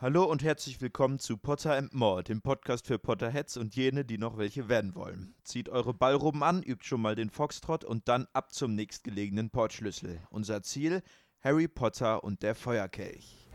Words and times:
Hallo 0.00 0.22
und 0.22 0.44
herzlich 0.44 0.80
willkommen 0.80 1.18
zu 1.18 1.36
Potter 1.38 1.74
and 1.74 1.92
More, 1.92 2.22
dem 2.22 2.40
Podcast 2.40 2.86
für 2.86 3.00
Potterheads 3.00 3.56
und 3.56 3.74
jene, 3.74 4.04
die 4.04 4.16
noch 4.16 4.38
welche 4.38 4.68
werden 4.68 4.94
wollen. 4.94 5.34
Zieht 5.42 5.68
eure 5.68 5.92
Ballroben 5.92 6.44
an, 6.44 6.62
übt 6.62 6.86
schon 6.86 7.02
mal 7.02 7.16
den 7.16 7.30
Foxtrot 7.30 7.82
und 7.82 8.06
dann 8.06 8.28
ab 8.32 8.52
zum 8.52 8.76
nächstgelegenen 8.76 9.50
Portschlüssel. 9.50 10.20
Unser 10.30 10.62
Ziel: 10.62 11.02
Harry 11.40 11.66
Potter 11.66 12.22
und 12.22 12.44
der 12.44 12.54
Feuerkelch. 12.54 13.48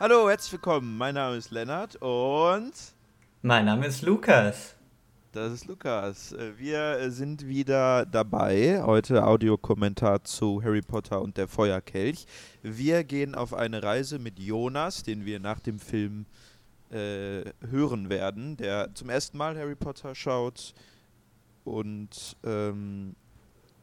Hallo, 0.00 0.30
herzlich 0.30 0.52
willkommen. 0.52 0.96
Mein 0.96 1.16
Name 1.16 1.36
ist 1.36 1.50
Lennart 1.50 1.96
und 1.96 2.95
Mein 3.46 3.66
Name 3.66 3.86
ist 3.86 4.02
Lukas. 4.02 4.74
Das 5.30 5.52
ist 5.52 5.68
Lukas. 5.68 6.32
Äh, 6.32 6.58
Wir 6.58 6.98
äh, 6.98 7.12
sind 7.12 7.46
wieder 7.46 8.04
dabei. 8.04 8.82
Heute 8.82 9.24
Audiokommentar 9.24 10.24
zu 10.24 10.64
Harry 10.64 10.82
Potter 10.82 11.22
und 11.22 11.36
der 11.36 11.46
Feuerkelch. 11.46 12.26
Wir 12.64 13.04
gehen 13.04 13.36
auf 13.36 13.54
eine 13.54 13.84
Reise 13.84 14.18
mit 14.18 14.40
Jonas, 14.40 15.04
den 15.04 15.24
wir 15.24 15.38
nach 15.38 15.60
dem 15.60 15.78
Film 15.78 16.26
äh, 16.90 17.44
hören 17.70 18.10
werden, 18.10 18.56
der 18.56 18.92
zum 18.96 19.10
ersten 19.10 19.38
Mal 19.38 19.56
Harry 19.56 19.76
Potter 19.76 20.16
schaut 20.16 20.74
und 21.62 22.36
ähm, 22.42 23.14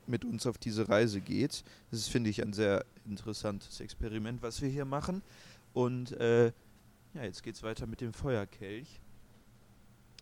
mit 0.08 0.26
uns 0.26 0.46
auf 0.46 0.58
diese 0.58 0.90
Reise 0.90 1.22
geht. 1.22 1.64
Das 1.90 2.02
ist, 2.02 2.10
finde 2.10 2.30
ich, 2.30 2.44
ein 2.44 2.52
sehr 2.52 2.84
interessantes 3.06 3.80
Experiment, 3.80 4.42
was 4.42 4.62
wir 4.62 4.68
hier 4.68 4.84
machen. 4.84 5.22
Und 5.72 6.12
äh, 6.20 6.48
ja, 7.14 7.24
jetzt 7.24 7.44
geht 7.44 7.56
es 7.56 7.64
weiter 7.64 7.88
mit 7.88 8.02
dem 8.02 8.12
Feuerkelch. 8.12 9.00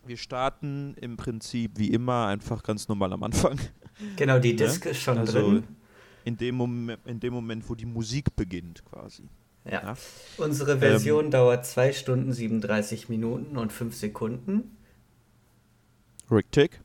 Wir 0.04 0.16
starten 0.16 0.94
im 1.00 1.16
Prinzip 1.16 1.72
wie 1.76 1.88
immer 1.88 2.26
einfach 2.26 2.62
ganz 2.62 2.88
normal 2.88 3.12
am 3.12 3.22
Anfang. 3.22 3.58
Genau, 4.16 4.38
die 4.38 4.50
Ja, 4.50 4.56
Disc 4.66 4.84
ist 4.86 5.00
schon 5.00 5.18
also 5.18 5.32
drin. 5.40 5.64
In 6.24 6.36
dem, 6.36 6.54
Moment, 6.56 7.00
in 7.04 7.20
dem 7.20 7.32
Moment, 7.32 7.68
wo 7.68 7.74
die 7.74 7.86
Musik 7.86 8.34
beginnt, 8.36 8.84
quasi. 8.84 9.24
Ja. 9.64 9.82
ja. 9.82 9.94
Unsere 10.38 10.72
Ähm, 10.72 10.78
Version 10.78 11.30
dauert 11.30 11.66
2 11.66 11.92
Stunden 11.92 12.32
37 12.32 13.08
Minuten 13.08 13.56
und 13.56 13.72
5 13.72 13.94
Sekunden. 13.94 14.76
Richtig. 16.30 16.80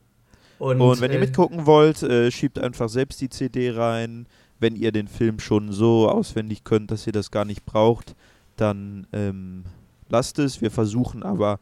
Und, 0.59 0.81
Und 0.81 1.01
wenn 1.01 1.11
ihr 1.11 1.17
äh, 1.17 1.21
mitgucken 1.21 1.65
wollt, 1.65 2.01
äh, 2.03 2.31
schiebt 2.31 2.59
einfach 2.59 2.89
selbst 2.89 3.21
die 3.21 3.29
CD 3.29 3.71
rein. 3.71 4.27
Wenn 4.59 4.75
ihr 4.75 4.91
den 4.91 5.07
Film 5.07 5.39
schon 5.39 5.71
so 5.71 6.09
auswendig 6.09 6.63
könnt, 6.63 6.89
dass 6.89 7.05
ihr 7.05 7.13
das 7.13 7.29
gar 7.29 7.45
nicht 7.45 7.65
braucht, 7.65 8.15
dann 8.55 9.05
ähm, 9.13 9.65
lasst 10.09 10.39
es. 10.39 10.61
Wir 10.61 10.71
versuchen 10.71 11.21
aber, 11.21 11.59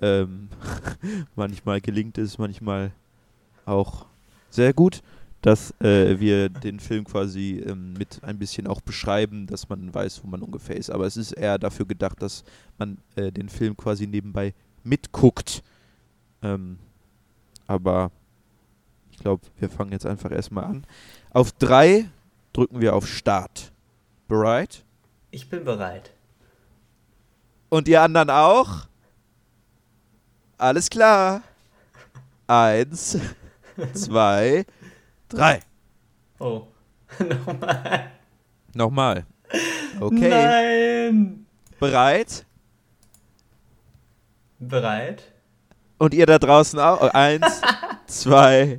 ähm, 0.00 0.48
manchmal 1.36 1.80
gelingt 1.80 2.18
es, 2.18 2.38
manchmal 2.38 2.92
auch 3.64 4.06
sehr 4.50 4.72
gut, 4.72 5.02
dass 5.42 5.78
äh, 5.80 6.18
wir 6.20 6.48
den 6.48 6.80
Film 6.80 7.04
quasi 7.04 7.62
ähm, 7.66 7.92
mit 7.94 8.20
ein 8.22 8.38
bisschen 8.38 8.66
auch 8.66 8.80
beschreiben, 8.80 9.46
dass 9.46 9.68
man 9.68 9.92
weiß, 9.92 10.22
wo 10.24 10.28
man 10.28 10.42
ungefähr 10.42 10.76
ist. 10.76 10.90
Aber 10.90 11.06
es 11.06 11.16
ist 11.16 11.32
eher 11.32 11.58
dafür 11.58 11.86
gedacht, 11.86 12.22
dass 12.22 12.44
man 12.78 12.98
äh, 13.16 13.30
den 13.30 13.48
Film 13.48 13.76
quasi 13.76 14.06
nebenbei 14.06 14.54
mitguckt. 14.82 15.62
Ähm, 16.42 16.78
aber 17.66 18.10
ich 19.10 19.18
glaube, 19.18 19.42
wir 19.58 19.68
fangen 19.68 19.92
jetzt 19.92 20.06
einfach 20.06 20.30
erstmal 20.30 20.64
an. 20.64 20.86
Auf 21.30 21.52
drei 21.52 22.08
drücken 22.52 22.80
wir 22.80 22.94
auf 22.94 23.06
Start. 23.06 23.72
Bereit? 24.28 24.84
Ich 25.30 25.48
bin 25.50 25.64
bereit. 25.64 26.12
Und 27.68 27.88
ihr 27.88 28.00
anderen 28.02 28.30
auch? 28.30 28.86
Alles 30.58 30.88
klar. 30.88 31.42
Eins, 32.46 33.18
zwei, 33.94 34.64
drei. 35.28 35.60
Oh. 36.38 36.66
Nochmal. 37.18 38.10
Nochmal. 38.74 39.26
Okay. 40.00 40.28
Nein! 40.28 41.46
Bereit? 41.78 42.44
Bereit? 44.58 45.22
Und 45.98 46.14
ihr 46.14 46.26
da 46.26 46.38
draußen 46.38 46.78
auch? 46.78 47.00
Eins, 47.14 47.60
zwei, 48.06 48.78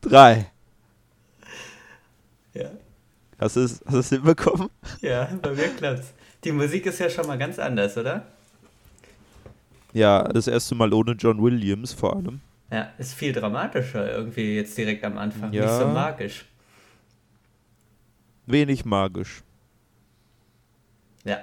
drei. 0.00 0.50
Ja. 2.52 2.70
Hast 3.38 3.56
du 3.56 3.60
es 3.60 4.08
hinbekommen? 4.08 4.70
Ja, 5.00 5.28
bei 5.42 5.50
mir 5.50 5.68
klappt's. 5.68 6.14
Die 6.44 6.52
Musik 6.52 6.86
ist 6.86 6.98
ja 6.98 7.08
schon 7.08 7.26
mal 7.26 7.38
ganz 7.38 7.58
anders, 7.58 7.96
oder? 7.96 8.26
Ja, 9.94 10.24
das 10.24 10.46
erste 10.48 10.74
Mal 10.74 10.92
ohne 10.92 11.12
John 11.12 11.42
Williams 11.42 11.92
vor 11.92 12.16
allem. 12.16 12.40
Ja, 12.70 12.88
ist 12.98 13.14
viel 13.14 13.32
dramatischer 13.32 14.10
irgendwie 14.10 14.56
jetzt 14.56 14.76
direkt 14.76 15.04
am 15.04 15.16
Anfang. 15.16 15.52
Ja. 15.52 15.62
Nicht 15.62 15.74
so 15.74 15.86
magisch. 15.88 16.44
Wenig 18.46 18.84
magisch. 18.84 19.42
Ja, 21.24 21.38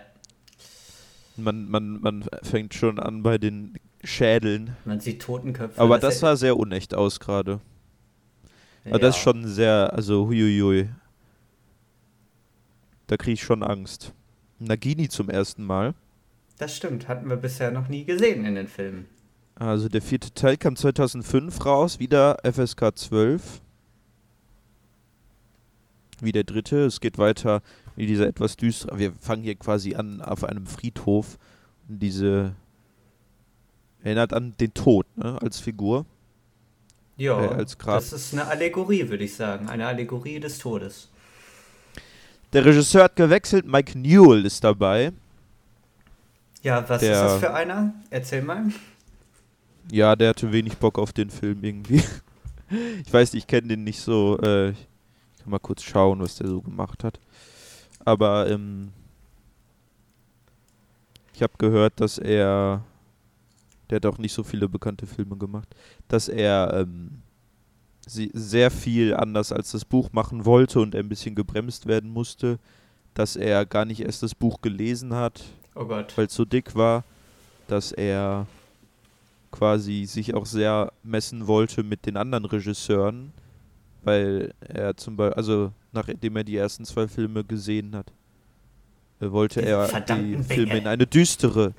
Man, 1.38 1.70
man, 1.70 2.00
man 2.02 2.26
fängt 2.44 2.74
schon 2.76 3.00
an 3.00 3.24
bei 3.24 3.38
den 3.40 3.80
Schädeln. 4.04 4.76
man 4.86 5.00
sieht 5.00 5.22
Totenköpfe. 5.22 5.80
Aber 5.82 5.98
das 5.98 6.16
ist 6.16 6.20
sah 6.20 6.36
sehr 6.36 6.58
unecht 6.58 6.94
aus 6.94 7.20
gerade. 7.20 7.60
ja, 8.84 8.92
Aber 8.92 9.00
das 9.00 9.16
ist 9.16 9.22
schon 9.24 9.48
sehr, 9.48 9.92
also 9.94 10.28
huiuiui. 10.28 10.90
Da 13.08 13.18
kriege 13.18 13.34
ich 13.34 13.44
schon 13.44 13.64
Angst. 13.64 14.14
Nagini 14.60 15.10
zum 15.10 15.30
ersten 15.30 15.64
Mal. 15.64 15.96
Das 16.62 16.76
stimmt, 16.76 17.08
hatten 17.08 17.28
wir 17.28 17.38
bisher 17.38 17.72
noch 17.72 17.88
nie 17.88 18.04
gesehen 18.06 18.46
in 18.46 18.54
den 18.54 18.68
Filmen. 18.68 19.08
Also 19.56 19.90
der 19.90 20.04
vierte 20.04 20.32
Teil 20.32 20.58
kam 20.58 20.76
2005 20.76 21.66
raus, 21.66 21.98
wieder 21.98 22.38
FSK 22.44 22.96
12. 22.96 23.62
Wie 26.22 26.32
der 26.32 26.44
dritte. 26.44 26.86
Es 26.86 27.02
geht 27.02 27.18
weiter 27.18 27.64
wie 27.96 28.06
dieser 28.06 28.28
etwas 28.28 28.58
düstere. 28.58 29.00
Wir 29.00 29.12
fangen 29.12 29.42
hier 29.42 29.56
quasi 29.56 29.96
an 29.96 30.22
auf 30.22 30.44
einem 30.44 30.68
Friedhof. 30.68 31.40
Und 31.90 31.98
diese 31.98 32.54
erinnert 34.04 34.32
an 34.32 34.54
den 34.60 34.76
Tod, 34.76 35.08
ne, 35.18 35.42
als 35.42 35.60
Figur. 35.60 36.06
Ja, 37.18 37.44
Äh, 37.44 37.56
als 37.56 37.80
Grab. 37.80 38.02
das 38.02 38.14
ist 38.14 38.34
eine 38.34 38.46
Allegorie, 38.46 39.10
würde 39.10 39.24
ich 39.24 39.36
sagen. 39.36 39.68
Eine 39.68 39.88
Allegorie 39.88 40.40
des 40.40 40.60
Todes. 40.60 41.10
Der 42.54 42.64
Regisseur 42.66 43.06
hat 43.06 43.16
gewechselt, 43.16 43.66
Mike 43.66 43.98
Newell 43.98 44.46
ist 44.46 44.64
dabei. 44.64 45.12
Ja, 46.62 46.88
was 46.88 47.02
Der- 47.02 47.12
ist 47.14 47.20
das 47.22 47.40
für 47.40 47.54
einer? 47.54 47.94
Erzähl 48.10 48.42
mal. 48.42 48.66
Ja, 49.92 50.16
der 50.16 50.30
hatte 50.30 50.52
wenig 50.52 50.78
Bock 50.78 51.00
auf 51.00 51.14
den 51.14 51.30
Film 51.30 51.64
irgendwie. 51.64 52.04
Ich 53.06 53.12
weiß 53.12 53.34
nicht, 53.34 53.44
ich 53.44 53.48
kenne 53.48 53.68
den 53.68 53.84
nicht 53.84 54.00
so. 54.00 54.38
Äh, 54.42 54.70
ich 54.70 54.78
kann 55.40 55.50
mal 55.52 55.60
kurz 55.60 55.84
schauen, 55.84 56.22
was 56.22 56.38
der 56.38 56.48
so 56.48 56.62
gemacht 56.62 57.04
hat. 57.04 57.20
Aber 58.06 58.50
ähm, 58.50 58.94
ich 61.34 61.44
habe 61.44 61.52
gehört, 61.58 62.00
dass 62.00 62.18
er. 62.18 62.82
Der 63.90 63.98
hat 63.98 64.06
auch 64.06 64.18
nicht 64.20 64.32
so 64.32 64.44
viele 64.46 64.70
bekannte 64.70 65.06
Filme 65.06 65.36
gemacht. 65.36 65.68
Dass 66.08 66.30
er 66.30 66.74
ähm, 66.74 67.22
sie 68.08 68.32
sehr 68.34 68.72
viel 68.72 69.16
anders 69.16 69.52
als 69.52 69.72
das 69.72 69.84
Buch 69.84 70.14
machen 70.14 70.46
wollte 70.46 70.80
und 70.80 70.96
ein 70.96 71.10
bisschen 71.10 71.36
gebremst 71.36 71.88
werden 71.88 72.10
musste. 72.10 72.58
Dass 73.16 73.36
er 73.36 73.66
gar 73.66 73.84
nicht 73.84 74.00
erst 74.00 74.24
das 74.24 74.34
Buch 74.34 74.62
gelesen 74.62 75.14
hat, 75.14 75.44
Oh 75.76 75.86
Gott. 75.86 76.18
weil 76.18 76.26
es 76.26 76.34
so 76.34 76.46
dick 76.46 76.76
war, 76.76 77.04
dass 77.68 77.92
er 77.92 78.48
quasi 79.52 80.06
sich 80.06 80.34
auch 80.34 80.46
sehr 80.46 80.92
messen 81.04 81.48
wollte 81.48 81.84
mit 81.84 82.06
den 82.06 82.18
anderen 82.18 82.46
Regisseuren, 82.46 83.32
weil 84.04 84.54
er 84.62 84.96
zum 84.98 85.16
Beispiel, 85.16 85.38
also 85.38 85.72
nachdem 85.92 86.36
er 86.38 86.44
die 86.44 86.56
ersten 86.58 86.86
zwei 86.86 87.08
Filme 87.08 87.44
gesehen 87.44 87.96
hat, 87.96 88.12
äh, 89.20 89.32
wollte 89.32 89.62
er 89.62 89.88
die 90.02 90.38
Filme 90.44 90.78
in 90.78 90.88
eine 90.88 91.06
düstere, 91.06 91.74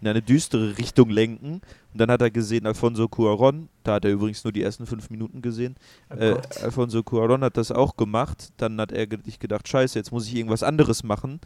in 0.00 0.08
eine 0.08 0.20
düstere 0.20 0.76
Richtung 0.78 1.10
lenken. 1.10 1.62
Und 1.92 2.00
dann 2.00 2.10
hat 2.10 2.20
er 2.20 2.30
gesehen 2.30 2.66
Alfonso 2.66 3.08
Cuaron, 3.08 3.68
da 3.84 3.94
hat 3.94 4.04
er 4.04 4.12
übrigens 4.12 4.44
nur 4.44 4.52
die 4.52 4.62
ersten 4.62 4.86
fünf 4.86 5.10
Minuten 5.10 5.42
gesehen, 5.42 5.76
Oh 6.10 6.14
äh. 6.16 6.40
Alfonso 6.62 7.00
Cuarón 7.00 7.42
hat 7.42 7.56
das 7.56 7.72
auch 7.72 7.96
gemacht. 7.96 8.52
Dann 8.56 8.80
hat 8.80 8.92
er 8.92 9.06
sich 9.24 9.38
gedacht, 9.38 9.66
scheiße, 9.68 9.98
jetzt 9.98 10.12
muss 10.12 10.26
ich 10.26 10.34
irgendwas 10.34 10.62
anderes 10.62 11.02
machen. 11.02 11.40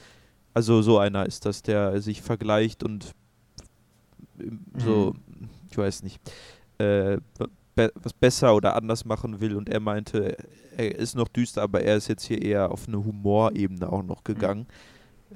Also 0.56 0.80
so 0.80 0.98
einer 0.98 1.26
ist 1.26 1.44
das, 1.44 1.60
der 1.60 2.00
sich 2.00 2.22
vergleicht 2.22 2.82
und 2.82 3.12
so, 4.78 5.12
Mhm. 5.14 5.50
ich 5.70 5.76
weiß 5.76 6.02
nicht, 6.02 6.18
äh, 6.78 7.18
be 7.74 7.92
was 7.94 8.14
besser 8.14 8.54
oder 8.56 8.74
anders 8.74 9.04
machen 9.04 9.40
will. 9.42 9.54
Und 9.54 9.68
er 9.68 9.80
meinte, 9.80 10.34
er 10.78 10.94
ist 10.94 11.14
noch 11.14 11.28
düster, 11.28 11.60
aber 11.60 11.82
er 11.82 11.96
ist 11.96 12.08
jetzt 12.08 12.24
hier 12.24 12.40
eher 12.40 12.70
auf 12.70 12.88
eine 12.88 13.04
Humorebene 13.04 13.92
auch 13.92 14.02
noch 14.02 14.24
gegangen. 14.24 14.66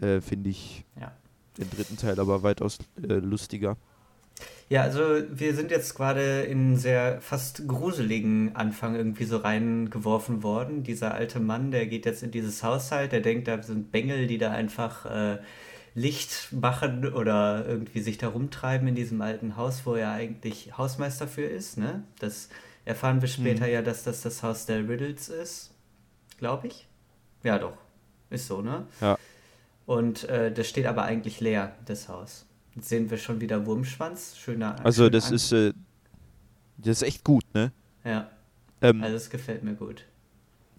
Äh, 0.00 0.22
Finde 0.22 0.49
ich 0.49 0.87
Ja. 0.99 1.12
den 1.58 1.69
dritten 1.69 1.99
Teil 1.99 2.19
aber 2.19 2.43
weitaus 2.43 2.78
äh, 3.02 3.17
lustiger. 3.17 3.76
Ja, 4.69 4.83
also 4.83 5.01
wir 5.31 5.55
sind 5.55 5.71
jetzt 5.71 5.97
gerade 5.97 6.43
in 6.43 6.59
einen 6.59 6.77
sehr 6.77 7.21
fast 7.21 7.67
gruseligen 7.67 8.55
Anfang 8.55 8.95
irgendwie 8.95 9.25
so 9.25 9.39
reingeworfen 9.39 10.43
worden. 10.43 10.85
Dieser 10.85 11.15
alte 11.15 11.41
Mann, 11.41 11.73
der 11.73 11.87
geht 11.87 12.07
jetzt 12.07 12.23
in 12.23 12.31
dieses 12.31 12.63
Haushalt, 12.63 13.11
der 13.13 13.21
denkt, 13.21 13.49
da 13.49 13.63
sind 13.63 13.91
Bengel, 13.91 14.27
die 14.29 14.39
da 14.39 14.53
einfach 14.53 15.07
äh, 15.07 15.39
Licht 15.95 16.53
machen 16.53 17.13
oder 17.13 17.67
irgendwie 17.67 18.01
sich 18.01 18.19
da 18.19 18.29
rumtreiben 18.29 18.87
in 18.87 18.95
diesem 18.95 19.21
alten 19.23 19.57
Haus, 19.57 19.83
wo 19.85 19.95
er 19.95 20.13
eigentlich 20.13 20.79
Hausmeister 20.79 21.27
für 21.27 21.43
ist. 21.43 21.77
Ne? 21.77 22.05
Das 22.21 22.49
erfahren 22.85 23.21
wir 23.21 23.29
später 23.29 23.67
mhm. 23.67 23.73
ja, 23.73 23.83
dass 23.83 24.05
das 24.05 24.23
das 24.23 24.43
Haus 24.43 24.67
der 24.67 24.89
Riddles 24.89 25.29
ist, 25.29 25.75
glaube 26.39 26.69
ich. 26.69 26.87
Ja, 27.43 27.59
doch. 27.59 27.77
Ist 28.31 28.47
so, 28.47 28.63
ne? 28.63 28.87
Ja. 29.01 29.19
Und 29.87 30.25
äh, 30.29 30.53
das 30.53 30.69
steht 30.69 30.87
aber 30.87 31.03
eigentlich 31.03 31.41
leer, 31.41 31.75
das 31.85 32.09
Haus. 32.09 32.47
Sehen 32.78 33.11
wir 33.11 33.19
schon 33.19 33.40
wieder 33.40 33.67
Wurmschwanz. 33.67 34.37
Schöner. 34.37 34.76
Also, 34.84 35.05
schön 35.05 35.12
das 35.12 35.31
ist, 35.31 35.52
äh, 35.52 35.72
das 36.78 37.02
ist 37.02 37.08
echt 37.08 37.25
gut, 37.25 37.44
ne? 37.55 37.72
Ja. 38.05 38.31
Ähm, 38.81 39.02
also, 39.02 39.17
es 39.17 39.31
gefällt 39.31 39.62
mir 39.62 39.75
gut. 39.75 40.05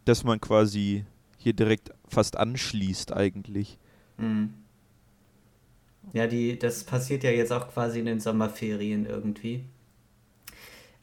Dass 0.06 0.24
man 0.24 0.40
quasi 0.40 1.06
hier 1.38 1.54
direkt 1.54 1.92
fast 2.08 2.38
anschließt, 2.38 3.14
eigentlich. 3.14 3.78
Mhm. 4.18 4.54
Ja, 6.14 6.28
die, 6.28 6.58
das 6.58 6.84
passiert 6.84 7.24
ja 7.24 7.32
jetzt 7.32 7.52
auch 7.52 7.70
quasi 7.70 8.00
in 8.00 8.06
den 8.06 8.20
Sommerferien 8.20 9.06
irgendwie. 9.06 9.66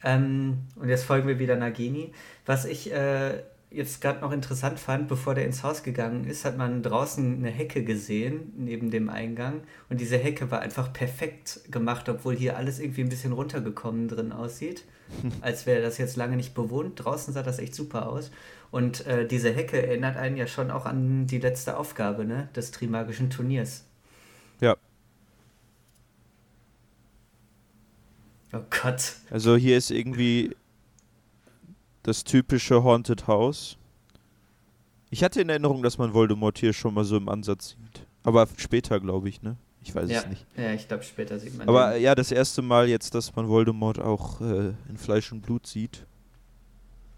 Ähm, 0.03 0.59
und 0.75 0.89
jetzt 0.89 1.03
folgen 1.03 1.27
wir 1.27 1.39
wieder 1.39 1.55
Nagini. 1.55 2.11
Was 2.45 2.65
ich 2.65 2.91
äh, 2.91 3.43
jetzt 3.71 4.01
gerade 4.01 4.21
noch 4.21 4.31
interessant 4.31 4.79
fand, 4.79 5.07
bevor 5.07 5.35
der 5.35 5.45
ins 5.45 5.63
Haus 5.63 5.83
gegangen 5.83 6.25
ist, 6.25 6.45
hat 6.45 6.57
man 6.57 6.81
draußen 6.81 7.37
eine 7.37 7.49
Hecke 7.49 7.83
gesehen, 7.83 8.53
neben 8.57 8.89
dem 8.89 9.09
Eingang. 9.09 9.61
Und 9.89 10.01
diese 10.01 10.17
Hecke 10.17 10.49
war 10.51 10.61
einfach 10.61 10.91
perfekt 10.91 11.61
gemacht, 11.71 12.09
obwohl 12.09 12.35
hier 12.35 12.57
alles 12.57 12.79
irgendwie 12.79 13.01
ein 13.01 13.09
bisschen 13.09 13.33
runtergekommen 13.33 14.07
drin 14.07 14.31
aussieht. 14.31 14.85
Als 15.41 15.65
wäre 15.65 15.81
das 15.81 15.97
jetzt 15.97 16.17
lange 16.17 16.35
nicht 16.35 16.53
bewohnt. 16.53 17.03
Draußen 17.03 17.33
sah 17.33 17.43
das 17.43 17.59
echt 17.59 17.75
super 17.75 18.09
aus. 18.09 18.31
Und 18.71 19.05
äh, 19.07 19.27
diese 19.27 19.51
Hecke 19.51 19.81
erinnert 19.81 20.17
einen 20.17 20.37
ja 20.37 20.47
schon 20.47 20.71
auch 20.71 20.85
an 20.85 21.27
die 21.27 21.39
letzte 21.39 21.77
Aufgabe 21.77 22.25
ne, 22.25 22.49
des 22.55 22.71
Trimagischen 22.71 23.29
Turniers. 23.29 23.85
Ja, 24.61 24.75
Oh 28.51 28.61
Gott. 28.69 29.13
Also 29.29 29.55
hier 29.55 29.77
ist 29.77 29.91
irgendwie 29.91 30.55
das 32.03 32.23
typische 32.23 32.83
Haunted 32.83 33.27
House. 33.27 33.77
Ich 35.09 35.23
hatte 35.23 35.41
in 35.41 35.49
Erinnerung, 35.49 35.81
dass 35.81 35.97
man 35.97 36.13
Voldemort 36.13 36.57
hier 36.59 36.73
schon 36.73 36.93
mal 36.93 37.03
so 37.03 37.17
im 37.17 37.29
Ansatz 37.29 37.69
sieht. 37.69 38.05
Aber 38.23 38.47
später, 38.57 38.99
glaube 38.99 39.29
ich, 39.29 39.41
ne? 39.41 39.57
Ich 39.81 39.95
weiß 39.95 40.09
ja. 40.09 40.19
es 40.19 40.27
nicht. 40.27 40.45
Ja, 40.57 40.73
ich 40.73 40.87
glaube, 40.87 41.03
später 41.03 41.39
sieht 41.39 41.57
man 41.57 41.67
Aber 41.67 41.93
den. 41.93 42.03
ja, 42.03 42.13
das 42.13 42.31
erste 42.31 42.61
Mal 42.61 42.89
jetzt, 42.89 43.15
dass 43.15 43.35
man 43.35 43.47
Voldemort 43.47 43.99
auch 43.99 44.41
äh, 44.41 44.73
in 44.89 44.97
Fleisch 44.97 45.31
und 45.31 45.41
Blut 45.41 45.65
sieht. 45.65 46.05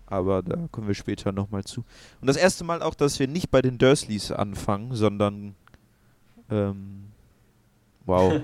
Aber 0.06 0.44
da 0.44 0.68
kommen 0.72 0.88
wir 0.88 0.95
später 0.95 1.31
nochmal 1.31 1.63
zu. 1.63 1.83
Und 2.19 2.28
das 2.28 2.38
erste 2.38 2.63
Mal 2.63 2.81
auch, 2.81 2.94
dass 2.94 3.19
wir 3.19 3.28
nicht 3.28 3.50
bei 3.50 3.62
den 3.62 3.78
Dursleys 3.78 4.31
anfangen, 4.31 4.94
sondern 4.94 5.56
ähm, 6.50 7.12
Wow. 8.06 8.42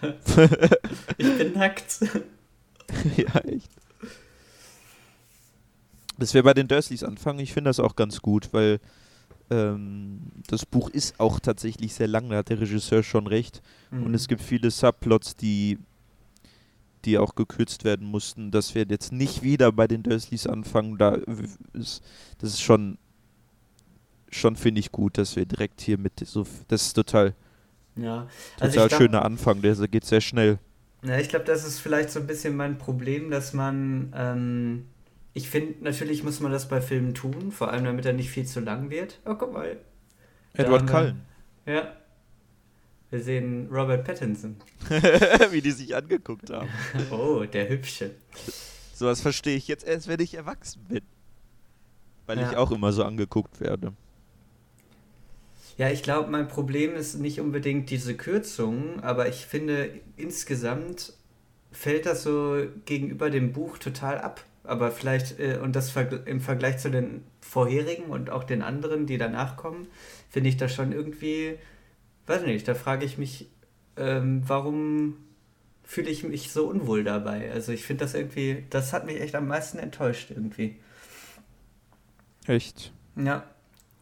ich 1.18 1.38
bin 1.38 1.52
nackt. 1.54 2.00
ja, 3.16 3.40
echt. 3.40 3.70
Dass 6.20 6.34
wir 6.34 6.42
bei 6.42 6.54
den 6.54 6.68
Dursleys 6.68 7.02
anfangen, 7.02 7.40
ich 7.40 7.52
finde 7.52 7.70
das 7.70 7.80
auch 7.80 7.96
ganz 7.96 8.20
gut, 8.20 8.50
weil 8.52 8.78
ähm, 9.50 10.20
das 10.46 10.64
Buch 10.64 10.88
ist 10.90 11.18
auch 11.18 11.40
tatsächlich 11.40 11.94
sehr 11.94 12.06
lang, 12.06 12.28
da 12.28 12.36
hat 12.36 12.50
der 12.50 12.60
Regisseur 12.60 13.02
schon 13.02 13.26
recht. 13.26 13.62
Mhm. 13.90 14.04
Und 14.04 14.14
es 14.14 14.28
gibt 14.28 14.42
viele 14.42 14.70
Subplots, 14.70 15.36
die, 15.36 15.78
die 17.04 17.18
auch 17.18 17.34
gekürzt 17.34 17.84
werden 17.84 18.06
mussten, 18.06 18.50
dass 18.50 18.74
wir 18.74 18.84
jetzt 18.88 19.12
nicht 19.12 19.42
wieder 19.42 19.72
bei 19.72 19.88
den 19.88 20.02
Dursleys 20.02 20.46
anfangen. 20.46 20.98
Da 20.98 21.18
ist, 21.72 22.04
das 22.38 22.50
ist 22.50 22.60
schon, 22.60 22.98
schon 24.30 24.54
finde 24.54 24.78
ich 24.78 24.92
gut, 24.92 25.18
dass 25.18 25.34
wir 25.34 25.46
direkt 25.46 25.80
hier 25.80 25.98
mit 25.98 26.20
so, 26.24 26.46
das 26.68 26.82
ist 26.82 26.92
total 26.92 27.34
ja. 27.96 28.26
Also 28.58 28.74
Total 28.74 28.88
glaub, 28.88 29.00
schöner 29.00 29.24
Anfang, 29.24 29.62
der 29.62 29.74
geht 29.88 30.04
sehr 30.04 30.20
schnell. 30.20 30.58
Ja, 31.02 31.18
ich 31.18 31.28
glaube, 31.28 31.44
das 31.44 31.66
ist 31.66 31.78
vielleicht 31.78 32.10
so 32.10 32.20
ein 32.20 32.26
bisschen 32.26 32.56
mein 32.56 32.78
Problem, 32.78 33.30
dass 33.30 33.52
man, 33.52 34.12
ähm, 34.14 34.86
ich 35.32 35.48
finde, 35.48 35.84
natürlich 35.84 36.22
muss 36.24 36.40
man 36.40 36.50
das 36.50 36.68
bei 36.68 36.80
Filmen 36.80 37.14
tun, 37.14 37.52
vor 37.52 37.70
allem 37.70 37.84
damit 37.84 38.04
er 38.04 38.12
nicht 38.12 38.30
viel 38.30 38.46
zu 38.46 38.60
lang 38.60 38.90
wird. 38.90 39.20
Oh, 39.24 39.34
guck 39.34 39.52
mal. 39.52 39.78
Edward 40.54 40.86
Cullen. 40.86 41.22
Ja. 41.66 41.92
Wir 43.10 43.20
sehen 43.20 43.68
Robert 43.70 44.04
Pattinson. 44.04 44.56
Wie 45.50 45.60
die 45.60 45.70
sich 45.72 45.94
angeguckt 45.94 46.50
haben. 46.50 46.68
oh, 47.10 47.44
der 47.44 47.68
Hübsche. 47.68 48.12
Sowas 48.94 49.20
verstehe 49.20 49.56
ich 49.56 49.68
jetzt 49.68 49.86
erst, 49.86 50.08
wenn 50.08 50.20
ich 50.20 50.34
erwachsen 50.34 50.84
bin. 50.88 51.02
Weil 52.26 52.38
ja. 52.38 52.50
ich 52.50 52.56
auch 52.56 52.70
immer 52.70 52.92
so 52.92 53.04
angeguckt 53.04 53.60
werde. 53.60 53.92
Ja, 55.76 55.90
ich 55.90 56.02
glaube, 56.02 56.30
mein 56.30 56.46
Problem 56.46 56.94
ist 56.94 57.14
nicht 57.14 57.40
unbedingt 57.40 57.90
diese 57.90 58.16
Kürzung, 58.16 59.00
aber 59.02 59.28
ich 59.28 59.46
finde 59.46 60.00
insgesamt 60.16 61.14
fällt 61.72 62.06
das 62.06 62.22
so 62.22 62.64
gegenüber 62.84 63.30
dem 63.30 63.52
Buch 63.52 63.78
total 63.78 64.18
ab. 64.18 64.44
Aber 64.64 64.90
vielleicht, 64.90 65.38
äh, 65.40 65.58
und 65.62 65.74
das 65.74 65.94
im 66.26 66.40
Vergleich 66.40 66.78
zu 66.78 66.90
den 66.90 67.24
vorherigen 67.40 68.04
und 68.06 68.30
auch 68.30 68.44
den 68.44 68.62
anderen, 68.62 69.06
die 69.06 69.18
danach 69.18 69.56
kommen, 69.56 69.88
finde 70.28 70.48
ich 70.48 70.56
das 70.56 70.74
schon 70.74 70.92
irgendwie, 70.92 71.58
weiß 72.26 72.42
nicht, 72.42 72.68
da 72.68 72.74
frage 72.74 73.04
ich 73.04 73.18
mich, 73.18 73.48
ähm, 73.96 74.42
warum 74.46 75.16
fühle 75.82 76.10
ich 76.10 76.22
mich 76.22 76.52
so 76.52 76.68
unwohl 76.68 77.02
dabei? 77.02 77.50
Also 77.50 77.72
ich 77.72 77.84
finde 77.84 78.04
das 78.04 78.14
irgendwie, 78.14 78.64
das 78.70 78.92
hat 78.92 79.06
mich 79.06 79.20
echt 79.20 79.34
am 79.34 79.48
meisten 79.48 79.78
enttäuscht 79.78 80.30
irgendwie. 80.30 80.76
Echt? 82.46 82.92
Ja. 83.16 83.44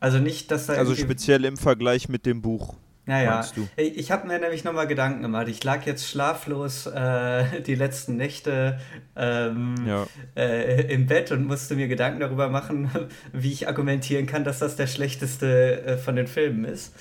Also 0.00 0.18
nicht, 0.18 0.50
dass 0.50 0.66
da. 0.66 0.74
Also 0.74 0.94
speziell 0.94 1.44
im 1.44 1.56
Vergleich 1.56 2.08
mit 2.08 2.26
dem 2.26 2.42
Buch. 2.42 2.76
Naja, 3.08 3.42
ich 3.76 4.10
habe 4.10 4.28
mir 4.28 4.38
nämlich 4.38 4.64
nochmal 4.64 4.86
Gedanken 4.86 5.22
gemacht. 5.22 5.48
Ich 5.48 5.64
lag 5.64 5.86
jetzt 5.86 6.06
schlaflos 6.06 6.86
äh, 6.86 7.62
die 7.66 7.74
letzten 7.74 8.16
Nächte 8.16 8.78
ähm, 9.16 9.76
ja. 9.86 10.06
äh, 10.36 10.92
im 10.92 11.06
Bett 11.06 11.32
und 11.32 11.46
musste 11.46 11.74
mir 11.74 11.88
Gedanken 11.88 12.20
darüber 12.20 12.50
machen, 12.50 12.90
wie 13.32 13.50
ich 13.50 13.66
argumentieren 13.66 14.26
kann, 14.26 14.44
dass 14.44 14.58
das 14.58 14.76
der 14.76 14.86
schlechteste 14.86 15.82
äh, 15.84 15.96
von 15.96 16.16
den 16.16 16.26
Filmen 16.26 16.66
ist. 16.66 16.92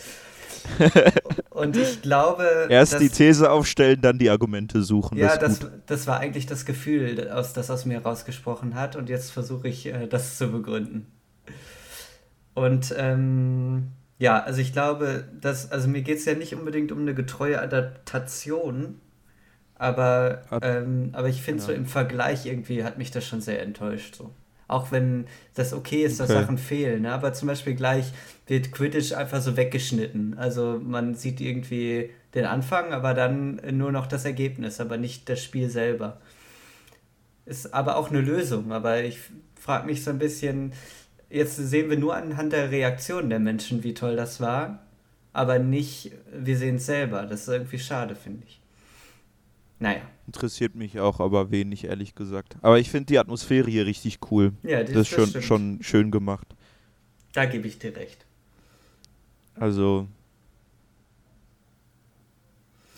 und 1.50 1.76
ich 1.76 2.02
glaube. 2.02 2.68
Erst 2.70 2.94
dass, 2.94 3.02
die 3.02 3.10
These 3.10 3.52
aufstellen, 3.52 4.00
dann 4.00 4.18
die 4.18 4.30
Argumente 4.30 4.84
suchen. 4.84 5.18
Ja, 5.18 5.36
das, 5.36 5.60
das, 5.60 5.72
das, 5.88 6.08
war 6.08 6.22
eigentlich 6.22 6.46
das 6.46 6.66
Gefühl, 6.66 7.30
aus, 7.30 7.52
das 7.52 7.70
aus 7.70 7.84
mir 7.84 8.00
rausgesprochen 8.00 8.76
hat. 8.76 8.96
Und 8.96 9.10
jetzt 9.10 9.32
versuche 9.32 9.68
ich, 9.68 9.88
äh, 9.88 10.08
das 10.08 10.38
zu 10.38 10.50
begründen. 10.54 11.08
Und 12.54 12.96
ähm, 12.98 13.92
ja, 14.20 14.42
also 14.42 14.62
ich 14.62 14.74
glaube, 14.74 15.26
dass, 15.40 15.72
also 15.72 15.88
mir 15.88 16.02
geht 16.02 16.18
es 16.18 16.26
ja 16.26 16.34
nicht 16.34 16.56
unbedingt 16.56 16.92
um 16.92 17.00
eine 17.02 17.14
getreue 17.14 17.62
Adaptation, 17.62 19.00
aber, 19.76 20.42
ähm, 20.64 21.10
aber 21.14 21.30
ich 21.30 21.42
finde 21.42 21.62
ja. 21.62 21.68
so 21.68 21.72
im 21.72 21.86
Vergleich 21.86 22.48
irgendwie 22.48 22.84
hat 22.84 22.98
mich 22.98 23.12
das 23.12 23.26
schon 23.26 23.42
sehr 23.42 23.62
enttäuscht. 23.62 24.16
So. 24.16 24.32
Auch 24.68 24.92
wenn 24.92 25.28
das 25.54 25.72
okay 25.72 26.04
ist, 26.04 26.20
dass 26.20 26.32
okay. 26.32 26.42
Sachen 26.42 26.58
fehlen. 26.58 27.04
Ne? 27.04 27.14
Aber 27.14 27.34
zum 27.34 27.48
Beispiel 27.48 27.76
gleich 27.76 28.12
wird 28.48 28.72
Quidditch 28.72 29.14
einfach 29.14 29.40
so 29.40 29.56
weggeschnitten. 29.56 30.36
Also 30.38 30.82
man 30.84 31.14
sieht 31.14 31.40
irgendwie 31.40 32.10
den 32.34 32.46
Anfang, 32.46 32.92
aber 32.92 33.14
dann 33.14 33.62
nur 33.72 33.92
noch 33.92 34.08
das 34.08 34.26
Ergebnis, 34.26 34.82
aber 34.82 34.98
nicht 34.98 35.30
das 35.30 35.44
Spiel 35.44 35.70
selber. 35.70 36.20
Ist 37.46 37.74
aber 37.74 37.98
auch 37.98 38.10
eine 38.10 38.22
Lösung. 38.22 38.72
Aber 38.72 39.04
ich 39.04 39.20
frage 39.56 39.86
mich 39.86 40.04
so 40.04 40.10
ein 40.10 40.20
bisschen, 40.20 40.74
jetzt 41.30 41.56
sehen 41.56 41.90
wir 41.90 41.98
nur 41.98 42.16
anhand 42.16 42.54
der 42.54 42.72
Reaktion 42.72 43.30
der 43.30 43.40
Menschen, 43.40 43.84
wie 43.84 43.94
toll 43.94 44.16
das 44.16 44.40
war, 44.40 44.86
aber 45.34 45.60
nicht, 45.60 46.12
wir 46.32 46.58
sehen 46.58 46.76
es 46.76 46.86
selber. 46.86 47.26
Das 47.26 47.42
ist 47.42 47.48
irgendwie 47.50 47.80
schade, 47.80 48.16
finde 48.16 48.44
ich. 48.48 48.62
Naja. 49.80 50.02
Interessiert 50.26 50.76
mich 50.76 51.00
auch, 51.00 51.20
aber 51.20 51.52
wenig, 51.52 51.86
ehrlich 51.86 52.16
gesagt. 52.16 52.58
Aber 52.62 52.80
ich 52.80 52.90
finde 52.90 53.06
die 53.08 53.20
Atmosphäre 53.20 53.70
hier 53.70 53.86
richtig 53.86 54.20
cool. 54.32 54.54
Ja, 54.64 54.84
das, 54.84 54.94
das 54.94 55.02
ist 55.02 55.08
schon, 55.10 55.42
schon 55.42 55.78
schön 55.82 56.12
gemacht. 56.12 56.48
Da 57.34 57.46
gebe 57.46 57.68
ich 57.68 57.78
dir 57.78 57.96
recht. 57.96 58.26
Also, 59.56 60.08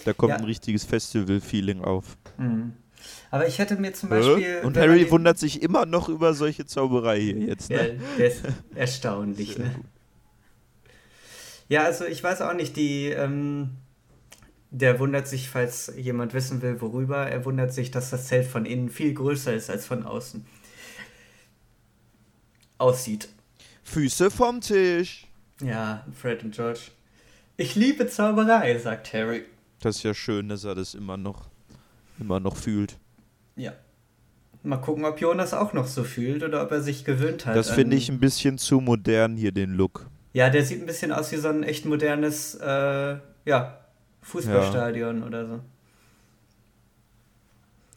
da 0.05 0.13
kommt 0.13 0.31
ja. 0.31 0.37
ein 0.37 0.45
richtiges 0.45 0.85
Festival-Feeling 0.85 1.81
auf. 1.81 2.17
Mhm. 2.37 2.73
Aber 3.31 3.47
ich 3.47 3.59
hätte 3.59 3.75
mir 3.75 3.93
zum 3.93 4.09
Beispiel. 4.09 4.61
Und 4.63 4.77
Harry 4.77 5.03
den, 5.03 5.11
wundert 5.11 5.37
sich 5.37 5.61
immer 5.61 5.85
noch 5.85 6.09
über 6.09 6.33
solche 6.33 6.65
Zauberei 6.65 7.19
hier 7.19 7.37
jetzt. 7.37 7.69
Ne? 7.69 7.75
Ja, 7.75 8.03
der 8.17 8.27
ist 8.27 8.43
erstaunlich, 8.75 9.57
ne? 9.57 9.75
Ja, 11.67 11.83
also 11.83 12.05
ich 12.05 12.23
weiß 12.23 12.41
auch 12.41 12.53
nicht, 12.53 12.75
die. 12.75 13.07
Ähm, 13.07 13.71
der 14.71 14.99
wundert 14.99 15.27
sich, 15.27 15.49
falls 15.49 15.91
jemand 15.97 16.35
wissen 16.35 16.61
will, 16.61 16.79
worüber, 16.79 17.27
er 17.27 17.43
wundert 17.43 17.73
sich, 17.73 17.89
dass 17.89 18.11
das 18.11 18.27
Zelt 18.27 18.45
von 18.45 18.67
innen 18.67 18.89
viel 18.89 19.15
größer 19.15 19.51
ist 19.51 19.69
als 19.69 19.87
von 19.87 20.03
außen. 20.03 20.45
Aussieht. 22.77 23.29
Füße 23.83 24.29
vom 24.29 24.61
Tisch. 24.61 25.25
Ja, 25.61 26.05
Fred 26.13 26.43
und 26.43 26.53
George. 26.53 26.91
Ich 27.57 27.73
liebe 27.73 28.07
Zauberei, 28.07 28.77
sagt 28.77 29.11
Harry. 29.13 29.43
Das 29.79 29.97
ist 29.97 30.03
ja 30.03 30.13
schön, 30.13 30.49
dass 30.49 30.63
er 30.65 30.75
das 30.75 30.93
immer 30.93 31.17
noch 31.17 31.49
immer 32.19 32.39
noch 32.39 32.57
fühlt. 32.57 32.97
Ja. 33.59 33.73
Mal 34.63 34.77
gucken, 34.77 35.05
ob 35.05 35.19
Jonas 35.19 35.53
auch 35.53 35.73
noch 35.73 35.87
so 35.87 36.03
fühlt 36.03 36.43
oder 36.43 36.63
ob 36.63 36.71
er 36.71 36.81
sich 36.81 37.05
gewöhnt 37.05 37.45
hat. 37.45 37.55
Das 37.55 37.69
finde 37.69 37.95
ich 37.95 38.09
ein 38.09 38.19
bisschen 38.19 38.57
zu 38.57 38.79
modern 38.79 39.35
hier, 39.37 39.51
den 39.51 39.73
Look. 39.73 40.09
Ja, 40.33 40.49
der 40.49 40.65
sieht 40.65 40.81
ein 40.81 40.85
bisschen 40.85 41.11
aus 41.11 41.31
wie 41.31 41.37
so 41.37 41.49
ein 41.49 41.63
echt 41.63 41.85
modernes, 41.85 42.55
äh, 42.55 43.17
ja, 43.45 43.79
Fußballstadion 44.21 45.21
ja. 45.21 45.27
oder 45.27 45.47
so. 45.47 45.59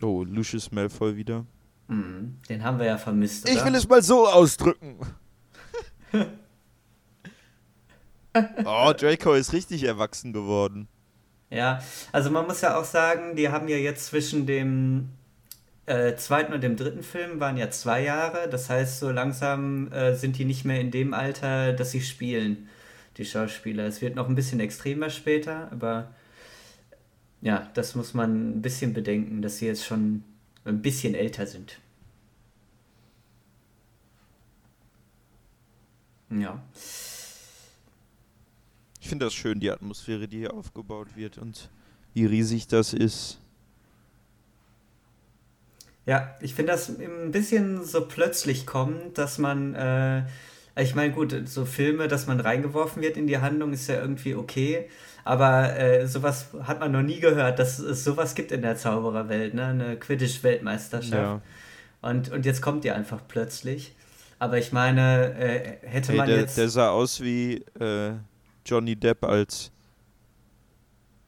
Oh, 0.07 0.25
Lucius 0.25 0.73
Malfoy 0.73 1.17
wieder. 1.17 1.47
Mhm. 1.89 2.39
Den 2.49 2.65
haben 2.65 2.79
wir 2.79 2.87
ja 2.87 2.99
vermisst. 2.99 3.45
Oder? 3.45 3.55
Ich 3.57 3.65
will 3.65 3.75
es 3.75 3.89
mal 3.89 4.03
so 4.03 4.27
ausdrücken. 4.27 4.99
oh, 8.65 8.93
Draco 8.97 9.35
ist 9.35 9.53
richtig 9.53 9.85
erwachsen 9.85 10.33
geworden. 10.33 10.89
Ja, 11.51 11.81
also 12.13 12.31
man 12.31 12.47
muss 12.47 12.63
ja 12.63 12.77
auch 12.79 12.85
sagen, 12.85 13.37
die 13.37 13.51
haben 13.51 13.69
ja 13.69 13.77
jetzt 13.77 14.07
zwischen 14.07 14.47
dem 14.47 15.11
äh, 15.87 16.15
zweiten 16.17 16.53
und 16.53 16.63
dem 16.63 16.77
dritten 16.77 17.03
Film 17.03 17.41
waren 17.41 17.57
ja 17.57 17.71
zwei 17.71 18.03
Jahre. 18.03 18.49
Das 18.49 18.71
heißt, 18.71 19.01
so 19.01 19.11
langsam 19.11 19.91
äh, 19.93 20.15
sind 20.15 20.39
die 20.39 20.45
nicht 20.45 20.65
mehr 20.65 20.81
in 20.81 20.91
dem 20.91 21.15
Alter, 21.15 21.73
dass 21.73 21.91
sie 21.91 22.01
spielen, 22.01 22.69
die 23.17 23.25
Schauspieler. 23.25 23.87
Es 23.87 24.01
wird 24.01 24.15
noch 24.15 24.29
ein 24.29 24.35
bisschen 24.35 24.61
extremer 24.61 25.11
später, 25.11 25.71
aber 25.73 26.15
ja, 27.41 27.71
das 27.75 27.95
muss 27.95 28.15
man 28.15 28.59
ein 28.59 28.63
bisschen 28.63 28.95
bedenken, 28.95 29.43
dass 29.43 29.59
sie 29.59 29.67
jetzt 29.67 29.85
schon 29.85 30.23
ein 30.65 30.81
bisschen 30.81 31.15
älter 31.15 31.47
sind. 31.47 31.79
Ja. 36.31 36.63
Ich 39.01 39.09
finde 39.09 39.27
das 39.27 39.35
schön, 39.35 39.61
die 39.61 39.71
Atmosphäre, 39.71 40.29
die 40.29 40.39
hier 40.39 40.55
aufgebaut 40.55 41.09
wird 41.17 41.37
und 41.37 41.69
wie 42.15 42.25
riesig 42.25 42.69
das 42.69 42.95
ist. 42.95 43.42
Ja, 46.05 46.37
ich 46.41 46.55
finde 46.55 46.73
das 46.73 46.89
ein 46.89 47.31
bisschen 47.31 47.85
so 47.85 48.07
plötzlich 48.07 48.67
kommt, 48.67 49.19
dass 49.19 49.39
man, 49.39 49.75
äh, 49.75 50.25
ich 50.77 50.95
meine, 50.95 51.13
gut, 51.13 51.35
so 51.47 51.65
Filme, 51.65 52.09
dass 52.09 52.27
man 52.27 52.41
reingeworfen 52.41 53.03
wird 53.03 53.17
in 53.17 53.27
die 53.27 53.39
Handlung, 53.39 53.73
ist 53.73 53.89
ja 53.89 54.01
irgendwie 54.01 54.35
okay. 54.35 54.89
Aber 55.25 55.79
äh, 55.79 56.07
sowas 56.09 56.49
hat 56.65 56.81
man 56.81 56.91
noch 56.91 57.03
nie 57.03 57.21
gehört, 57.21 57.61
dass 57.61 57.79
es 57.79 58.03
sowas 58.03 58.35
gibt 58.35 58.51
in 58.51 58.63
der 58.63 58.77
Zaubererwelt, 58.77 59.55
ne? 59.55 59.67
Eine 59.67 59.97
Quidditch-Weltmeisterschaft. 59.97 61.13
Ja. 61.13 61.41
Und, 62.01 62.33
und 62.33 62.45
jetzt 62.45 62.61
kommt 62.61 62.83
die 62.83 62.91
einfach 62.91 63.21
plötzlich. 63.29 63.95
Aber 64.41 64.59
ich 64.59 64.73
meine, 64.73 65.35
äh, 65.39 65.87
hätte 65.87 66.09
hey, 66.09 66.17
man 66.17 66.27
der, 66.27 66.41
jetzt. 66.41 66.59
Der 66.59 66.69
sah 66.69 66.91
aus 66.91 67.21
wie 67.21 67.65
äh, 67.79 68.15
Johnny 68.67 68.97
Depp 68.97 69.25
als 69.25 69.71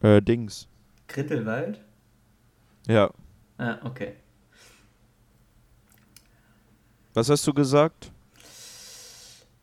äh, 0.02 0.20
Dings. 0.20 0.66
Grindelwald? 1.06 1.80
Ja. 2.88 3.12
Ah, 3.58 3.78
okay. 3.84 4.14
Was 7.14 7.30
hast 7.30 7.46
du 7.46 7.54
gesagt? 7.54 8.10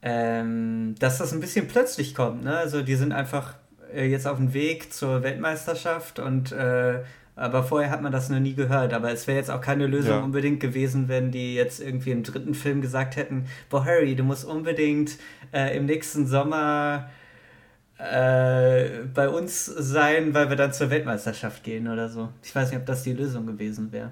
Ähm, 0.01 0.95
dass 0.97 1.19
das 1.19 1.31
ein 1.31 1.41
bisschen 1.41 1.67
plötzlich 1.67 2.15
kommt, 2.15 2.43
ne? 2.43 2.57
Also 2.57 2.81
die 2.81 2.95
sind 2.95 3.11
einfach 3.11 3.55
äh, 3.93 4.07
jetzt 4.07 4.25
auf 4.25 4.37
dem 4.37 4.53
Weg 4.53 4.91
zur 4.91 5.21
Weltmeisterschaft 5.21 6.17
und 6.17 6.51
äh, 6.51 7.03
aber 7.35 7.63
vorher 7.63 7.89
hat 7.89 8.01
man 8.01 8.11
das 8.11 8.29
noch 8.29 8.39
nie 8.39 8.53
gehört. 8.53 8.93
Aber 8.93 9.11
es 9.11 9.25
wäre 9.27 9.37
jetzt 9.37 9.49
auch 9.49 9.61
keine 9.61 9.87
Lösung 9.87 10.11
ja. 10.11 10.23
unbedingt 10.23 10.59
gewesen, 10.59 11.07
wenn 11.07 11.31
die 11.31 11.55
jetzt 11.55 11.79
irgendwie 11.79 12.11
im 12.11 12.23
dritten 12.23 12.53
Film 12.53 12.81
gesagt 12.81 13.15
hätten, 13.15 13.45
boah 13.69 13.85
Harry, 13.85 14.15
du 14.15 14.23
musst 14.23 14.45
unbedingt 14.45 15.17
äh, 15.53 15.75
im 15.75 15.85
nächsten 15.85 16.27
Sommer 16.27 17.09
äh, 17.97 19.05
bei 19.13 19.29
uns 19.29 19.65
sein, 19.65 20.33
weil 20.33 20.49
wir 20.49 20.55
dann 20.55 20.73
zur 20.73 20.89
Weltmeisterschaft 20.89 21.63
gehen 21.63 21.87
oder 21.87 22.09
so. 22.09 22.29
Ich 22.43 22.53
weiß 22.53 22.71
nicht, 22.71 22.79
ob 22.79 22.85
das 22.85 23.03
die 23.03 23.13
Lösung 23.13 23.45
gewesen 23.45 23.91
wäre. 23.91 24.11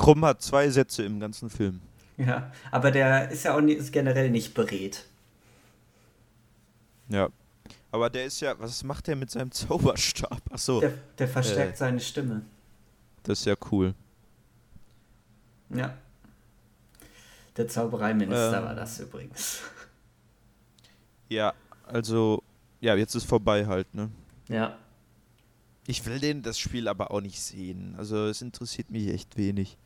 Krumm 0.00 0.24
hat 0.24 0.40
zwei 0.40 0.70
Sätze 0.70 1.02
im 1.02 1.20
ganzen 1.20 1.50
Film. 1.50 1.82
Ja, 2.16 2.50
aber 2.70 2.90
der 2.90 3.30
ist 3.30 3.44
ja 3.44 3.54
auch 3.54 3.60
nie, 3.60 3.74
ist 3.74 3.92
generell 3.92 4.30
nicht 4.30 4.54
beredt. 4.54 5.04
Ja. 7.08 7.28
Aber 7.92 8.08
der 8.08 8.24
ist 8.24 8.40
ja, 8.40 8.58
was 8.58 8.82
macht 8.82 9.08
der 9.08 9.16
mit 9.16 9.30
seinem 9.30 9.52
Zauberstab? 9.52 10.40
Achso. 10.50 10.80
Der, 10.80 10.94
der 11.18 11.28
verstärkt 11.28 11.74
äh, 11.74 11.76
seine 11.76 12.00
Stimme. 12.00 12.40
Das 13.24 13.40
ist 13.40 13.44
ja 13.44 13.54
cool. 13.70 13.94
Ja. 15.68 15.94
Der 17.58 17.68
Zaubereiminister 17.68 18.56
ähm, 18.56 18.64
war 18.64 18.74
das 18.74 19.00
übrigens. 19.00 19.60
Ja, 21.28 21.52
also, 21.84 22.42
ja, 22.80 22.94
jetzt 22.94 23.14
ist 23.14 23.24
vorbei 23.24 23.66
halt, 23.66 23.94
ne? 23.94 24.10
Ja. 24.48 24.78
Ich 25.86 26.06
will 26.06 26.20
den 26.20 26.40
das 26.40 26.58
Spiel 26.58 26.88
aber 26.88 27.10
auch 27.10 27.20
nicht 27.20 27.40
sehen. 27.40 27.94
Also 27.98 28.28
es 28.28 28.40
interessiert 28.40 28.90
mich 28.90 29.08
echt 29.08 29.36
wenig. 29.36 29.76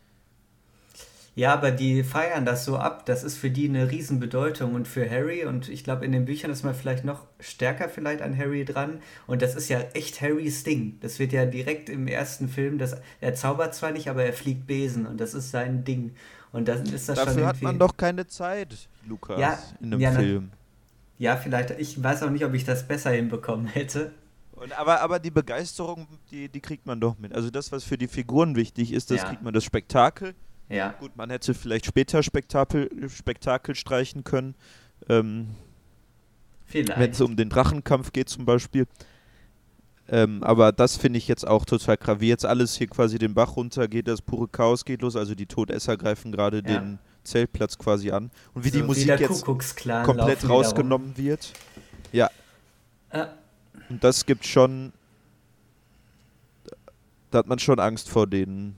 Ja, 1.37 1.53
aber 1.53 1.73
die 1.73 2.05
feiern 2.05 2.45
das 2.45 2.65
so 2.65 2.77
ab. 2.77 3.07
Das 3.07 3.25
ist 3.25 3.37
für 3.37 3.51
die 3.51 3.69
eine 3.69 3.91
Riesenbedeutung 3.91 4.75
und 4.75 4.87
für 4.87 5.09
Harry. 5.11 5.45
Und 5.45 5.69
ich 5.69 5.83
glaube, 5.83 6.05
in 6.05 6.13
den 6.13 6.25
Büchern 6.27 6.51
ist 6.51 6.63
man 6.63 6.75
vielleicht 6.75 7.05
noch 7.05 7.27
stärker 7.41 7.89
vielleicht 7.89 8.23
an 8.23 8.39
Harry 8.39 8.65
dran. 8.65 9.01
Und 9.27 9.43
das 9.43 9.57
ist 9.57 9.69
ja 9.69 9.81
echt 9.95 10.21
Harrys 10.21 10.63
Ding. 10.63 10.99
Das 11.01 11.19
wird 11.19 11.33
ja 11.33 11.45
direkt 11.45 11.89
im 11.89 12.07
ersten 12.07 12.49
Film, 12.49 12.79
das, 12.79 12.97
er 13.21 13.35
zaubert 13.35 13.75
zwar 13.75 13.91
nicht, 13.91 14.09
aber 14.09 14.25
er 14.25 14.33
fliegt 14.33 14.69
Besen 14.69 15.07
und 15.07 15.21
das 15.21 15.35
ist 15.35 15.51
sein 15.51 15.83
Ding. 15.83 16.15
Und 16.53 16.69
dann 16.69 16.85
ist 16.85 17.09
das 17.09 17.17
Dafür 17.17 17.33
schon 17.33 17.47
hat 17.47 17.63
man 17.63 17.81
doch 17.81 17.97
keine 17.97 18.29
Zeit, 18.29 18.89
Lukas, 19.09 19.41
ja, 19.41 19.59
in 19.81 19.87
einem 19.87 20.01
ja, 20.01 20.13
Film. 20.13 20.51
Ja, 21.19 21.37
vielleicht. 21.37 21.71
Ich 21.81 22.01
weiß 22.01 22.23
auch 22.23 22.31
nicht, 22.31 22.45
ob 22.45 22.55
ich 22.55 22.65
das 22.65 22.87
besser 22.87 23.11
hinbekommen 23.11 23.67
hätte. 23.67 24.13
Und 24.53 24.79
aber, 24.79 25.01
aber 25.01 25.19
die 25.19 25.33
Begeisterung, 25.33 26.07
die, 26.31 26.49
die 26.49 26.61
kriegt 26.61 26.87
man 26.87 27.01
doch 27.01 27.19
mit. 27.19 27.35
Also 27.35 27.51
das, 27.51 27.73
was 27.73 27.83
für 27.83 27.99
die 27.99 28.07
Figuren 28.07 28.55
wichtig 28.55 28.93
ist, 28.93 29.11
das 29.11 29.23
ja. 29.23 29.29
kriegt 29.29 29.43
man 29.43 29.53
das 29.53 29.65
Spektakel 29.65 30.37
ja. 30.75 30.95
Gut, 30.99 31.17
man 31.17 31.31
hätte 31.31 31.55
vielleicht 31.55 31.87
später 31.87 32.23
Spektakel, 32.23 32.91
Spektakel 33.09 33.75
streichen 33.75 34.25
können. 34.25 34.55
Ähm, 35.09 35.49
Wenn 36.73 37.11
es 37.11 37.21
um 37.21 37.37
den 37.37 37.49
Drachenkampf 37.49 38.13
geht 38.13 38.29
zum 38.29 38.45
Beispiel. 38.45 38.87
Ähm, 40.09 40.43
aber 40.43 40.73
das 40.73 40.97
finde 40.97 41.19
ich 41.19 41.29
jetzt 41.29 41.47
auch 41.47 41.65
total 41.65 41.97
krass. 41.97 42.21
Wie 42.21 42.29
jetzt 42.29 42.45
alles 42.45 42.77
hier 42.77 42.89
quasi 42.89 43.19
den 43.19 43.35
Bach 43.35 43.57
runtergeht, 43.57 44.07
das 44.07 44.21
pure 44.21 44.49
Chaos 44.49 44.85
geht 44.85 45.03
los. 45.03 45.17
Also 45.17 45.35
die 45.35 45.47
Todesser 45.47 45.97
greifen 45.97 46.31
gerade 46.31 46.59
ja. 46.59 46.63
den 46.63 46.99
Zeltplatz 47.23 47.79
quasi 47.79 48.11
an. 48.11 48.31
Und 48.53 48.65
wie 48.65 48.69
so 48.69 48.79
die 48.79 48.83
Musik 48.83 49.19
wie 49.19 49.23
jetzt 49.23 49.45
komplett 49.45 50.49
rausgenommen 50.49 51.17
wird. 51.17 51.53
Ja. 52.13 52.29
Äh. 53.11 53.27
Und 53.89 54.05
das 54.05 54.27
gibt 54.27 54.45
schon. 54.45 54.93
Da 57.31 57.39
hat 57.39 57.47
man 57.47 57.59
schon 57.59 57.81
Angst 57.81 58.09
vor 58.09 58.27
denen. 58.27 58.77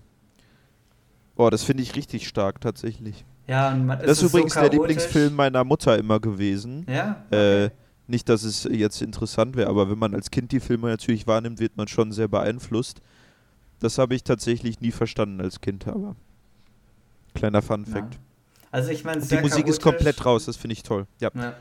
Boah, 1.36 1.50
das 1.50 1.62
finde 1.62 1.82
ich 1.82 1.94
richtig 1.94 2.26
stark 2.26 2.60
tatsächlich. 2.60 3.24
Ja, 3.46 3.70
und 3.70 3.86
man, 3.86 4.00
das 4.00 4.22
ist 4.22 4.30
übrigens 4.30 4.54
so 4.54 4.60
der 4.60 4.70
Lieblingsfilm 4.70 5.34
meiner 5.34 5.62
Mutter 5.62 5.96
immer 5.96 6.18
gewesen. 6.18 6.84
Ja. 6.88 7.24
Okay. 7.28 7.64
Äh, 7.66 7.70
nicht, 8.08 8.28
dass 8.28 8.42
es 8.44 8.64
jetzt 8.64 9.02
interessant 9.02 9.56
wäre, 9.56 9.68
aber 9.68 9.90
wenn 9.90 9.98
man 9.98 10.14
als 10.14 10.30
Kind 10.30 10.52
die 10.52 10.60
Filme 10.60 10.88
natürlich 10.88 11.26
wahrnimmt, 11.26 11.60
wird 11.60 11.76
man 11.76 11.88
schon 11.88 12.12
sehr 12.12 12.28
beeinflusst. 12.28 13.00
Das 13.80 13.98
habe 13.98 14.14
ich 14.14 14.24
tatsächlich 14.24 14.80
nie 14.80 14.92
verstanden 14.92 15.40
als 15.40 15.60
Kind, 15.60 15.86
aber 15.86 16.16
kleiner 17.34 17.62
Fun 17.62 17.84
Fact. 17.84 18.14
Ja. 18.14 18.20
Also 18.70 18.90
ich 18.90 19.04
meine, 19.04 19.20
die 19.20 19.36
Musik 19.38 19.66
ist 19.66 19.82
komplett 19.82 20.24
raus, 20.24 20.46
das 20.46 20.56
finde 20.56 20.74
ich 20.74 20.82
toll. 20.82 21.06
Ja. 21.20 21.30
ja. 21.34 21.54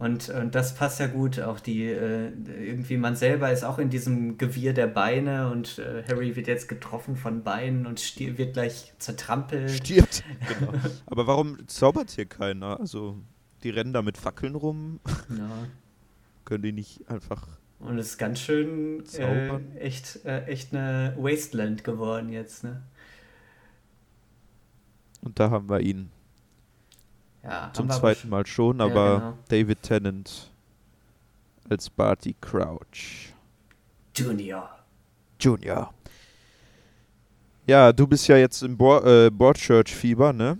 Und, 0.00 0.30
und 0.30 0.54
das 0.54 0.74
passt 0.74 0.98
ja 0.98 1.08
gut. 1.08 1.40
Auch 1.40 1.60
die, 1.60 1.84
äh, 1.84 2.32
irgendwie 2.58 2.96
man 2.96 3.16
selber 3.16 3.52
ist 3.52 3.64
auch 3.64 3.78
in 3.78 3.90
diesem 3.90 4.38
Gewirr 4.38 4.72
der 4.72 4.86
Beine 4.86 5.50
und 5.50 5.78
äh, 5.78 6.02
Harry 6.08 6.34
wird 6.36 6.46
jetzt 6.46 6.68
getroffen 6.68 7.16
von 7.16 7.42
Beinen 7.42 7.84
und 7.84 8.18
wird 8.18 8.54
gleich 8.54 8.94
zertrampelt. 8.98 9.70
Stirbt, 9.70 10.24
genau. 10.58 10.72
Aber 11.04 11.26
warum 11.26 11.68
zaubert 11.68 12.10
hier 12.12 12.24
keiner? 12.24 12.80
Also, 12.80 13.18
die 13.62 13.68
rennen 13.68 13.92
da 13.92 14.00
mit 14.00 14.16
Fackeln 14.16 14.54
rum. 14.54 15.00
Ja. 15.28 15.68
Können 16.46 16.62
die 16.62 16.72
nicht 16.72 17.06
einfach. 17.10 17.46
Und 17.78 17.98
es 17.98 18.12
ist 18.12 18.18
ganz 18.18 18.40
schön 18.40 19.04
äh, 19.18 19.58
echt, 19.78 20.24
äh, 20.24 20.44
echt 20.46 20.74
eine 20.74 21.14
Wasteland 21.18 21.84
geworden 21.84 22.30
jetzt, 22.30 22.64
ne? 22.64 22.82
Und 25.20 25.38
da 25.38 25.50
haben 25.50 25.68
wir 25.68 25.80
ihn. 25.80 26.10
Ja, 27.42 27.70
Zum 27.72 27.88
zweiten 27.88 28.28
Mal 28.28 28.46
schon, 28.46 28.80
aber 28.80 29.06
ja, 29.06 29.18
genau. 29.18 29.38
David 29.48 29.82
Tennant 29.82 30.50
als 31.68 31.88
Barty 31.88 32.34
Crouch. 32.40 33.32
Junior. 34.14 34.68
Junior. 35.40 35.94
Ja, 37.66 37.92
du 37.92 38.06
bist 38.06 38.26
ja 38.28 38.36
jetzt 38.36 38.62
im 38.62 38.76
Bo 38.76 38.98
äh, 38.98 39.30
Broadchurch-Fieber, 39.30 40.32
ne? 40.32 40.58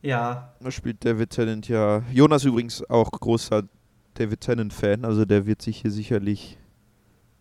Ja. 0.00 0.54
Da 0.60 0.70
spielt 0.70 1.04
David 1.04 1.30
Tennant 1.30 1.68
ja. 1.68 2.02
Jonas 2.12 2.44
übrigens 2.44 2.88
auch 2.88 3.10
großer 3.10 3.64
David 4.14 4.40
Tennant-Fan, 4.40 5.04
also 5.04 5.24
der 5.24 5.44
wird 5.44 5.60
sich 5.60 5.82
hier 5.82 5.90
sicherlich 5.90 6.56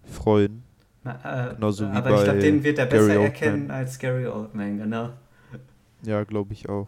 freuen. 0.04 0.64
Na, 1.04 1.52
äh, 1.52 1.54
Genauso 1.56 1.86
wie 1.86 1.96
aber 1.96 2.10
bei 2.10 2.18
ich 2.18 2.24
glaube, 2.24 2.40
den 2.40 2.64
wird 2.64 2.80
er 2.80 2.88
besser 2.88 3.08
Gary 3.08 3.24
erkennen 3.24 3.62
Oldman. 3.62 3.78
als 3.78 4.00
Gary 4.00 4.28
Oldman, 4.28 4.78
genau. 4.80 5.10
Ja, 6.02 6.24
glaube 6.24 6.54
ich 6.54 6.68
auch. 6.68 6.88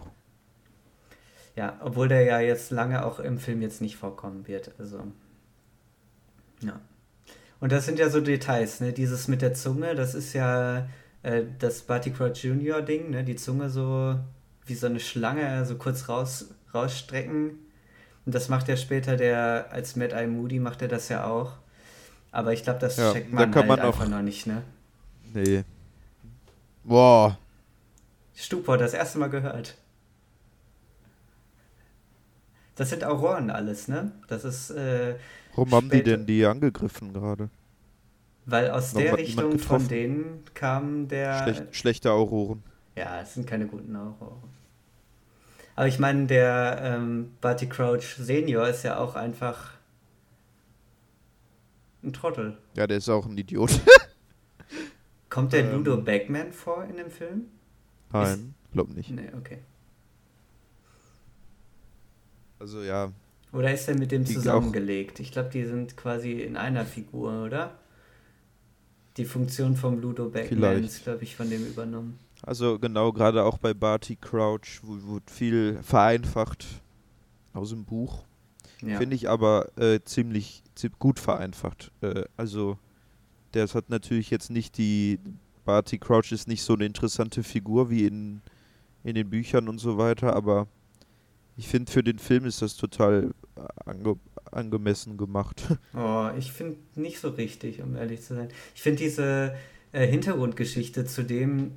Ja, 1.58 1.76
obwohl 1.82 2.08
der 2.08 2.22
ja 2.22 2.40
jetzt 2.40 2.70
lange 2.70 3.04
auch 3.04 3.20
im 3.20 3.40
Film 3.40 3.64
jetzt 3.64 3.82
nicht 3.82 3.98
vorkommen 3.98 4.48
wird. 4.48 4.72
Also. 4.78 5.02
Ja. 6.62 6.80
Und 7.60 7.72
das 7.72 7.88
sind 7.88 7.98
ja 7.98 8.12
so 8.12 8.22
Details, 8.22 8.80
ne? 8.80 8.94
Dieses 8.94 9.28
mit 9.28 9.42
der 9.42 9.56
Zunge, 9.56 9.96
das 9.96 10.14
ist 10.14 10.34
ja 10.34 10.88
äh, 11.24 11.46
das 11.58 11.82
Barty 11.82 12.12
Crouch 12.12 12.44
Junior 12.44 12.84
Ding, 12.84 13.10
ne? 13.10 13.24
Die 13.24 13.36
Zunge 13.36 13.72
so 13.72 14.20
wie 14.68 14.76
so 14.76 14.86
eine 14.86 15.00
Schlange 15.00 15.66
so 15.66 15.78
kurz 15.78 16.08
raus, 16.10 16.54
rausstrecken. 16.76 17.58
Und 18.28 18.36
das 18.36 18.50
macht 18.50 18.68
ja 18.68 18.78
später 18.78 19.18
der, 19.18 19.70
als 19.72 19.96
Mad 19.96 20.14
Eye 20.14 20.28
Moody 20.28 20.60
macht 20.60 20.84
er 20.84 20.90
das 20.90 21.10
ja 21.10 21.26
auch. 21.26 21.54
Aber 22.32 22.54
ich 22.54 22.62
glaube, 22.62 22.78
das 22.80 22.98
Ja, 22.98 23.14
checkt 23.14 23.32
da 23.32 23.36
man 23.36 23.52
kann 23.52 23.68
halt 23.68 23.80
man 23.80 23.80
einfach 23.80 24.08
noch 24.08 24.22
nicht, 24.22 24.46
ne? 24.46 24.62
Nee. 25.34 25.64
Boah. 26.84 27.40
Stupor, 28.36 28.78
das 28.78 28.94
erste 28.94 29.18
Mal 29.18 29.32
gehört. 29.32 29.76
Das 32.78 32.90
sind 32.90 33.04
Auroren 33.04 33.50
alles, 33.50 33.88
ne? 33.88 34.12
Das 34.28 34.46
ist, 34.46 34.70
äh, 34.70 35.16
Warum 35.56 35.72
haben 35.72 35.90
die 35.90 36.04
denn 36.04 36.26
die 36.26 36.46
angegriffen 36.46 37.12
gerade? 37.14 37.50
weil 38.48 38.72
aus 38.72 38.96
Warum 38.96 39.06
der 39.06 39.18
Richtung 39.18 39.60
von 39.60 39.88
denen 39.88 40.44
kam 40.54 41.08
der. 41.10 41.44
Schlecht, 41.44 41.76
schlechte 41.76 42.12
Auroren. 42.12 42.64
Ja, 42.96 43.22
es 43.22 43.34
sind 43.34 43.46
keine 43.46 43.68
guten 43.68 43.96
Auroren. 43.96 44.50
Aber 45.76 45.88
ich 45.88 46.00
meine, 46.00 46.26
der 46.26 46.80
ähm, 46.82 47.34
Barty 47.42 47.68
Crouch 47.68 48.16
Senior 48.18 48.68
ist 48.70 48.84
ja 48.84 48.98
auch 48.98 49.16
einfach 49.16 49.74
ein 52.04 52.14
Trottel. 52.14 52.58
Ja, 52.76 52.88
der 52.88 52.98
ist 52.98 53.10
auch 53.10 53.26
ein 53.28 53.38
Idiot. 53.38 53.80
Kommt 55.30 55.54
der 55.54 55.66
Ähm. 55.66 55.74
Ludo 55.74 55.98
Bagman 55.98 56.52
vor 56.52 56.86
in 56.86 56.98
dem 56.98 57.12
Film? 57.12 57.46
Nein, 58.12 58.56
glaub 58.72 58.90
nicht. 58.96 59.12
Nee, 59.12 59.30
okay. 59.38 59.60
Also 62.60 62.82
ja, 62.82 63.12
Oder 63.54 63.74
ist 63.74 63.88
er 63.88 63.98
mit 63.98 64.12
dem 64.12 64.26
zusammengelegt? 64.26 65.20
Ich 65.20 65.32
glaube, 65.32 65.50
die 65.50 65.64
sind 65.66 65.96
quasi 65.98 66.34
in 66.34 66.58
einer 66.58 66.86
Figur, 66.86 67.44
oder? 67.46 67.78
Die 69.18 69.26
Funktion 69.26 69.76
vom 69.76 70.00
Ludo 70.00 70.30
Vielleicht. 70.32 70.86
ist, 70.86 71.04
glaube 71.04 71.24
ich, 71.24 71.36
von 71.36 71.50
dem 71.50 71.66
übernommen. 71.66 72.20
also 72.44 72.78
genau, 72.78 73.12
gerade 73.12 73.44
auch 73.44 73.58
bei 73.58 73.74
Barty 73.74 74.16
Crouch 74.16 74.82
wurde 74.84 75.26
viel 75.32 75.80
vereinfacht 75.82 76.66
aus 77.54 77.70
dem 77.70 77.84
Buch. 77.84 78.24
Ja. 78.84 79.00
Finde 79.00 79.16
ich 79.16 79.28
aber 79.28 79.76
äh, 79.78 80.00
ziemlich, 80.04 80.62
zi- 80.76 80.92
gut 81.00 81.20
vereinfacht. 81.20 81.92
Äh, 82.02 82.26
also, 82.38 82.78
der 83.56 83.68
hat 83.68 83.90
natürlich 83.90 84.30
jetzt 84.30 84.52
nicht 84.52 84.78
die. 84.78 85.18
Barty 85.66 85.98
Crouch 85.98 86.32
ist 86.32 86.48
nicht 86.48 86.62
so 86.62 86.74
eine 86.76 86.86
interessante 86.86 87.42
Figur 87.44 87.90
wie 87.90 88.06
in, 88.06 88.42
in 89.04 89.16
den 89.16 89.30
Büchern 89.32 89.68
und 89.68 89.80
so 89.80 89.98
weiter, 89.98 90.36
aber 90.36 90.68
ich 91.58 91.68
finde, 91.68 91.92
für 91.92 92.04
den 92.04 92.20
Film 92.20 92.46
ist 92.46 92.62
das 92.62 92.78
total 92.78 93.34
äh, 93.56 93.62
ange, 93.86 94.18
angemessen 94.52 95.18
gemacht. 95.18 95.64
Oh, 95.94 96.30
ich 96.38 96.52
finde 96.52 96.78
nicht 96.96 97.20
so 97.20 97.30
richtig, 97.30 97.82
um 97.82 97.96
ehrlich 97.96 98.22
zu 98.22 98.36
sein. 98.36 98.50
Ich 98.76 98.82
finde 98.82 99.00
diese 99.00 99.56
äh, 99.92 100.06
Hintergrundgeschichte 100.06 101.06
zudem 101.06 101.72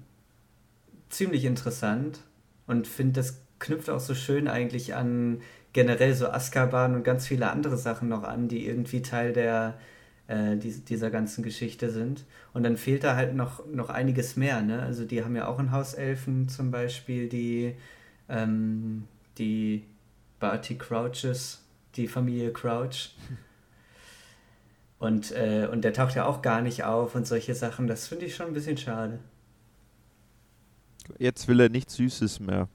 ziemlich 1.08 1.44
interessant 1.44 2.20
und 2.66 2.86
finde, 2.86 3.20
das 3.20 3.40
knüpft 3.58 3.90
auch 3.90 4.00
so 4.00 4.14
schön 4.14 4.46
eigentlich 4.48 4.94
an 4.94 5.40
generell 5.72 6.14
so 6.14 6.28
Azkaban 6.28 6.94
und 6.94 7.02
ganz 7.02 7.26
viele 7.26 7.50
andere 7.50 7.76
Sachen 7.76 8.08
noch 8.08 8.24
an, 8.24 8.48
die 8.48 8.66
irgendwie 8.66 9.02
Teil 9.02 9.32
der 9.32 9.78
äh, 10.26 10.56
dies, 10.56 10.84
dieser 10.84 11.10
ganzen 11.10 11.42
Geschichte 11.42 11.90
sind. 11.90 12.24
Und 12.52 12.62
dann 12.64 12.76
fehlt 12.76 13.04
da 13.04 13.16
halt 13.16 13.34
noch, 13.34 13.66
noch 13.66 13.88
einiges 13.88 14.36
mehr, 14.36 14.62
ne? 14.62 14.82
Also 14.82 15.04
die 15.04 15.24
haben 15.24 15.36
ja 15.36 15.48
auch 15.48 15.58
einen 15.58 15.72
Hauselfen 15.72 16.48
zum 16.48 16.70
Beispiel, 16.70 17.28
die, 17.28 17.74
ähm, 18.28 19.04
die 19.40 19.84
Barty 20.38 20.76
Crouches, 20.78 21.62
die 21.96 22.06
Familie 22.06 22.52
Crouch. 22.52 23.16
Und, 24.98 25.32
äh, 25.32 25.66
und 25.70 25.82
der 25.82 25.92
taucht 25.94 26.14
ja 26.14 26.26
auch 26.26 26.42
gar 26.42 26.60
nicht 26.60 26.84
auf 26.84 27.14
und 27.14 27.26
solche 27.26 27.54
Sachen. 27.54 27.86
Das 27.86 28.06
finde 28.06 28.26
ich 28.26 28.36
schon 28.36 28.46
ein 28.48 28.52
bisschen 28.52 28.76
schade. 28.76 29.18
Jetzt 31.18 31.48
will 31.48 31.58
er 31.60 31.68
nichts 31.70 31.94
Süßes 31.94 32.38
mehr. 32.40 32.68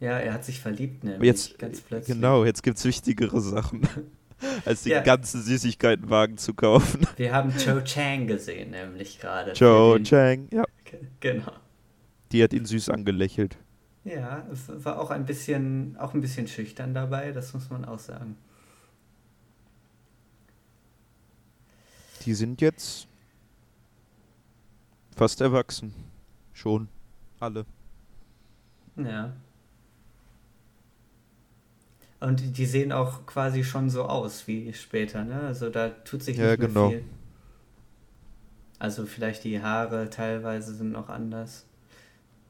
Ja, 0.00 0.18
er 0.18 0.32
hat 0.32 0.44
sich 0.44 0.60
verliebt, 0.60 1.04
nämlich 1.04 1.26
Jetzt, 1.26 1.58
ganz 1.58 1.80
plötzlich. 1.82 2.16
genau, 2.16 2.44
jetzt 2.46 2.62
gibt 2.62 2.78
es 2.78 2.84
wichtigere 2.86 3.38
Sachen, 3.42 3.82
als 4.64 4.82
den 4.84 4.92
Ja. 4.92 5.02
ganzen 5.02 5.42
Süßigkeitenwagen 5.42 6.38
zu 6.38 6.54
kaufen. 6.54 7.06
Wir 7.16 7.34
haben 7.34 7.52
Joe 7.58 7.84
Chang 7.84 8.26
gesehen, 8.26 8.70
nämlich 8.70 9.20
gerade. 9.20 9.52
Joe 9.52 9.98
den- 9.98 10.04
Chang, 10.04 10.48
ja, 10.52 10.64
Genau. 11.20 11.52
die 12.32 12.42
hat 12.42 12.54
ihn 12.54 12.64
süß 12.64 12.88
angelächelt. 12.88 13.58
Ja, 14.04 14.46
es 14.52 14.68
war 14.84 14.98
auch 14.98 15.10
ein 15.10 15.26
bisschen, 15.26 15.96
auch 15.98 16.14
ein 16.14 16.20
bisschen 16.20 16.48
schüchtern 16.48 16.94
dabei, 16.94 17.32
das 17.32 17.52
muss 17.54 17.68
man 17.70 17.84
auch 17.84 17.98
sagen. 17.98 18.36
Die 22.24 22.34
sind 22.34 22.60
jetzt 22.60 23.06
fast 25.16 25.40
erwachsen. 25.40 25.94
Schon. 26.52 26.88
Alle. 27.38 27.64
Ja. 28.96 29.32
Und 32.20 32.58
die- 32.58 32.66
sehen 32.66 32.92
auch 32.92 33.24
quasi 33.26 33.64
schon 33.64 33.88
so 33.90 34.04
aus 34.04 34.46
wie 34.46 34.72
später, 34.74 35.24
ne? 35.24 35.40
Also 35.40 35.70
da 35.70 35.88
tut 35.88 36.22
sich 36.22 36.36
Ja, 36.36 36.50
nicht 36.50 36.58
mehr 36.58 36.68
genau. 36.68 36.90
viel. 36.90 37.04
Also 38.78 39.06
vielleicht 39.06 39.44
die 39.44 39.60
Haare 39.62 40.10
teilweise 40.10 40.74
sind 40.74 40.92
noch 40.92 41.08
anders. 41.08 41.66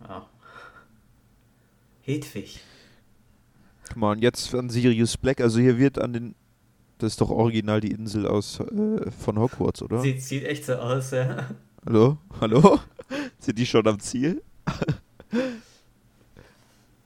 Ja. 0.09 0.27
Hedwig. 2.11 2.61
Guck 3.89 3.97
mal, 3.97 4.13
und 4.13 4.23
jetzt 4.23 4.55
an 4.55 4.71
Sirius 4.71 5.17
Black. 5.17 5.41
Also 5.41 5.61
hier 5.61 5.79
wird 5.79 5.99
an 5.99 6.13
den. 6.13 6.35
Das 6.99 7.13
ist 7.13 7.21
doch 7.21 7.31
original 7.31 7.81
die 7.81 7.93
Insel 7.93 8.27
aus 8.27 8.61
äh, 8.61 9.11
von 9.11 9.39
Hogwarts, 9.39 9.81
oder? 9.83 10.01
Sieht, 10.01 10.23
sieht 10.23 10.45
echt 10.45 10.67
so 10.67 10.75
aus, 10.75 11.13
ja. 11.13 11.49
Hallo? 11.87 12.19
Hallo? 12.41 12.79
Sind 13.39 13.59
die 13.59 13.65
schon 13.65 13.87
am 13.87 13.99
Ziel? 14.01 14.43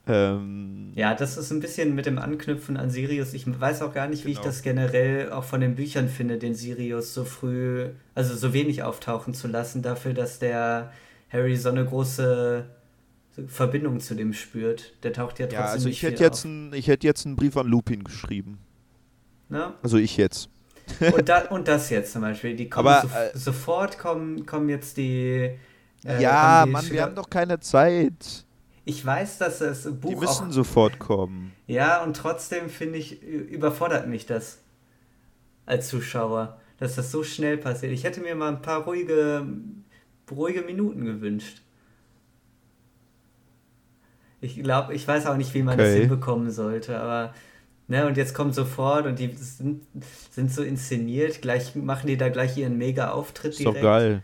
ähm, 0.07 0.91
Ja, 0.95 1.13
das 1.15 1.37
ist 1.37 1.51
ein 1.51 1.61
bisschen 1.61 1.95
mit 1.95 2.05
dem 2.05 2.19
Anknüpfen 2.19 2.75
an 2.77 2.89
Sirius. 2.89 3.33
Ich 3.33 3.45
weiß 3.59 3.81
auch 3.83 3.93
gar 3.93 4.07
nicht, 4.07 4.25
wie 4.25 4.31
ich 4.31 4.37
Genau. 4.37 4.47
das 4.47 4.61
generell 4.63 5.31
auch 5.31 5.45
von 5.45 5.61
den 5.61 5.75
Büchern 5.75 6.09
finde, 6.09 6.37
den 6.37 6.55
Sirius 6.55 7.13
so 7.13 7.23
früh, 7.23 7.87
also 8.13 8.35
so 8.35 8.53
wenig 8.53 8.83
auftauchen 8.83 9.33
zu 9.33 9.47
lassen, 9.47 9.81
dafür, 9.81 10.13
dass 10.13 10.39
der 10.39 10.91
Harry 11.31 11.55
so 11.55 11.69
eine 11.69 11.85
große 11.85 12.65
Verbindung 13.47 13.99
zu 13.99 14.15
dem 14.15 14.33
spürt. 14.33 14.93
Der 15.03 15.13
taucht 15.13 15.39
ja 15.39 15.45
trotzdem 15.47 15.59
ja, 15.59 15.65
also 15.71 15.87
nicht 15.87 15.97
ich 15.97 16.03
hätte 16.03 16.23
jetzt 16.23 16.39
auf. 16.39 16.45
einen, 16.45 16.73
ich 16.73 16.87
hätte 16.87 17.05
jetzt 17.07 17.25
einen 17.25 17.35
Brief 17.35 17.57
an 17.57 17.67
Lupin 17.67 18.03
geschrieben. 18.03 18.59
Ne? 19.49 19.73
Also 19.83 19.97
ich 19.97 20.17
jetzt. 20.17 20.49
Und, 21.15 21.29
da, 21.29 21.45
und 21.49 21.67
das 21.67 21.89
jetzt 21.89 22.13
zum 22.13 22.21
Beispiel. 22.21 22.55
Die 22.55 22.69
kommen 22.69 22.87
Aber, 22.87 23.01
so, 23.07 23.07
äh, 23.15 23.37
sofort 23.37 23.97
kommen, 23.99 24.45
kommen 24.45 24.69
jetzt 24.69 24.97
die. 24.97 25.51
äh, 26.05 26.21
ja, 26.21 26.65
die 26.65 26.71
Mann, 26.71 26.83
wir 26.83 26.89
Schüler- 26.89 27.01
haben 27.03 27.15
doch 27.15 27.29
keine 27.29 27.59
Zeit. 27.59 28.45
Ich 28.87 29.03
weiß, 29.03 29.39
dass 29.39 29.59
das 29.59 29.83
Buch 29.99 30.11
Die 30.11 30.15
müssen 30.15 30.47
auch 30.49 30.51
sofort 30.51 30.99
kommen. 30.99 31.51
Ja, 31.65 32.03
und 32.03 32.15
trotzdem 32.15 32.69
finde 32.69 32.99
ich, 32.99 33.21
überfordert 33.23 34.07
mich 34.07 34.27
das 34.27 34.59
als 35.65 35.87
Zuschauer, 35.87 36.59
dass 36.77 36.95
das 36.95 37.11
so 37.11 37.23
schnell 37.23 37.57
passiert. 37.57 37.91
Ich 37.91 38.03
hätte 38.03 38.21
mir 38.21 38.35
mal 38.35 38.49
ein 38.49 38.61
paar 38.61 38.83
ruhige, 38.83 39.47
ruhige 40.29 40.61
Minuten 40.61 41.03
gewünscht. 41.03 41.61
Ich 44.41 44.55
glaube, 44.61 44.93
ich 44.93 45.07
weiß 45.07 45.25
auch 45.27 45.37
nicht, 45.37 45.53
wie 45.53 45.63
man 45.63 45.77
das 45.77 45.87
Okay. 45.87 45.93
hinbekommen 45.93 46.51
sollte, 46.51 46.99
aber 46.99 47.33
ne, 47.87 48.05
und 48.07 48.17
jetzt 48.17 48.33
kommt 48.35 48.55
sofort 48.55 49.05
und 49.07 49.19
die 49.19 49.33
sind, 49.35 49.85
sind 50.31 50.51
so 50.51 50.63
inszeniert, 50.63 51.41
gleich 51.41 51.75
machen 51.75 52.07
die 52.07 52.17
da 52.17 52.29
gleich 52.29 52.57
ihren 52.57 52.77
Mega-Auftritt 52.77 53.57
Ist 53.57 53.65
doch 53.65 53.77
direkt. 53.77 53.79
geil. 53.79 54.23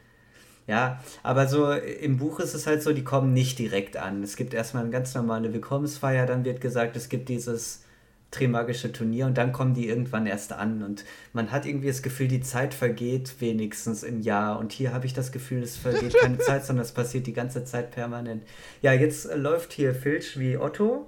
Ja, 0.67 1.03
aber 1.23 1.47
so 1.47 1.71
im 1.73 2.17
Buch 2.17 2.39
ist 2.39 2.53
es 2.55 2.67
halt 2.67 2.83
so, 2.83 2.93
die 2.93 3.03
kommen 3.03 3.33
nicht 3.33 3.59
direkt 3.59 3.97
an. 3.97 4.23
Es 4.23 4.35
gibt 4.37 4.53
erstmal 4.53 4.83
eine 4.83 4.91
ganz 4.91 5.15
normale 5.15 5.53
Willkommensfeier, 5.53 6.25
dann 6.27 6.45
wird 6.45 6.61
gesagt, 6.61 6.95
es 6.97 7.09
gibt 7.09 7.29
dieses 7.29 7.83
Trimagische 8.31 8.93
Turnier 8.93 9.25
und 9.25 9.37
dann 9.37 9.51
kommen 9.51 9.73
die 9.73 9.87
irgendwann 9.89 10.25
erst 10.25 10.53
an. 10.53 10.81
Und 10.83 11.03
man 11.33 11.51
hat 11.51 11.65
irgendwie 11.65 11.87
das 11.87 12.01
Gefühl, 12.01 12.29
die 12.29 12.39
Zeit 12.41 12.73
vergeht 12.73 13.35
wenigstens 13.39 14.03
im 14.03 14.21
Jahr. 14.21 14.57
Und 14.57 14.71
hier 14.71 14.93
habe 14.93 15.05
ich 15.05 15.13
das 15.13 15.31
Gefühl, 15.33 15.61
es 15.63 15.75
vergeht 15.75 16.15
keine 16.17 16.37
Zeit, 16.39 16.65
sondern 16.65 16.85
es 16.85 16.93
passiert 16.93 17.27
die 17.27 17.33
ganze 17.33 17.65
Zeit 17.65 17.91
permanent. 17.91 18.43
Ja, 18.81 18.93
jetzt 18.93 19.25
äh, 19.25 19.35
läuft 19.35 19.73
hier 19.73 19.93
Filch 19.93 20.39
wie 20.39 20.57
Otto. 20.57 21.05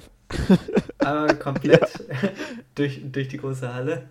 Einmal 1.00 1.40
komplett 1.40 1.88
durch, 2.76 3.02
durch 3.12 3.30
die 3.30 3.38
große 3.38 3.74
Halle. 3.74 4.10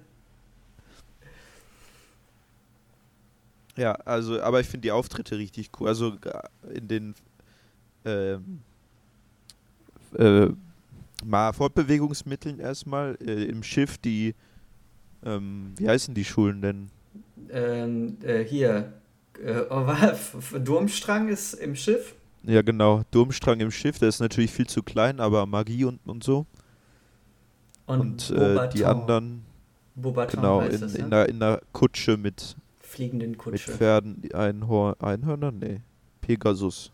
Ja, 3.76 3.92
also, 4.04 4.40
aber 4.40 4.60
ich 4.60 4.66
finde 4.68 4.82
die 4.82 4.92
Auftritte 4.92 5.38
richtig 5.38 5.70
cool. 5.80 5.88
Also 5.88 6.16
ga- 6.18 6.48
in 6.74 6.88
den 6.88 7.14
ähm, 8.04 8.60
äh, 10.18 10.48
mal 11.24 11.52
Fortbewegungsmitteln 11.52 12.58
erstmal 12.58 13.16
äh, 13.24 13.44
im 13.44 13.62
Schiff 13.62 13.98
die 13.98 14.34
ähm, 15.24 15.72
wie 15.76 15.88
heißen 15.88 16.14
die 16.14 16.24
Schulen 16.24 16.62
denn? 16.62 16.90
Ähm, 17.50 18.18
äh, 18.22 18.44
hier, 18.44 18.92
äh, 19.42 19.60
oh? 19.70 19.86
Durmstrang 20.58 21.28
ist 21.28 21.54
im 21.54 21.76
Schiff. 21.76 22.14
Ja 22.44 22.62
genau, 22.62 23.02
Durmstrang 23.12 23.60
im 23.60 23.70
Schiff, 23.70 23.98
der 23.98 24.08
ist 24.08 24.20
natürlich 24.20 24.50
viel 24.50 24.66
zu 24.66 24.82
klein, 24.82 25.20
aber 25.20 25.46
Magie 25.46 25.84
und, 25.84 26.00
und 26.06 26.24
so. 26.24 26.46
Und, 27.86 28.30
Und, 28.30 28.38
äh, 28.38 28.68
die 28.70 28.84
anderen, 28.84 29.44
Beaubaton 29.94 30.40
genau, 30.40 30.60
in, 30.62 30.80
das, 30.80 30.94
in, 30.94 31.08
ne? 31.08 31.16
einer, 31.16 31.28
in 31.28 31.42
einer 31.42 31.60
Kutsche 31.72 32.16
mit, 32.16 32.56
Fliegenden 32.80 33.32
mit 33.32 33.38
Kutsche. 33.38 33.70
Pferden, 33.72 34.22
Einhor 34.32 34.96
Einhörner? 35.00 35.52
Nee. 35.52 35.80
Pegasus. 36.20 36.90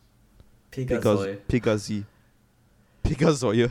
Pegasoi. 0.71 1.37
Pegas 1.47 1.47
Pegasi. 1.49 2.05
Pegasäue. 3.03 3.71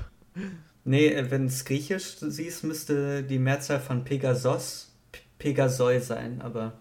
Nee, 0.84 1.08
äh, 1.08 1.30
wenn 1.30 1.48
es 1.48 1.66
griechisch 1.66 2.18
siehst, 2.20 2.64
müsste 2.64 3.24
die 3.24 3.40
Mehrzahl 3.40 3.80
von 3.80 4.04
Pegasos 4.04 4.88
Pegasoi 5.40 6.00
sein, 6.00 6.42
aber. 6.42 6.74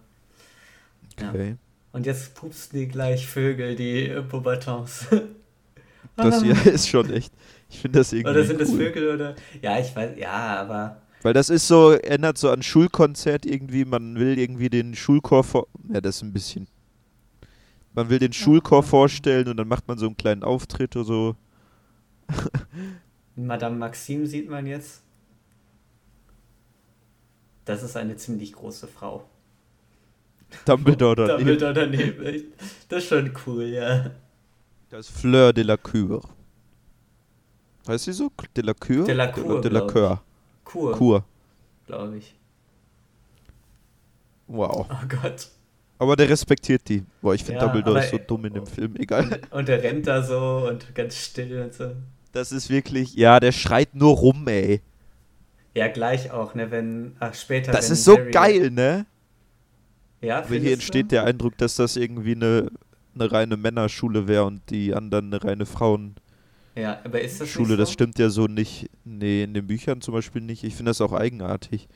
Okay. 1.19 1.49
Ja. 1.49 1.55
Und 1.91 2.05
jetzt 2.05 2.35
pupsten 2.35 2.79
die 2.79 2.87
gleich 2.87 3.27
Vögel, 3.27 3.75
die 3.75 4.07
äh, 4.07 4.23
das 6.15 6.43
hier 6.43 6.65
ist 6.73 6.87
schon 6.87 7.11
echt. 7.11 7.33
Ich 7.69 7.79
finde 7.79 7.99
das 7.99 8.13
irgendwie. 8.13 8.31
Oder 8.31 8.43
sind 8.43 8.59
cool. 8.59 8.65
das 8.65 8.71
Vögel 8.71 9.15
oder. 9.15 9.35
Ja, 9.61 9.79
ich 9.79 9.95
weiß, 9.95 10.17
ja, 10.17 10.61
aber. 10.61 11.01
Weil 11.23 11.33
das 11.33 11.49
ist 11.49 11.67
so, 11.67 11.91
erinnert 11.91 12.37
so 12.37 12.49
an 12.51 12.61
Schulkonzert 12.61 13.45
irgendwie, 13.45 13.85
man 13.85 14.17
will 14.17 14.37
irgendwie 14.37 14.69
den 14.69 14.95
Schulchor 14.95 15.43
vor. 15.43 15.67
Ja, 15.91 15.99
das 15.99 16.17
ist 16.17 16.21
ein 16.21 16.33
bisschen. 16.33 16.67
Man 17.93 18.09
will 18.09 18.19
den 18.19 18.33
Schulchor 18.33 18.83
vorstellen 18.83 19.47
und 19.47 19.57
dann 19.57 19.67
macht 19.67 19.87
man 19.87 19.97
so 19.97 20.05
einen 20.05 20.15
kleinen 20.15 20.43
Auftritt 20.43 20.95
oder 20.95 21.05
so. 21.05 21.35
Madame 23.37 23.77
Maxime 23.77 24.25
sieht 24.25 24.49
man 24.49 24.65
jetzt. 24.65 25.03
Das 27.65 27.83
ist 27.83 27.95
eine 27.95 28.15
ziemlich 28.15 28.53
große 28.53 28.87
Frau. 28.87 29.29
Dumbledore 30.65 31.15
daneben. 31.27 31.37
Dumbledore 31.37 31.73
daneben. 31.73 32.43
Das 32.89 33.03
ist 33.03 33.09
schon 33.09 33.31
cool, 33.45 33.65
ja. 33.65 34.11
Das 34.89 35.09
ist 35.09 35.19
Fleur 35.19 35.53
de 35.53 35.63
la 35.63 35.77
Cure. 35.77 36.21
Heißt 37.87 38.05
sie 38.05 38.13
so? 38.13 38.31
De 38.55 38.63
la 38.63 38.73
Cure? 38.73 39.03
De 39.05 39.13
la 39.13 39.27
Cure. 39.27 39.61
De 39.61 39.71
la 39.71 39.81
Cure. 39.81 40.21
Kur. 40.63 40.91
Kur. 40.93 41.23
Glaube 41.85 42.17
ich. 42.17 42.35
Wow. 44.47 44.87
Oh 44.89 45.07
Gott. 45.07 45.49
Aber 45.99 46.15
der 46.15 46.29
respektiert 46.29 46.87
die. 46.87 47.05
Boah, 47.21 47.35
ich 47.35 47.43
finde 47.43 47.59
ja, 47.59 47.65
Dumbledore 47.65 47.99
ist 47.99 48.11
so 48.11 48.17
dumm 48.17 48.45
in 48.45 48.53
dem 48.53 48.65
Film, 48.65 48.95
egal. 48.95 49.41
Und 49.51 49.67
der 49.67 49.83
rennt 49.83 50.07
da 50.07 50.23
so 50.23 50.67
und 50.69 50.95
ganz 50.95 51.15
still 51.17 51.61
und 51.61 51.73
so. 51.73 51.91
Das 52.37 52.51
ist 52.51 52.69
wirklich, 52.69 53.15
ja, 53.15 53.39
der 53.39 53.51
schreit 53.51 53.95
nur 53.95 54.15
rum, 54.15 54.47
ey. 54.47 54.81
Ja, 55.73 55.87
gleich 55.87 56.29
auch, 56.29 56.53
ne, 56.53 56.69
wenn, 56.69 57.15
ach, 57.19 57.33
später. 57.33 57.71
Das 57.71 57.89
ist 57.89 58.03
so 58.03 58.15
Harry 58.15 58.29
geil, 58.29 58.69
ne? 58.69 59.07
Ja, 60.21 60.43
Aber 60.43 60.55
hier 60.55 60.73
entsteht 60.73 61.11
der 61.11 61.23
Eindruck, 61.23 61.57
dass 61.57 61.77
das 61.77 61.95
irgendwie 61.95 62.35
eine, 62.35 62.69
eine 63.15 63.31
reine 63.31 63.57
Männerschule 63.57 64.27
wäre 64.27 64.45
und 64.45 64.61
die 64.69 64.93
anderen 64.93 65.33
eine 65.33 65.43
reine 65.43 65.65
Frauen. 65.65 66.13
Ja, 66.75 66.99
aber 67.03 67.21
ist 67.21 67.41
das 67.41 67.49
Schule, 67.49 67.69
so? 67.69 67.77
das 67.77 67.91
stimmt 67.91 68.19
ja 68.19 68.29
so 68.29 68.45
nicht. 68.45 68.87
Nee, 69.03 69.41
in 69.41 69.55
den 69.55 69.65
Büchern 69.65 70.01
zum 70.01 70.13
Beispiel 70.13 70.43
nicht. 70.43 70.63
Ich 70.63 70.75
finde 70.75 70.91
das 70.91 71.01
auch 71.01 71.13
eigenartig. 71.13 71.87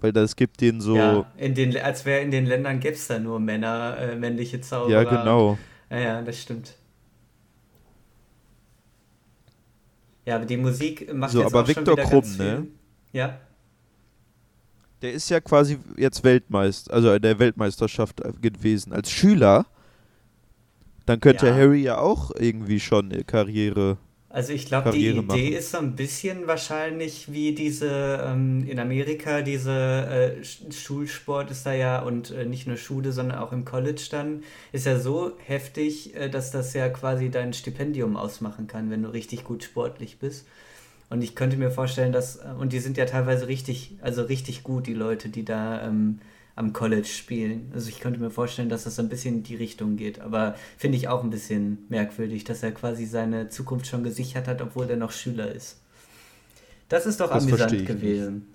Weil 0.00 0.12
das 0.12 0.34
gibt 0.34 0.60
denen 0.60 0.80
so. 0.80 0.96
Ja, 0.96 1.24
in 1.36 1.54
den, 1.54 1.76
als 1.76 2.04
wäre 2.04 2.20
in 2.20 2.32
den 2.32 2.46
Ländern 2.46 2.80
gäbe 2.80 2.94
es 2.94 3.06
da 3.06 3.20
nur 3.20 3.38
Männer, 3.38 3.96
äh, 3.96 4.16
männliche 4.16 4.60
Zauberer. 4.60 4.90
Ja, 4.90 5.04
genau. 5.04 5.56
ja, 5.88 5.98
ja, 6.00 6.22
das 6.22 6.42
stimmt. 6.42 6.74
Ja, 10.26 10.36
aber 10.36 10.44
die 10.44 10.56
Musik 10.56 11.12
macht 11.12 11.32
so, 11.32 11.40
jetzt 11.40 11.52
aber 11.52 11.64
auch 11.64 11.68
Viktor 11.68 11.96
schon 11.96 12.08
Krumm, 12.08 12.36
ne? 12.36 12.66
Ja. 13.12 13.40
Der 15.02 15.12
ist 15.12 15.30
ja 15.30 15.40
quasi 15.40 15.78
jetzt 15.96 16.22
Weltmeister, 16.24 16.92
also 16.92 17.18
der 17.18 17.38
Weltmeisterschaft 17.38 18.20
gewesen 18.42 18.92
als 18.92 19.10
Schüler. 19.10 19.66
Dann 21.06 21.20
könnte 21.20 21.46
ja. 21.46 21.54
Harry 21.54 21.82
ja 21.82 21.98
auch 21.98 22.30
irgendwie 22.38 22.80
schon 22.80 23.10
Karriere 23.26 23.96
also 24.32 24.52
ich 24.52 24.66
glaube, 24.66 24.92
die 24.92 25.08
Idee 25.08 25.20
machen. 25.22 25.52
ist 25.52 25.72
so 25.72 25.78
ein 25.78 25.96
bisschen 25.96 26.46
wahrscheinlich 26.46 27.32
wie 27.32 27.52
diese 27.52 28.24
ähm, 28.24 28.64
in 28.68 28.78
Amerika, 28.78 29.42
diese 29.42 29.72
äh, 30.40 30.72
Schulsport 30.72 31.50
ist 31.50 31.66
da 31.66 31.72
ja 31.72 32.00
und 32.00 32.30
äh, 32.30 32.44
nicht 32.44 32.68
nur 32.68 32.76
Schule, 32.76 33.10
sondern 33.10 33.38
auch 33.38 33.52
im 33.52 33.64
College 33.64 34.06
dann, 34.08 34.44
ist 34.70 34.86
ja 34.86 35.00
so 35.00 35.32
heftig, 35.44 36.14
äh, 36.14 36.28
dass 36.30 36.52
das 36.52 36.72
ja 36.74 36.88
quasi 36.90 37.28
dein 37.28 37.52
Stipendium 37.52 38.16
ausmachen 38.16 38.68
kann, 38.68 38.88
wenn 38.88 39.02
du 39.02 39.12
richtig 39.12 39.42
gut 39.42 39.64
sportlich 39.64 40.18
bist. 40.18 40.46
Und 41.08 41.22
ich 41.22 41.34
könnte 41.34 41.56
mir 41.56 41.72
vorstellen, 41.72 42.12
dass, 42.12 42.36
äh, 42.36 42.50
und 42.56 42.72
die 42.72 42.78
sind 42.78 42.96
ja 42.96 43.06
teilweise 43.06 43.48
richtig, 43.48 43.96
also 44.00 44.22
richtig 44.22 44.62
gut, 44.62 44.86
die 44.86 44.94
Leute, 44.94 45.28
die 45.28 45.44
da 45.44 45.84
ähm, 45.84 46.20
am 46.60 46.72
College 46.74 47.08
spielen. 47.08 47.72
Also 47.74 47.88
ich 47.88 47.98
könnte 48.00 48.20
mir 48.20 48.30
vorstellen, 48.30 48.68
dass 48.68 48.84
das 48.84 48.96
so 48.96 49.02
ein 49.02 49.08
bisschen 49.08 49.36
in 49.36 49.42
die 49.42 49.56
Richtung 49.56 49.96
geht. 49.96 50.20
Aber 50.20 50.54
finde 50.76 50.98
ich 50.98 51.08
auch 51.08 51.24
ein 51.24 51.30
bisschen 51.30 51.86
merkwürdig, 51.88 52.44
dass 52.44 52.62
er 52.62 52.72
quasi 52.72 53.06
seine 53.06 53.48
Zukunft 53.48 53.86
schon 53.86 54.04
gesichert 54.04 54.46
hat, 54.46 54.60
obwohl 54.60 54.88
er 54.90 54.98
noch 54.98 55.10
Schüler 55.10 55.50
ist. 55.50 55.80
Das 56.90 57.06
ist 57.06 57.18
doch 57.20 57.30
das 57.30 57.44
amüsant 57.44 57.86
gewesen. 57.86 58.34
Nicht. 58.34 58.46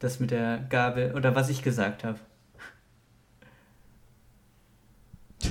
Das 0.00 0.18
mit 0.18 0.32
der 0.32 0.66
Gabel 0.68 1.14
oder 1.14 1.36
was 1.36 1.48
ich 1.48 1.62
gesagt 1.62 2.02
habe. 2.02 2.18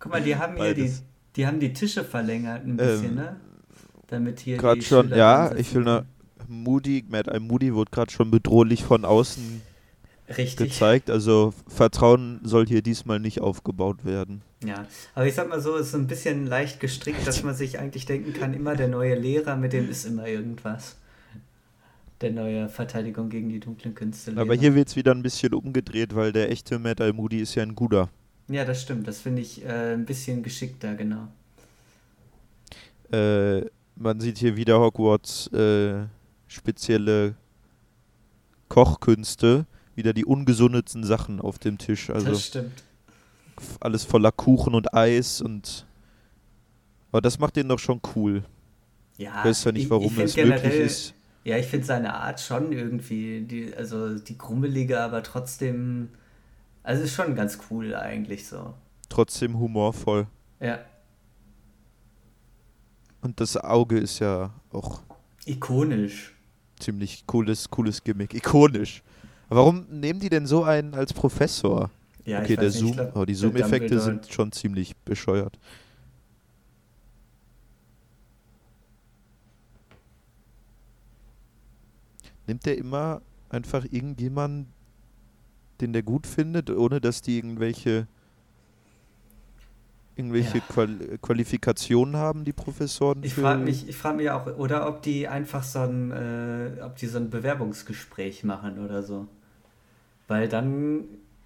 Guck 0.00 0.10
mal, 0.10 0.20
die 0.20 0.34
haben 0.34 0.56
hier 0.56 0.74
die, 0.74 0.92
die 1.36 1.46
haben 1.46 1.60
die 1.60 1.72
Tische 1.72 2.02
verlängert 2.02 2.66
ein 2.66 2.76
bisschen, 2.76 3.10
ähm, 3.10 3.14
ne? 3.14 3.36
Damit 4.08 4.40
hier 4.40 4.56
gerade 4.56 4.82
schon, 4.82 5.10
ja, 5.10 5.54
ich 5.54 5.72
will 5.74 5.84
nur 5.84 6.04
Moody, 6.48 7.04
Mad 7.08 7.30
Eye 7.30 7.38
Moody 7.38 7.72
wurde 7.72 7.92
gerade 7.92 8.10
schon 8.10 8.32
bedrohlich 8.32 8.82
von 8.84 9.04
außen 9.04 9.62
Richtig. 10.28 10.70
gezeigt. 10.70 11.10
Also 11.10 11.52
Vertrauen 11.68 12.40
soll 12.42 12.66
hier 12.66 12.82
diesmal 12.82 13.20
nicht 13.20 13.40
aufgebaut 13.40 14.04
werden. 14.04 14.42
Ja, 14.64 14.86
aber 15.14 15.26
ich 15.26 15.34
sag 15.34 15.48
mal 15.48 15.60
so, 15.60 15.76
es 15.76 15.88
ist 15.88 15.94
ein 15.94 16.06
bisschen 16.06 16.46
leicht 16.46 16.80
gestrickt, 16.80 17.26
dass 17.26 17.42
man 17.42 17.54
sich 17.54 17.78
eigentlich 17.78 18.06
denken 18.06 18.32
kann, 18.32 18.54
immer 18.54 18.74
der 18.74 18.88
neue 18.88 19.14
Lehrer, 19.14 19.56
mit 19.56 19.72
dem 19.72 19.90
ist 19.90 20.06
immer 20.06 20.26
irgendwas. 20.26 20.96
Der 22.20 22.30
neue 22.30 22.68
Verteidigung 22.70 23.28
gegen 23.28 23.50
die 23.50 23.60
dunklen 23.60 23.94
Künste. 23.94 24.30
-Lehrer. 24.30 24.40
Aber 24.40 24.54
hier 24.54 24.74
wird 24.74 24.88
es 24.88 24.96
wieder 24.96 25.12
ein 25.12 25.22
bisschen 25.22 25.52
umgedreht, 25.52 26.14
weil 26.14 26.32
der 26.32 26.50
echte 26.50 26.78
Matt 26.78 27.00
Al-Moody 27.00 27.40
ist 27.40 27.54
ja 27.54 27.62
ein 27.62 27.74
guter. 27.74 28.08
Ja, 28.48 28.64
das 28.64 28.80
stimmt. 28.82 29.06
Das 29.06 29.20
finde 29.20 29.42
ich 29.42 29.64
äh, 29.64 29.92
ein 29.92 30.06
bisschen 30.06 30.42
geschickter, 30.42 30.94
genau. 30.94 31.28
Äh, 33.12 33.66
man 33.96 34.20
sieht 34.20 34.38
hier 34.38 34.56
wieder 34.56 34.80
Hogwarts 34.80 35.48
äh, 35.48 36.06
spezielle 36.46 37.34
Kochkünste 38.68 39.66
wieder 39.96 40.12
die 40.12 40.24
ungesundetsten 40.24 41.04
Sachen 41.04 41.40
auf 41.40 41.58
dem 41.58 41.78
Tisch. 41.78 42.10
Also 42.10 42.30
das 42.30 42.46
stimmt. 42.46 42.82
Alles 43.80 44.04
voller 44.04 44.32
Kuchen 44.32 44.74
und 44.74 44.94
Eis 44.94 45.40
und. 45.40 45.86
Aber 47.12 47.20
das 47.20 47.38
macht 47.38 47.56
den 47.56 47.68
doch 47.68 47.78
schon 47.78 48.00
cool. 48.16 48.42
Ja, 49.16 49.38
ich 49.38 49.44
weiß 49.44 49.64
ja 49.64 49.72
nicht, 49.72 49.90
warum 49.90 50.18
es 50.18 50.36
möglich 50.36 50.74
ist. 50.74 51.14
Ja, 51.44 51.58
ich 51.58 51.66
finde 51.66 51.86
seine 51.86 52.14
Art 52.14 52.40
schon 52.40 52.72
irgendwie, 52.72 53.42
die, 53.42 53.74
also 53.74 54.18
die 54.18 54.36
grummelige, 54.36 55.00
aber 55.00 55.22
trotzdem. 55.22 56.08
Also 56.82 57.04
ist 57.04 57.14
schon 57.14 57.34
ganz 57.34 57.58
cool 57.70 57.94
eigentlich 57.94 58.46
so. 58.46 58.74
Trotzdem 59.08 59.58
humorvoll. 59.58 60.26
Ja. 60.60 60.80
Und 63.20 63.40
das 63.40 63.56
Auge 63.56 63.98
ist 63.98 64.18
ja 64.18 64.52
auch. 64.70 65.02
Ikonisch. 65.46 66.34
Ziemlich 66.78 67.26
cooles, 67.26 67.70
cooles 67.70 68.02
Gimmick. 68.02 68.34
Ikonisch. 68.34 69.02
Warum 69.48 69.86
nehmen 69.90 70.20
die 70.20 70.28
denn 70.28 70.46
so 70.46 70.64
einen 70.64 70.94
als 70.94 71.12
Professor? 71.12 71.90
Ja, 72.24 72.40
okay, 72.40 72.56
der 72.56 72.70
Zoom, 72.70 72.92
glaub, 72.92 73.16
oh, 73.16 73.24
die 73.24 73.34
Zoom-Effekte 73.34 74.00
sind 74.00 74.26
schon 74.32 74.50
ziemlich 74.50 74.96
bescheuert. 74.96 75.58
Nimmt 82.46 82.64
der 82.66 82.78
immer 82.78 83.20
einfach 83.50 83.84
irgendjemanden, 83.84 84.72
den 85.80 85.92
der 85.92 86.02
gut 86.02 86.26
findet, 86.26 86.70
ohne 86.70 87.00
dass 87.00 87.20
die 87.20 87.36
irgendwelche 87.36 88.06
irgendwelche 90.16 90.58
ja. 90.58 90.64
Qual 90.68 91.18
Qualifikationen 91.20 92.16
haben, 92.16 92.44
die 92.44 92.52
Professoren? 92.52 93.22
Ich 93.22 93.34
frage 93.34 93.62
mich, 93.62 93.88
ich 93.88 93.96
frage 93.96 94.16
mich 94.18 94.30
auch, 94.30 94.46
oder 94.58 94.88
ob 94.88 95.02
die 95.02 95.28
einfach 95.28 95.62
so 95.62 95.80
ein, 95.80 96.10
äh, 96.12 96.82
ob 96.82 96.96
die 96.96 97.06
so 97.06 97.18
ein 97.18 97.30
Bewerbungsgespräch 97.30 98.44
machen 98.44 98.84
oder 98.84 99.02
so. 99.02 99.26
Weil 100.28 100.48
dann 100.48 101.04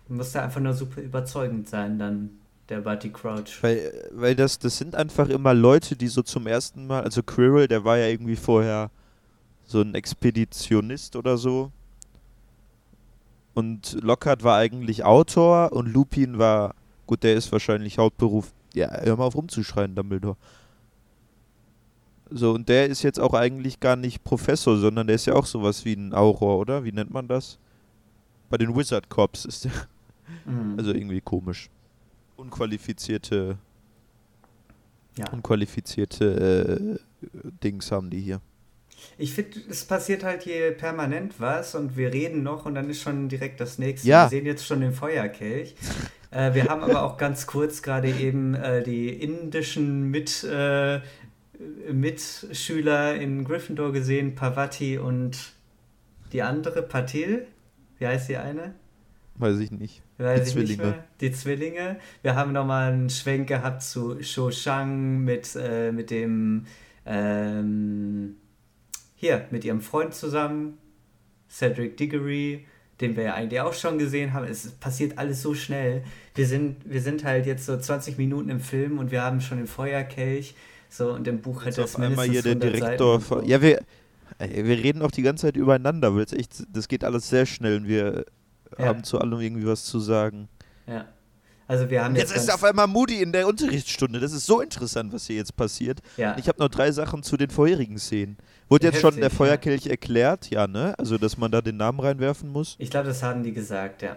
muss 0.09 0.33
der 0.33 0.45
einfach 0.45 0.61
nur 0.61 0.75
super 0.75 1.01
überzeugend 1.01 1.69
sein, 1.69 1.99
dann 1.99 2.31
der 2.69 2.81
Buddy 2.81 3.11
Crouch. 3.11 3.63
Weil, 3.63 3.93
weil 4.13 4.37
das, 4.37 4.59
das 4.59 4.77
sind 4.77 4.95
einfach 4.95 5.29
immer 5.29 5.55
Leute, 5.55 5.97
die 5.97 6.09
so 6.09 6.23
zum 6.23 6.47
ersten 6.47 6.87
Mal, 6.87 7.03
also 7.03 7.23
Quirrell, 7.23 7.69
der 7.69 7.85
war 7.85 7.97
ja 7.99 8.07
irgendwie 8.07 8.37
vorher 8.37 8.91
so 9.65 9.81
ein 9.81 9.95
Expeditionist 9.95 11.17
oder 11.17 11.39
so. 11.39 11.73
Und 13.55 13.99
Lockhart 14.03 14.45
war 14.45 14.57
eigentlich 14.57 15.05
Autor 15.05 15.73
und 15.73 15.93
Lupin 15.93 16.39
war, 16.39 16.75
gut, 17.07 17.23
der 17.23 17.35
ist 17.35 17.51
wahrscheinlich 17.51 17.99
Hauptberuf 17.99 18.53
ja, 18.79 19.01
hör 19.03 19.17
mal 19.17 19.25
auf 19.25 19.35
rumzuschreien, 19.35 19.95
Dumbledore. 19.95 20.37
So, 22.31 22.53
und 22.53 22.69
der 22.69 22.87
ist 22.87 23.03
jetzt 23.03 23.19
auch 23.19 23.35
eigentlich 23.35 23.81
gar 23.81 23.97
nicht 23.97 24.23
Professor, 24.23 24.77
sondern 24.77 25.07
der 25.07 25.17
ist 25.17 25.27
ja 25.27 25.35
auch 25.35 25.47
sowas 25.47 25.85
wie 25.85 25.95
ein 25.95 26.13
Auror, 26.13 26.59
oder? 26.59 26.85
Wie 26.85 26.93
nennt 26.93 27.11
man 27.11 27.27
das? 27.27 27.59
Bei 28.51 28.59
den 28.59 28.75
Wizard 28.77 29.09
Cops 29.09 29.45
ist 29.45 29.65
der. 29.65 29.73
Mhm. 30.45 30.75
Also 30.77 30.93
irgendwie 30.93 31.21
komisch. 31.21 31.71
Unqualifizierte. 32.37 33.59
Ja. 35.17 35.29
Unqualifizierte 35.31 36.99
äh, 37.23 37.29
Dings 37.63 37.91
haben 37.91 38.11
die 38.11 38.21
hier. 38.21 38.41
Ich 39.17 39.33
finde, 39.33 39.59
es 39.69 39.85
passiert 39.85 40.25
halt 40.25 40.43
hier 40.43 40.73
permanent 40.73 41.35
was 41.39 41.75
und 41.75 41.97
wir 41.97 42.13
reden 42.13 42.43
noch 42.43 42.67
und 42.67 42.75
dann 42.75 42.91
ist 42.91 43.03
schon 43.03 43.29
direkt 43.29 43.61
das 43.61 43.79
nächste. 43.79 44.09
Ja. 44.09 44.25
Wir 44.25 44.39
sehen 44.39 44.47
jetzt 44.47 44.67
schon 44.67 44.81
den 44.81 44.93
Feuerkelch. 44.93 45.75
Äh, 46.31 46.55
wir 46.55 46.67
haben 46.67 46.83
aber 46.83 47.03
auch 47.03 47.17
ganz 47.17 47.47
kurz 47.47 47.83
gerade 47.83 48.11
eben 48.11 48.55
äh, 48.55 48.83
die 48.83 49.09
indischen 49.09 50.11
mit, 50.11 50.45
äh, 50.45 51.01
Mitschüler 51.91 53.17
in 53.17 53.45
Gryffindor 53.45 53.93
gesehen, 53.93 54.35
Pavati 54.35 54.99
und 54.99 55.53
die 56.33 56.43
andere, 56.43 56.83
Patil. 56.83 57.47
Wie 57.99 58.07
heißt 58.07 58.29
die 58.29 58.37
eine? 58.37 58.75
Weiß 59.37 59.59
ich 59.59 59.71
nicht. 59.71 60.03
Weiß 60.19 60.45
die 60.45 60.51
Zwillinge. 60.51 60.95
Die 61.21 61.33
Zwillinge. 61.33 61.97
Wir 62.23 62.35
haben 62.35 62.53
nochmal 62.53 62.93
einen 62.93 63.11
Schwenk 63.11 63.49
gehabt 63.49 63.83
zu 63.83 64.23
Shou 64.23 64.51
Shang 64.51 65.25
mit, 65.25 65.57
äh, 65.57 65.93
mit 65.93 66.11
dem 66.11 66.67
ähm, 67.07 68.37
hier, 69.19 69.47
mit 69.51 69.65
ihrem 69.65 69.81
Freund 69.81 70.15
zusammen, 70.15 70.79
Cedric 71.51 71.97
Diggory, 71.97 72.67
den 73.01 73.17
wir 73.17 73.25
ja 73.25 73.35
eigentlich 73.35 73.61
auch 73.61 73.75
schon 73.75 73.99
gesehen 73.99 74.33
haben. 74.33 74.47
Es 74.47 74.71
passiert 74.71 75.19
alles 75.19 75.43
so 75.43 75.55
schnell. 75.55 76.05
Wir 76.37 76.47
sind, 76.47 76.77
wir 76.85 77.01
sind 77.01 77.25
halt 77.25 77.45
jetzt 77.45 77.67
so 77.67 77.77
20 77.77 78.17
Minuten 78.17 78.49
im 78.49 78.61
Film 78.61 78.99
und 78.99 79.11
wir 79.11 79.23
haben 79.23 79.41
schon 79.41 79.59
den 79.59 79.67
Feuerkelch. 79.67 80.55
So, 80.89 81.13
und 81.13 81.27
im 81.27 81.41
Buch 81.41 81.65
hat 81.65 81.77
das 81.77 81.99
mindestens 81.99 82.31
hier 82.31 82.43
der 82.43 82.55
Direktor. 82.55 83.21
Von, 83.21 83.45
ja, 83.45 83.61
wir, 83.61 83.81
wir 84.39 84.79
reden 84.79 85.03
auch 85.03 85.11
die 85.11 85.23
ganze 85.23 85.47
Zeit 85.47 85.57
übereinander, 85.57 86.15
weil 86.15 86.23
es 86.23 86.33
echt, 86.33 86.65
das 86.73 86.87
geht 86.87 87.03
alles 87.03 87.29
sehr 87.29 87.45
schnell 87.45 87.77
und 87.79 87.89
wir 87.89 88.25
ja. 88.79 88.87
haben 88.87 89.03
zu 89.03 89.19
allem 89.19 89.41
irgendwie 89.41 89.67
was 89.67 89.85
zu 89.85 89.99
sagen. 89.99 90.49
Ja. 90.87 91.07
Also 91.67 91.91
wir 91.91 92.03
haben 92.03 92.15
jetzt, 92.15 92.35
jetzt 92.35 92.45
ist 92.45 92.55
auf 92.55 92.65
einmal 92.65 92.87
Moody 92.87 93.21
in 93.21 93.33
der 93.33 93.47
Unterrichtsstunde. 93.47 94.21
Das 94.21 94.33
ist 94.33 94.47
so 94.47 94.61
interessant, 94.63 95.13
was 95.13 95.27
hier 95.27 95.37
jetzt 95.37 95.55
passiert. 95.55 96.01
Ja. 96.17 96.37
Ich 96.39 96.49
habe 96.49 96.59
noch 96.59 96.69
drei 96.69 96.93
Sachen 96.93 97.23
zu 97.23 97.37
den 97.37 97.51
vorherigen 97.51 97.99
Szenen. 97.99 98.39
Wurde 98.69 98.87
jetzt 98.87 98.97
Heftig, 98.97 99.13
schon 99.13 99.21
der 99.21 99.31
Feuerkelch 99.31 99.85
ja. 99.85 99.93
erklärt? 99.93 100.51
Ja, 100.51 100.67
ne? 100.67 100.95
Also, 100.99 101.19
dass 101.19 101.39
man 101.39 101.51
da 101.51 101.61
den 101.61 101.77
Namen 101.77 102.01
reinwerfen 102.01 102.51
muss? 102.51 102.77
Ich 102.79 102.91
glaube, 102.91 103.09
das 103.09 103.23
haben 103.23 103.43
die 103.43 103.53
gesagt, 103.53 104.03
ja. 104.03 104.17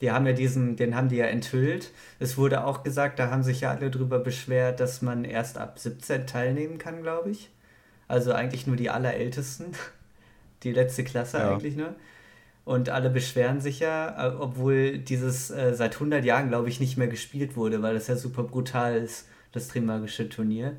Die 0.00 0.12
haben 0.12 0.26
ja 0.26 0.32
diesen, 0.32 0.76
den 0.76 0.94
haben 0.94 1.08
die 1.08 1.16
ja 1.16 1.26
enthüllt. 1.26 1.90
Es 2.18 2.38
wurde 2.38 2.64
auch 2.64 2.84
gesagt, 2.84 3.18
da 3.18 3.30
haben 3.30 3.42
sich 3.42 3.62
ja 3.62 3.70
alle 3.70 3.90
drüber 3.90 4.20
beschwert, 4.20 4.80
dass 4.80 5.02
man 5.02 5.24
erst 5.24 5.58
ab 5.58 5.78
17 5.78 6.26
teilnehmen 6.26 6.78
kann, 6.78 7.02
glaube 7.02 7.30
ich. 7.30 7.50
Also 8.06 8.32
eigentlich 8.32 8.66
nur 8.66 8.76
die 8.76 8.90
Allerältesten. 8.90 9.66
Die 10.64 10.72
letzte 10.72 11.04
Klasse 11.04 11.38
ja. 11.38 11.52
eigentlich 11.52 11.76
nur. 11.76 11.94
Und 12.64 12.90
alle 12.90 13.10
beschweren 13.10 13.60
sich 13.60 13.78
ja, 13.78 14.26
äh, 14.26 14.34
obwohl 14.34 14.98
dieses 14.98 15.52
äh, 15.52 15.72
seit 15.72 15.94
100 15.94 16.24
Jahren, 16.24 16.48
glaube 16.48 16.68
ich, 16.68 16.80
nicht 16.80 16.98
mehr 16.98 17.06
gespielt 17.06 17.56
wurde, 17.56 17.80
weil 17.80 17.94
das 17.94 18.08
ja 18.08 18.16
super 18.16 18.42
brutal 18.42 18.96
ist, 18.96 19.28
das 19.52 19.68
Trimagische 19.68 20.28
Turnier. 20.28 20.72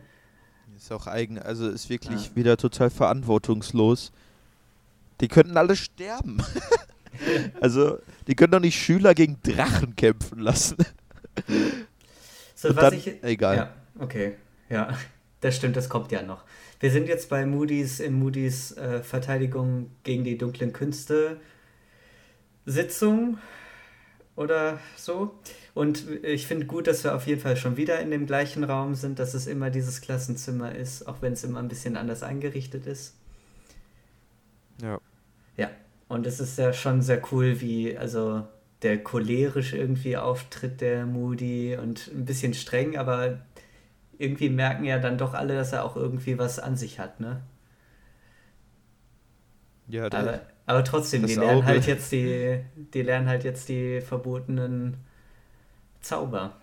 Ist 0.80 0.94
auch 0.94 1.08
eigen, 1.08 1.38
also 1.38 1.68
ist 1.68 1.90
wirklich 1.90 2.28
ja. 2.28 2.36
wieder 2.38 2.56
total 2.56 2.90
verantwortungslos. 2.90 4.14
Die 5.20 5.28
könnten 5.28 5.58
alle 5.58 5.76
sterben. 5.76 6.42
also, 7.62 8.00
die 8.28 8.36
können 8.36 8.54
doch 8.54 8.62
nicht 8.62 8.80
Schüler 8.80 9.14
gegen 9.14 9.42
Drachen 9.44 9.98
kämpfen 9.98 10.40
lassen. 10.40 10.78
so, 12.56 12.72
dann, 12.72 12.94
ich. 12.94 13.22
Egal. 13.22 13.58
Ja, 13.58 13.74
okay. 14.00 14.38
Ja, 14.70 14.98
das 15.42 15.58
stimmt, 15.58 15.76
das 15.76 15.90
kommt 15.90 16.14
ja 16.14 16.22
noch. 16.22 16.46
Wir 16.80 16.92
sind 16.92 17.10
jetzt 17.10 17.28
bei 17.28 17.46
Moody's 17.46 18.00
in 18.00 18.18
Moody's 18.18 18.72
äh, 18.78 19.04
Verteidigung 19.04 19.92
gegen 20.04 20.24
die 20.24 20.38
dunklen 20.38 20.72
Künste 20.72 21.42
Sitzung 22.66 23.38
oder 24.38 24.80
so. 24.96 25.38
Und 25.80 26.04
ich 26.26 26.46
finde 26.46 26.66
gut, 26.66 26.88
dass 26.88 27.06
wir 27.06 27.16
auf 27.16 27.26
jeden 27.26 27.40
Fall 27.40 27.56
schon 27.56 27.78
wieder 27.78 28.02
in 28.02 28.12
dem 28.12 28.26
gleichen 28.26 28.66
Raum 28.66 28.96
sind, 28.96 29.18
dass 29.18 29.34
es 29.34 29.48
immer 29.48 29.70
dieses 29.70 30.02
Klassenzimmer 30.02 30.76
ist, 30.76 31.08
auch 31.08 31.22
wenn 31.22 31.32
es 31.32 31.46
immer 31.46 31.60
ein 31.60 31.70
bisschen 31.70 31.96
anders 31.96 32.22
eingerichtet 32.22 32.86
ist. 32.86 33.16
Ja. 34.82 35.00
Ja, 35.56 35.70
und 36.10 36.28
es 36.28 36.42
ist 36.42 36.58
ja 36.58 36.74
schon 36.74 37.02
sehr 37.02 37.22
cool, 37.32 37.62
wie, 37.62 37.98
also 37.98 38.46
der 38.82 39.02
cholerisch 39.02 39.72
irgendwie 39.72 40.18
auftritt, 40.18 40.82
der 40.82 41.06
Moody, 41.06 41.78
und 41.78 42.12
ein 42.14 42.26
bisschen 42.26 42.54
streng, 42.54 42.98
aber 42.98 43.40
irgendwie 44.18 44.50
merken 44.50 44.84
ja 44.84 45.00
dann 45.00 45.18
doch 45.18 45.34
alle, 45.34 45.56
dass 45.56 45.72
er 45.72 45.86
auch 45.86 45.96
irgendwie 45.96 46.38
was 46.38 46.60
an 46.60 46.76
sich 46.76 47.00
hat, 47.00 47.22
ne? 47.22 47.40
Ja, 49.88 50.10
der, 50.10 50.20
aber, 50.20 50.42
aber 50.66 50.84
trotzdem, 50.84 51.26
die 51.26 51.36
lernen 51.36 51.60
Auge. 51.60 51.68
halt 51.68 51.88
jetzt 51.88 52.12
die, 52.12 52.60
die 52.94 53.02
lernen 53.02 53.30
halt 53.30 53.46
jetzt 53.46 53.70
die 53.70 54.02
verbotenen 54.02 54.98
Zauber. 56.02 56.56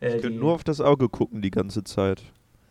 Äh, 0.00 0.16
ich 0.16 0.22
könnte 0.22 0.38
nur 0.38 0.54
auf 0.54 0.64
das 0.64 0.80
Auge 0.80 1.08
gucken 1.08 1.42
die 1.42 1.50
ganze 1.50 1.84
Zeit. 1.84 2.22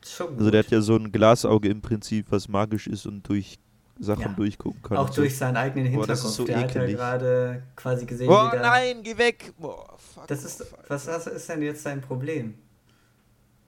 Schon 0.06 0.28
gut. 0.30 0.40
Also 0.40 0.52
der 0.52 0.64
hat 0.64 0.72
ja 0.72 0.82
so 0.82 0.96
ein 0.96 1.12
Glasauge 1.12 1.70
im 1.70 1.82
Prinzip, 1.82 2.28
was 2.30 2.48
magisch 2.48 2.88
ist 2.88 3.06
und 3.06 3.28
durch 3.28 3.60
Sachen 4.00 4.22
ja. 4.22 4.34
durchgucken 4.34 4.82
kann. 4.82 4.98
Auch 4.98 5.10
durch 5.10 5.38
seinen 5.38 5.58
eigenen 5.58 5.88
Hinterkopf. 5.88 6.22
Boah, 6.22 6.30
so 6.30 6.46
der 6.46 6.58
ekelig. 6.60 6.76
hat 6.76 6.90
ja 6.90 6.96
gerade 6.96 7.64
quasi 7.76 8.06
gesehen, 8.06 8.28
Boah, 8.28 8.52
wie 8.54 8.58
nein, 8.58 9.04
geh 9.04 9.18
weg! 9.18 9.54
Boah, 9.58 9.98
fuck. 9.98 10.28
Das 10.28 10.44
ist, 10.44 10.66
was 10.88 11.08
ist 11.08 11.50
denn 11.50 11.62
jetzt 11.62 11.84
sein 11.84 12.02
Problem? 12.02 12.54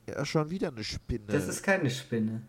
Ja, 0.08 0.24
schon 0.26 0.50
wieder 0.50 0.70
eine 0.70 0.84
Spinne. 0.84 1.26
Das 1.28 1.48
ist 1.48 1.62
keine 1.62 1.90
Spinne. 1.90 2.42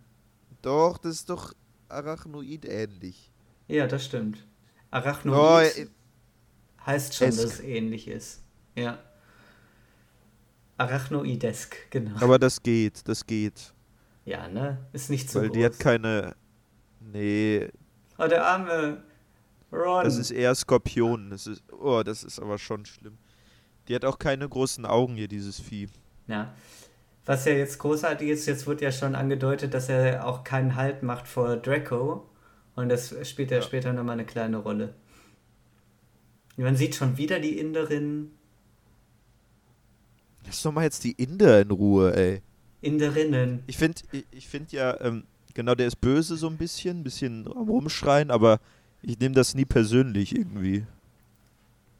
Doch, 0.63 0.99
das 0.99 1.17
ist 1.17 1.31
doch 1.31 1.55
Arachnoid 1.89 2.65
ähnlich. 2.65 3.31
Ja, 3.69 3.87
das 3.87 4.05
stimmt. 4.05 4.45
Arachnoid 4.91 5.73
oh, 5.79 6.87
heißt 6.87 7.15
schon, 7.15 7.29
dass 7.29 7.39
es 7.39 7.61
ähnlich 7.61 8.09
ist. 8.09 8.43
Ja. 8.77 8.99
Arachnoidesk, 10.81 11.91
genau. 11.91 12.21
Aber 12.21 12.39
das 12.39 12.63
geht, 12.63 13.07
das 13.07 13.27
geht. 13.27 13.75
Ja, 14.25 14.49
ne? 14.49 14.79
Ist 14.93 15.11
nicht 15.11 15.31
so 15.31 15.41
Weil 15.41 15.49
groß. 15.49 15.57
die 15.57 15.65
hat 15.65 15.79
keine. 15.79 16.35
Nee. 17.01 17.69
Oh, 18.19 18.27
der 18.27 18.47
arme 18.47 19.03
Ron. 19.73 20.05
Das 20.05 20.17
ist 20.17 20.31
eher 20.31 20.55
Skorpion. 20.55 21.31
Das 21.31 21.47
ist, 21.47 21.63
oh, 21.73 22.03
das 22.03 22.25
ist 22.25 22.41
aber 22.41 22.59
schon 22.59 22.85
schlimm. 22.87 23.19
Die 23.89 23.95
hat 23.95 24.05
auch 24.05 24.19
keine 24.19 24.49
großen 24.49 24.87
Augen 24.87 25.17
hier, 25.17 25.29
dieses 25.29 25.61
Vieh. 25.61 25.89
Ja. 26.27 26.55
Was 27.27 27.45
ja 27.45 27.53
jetzt 27.53 27.79
großartig 27.79 28.29
ist, 28.29 28.47
jetzt 28.47 28.67
wird 28.67 28.81
ja 28.81 28.91
schon 28.91 29.15
angedeutet, 29.15 29.75
dass 29.75 29.89
er 29.89 30.27
auch 30.27 30.45
keinen 30.45 30.77
Halt 30.77 31.03
macht 31.03 31.29
vor 31.29 31.57
Draco. 31.57 32.29
Und 32.75 32.89
das 32.89 33.15
spielt 33.29 33.51
ja, 33.51 33.59
ja. 33.59 33.63
später 33.63 33.93
nochmal 33.93 34.15
eine 34.15 34.25
kleine 34.25 34.59
Rolle. 34.59 34.95
Man 36.57 36.77
sieht 36.77 36.95
schon 36.95 37.17
wieder 37.17 37.39
die 37.39 37.59
Inderin. 37.59 38.33
Lass 40.47 40.63
doch 40.63 40.73
mal 40.73 40.85
jetzt 40.85 41.05
die 41.05 41.13
Inder 41.13 41.61
in 41.61 41.71
Ruhe, 41.71 42.15
ey. 42.15 42.43
Inderinnen. 42.83 43.63
Ich 43.67 43.77
finde 43.77 44.01
ich, 44.13 44.25
ich 44.31 44.49
find 44.49 44.73
ja, 44.73 44.99
ähm, 45.01 45.25
genau, 45.55 45.75
der 45.75 45.87
ist 45.87 46.01
böse 46.01 46.37
so 46.37 46.49
ein 46.49 46.57
bisschen, 46.57 47.01
ein 47.01 47.05
bisschen 47.05 47.47
Rumschreien, 47.47 48.31
aber 48.31 48.59
ich 49.03 49.19
nehme 49.19 49.35
das 49.35 49.55
nie 49.55 49.65
persönlich 49.65 50.35
irgendwie, 50.35 50.85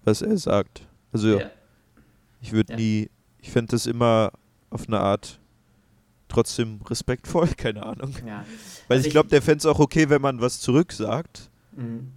was 0.05 0.23
er 0.23 0.37
sagt. 0.39 0.87
Also, 1.13 1.39
ja. 1.41 1.51
ich 2.41 2.53
würde 2.53 2.73
ja. 2.73 2.79
nie, 2.79 3.11
ich 3.41 3.51
fände 3.51 3.73
das 3.73 3.87
immer 3.87 4.33
auf 4.71 4.89
eine 4.89 5.01
Art 5.01 5.39
trotzdem 6.29 6.81
respektvoll, 6.89 7.49
keine 7.57 7.85
Ahnung. 7.85 8.15
Ja. 8.27 8.45
Weil 8.89 8.99
also 8.99 9.07
ich 9.07 9.13
glaube, 9.13 9.29
der 9.29 9.43
fände 9.43 9.59
es 9.59 9.67
auch 9.67 9.81
okay, 9.81 10.09
wenn 10.09 10.23
man 10.23 10.41
was 10.41 10.61
zurücksagt. 10.61 11.51
Mhm. 11.77 12.13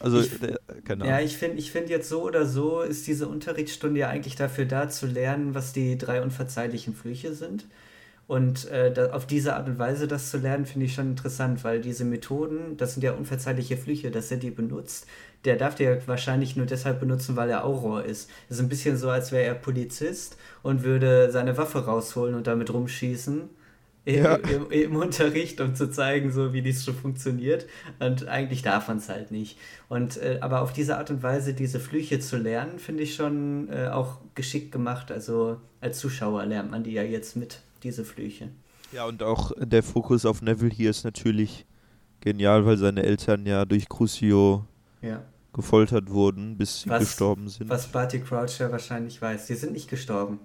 Also, 0.00 0.20
ich, 0.20 0.38
der, 0.38 0.60
keine 0.84 1.04
Ahnung. 1.04 1.08
Ja, 1.08 1.20
ich 1.20 1.36
finde 1.36 1.58
ich 1.58 1.72
find 1.72 1.88
jetzt 1.90 2.08
so 2.08 2.22
oder 2.22 2.46
so 2.46 2.82
ist 2.82 3.06
diese 3.06 3.28
Unterrichtsstunde 3.28 4.00
ja 4.00 4.08
eigentlich 4.08 4.36
dafür 4.36 4.64
da, 4.64 4.88
zu 4.88 5.06
lernen, 5.06 5.54
was 5.54 5.72
die 5.72 5.98
drei 5.98 6.22
unverzeihlichen 6.22 6.94
Flüche 6.94 7.34
sind. 7.34 7.66
Und 8.26 8.66
äh, 8.70 8.92
da, 8.92 9.12
auf 9.12 9.26
diese 9.26 9.56
Art 9.56 9.68
und 9.68 9.78
Weise 9.78 10.06
das 10.06 10.30
zu 10.30 10.36
lernen, 10.38 10.66
finde 10.66 10.86
ich 10.86 10.94
schon 10.94 11.08
interessant, 11.10 11.64
weil 11.64 11.80
diese 11.80 12.04
Methoden, 12.04 12.76
das 12.76 12.94
sind 12.94 13.02
ja 13.02 13.12
unverzeihliche 13.12 13.76
Flüche, 13.78 14.10
dass 14.10 14.30
er 14.30 14.36
die 14.36 14.50
benutzt. 14.50 15.06
Der 15.44 15.56
darf 15.56 15.74
die 15.76 15.84
ja 15.84 15.96
wahrscheinlich 16.06 16.54
nur 16.54 16.66
deshalb 16.66 17.00
benutzen, 17.00 17.36
weil 17.36 17.48
er 17.48 17.64
Auror 17.64 18.04
ist. 18.04 18.28
Das 18.48 18.58
ist 18.58 18.64
ein 18.64 18.68
bisschen 18.68 18.98
so, 18.98 19.08
als 19.08 19.32
wäre 19.32 19.44
er 19.44 19.54
Polizist 19.54 20.36
und 20.62 20.84
würde 20.84 21.30
seine 21.32 21.56
Waffe 21.56 21.86
rausholen 21.86 22.34
und 22.34 22.46
damit 22.46 22.72
rumschießen 22.72 23.48
ja. 24.16 24.36
im, 24.36 24.70
im, 24.70 24.96
Unterricht, 24.96 25.60
um 25.60 25.74
zu 25.74 25.90
zeigen, 25.90 26.32
so 26.32 26.52
wie 26.52 26.62
dies 26.62 26.84
schon 26.84 26.94
funktioniert. 26.94 27.66
Und 27.98 28.26
eigentlich 28.28 28.62
darf 28.62 28.88
man 28.88 28.98
es 28.98 29.08
halt 29.08 29.30
nicht. 29.30 29.58
Und 29.88 30.16
äh, 30.16 30.38
aber 30.40 30.62
auf 30.62 30.72
diese 30.72 30.96
Art 30.96 31.10
und 31.10 31.22
Weise 31.22 31.54
diese 31.54 31.80
Flüche 31.80 32.18
zu 32.20 32.36
lernen, 32.36 32.78
finde 32.78 33.02
ich 33.02 33.14
schon 33.14 33.68
äh, 33.70 33.88
auch 33.88 34.18
geschickt 34.34 34.72
gemacht. 34.72 35.12
Also 35.12 35.58
als 35.80 35.98
Zuschauer 35.98 36.44
lernt 36.46 36.70
man 36.70 36.82
die 36.82 36.92
ja 36.92 37.02
jetzt 37.02 37.36
mit, 37.36 37.60
diese 37.82 38.04
Flüche. 38.04 38.48
Ja, 38.92 39.04
und 39.04 39.22
auch 39.22 39.52
der 39.58 39.82
Fokus 39.82 40.24
auf 40.24 40.40
Neville 40.40 40.72
hier 40.74 40.90
ist 40.90 41.04
natürlich 41.04 41.66
genial, 42.20 42.64
weil 42.64 42.78
seine 42.78 43.02
Eltern 43.02 43.44
ja 43.46 43.64
durch 43.64 43.88
Crucio 43.88 44.64
ja. 45.02 45.22
gefoltert 45.52 46.10
wurden, 46.10 46.56
bis 46.56 46.82
sie 46.82 46.90
was, 46.90 47.00
gestorben 47.00 47.48
sind. 47.48 47.68
Was 47.68 47.88
Barty 47.88 48.20
Crouch 48.20 48.58
ja 48.58 48.72
wahrscheinlich 48.72 49.20
weiß. 49.20 49.46
Die 49.46 49.54
sind 49.54 49.72
nicht 49.72 49.90
gestorben. 49.90 50.40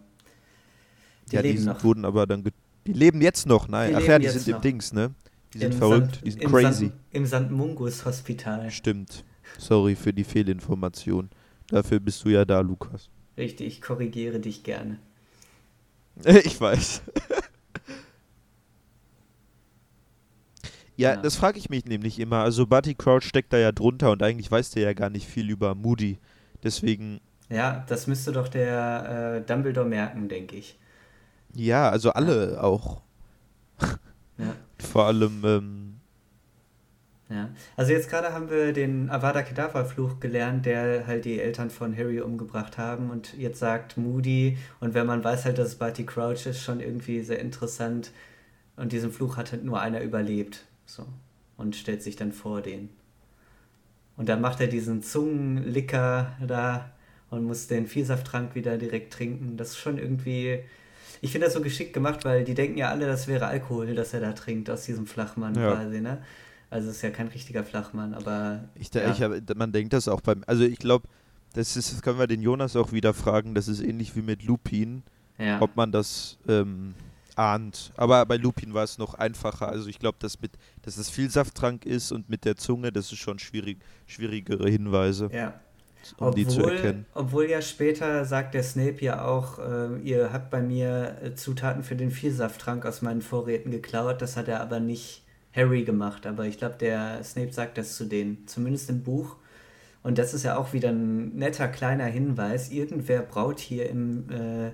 Die 1.32 1.36
ja, 1.36 1.42
die 1.42 1.58
sind, 1.58 1.84
wurden 1.84 2.04
aber 2.04 2.28
dann 2.28 2.44
die 2.86 2.94
leben 2.94 3.22
jetzt 3.22 3.46
noch, 3.46 3.68
nein. 3.68 3.92
Die 3.92 3.96
Ach 3.96 4.02
ja, 4.02 4.20
die 4.20 4.28
sind 4.30 4.48
noch. 4.48 4.56
im 4.56 4.62
Dings, 4.62 4.94
ne? 4.94 5.14
Die 5.54 5.60
sind 5.60 5.74
Im 5.74 5.78
verrückt, 5.78 6.16
Sand, 6.16 6.26
die 6.26 6.32
sind 6.32 6.46
crazy. 6.46 6.86
Sand, 6.88 6.94
Im 7.12 7.26
St. 7.26 7.52
Mungus 7.52 8.06
Hospital. 8.06 8.72
Stimmt. 8.72 9.24
Sorry 9.58 9.96
für 9.96 10.14
die 10.14 10.24
Fehlinformation. 10.24 11.30
Dafür 11.68 12.00
bist 12.00 12.24
du 12.26 12.30
ja 12.30 12.46
da, 12.46 12.60
Lukas. 12.62 13.10
Richtig, 13.38 13.68
ich 13.68 13.82
korrigiere 13.82 14.40
dich 14.40 14.64
gerne. 14.64 15.00
ich 16.26 16.60
weiß. 16.60 17.02
ja, 20.96 21.14
ja, 21.14 21.22
das 21.22 21.36
frage 21.36 21.58
ich 21.58 21.70
mich 21.70 21.86
nämlich 21.86 22.20
immer. 22.20 22.38
Also 22.40 22.68
Buddy 22.68 22.96
Crouch 22.96 23.24
steckt 23.24 23.54
da 23.54 23.58
ja 23.58 23.72
drunter 23.72 24.12
und 24.12 24.22
eigentlich 24.22 24.52
weiß 24.52 24.72
der 24.72 24.84
ja 24.84 24.94
gar 24.94 25.10
nicht 25.10 25.28
viel 25.28 25.50
über 25.50 25.76
Moody. 25.76 26.20
Deswegen. 26.64 27.20
Ja, 27.50 27.86
das 27.88 28.08
müsste 28.08 28.32
doch 28.32 28.48
der 28.48 29.42
äh, 29.44 29.48
Dumbledore 29.48 29.88
merken, 29.88 30.30
denke 30.30 30.56
ich. 30.56 30.78
Ja, 31.56 31.90
also 31.90 32.12
alle 32.12 32.62
auch. 32.64 33.02
Ja. 34.38 34.56
Vor 34.80 35.06
allem, 35.06 35.42
ähm, 35.46 35.96
Ja. 37.30 37.50
Also 37.78 37.92
jetzt 37.94 38.10
gerade 38.10 38.34
haben 38.34 38.50
wir 38.50 38.74
den 38.74 39.10
Avada 39.10 39.42
Kedavra 39.44 39.86
Fluch 39.86 40.20
gelernt, 40.20 40.66
der 40.66 41.08
halt 41.08 41.26
die 41.26 41.40
Eltern 41.40 41.70
von 41.70 41.96
Harry 41.96 42.22
umgebracht 42.22 42.78
haben 42.78 43.10
und 43.10 43.34
jetzt 43.38 43.60
sagt 43.60 43.98
Moody 43.98 44.58
und 44.80 44.94
wenn 44.94 45.08
man 45.08 45.24
weiß 45.24 45.46
halt, 45.46 45.58
dass 45.58 45.70
es 45.70 45.76
Barty 45.76 46.06
Crouch 46.06 46.46
ist, 46.46 46.62
schon 46.62 46.80
irgendwie 46.80 47.22
sehr 47.22 47.40
interessant 47.40 48.12
und 48.76 48.92
diesen 48.92 49.12
Fluch 49.12 49.38
hat 49.38 49.52
halt 49.52 49.64
nur 49.64 49.80
einer 49.80 50.02
überlebt, 50.02 50.66
so 50.86 51.06
und 51.58 51.76
stellt 51.76 52.04
sich 52.04 52.16
dann 52.16 52.32
vor 52.32 52.62
den. 52.62 52.90
Und 54.18 54.30
dann 54.30 54.42
macht 54.42 54.62
er 54.62 54.68
diesen 54.68 55.02
Zungenlicker 55.02 56.34
da 56.46 56.92
und 57.30 57.46
muss 57.46 57.68
den 57.68 57.88
Vielsafttrank 57.88 58.54
wieder 58.56 58.78
direkt 58.78 59.14
trinken. 59.14 59.58
Das 59.58 59.70
ist 59.70 59.78
schon 59.78 59.98
irgendwie. 59.98 60.64
Ich 61.24 61.32
finde 61.32 61.46
das 61.48 61.54
so 61.54 61.62
geschickt 61.62 61.94
gemacht, 61.94 62.26
weil 62.26 62.44
die 62.44 62.54
denken 62.54 62.78
ja 62.78 62.90
alle, 62.90 63.08
das 63.08 63.28
wäre 63.28 63.48
Alkohol, 63.48 63.96
das 63.96 64.14
er 64.14 64.20
da 64.20 64.34
trinkt 64.34 64.70
aus 64.70 64.84
diesem 64.84 65.08
Flachmann 65.08 65.56
Ja. 65.56 65.72
quasi, 65.72 66.02
ne? 66.02 66.22
Also 66.70 66.90
es 66.90 66.98
ist 66.98 67.02
ja 67.02 67.12
kein 67.12 67.28
richtiger 67.30 67.64
Flachmann, 67.64 68.14
aber 68.14 68.66
ich, 68.76 68.94
Ja. 68.94 69.10
ich 69.10 69.22
hab, 69.22 69.56
man 69.56 69.72
denkt 69.72 69.94
das 69.94 70.08
auch 70.10 70.20
beim, 70.20 70.44
also 70.48 70.64
ich 70.64 70.80
glaube, 70.80 71.08
das 71.54 71.78
ist, 71.78 71.94
das 71.94 72.02
können 72.02 72.20
wir 72.20 72.28
den 72.28 72.42
Jonas 72.42 72.76
auch 72.76 72.92
wieder 72.92 73.14
fragen, 73.14 73.56
das 73.56 73.68
ist 73.70 73.80
ähnlich 73.80 74.16
wie 74.18 74.22
mit 74.22 74.44
Lupin, 74.44 75.04
ja. 75.38 75.62
ob 75.62 75.76
man 75.78 75.92
das 75.94 76.38
ähm, 76.50 76.94
ahnt. 77.36 77.94
Aber 77.96 78.26
bei 78.26 78.36
Lupin 78.38 78.74
war 78.74 78.84
es 78.84 78.98
noch 78.98 79.14
einfacher. 79.14 79.70
Also 79.70 79.88
ich 79.88 80.00
glaube, 80.00 80.18
dass 80.20 80.42
mit, 80.42 80.52
dass 80.82 80.98
es 80.98 81.10
Vielsafttrank 81.10 81.86
ist 81.86 82.12
und 82.12 82.30
mit 82.30 82.44
der 82.44 82.58
Zunge, 82.58 82.92
das 82.92 83.12
ist 83.12 83.20
schon 83.20 83.40
schwierig, 83.40 83.78
schwierigere 84.08 84.70
Hinweise, 84.70 85.30
ja. 85.32 85.54
Um 86.18 86.34
die 86.34 86.48
zu 86.48 86.60
Obwohl, 86.60 86.76
erkennen. 86.76 87.06
obwohl 87.14 87.50
ja 87.50 87.62
später 87.62 88.26
sagt 88.26 88.54
der 88.54 88.64
Snape 88.64 89.02
ja 89.02 89.26
auch, 89.26 89.60
äh, 89.60 90.00
ihr 90.04 90.34
habt 90.34 90.50
bei 90.50 90.62
mir 90.62 91.18
äh, 91.24 91.36
Zutaten 91.36 91.84
für 91.84 91.96
den 91.96 92.12
Vielsafttrank 92.12 92.86
aus 92.86 93.02
meinen 93.02 93.22
Vorräten 93.22 93.72
geklaut. 93.72 94.22
Das 94.22 94.38
hat 94.38 94.48
er 94.48 94.62
aber 94.62 94.80
nicht 94.80 95.24
Harry 95.56 95.84
gemacht. 95.84 96.26
Aber 96.26 96.46
ich 96.46 96.58
glaube, 96.58 96.76
der 96.80 97.24
Snape 97.24 97.54
sagt 97.54 97.78
das 97.78 97.96
zu 97.96 98.06
denen, 98.06 98.48
zumindest 98.48 98.90
im 98.90 99.04
Buch. 99.04 99.38
Und 100.02 100.18
das 100.18 100.34
ist 100.34 100.44
ja 100.44 100.58
auch 100.58 100.74
wieder 100.74 100.90
ein 100.90 101.36
netter 101.36 101.68
kleiner 101.68 102.06
Hinweis. 102.06 102.72
Irgendwer 102.72 103.22
braut 103.22 103.60
hier 103.60 103.90
im 103.90 104.26
äh, 104.30 104.72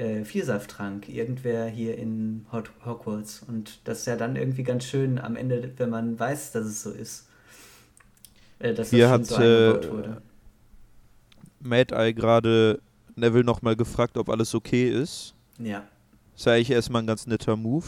äh, 0.00 0.24
Vielsafttrank, 0.24 1.08
irgendwer 1.08 1.66
hier 1.66 1.96
in 1.96 2.46
Hot 2.52 2.70
Hogwarts. 2.84 3.42
Und 3.46 3.80
das 3.84 4.00
ist 4.00 4.06
ja 4.06 4.16
dann 4.16 4.36
irgendwie 4.36 4.62
ganz 4.62 4.84
schön 4.84 5.18
am 5.18 5.36
Ende, 5.36 5.72
wenn 5.78 5.90
man 5.90 6.18
weiß, 6.18 6.52
dass 6.52 6.66
es 6.66 6.82
so 6.82 6.90
ist. 6.90 7.26
Äh, 8.58 8.74
dass 8.74 8.90
Hier 8.90 9.08
das 9.08 9.12
hat, 9.12 9.26
so 9.26 9.42
äh, 9.42 9.90
wurde. 9.90 10.22
Mad 11.60 11.94
Eye 11.94 12.12
gerade 12.14 12.80
Neville 13.16 13.44
nochmal 13.44 13.76
gefragt, 13.76 14.16
ob 14.16 14.28
alles 14.28 14.54
okay 14.54 14.88
ist. 14.90 15.34
Ja. 15.58 15.84
Ist 16.36 16.46
ja 16.46 16.52
eigentlich 16.54 16.70
erstmal 16.70 17.02
ein 17.02 17.06
ganz 17.06 17.26
netter 17.26 17.56
Move. 17.56 17.84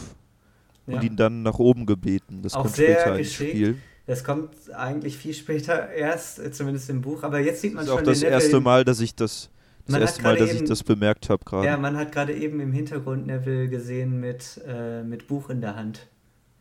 ja. 0.87 0.95
Und 0.97 1.03
ihn 1.03 1.15
dann 1.15 1.43
nach 1.43 1.59
oben 1.59 1.85
gebeten. 1.85 2.41
Das 2.41 2.53
Auch 2.53 2.63
kommt 2.63 2.75
später 2.75 3.17
ins. 3.17 3.33
Spiel. 3.33 3.77
Das 4.05 4.23
kommt 4.23 4.49
eigentlich 4.75 5.15
viel 5.17 5.33
später 5.33 5.89
erst, 5.91 6.37
äh, 6.39 6.51
zumindest 6.51 6.89
im 6.89 7.01
Buch. 7.01 7.23
Aber 7.23 7.39
jetzt 7.39 7.61
sieht 7.61 7.73
man 7.73 7.85
Das 7.85 7.87
ist 7.87 7.91
auch 7.93 7.97
schon 7.99 8.05
das 8.05 8.19
den 8.19 8.23
Neville 8.29 8.43
erste 8.43 8.59
Mal, 8.59 8.83
dass 8.83 8.99
ich 8.99 9.15
das, 9.15 9.49
das 9.87 9.97
erste 9.97 10.23
Mal, 10.23 10.35
dass 10.35 10.51
ich 10.51 10.57
eben- 10.57 10.67
das 10.67 10.83
bemerkt 10.83 11.29
habe 11.29 11.43
gerade. 11.45 11.65
Ja, 11.67 11.77
man 11.77 11.95
hat 11.95 12.11
gerade 12.11 12.33
eben 12.35 12.59
im 12.59 12.73
Hintergrund 12.73 13.25
Neville 13.27 13.69
gesehen 13.69 14.19
mit, 14.19 14.61
äh, 14.67 15.03
mit 15.03 15.27
Buch 15.27 15.49
in 15.49 15.61
der 15.61 15.75
Hand. 15.77 16.07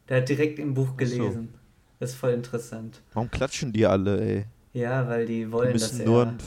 Der 0.09 0.19
hat 0.19 0.29
direkt 0.29 0.59
im 0.61 0.73
Buch 0.75 0.91
Ach 0.91 0.93
so. 0.93 0.97
gelesen. 1.17 1.49
Das 1.99 2.11
ist 2.11 2.17
voll 2.17 2.31
interessant. 2.31 3.03
Warum 3.13 3.31
klatschen 3.31 3.73
die 3.73 3.87
alle, 3.87 4.21
ey? 4.21 4.45
Ja, 4.73 5.09
weil 5.09 5.27
die 5.27 5.41
Die 5.45 5.53
wollen, 5.53 5.73
dass 5.73 5.83
müssen 5.93 6.01
er... 6.01 6.07
nur 6.07 6.27
ein, 6.29 6.39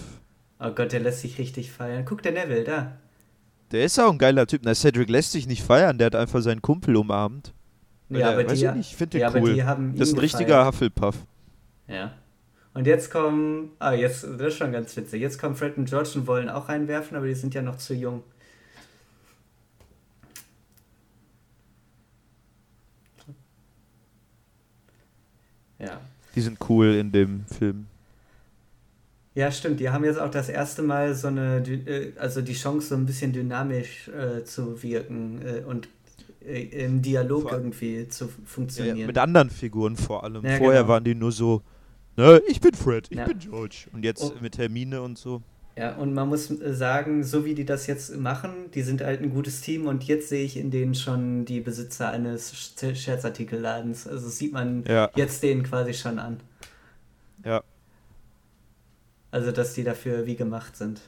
oh 0.59 0.71
Gott, 0.71 0.91
der 0.91 0.99
lässt 0.99 1.21
sich 1.21 1.37
richtig 1.37 1.71
feiern. 1.71 2.05
Guck, 2.05 2.21
der 2.21 2.31
Neville, 2.31 2.63
da. 2.63 2.97
Der 3.71 3.85
ist 3.85 3.99
auch 3.99 4.11
ein 4.11 4.17
geiler 4.17 4.47
Typ. 4.47 4.61
Na, 4.63 4.75
Cedric 4.75 5.09
lässt 5.09 5.31
sich 5.31 5.47
nicht 5.47 5.63
feiern, 5.63 5.97
der 5.97 6.07
hat 6.07 6.15
einfach 6.15 6.41
seinen 6.41 6.61
Kumpel 6.61 6.95
umarmt. 6.95 7.53
Ja, 8.09 8.17
der, 8.17 8.29
aber 8.29 8.45
weiß 8.45 8.59
die, 8.59 8.65
ich 8.65 8.71
nicht, 8.73 8.91
ich 8.91 8.95
finde 8.95 9.11
den 9.11 9.21
ja, 9.21 9.27
aber 9.27 9.41
cool. 9.41 9.55
Das 9.95 10.09
ist 10.09 10.13
ein 10.13 10.19
richtiger 10.19 10.45
gefeiert. 10.45 10.67
Hufflepuff. 10.67 11.15
Ja. 11.87 12.13
Und 12.73 12.87
jetzt 12.87 13.09
kommen... 13.09 13.71
Ah, 13.79 13.93
jetzt, 13.93 14.23
das 14.23 14.41
ist 14.41 14.57
schon 14.57 14.71
ganz 14.71 14.95
witzig. 14.95 15.21
Jetzt 15.21 15.39
kommen 15.39 15.55
Fred 15.55 15.77
und 15.77 15.85
George 15.85 16.11
und 16.15 16.27
wollen 16.27 16.49
auch 16.49 16.69
reinwerfen, 16.69 17.15
aber 17.15 17.25
die 17.25 17.33
sind 17.33 17.53
ja 17.53 17.61
noch 17.61 17.77
zu 17.77 17.93
jung. 17.93 18.21
Ja. 25.79 25.99
Die 26.35 26.41
sind 26.41 26.57
cool 26.69 26.95
in 26.95 27.11
dem 27.11 27.45
Film. 27.45 27.87
Ja, 29.35 29.51
stimmt. 29.51 29.79
Die 29.81 29.89
haben 29.89 30.05
jetzt 30.05 30.17
auch 30.19 30.31
das 30.31 30.47
erste 30.49 30.81
Mal 30.81 31.13
so 31.13 31.27
eine, 31.27 31.57
äh, 31.67 32.13
also 32.17 32.41
die 32.41 32.53
Chance, 32.53 32.87
so 32.87 32.95
ein 32.95 33.05
bisschen 33.05 33.33
dynamisch 33.33 34.07
äh, 34.07 34.43
zu 34.45 34.81
wirken 34.81 35.41
äh, 35.45 35.59
und 35.65 35.89
äh, 36.45 36.61
im 36.85 37.01
Dialog 37.01 37.43
Vor- 37.43 37.51
irgendwie 37.51 38.07
zu 38.07 38.29
funktionieren. 38.45 38.97
ja, 38.97 39.07
mit 39.07 39.17
anderen 39.17 39.49
Figuren 39.49 39.97
vor 39.97 40.23
allem. 40.23 40.45
Ja, 40.45 40.57
Vorher 40.57 40.81
genau. 40.83 40.93
waren 40.93 41.03
die 41.03 41.15
nur 41.15 41.33
so, 41.33 41.61
ne, 42.15 42.41
ich 42.47 42.61
bin 42.61 42.73
Fred, 42.73 43.07
ich 43.09 43.17
Ja. 43.17 43.25
bin 43.25 43.39
George. 43.39 43.87
Und 43.91 44.05
jetzt 44.05 44.23
Oh. 44.23 44.33
mit 44.41 44.57
Hermine 44.57 45.01
und 45.01 45.17
so. 45.17 45.41
Ja, 45.77 45.95
und 45.97 46.13
man 46.13 46.29
muss 46.29 46.49
äh, 46.49 46.73
sagen, 46.73 47.25
so 47.25 47.43
wie 47.43 47.55
die 47.55 47.65
das 47.65 47.87
jetzt 47.87 48.15
machen, 48.15 48.71
die 48.73 48.83
sind 48.83 49.01
halt 49.01 49.21
ein 49.21 49.31
gutes 49.31 49.59
Team 49.59 49.85
und 49.87 50.05
jetzt 50.05 50.29
sehe 50.29 50.45
ich 50.45 50.55
in 50.55 50.71
denen 50.71 50.95
schon 50.95 51.43
die 51.43 51.59
Besitzer 51.59 52.09
eines 52.09 52.53
Sch- 52.53 52.95
Scherzartikelladens. 52.95 54.07
Also 54.07 54.29
sieht 54.29 54.53
man 54.53 54.85
jetzt 55.17 55.43
denen 55.43 55.63
quasi 55.63 55.93
schon 55.93 56.19
an. 56.19 56.37
ja. 57.43 57.61
Also, 59.35 59.51
dass 59.51 59.73
die 59.73 59.83
dafür 59.83 60.25
wie 60.25 60.37
gemacht 60.37 60.77
sind. 60.77 61.01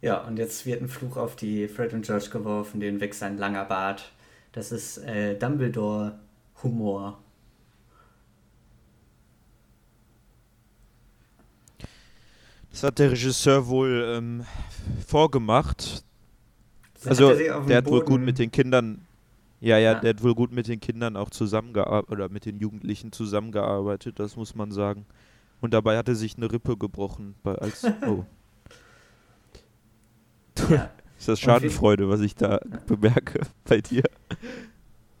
Ja, 0.00 0.18
und 0.18 0.36
jetzt 0.36 0.66
wird 0.66 0.80
ein 0.80 0.88
Fluch 0.88 1.16
auf 1.16 1.34
die 1.34 1.66
Fred 1.66 1.92
und 1.94 2.06
George 2.06 2.28
geworfen, 2.30 2.78
den 2.78 3.00
wächst 3.00 3.24
ein 3.24 3.38
langer 3.38 3.64
Bart. 3.64 4.12
Das 4.52 4.70
ist 4.70 4.98
äh, 4.98 5.36
Dumbledore-Humor. 5.36 7.18
Das 12.70 12.84
hat 12.84 13.00
der 13.00 13.10
Regisseur 13.10 13.66
wohl 13.66 14.14
ähm, 14.16 14.46
vorgemacht. 15.04 16.04
Hat 17.00 17.08
Also, 17.08 17.34
den 17.34 17.66
der 17.66 17.76
hat 17.78 17.86
wohl 17.86 18.04
gut 18.04 18.20
mit 18.20 18.38
den 18.38 18.50
Kindern. 18.50 19.02
Ja, 19.60 19.76
ja, 19.78 19.92
Ja. 19.92 20.00
der 20.00 20.10
hat 20.10 20.22
wohl 20.22 20.34
gut 20.34 20.52
mit 20.52 20.68
den 20.68 20.80
Kindern 20.80 21.16
auch 21.16 21.30
zusammengearbeitet 21.30 22.10
oder 22.10 22.28
mit 22.28 22.44
den 22.44 22.58
Jugendlichen 22.58 23.10
zusammengearbeitet, 23.12 24.18
das 24.20 24.36
muss 24.36 24.54
man 24.54 24.70
sagen. 24.70 25.04
Und 25.60 25.74
dabei 25.74 25.96
hat 25.98 26.08
er 26.08 26.14
sich 26.14 26.36
eine 26.36 26.50
Rippe 26.52 26.76
gebrochen. 26.76 27.34
Bei, 27.42 27.54
als, 27.56 27.84
oh, 28.06 28.24
Ja. 30.68 30.90
ist 31.18 31.28
das 31.28 31.40
Schadenfreude, 31.40 32.08
was 32.08 32.20
ich 32.20 32.34
da 32.36 32.60
bemerke 32.86 33.40
bei 33.64 33.80
dir? 33.80 34.04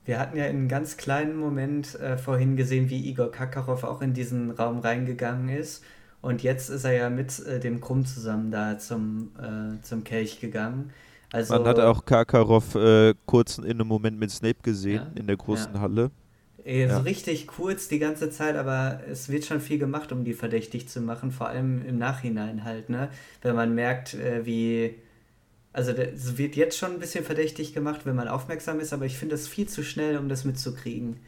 Wir 0.04 0.18
hatten 0.20 0.36
ja 0.36 0.44
in 0.46 0.56
einem 0.56 0.68
ganz 0.68 0.96
kleinen 0.96 1.36
Moment 1.36 1.94
äh, 1.96 2.16
vorhin 2.16 2.56
gesehen, 2.56 2.88
wie 2.88 3.08
Igor 3.10 3.30
Kakarov 3.30 3.84
auch 3.84 4.00
in 4.00 4.14
diesen 4.14 4.50
Raum 4.52 4.78
reingegangen 4.78 5.48
ist. 5.48 5.84
Und 6.20 6.42
jetzt 6.42 6.68
ist 6.70 6.84
er 6.84 6.92
ja 6.92 7.10
mit 7.10 7.38
äh, 7.40 7.60
dem 7.60 7.80
Krumm 7.80 8.06
zusammen 8.06 8.50
da 8.50 8.78
zum, 8.78 9.32
äh, 9.38 9.82
zum 9.82 10.04
Kelch 10.04 10.40
gegangen. 10.40 10.90
Also, 11.32 11.54
Man 11.54 11.66
hat 11.66 11.78
auch 11.78 12.04
Karkaroff 12.04 12.74
äh, 12.74 13.14
kurz 13.26 13.58
in 13.58 13.64
einem 13.64 13.86
Moment 13.88 14.18
mit 14.18 14.30
Snape 14.30 14.62
gesehen, 14.62 15.12
Ja, 15.14 15.20
in 15.20 15.26
der 15.26 15.36
großen 15.36 15.74
ja. 15.74 15.80
Halle. 15.80 16.10
äh, 16.64 16.86
so 16.88 16.94
ja. 16.94 16.98
richtig 17.00 17.46
kurz 17.46 17.88
die 17.88 17.98
ganze 17.98 18.30
Zeit, 18.30 18.56
aber 18.56 19.00
es 19.10 19.28
wird 19.28 19.44
schon 19.44 19.60
viel 19.60 19.78
gemacht, 19.78 20.10
um 20.12 20.24
die 20.24 20.32
verdächtig 20.34 20.88
zu 20.88 21.00
machen, 21.00 21.30
vor 21.30 21.48
allem 21.48 21.84
im 21.86 21.98
Nachhinein 21.98 22.64
halt, 22.64 22.88
ne? 22.90 23.10
Wenn 23.42 23.54
man 23.56 23.74
merkt, 23.74 24.14
äh, 24.14 24.46
wie. 24.46 24.94
Also, 25.72 25.92
es 25.92 26.38
wird 26.38 26.56
jetzt 26.56 26.76
schon 26.78 26.92
ein 26.92 26.98
bisschen 26.98 27.24
verdächtig 27.24 27.74
gemacht, 27.74 28.04
wenn 28.06 28.16
man 28.16 28.26
aufmerksam 28.28 28.80
ist, 28.80 28.92
aber 28.92 29.04
ich 29.06 29.16
finde 29.18 29.34
es 29.36 29.46
viel 29.46 29.68
zu 29.68 29.84
schnell, 29.84 30.16
um 30.18 30.28
das 30.28 30.44
mitzukriegen. 30.44 31.18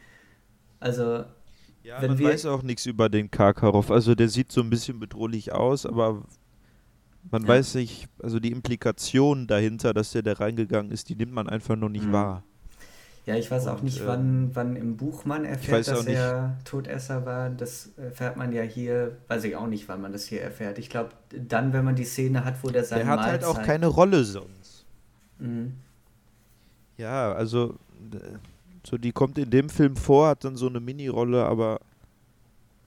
Also, 0.79 1.23
Ja, 1.83 1.99
Wenn 2.01 2.11
man 2.11 2.19
wir- 2.19 2.29
weiß 2.29 2.45
auch 2.47 2.61
nichts 2.63 2.85
über 2.85 3.09
den 3.09 3.31
Karkaroff. 3.31 3.89
Also 3.91 4.13
der 4.15 4.29
sieht 4.29 4.51
so 4.51 4.61
ein 4.61 4.69
bisschen 4.69 4.99
bedrohlich 4.99 5.51
aus, 5.51 5.85
aber 5.87 6.23
man 7.29 7.43
Ja. 7.43 7.47
weiß 7.49 7.75
nicht, 7.75 8.07
also 8.21 8.39
die 8.39 8.51
Implikation 8.51 9.47
dahinter, 9.47 9.93
dass 9.93 10.11
der 10.11 10.23
da 10.23 10.33
reingegangen 10.33 10.91
ist, 10.91 11.09
die 11.09 11.15
nimmt 11.15 11.33
man 11.33 11.47
einfach 11.49 11.75
noch 11.75 11.89
nicht 11.89 12.07
Mhm. 12.07 12.11
wahr. 12.11 12.43
Ja, 13.27 13.35
ich 13.35 13.51
weiß 13.51 13.67
auch 13.67 13.77
Und, 13.77 13.83
nicht, 13.83 13.99
ähm, 13.99 14.07
wann, 14.07 14.49
wann 14.55 14.75
im 14.75 14.97
Buch 14.97 15.25
man 15.25 15.45
erfährt, 15.45 15.87
auch 15.89 15.93
dass 15.93 16.05
nicht. 16.05 16.17
er 16.17 16.57
Todesser 16.65 17.23
war. 17.25 17.49
Das 17.51 17.91
erfährt 17.97 18.35
man 18.35 18.51
ja 18.51 18.63
hier, 18.63 19.17
weiß 19.27 19.43
ich 19.43 19.55
auch 19.55 19.67
nicht, 19.67 19.87
wann 19.87 20.01
man 20.01 20.11
das 20.11 20.25
hier 20.25 20.41
erfährt. 20.41 20.79
Ich 20.79 20.89
glaube, 20.89 21.11
dann, 21.29 21.71
wenn 21.71 21.85
man 21.85 21.95
die 21.95 22.03
Szene 22.03 22.43
hat, 22.43 22.63
wo 22.63 22.69
der 22.69 22.83
sein 22.83 22.99
Der 22.99 23.07
hat 23.07 23.19
Mal 23.19 23.25
halt 23.27 23.43
auch 23.43 23.61
keine 23.61 23.87
Rolle 23.87 24.23
sonst. 24.23 24.85
Mhm. 25.39 25.73
Ja, 26.97 27.33
also 27.33 27.75
äh, 28.13 28.17
so 28.85 28.97
die 28.97 29.11
kommt 29.11 29.37
in 29.37 29.49
dem 29.49 29.69
Film 29.69 29.95
vor, 29.95 30.29
hat 30.29 30.43
dann 30.43 30.55
so 30.55 30.67
eine 30.67 30.79
Mini-Rolle, 30.79 31.45
aber 31.45 31.79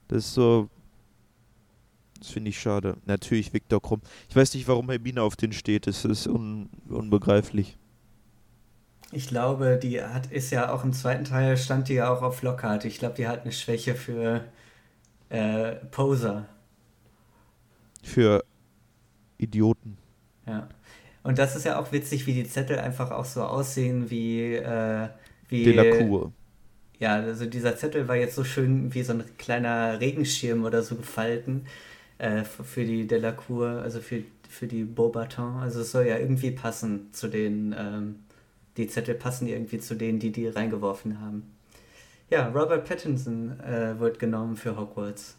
das 0.09 0.26
ist 0.26 0.34
so 0.34 0.68
das 2.18 2.30
finde 2.30 2.50
ich 2.50 2.58
schade. 2.58 2.96
Natürlich 3.06 3.52
Viktor 3.52 3.82
Krumm. 3.82 4.00
Ich 4.28 4.36
weiß 4.36 4.54
nicht, 4.54 4.68
warum 4.68 4.88
Hermine 4.90 5.22
auf 5.22 5.36
den 5.36 5.52
steht. 5.52 5.86
Es 5.86 6.04
ist 6.04 6.26
un 6.26 6.70
unbegreiflich. 6.88 7.76
Ich 9.12 9.28
glaube, 9.28 9.78
die 9.80 10.02
hat, 10.02 10.32
ist 10.32 10.50
ja 10.50 10.72
auch 10.72 10.84
im 10.84 10.92
zweiten 10.92 11.24
Teil, 11.24 11.56
stand 11.56 11.88
die 11.88 11.94
ja 11.94 12.12
auch 12.12 12.22
auf 12.22 12.42
Lockhart. 12.42 12.84
Ich 12.84 12.98
glaube, 12.98 13.14
die 13.14 13.28
hat 13.28 13.42
eine 13.42 13.52
Schwäche 13.52 13.94
für 13.94 14.44
äh, 15.28 15.74
Poser. 15.90 16.46
Für 18.02 18.44
Idioten. 19.38 19.98
Ja. 20.46 20.68
Und 21.22 21.38
das 21.38 21.56
ist 21.56 21.64
ja 21.64 21.78
auch 21.78 21.92
witzig, 21.92 22.26
wie 22.26 22.34
die 22.34 22.48
Zettel 22.48 22.78
einfach 22.78 23.10
auch 23.10 23.24
so 23.24 23.42
aussehen 23.42 24.10
wie. 24.10 24.54
Äh, 24.54 25.08
wie 25.48 25.64
Delacour. 25.64 26.32
Ja, 26.98 27.16
also 27.16 27.46
dieser 27.46 27.76
Zettel 27.76 28.08
war 28.08 28.16
jetzt 28.16 28.34
so 28.34 28.44
schön 28.44 28.94
wie 28.94 29.02
so 29.02 29.12
ein 29.12 29.24
kleiner 29.36 30.00
Regenschirm 30.00 30.64
oder 30.64 30.82
so 30.82 30.96
gefalten 30.96 31.66
äh, 32.18 32.44
für 32.44 32.84
die 32.84 33.06
Delacour, 33.06 33.82
also 33.82 34.00
für, 34.00 34.22
für 34.48 34.66
die 34.66 34.84
Beaubaton. 34.84 35.56
Also 35.56 35.80
es 35.80 35.90
soll 35.90 36.06
ja 36.06 36.18
irgendwie 36.18 36.50
passen 36.50 37.12
zu 37.12 37.28
den. 37.28 37.74
Ähm, 37.76 38.16
die 38.76 38.88
Zettel 38.88 39.14
passen 39.14 39.46
irgendwie 39.46 39.78
zu 39.78 39.94
denen, 39.94 40.18
die 40.18 40.32
die 40.32 40.48
reingeworfen 40.48 41.20
haben. 41.20 41.54
Ja, 42.28 42.48
Robert 42.48 42.88
Pattinson 42.88 43.60
äh, 43.60 43.98
wird 44.00 44.18
genommen 44.18 44.56
für 44.56 44.76
Hogwarts. 44.76 45.36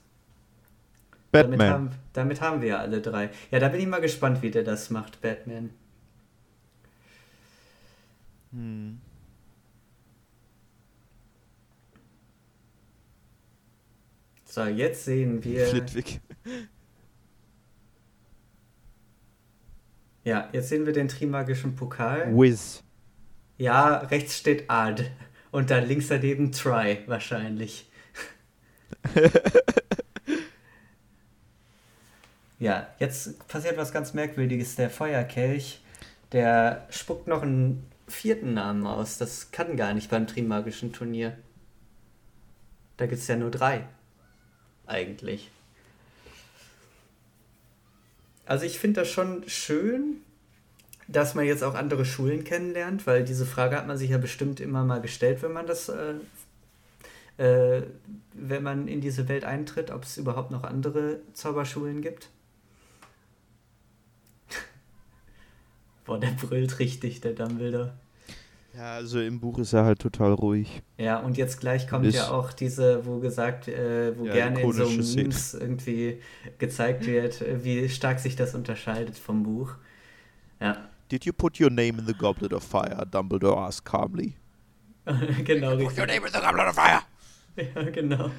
Batman. 1.32 1.60
Damit 1.60 1.74
haben, 1.74 1.90
damit 2.14 2.42
haben 2.42 2.62
wir 2.62 2.70
ja 2.70 2.78
alle 2.78 3.02
drei. 3.02 3.30
Ja, 3.52 3.60
da 3.60 3.68
bin 3.68 3.82
ich 3.82 3.88
mal 3.88 4.00
gespannt, 4.00 4.42
wie 4.42 4.52
der 4.52 4.64
das 4.64 4.90
macht, 4.90 5.22
Batman. 5.22 5.72
Hm. 8.52 9.02
So, 14.46 14.64
jetzt 14.64 15.04
sehen 15.04 15.44
wir. 15.44 15.66
Flitwick. 15.66 16.22
Ja, 20.26 20.50
jetzt 20.54 20.70
sehen 20.70 20.88
wir 20.88 20.94
den 20.94 21.08
Trimagischen 21.08 21.76
Pokal. 21.76 22.36
Wiz. 22.36 22.82
Ja, 23.60 23.98
rechts 23.98 24.40
steht 24.40 24.70
Ad. 24.70 25.06
Und 25.52 25.70
dann 25.70 25.88
links 25.88 26.08
daneben 26.08 26.52
Try, 26.52 27.04
wahrscheinlich. 27.06 27.90
ja, 32.60 32.88
jetzt 32.98 33.48
passiert 33.48 33.78
was 33.78 33.94
ganz 33.94 34.16
Merkwürdiges. 34.16 34.76
Der 34.76 34.90
Feuerkelch, 34.90 35.84
der 36.32 36.88
spuckt 36.90 37.28
noch 37.28 37.44
einen 37.44 37.88
vierten 38.08 38.56
Namen 38.56 38.88
aus. 38.88 39.20
Das 39.20 39.52
kann 39.52 39.78
gar 39.78 39.94
nicht 39.94 40.10
beim 40.10 40.26
Trimagischen 40.26 40.92
Turnier. 40.92 41.38
Da 42.98 43.06
gibt 43.06 43.22
es 43.22 43.28
ja 43.28 43.36
nur 43.36 43.52
drei. 43.52 43.88
Eigentlich. 44.88 45.52
Also 48.46 48.66
ich 48.66 48.80
finde 48.80 49.02
das 49.02 49.10
schon 49.10 49.44
schön, 49.48 50.22
dass 51.08 51.36
man 51.36 51.46
jetzt 51.46 51.64
auch 51.64 51.76
andere 51.76 52.06
Schulen 52.06 52.44
kennenlernt, 52.44 53.06
weil 53.08 53.24
diese 53.24 53.46
Frage 53.46 53.76
hat 53.76 53.88
man 53.88 53.98
sich 53.98 54.10
ja 54.10 54.18
bestimmt 54.18 54.60
immer 54.60 54.84
mal 54.84 55.02
gestellt, 55.02 55.42
wenn 55.42 55.54
man 55.54 55.68
das, 55.68 55.90
äh, 55.90 56.16
äh, 57.38 57.84
wenn 58.34 58.64
man 58.64 58.88
in 58.88 59.02
diese 59.02 59.28
Welt 59.28 59.46
eintritt, 59.46 59.92
ob 59.92 60.04
es 60.04 60.18
überhaupt 60.18 60.52
noch 60.52 60.64
andere 60.64 61.20
Zauberschulen 61.34 62.02
gibt. 62.02 62.30
Boah, 66.06 66.20
der 66.20 66.32
brüllt 66.32 66.80
richtig, 66.80 67.22
der 67.22 67.34
Dumbledore. 67.34 67.94
Ja, 68.78 68.96
also 68.96 69.22
im 69.22 69.40
Buch 69.40 69.58
ist 69.60 69.74
er 69.74 69.86
halt 69.86 70.00
total 70.00 70.34
ruhig. 70.34 70.82
Ja, 70.98 71.20
und 71.20 71.38
jetzt 71.38 71.60
gleich 71.62 71.88
kommt 71.88 72.06
Ist- 72.06 72.16
ja 72.16 72.30
auch 72.32 72.52
diese, 72.52 73.06
wo 73.06 73.20
gesagt, 73.20 73.68
äh, 73.70 74.18
wo 74.18 74.26
Ja, 74.26 74.34
gerne 74.34 74.62
in 74.62 74.72
so 74.74 74.84
ikonische 74.84 75.04
Szene. 75.04 75.22
Memes 75.24 75.54
irgendwie 75.54 76.22
gezeigt 76.58 77.06
wird, 77.06 77.44
wie 77.64 77.88
stark 77.90 78.20
sich 78.20 78.36
das 78.36 78.54
unterscheidet 78.54 79.18
vom 79.18 79.44
Buch. 79.44 79.76
Ja, 80.60 80.90
Did 81.12 81.24
you 81.26 81.34
put 81.34 81.62
your 81.62 81.70
name 81.70 82.00
in 82.00 82.06
the 82.08 82.14
goblet 82.14 82.52
of 82.52 82.64
fire? 82.64 83.06
Dumbledore 83.10 83.60
asked 83.68 83.86
calmly. 83.86 84.36
genau 85.46 85.76
richtig. 85.76 85.98
name 86.08 86.26
in 86.28 86.34
the 86.34 86.40
goblet 86.40 86.68
of 86.68 86.76
fire! 86.76 87.02
Ja, 87.76 87.84
genau. 87.90 88.32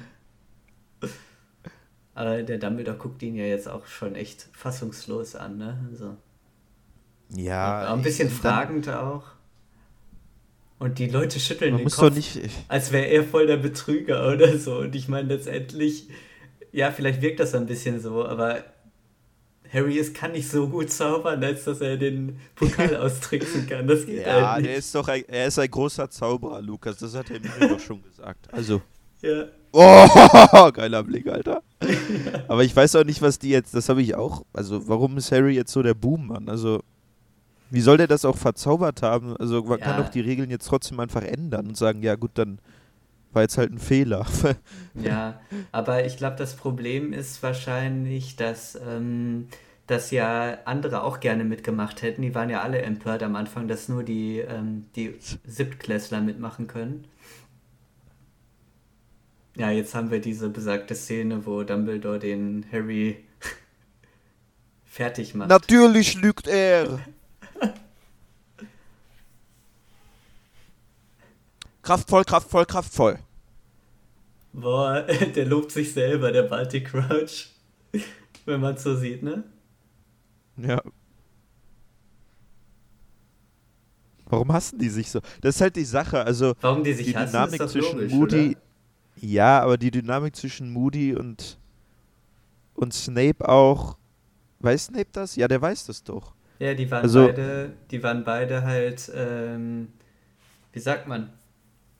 Aber 2.13 2.43
der 2.43 2.57
Dumbledore 2.57 2.97
guckt 2.97 3.23
ihn 3.23 3.35
ja 3.35 3.45
jetzt 3.45 3.67
auch 3.67 3.85
schon 3.87 4.13
echt 4.15 4.49
fassungslos 4.51 5.35
an, 5.35 5.57
ne? 5.57 5.87
Also, 5.89 6.15
Ja. 7.29 7.93
ein 7.93 8.01
bisschen 8.01 8.29
fragend 8.29 8.89
auch. 8.89 9.23
Und 10.79 10.99
die 10.99 11.07
Leute 11.07 11.39
schütteln 11.39 11.73
Man 11.73 11.81
den 11.83 11.89
Kopf, 11.89 12.13
nicht. 12.13 12.39
als 12.67 12.91
wäre 12.91 13.05
er 13.07 13.23
voll 13.23 13.47
der 13.47 13.57
Betrüger 13.57 14.31
oder 14.31 14.57
so. 14.59 14.77
Und 14.77 14.95
ich 14.95 15.07
meine, 15.07 15.27
letztendlich, 15.29 16.07
ja, 16.71 16.91
vielleicht 16.91 17.21
wirkt 17.21 17.39
das 17.39 17.55
ein 17.55 17.65
bisschen 17.65 17.99
so, 17.99 18.23
aber 18.25 18.63
Harry 19.73 19.95
ist, 19.97 20.13
kann 20.15 20.31
nicht 20.33 20.49
so 20.49 20.67
gut 20.69 20.91
zaubern, 20.91 21.43
als 21.43 21.65
dass 21.65 21.81
er 21.81 21.97
den 21.97 22.39
Pokal 22.55 22.95
austricksen 23.01 23.67
kann. 23.67 23.87
Das 23.87 24.05
geht 24.05 24.25
Ja, 24.25 24.51
halt 24.53 24.65
der 24.65 24.71
nicht. 24.73 24.79
ist 24.79 24.95
doch 24.95 25.07
ein, 25.07 25.23
er 25.27 25.47
ist 25.47 25.59
ein 25.59 25.69
großer 25.69 26.09
Zauberer, 26.09 26.61
Lukas. 26.61 26.97
Das 26.97 27.15
hat 27.15 27.29
er 27.31 27.39
mir 27.39 27.67
doch 27.69 27.79
schon 27.79 28.01
gesagt. 28.03 28.53
Also. 28.53 28.81
Ja. 29.21 29.45
Oh, 29.73 30.71
geiler 30.73 31.03
Blick, 31.03 31.27
Alter. 31.27 31.61
Aber 32.47 32.63
ich 32.63 32.75
weiß 32.75 32.95
auch 32.95 33.03
nicht, 33.03 33.21
was 33.21 33.39
die 33.39 33.49
jetzt, 33.49 33.73
das 33.75 33.89
habe 33.89 34.01
ich 34.01 34.15
auch, 34.15 34.43
also 34.53 34.87
warum 34.87 35.17
ist 35.17 35.31
Harry 35.31 35.55
jetzt 35.55 35.71
so 35.73 35.81
der 35.83 35.93
Boom-Mann? 35.95 36.47
Also, 36.49 36.81
wie 37.69 37.81
soll 37.81 37.97
der 37.97 38.07
das 38.07 38.25
auch 38.25 38.37
verzaubert 38.37 39.01
haben? 39.01 39.35
Also, 39.37 39.63
man 39.63 39.79
kann 39.79 39.97
Ja. 39.97 40.03
doch 40.03 40.09
die 40.09 40.21
Regeln 40.21 40.49
jetzt 40.49 40.67
trotzdem 40.67 40.99
einfach 40.99 41.21
ändern 41.23 41.67
und 41.67 41.77
sagen, 41.77 42.01
ja 42.01 42.15
gut, 42.15 42.31
dann 42.35 42.59
war 43.33 43.41
jetzt 43.43 43.57
halt 43.57 43.71
ein 43.71 43.79
Fehler. 43.79 44.25
Ja, 44.95 45.39
aber 45.71 46.05
ich 46.05 46.17
glaube, 46.17 46.37
das 46.37 46.55
Problem 46.55 47.13
ist 47.13 47.43
wahrscheinlich, 47.43 48.35
dass, 48.35 48.75
ähm, 48.75 49.47
dass 49.85 50.09
ja 50.09 50.57
andere 50.65 51.03
auch 51.03 51.19
gerne 51.19 51.43
mitgemacht 51.43 52.01
hätten. 52.01 52.23
Die 52.23 52.33
waren 52.33 52.49
ja 52.49 52.61
alle 52.61 52.81
empört 52.81 53.21
am 53.21 53.35
Anfang, 53.35 53.67
dass 53.67 53.89
nur 53.89 54.01
die, 54.03 54.39
ähm, 54.39 54.85
die 54.95 55.15
Siebtklässler 55.45 56.19
mitmachen 56.21 56.65
können. 56.65 57.05
Ja, 59.55 59.69
jetzt 59.71 59.93
haben 59.95 60.09
wir 60.11 60.19
diese 60.19 60.49
besagte 60.49 60.95
Szene, 60.95 61.45
wo 61.45 61.63
Dumbledore 61.63 62.19
den 62.19 62.65
Harry 62.71 63.17
fertig 64.85 65.35
macht. 65.35 65.49
Natürlich 65.49 66.15
lügt 66.15 66.47
er. 66.47 66.99
Kraftvoll, 71.87 72.23
kraftvoll, 72.25 72.65
kraftvoll. 72.65 73.19
Boah, 74.53 75.01
der 75.35 75.45
lobt 75.45 75.71
sich 75.71 75.93
selber, 75.93 76.31
der 76.31 76.43
Baltic 76.43 76.87
Crouch. 76.91 77.49
Wenn 78.45 78.59
man 78.61 78.77
so 78.77 78.95
sieht, 78.95 79.23
ne? 79.23 79.43
Ja. 80.57 80.81
Warum 84.25 84.51
hassen 84.51 84.77
die 84.79 84.89
sich 84.89 85.09
so? 85.09 85.21
Das 85.41 85.55
ist 85.55 85.61
halt 85.61 85.75
die 85.75 85.85
Sache. 85.85 86.21
Also, 86.23 86.53
Warum 86.61 86.83
die 86.83 86.93
sich 86.93 87.07
die 87.07 87.15
hassen, 87.15 87.31
Dynamik 87.31 87.61
ist 87.61 87.71
zwischen 87.71 87.97
logisch, 87.99 88.11
Moody. 88.13 88.49
oder? 88.49 88.59
Ja, 89.21 89.61
aber 89.61 89.77
die 89.77 89.91
Dynamik 89.91 90.35
zwischen 90.35 90.69
Moody 90.71 91.15
und, 91.15 91.57
und 92.75 92.93
Snape 92.93 93.47
auch. 93.47 93.97
Weiß 94.59 94.85
Snape 94.85 95.07
das? 95.13 95.35
Ja, 95.35 95.47
der 95.47 95.61
weiß 95.61 95.85
das 95.85 96.03
doch. 96.03 96.33
Ja, 96.59 96.73
die 96.73 96.89
waren 96.91 97.03
Also- 97.03 97.27
beide, 97.27 97.73
die 97.91 98.03
waren 98.03 98.23
beide 98.25 98.63
halt, 98.63 99.09
ähm, 99.15 99.89
wie 100.73 100.79
sagt 100.79 101.07
man, 101.07 101.29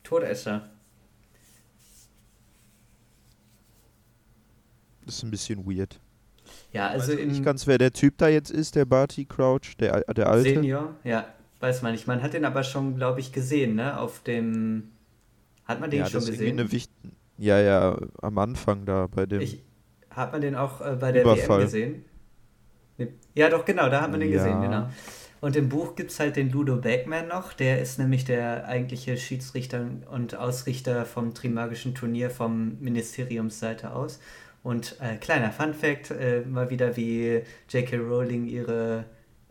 Todesser. 0.08 0.70
Das 5.04 5.16
ist 5.16 5.22
ein 5.22 5.30
bisschen 5.30 5.66
weird. 5.66 6.00
Ja, 6.72 6.88
also 6.88 7.12
weiß 7.12 7.18
auch 7.20 7.24
nicht 7.24 7.38
in 7.38 7.44
ganz, 7.44 7.66
wer 7.66 7.78
der 7.78 7.92
Typ 7.92 8.16
da 8.18 8.28
jetzt 8.28 8.50
ist, 8.50 8.74
der 8.74 8.84
Barty 8.84 9.24
Crouch, 9.26 9.76
der, 9.78 9.94
Al- 9.94 10.04
der 10.14 10.28
Alte. 10.28 10.48
Senior, 10.50 10.94
ja, 11.04 11.26
weiß 11.60 11.82
man 11.82 11.92
nicht. 11.92 12.06
Man 12.06 12.22
hat 12.22 12.32
den 12.34 12.44
aber 12.44 12.62
schon, 12.62 12.96
glaube 12.96 13.20
ich, 13.20 13.32
gesehen, 13.32 13.74
ne? 13.74 13.98
Auf 13.98 14.22
dem, 14.22 14.90
hat 15.64 15.80
man 15.80 15.90
den 15.90 16.00
ja, 16.00 16.06
schon 16.06 16.20
das 16.20 16.24
ist 16.24 16.40
irgendwie 16.40 16.50
gesehen? 16.52 16.60
eine 16.60 16.72
Wicht 16.72 16.90
Ja, 17.36 17.60
ja, 17.60 17.98
am 18.22 18.38
Anfang 18.38 18.84
da 18.86 19.06
bei 19.06 19.26
dem. 19.26 19.40
Ich, 19.40 19.62
hat 20.10 20.32
man 20.32 20.40
den 20.40 20.54
auch 20.56 20.80
äh, 20.80 20.96
bei 20.98 21.12
der 21.12 21.22
Überfall. 21.22 21.58
WM 21.60 21.64
gesehen? 21.64 22.04
Ja, 23.34 23.48
doch, 23.48 23.64
genau, 23.64 23.88
da 23.88 24.00
hat 24.02 24.10
man 24.10 24.20
den 24.20 24.30
Ja. 24.32 24.38
gesehen, 24.38 24.60
genau. 24.60 24.88
Und 25.40 25.54
im 25.54 25.68
Buch 25.68 25.94
gibt 25.94 26.10
es 26.10 26.18
halt 26.18 26.36
den 26.36 26.50
Ludo 26.50 26.76
Bagman 26.76 27.28
noch, 27.28 27.52
der 27.52 27.80
ist 27.80 27.98
nämlich 27.98 28.24
der 28.24 28.66
eigentliche 28.66 29.16
Schiedsrichter 29.16 29.86
und 30.10 30.34
Ausrichter 30.34 31.04
vom 31.04 31.32
Trimagischen 31.32 31.94
Turnier 31.94 32.30
vom 32.30 32.78
Ministeriumsseite 32.80 33.92
aus. 33.92 34.18
Und 34.64 34.96
äh, 35.00 35.16
kleiner 35.16 35.52
Fun-Fact, 35.52 36.10
äh, 36.10 36.40
mal 36.40 36.70
wieder 36.70 36.96
wie 36.96 37.42
J.K. 37.70 37.96
Rowling 37.96 38.46
ihre 38.46 39.04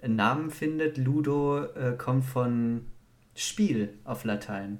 Namen 0.05 0.51
findet. 0.51 0.97
Ludo 0.97 1.63
äh, 1.63 1.93
kommt 1.97 2.25
von 2.25 2.85
Spiel 3.33 3.93
auf 4.03 4.25
Latein. 4.25 4.79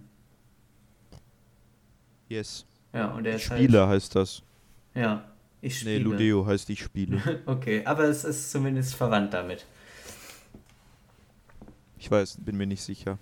yes. 2.28 2.66
Ja, 2.93 3.08
und 3.12 3.26
er 3.26 3.36
ist 3.36 3.43
Spieler 3.43 3.88
heißt 3.88 4.16
das. 4.16 4.41
halt. 4.95 5.03
Ja, 5.03 5.32
ich 5.62 5.86
Nee, 5.86 5.95
spiele. 5.95 6.10
Ludeo 6.10 6.45
heißt 6.45 6.70
ich 6.70 6.82
spiele. 6.82 7.22
Okay, 7.45 7.84
aber 7.86 8.05
es 8.05 8.24
ist 8.24 8.51
zumindest 8.51 8.95
verwandt 8.95 9.34
damit. 9.34 9.66
Ich 11.98 12.10
weiß, 12.12 12.38
bin 12.41 12.58
mir 12.58 12.68
nicht 12.68 12.82
sicher. 12.84 13.18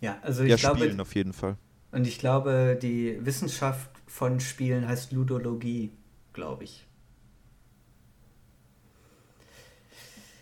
Ja, 0.00 0.18
also 0.22 0.42
ich 0.42 0.50
Ja, 0.50 0.56
glaube, 0.56 0.80
spielen 0.80 1.00
auf 1.00 1.14
jeden 1.14 1.32
Fall. 1.32 1.56
und 1.92 2.06
ich 2.06 2.18
glaube, 2.18 2.78
die 2.80 3.18
Wissenschaft 3.24 3.90
von 4.06 4.40
Spielen 4.40 4.86
heißt 4.86 5.12
Ludologie, 5.12 5.90
glaube 6.32 6.64
ich. 6.64 6.86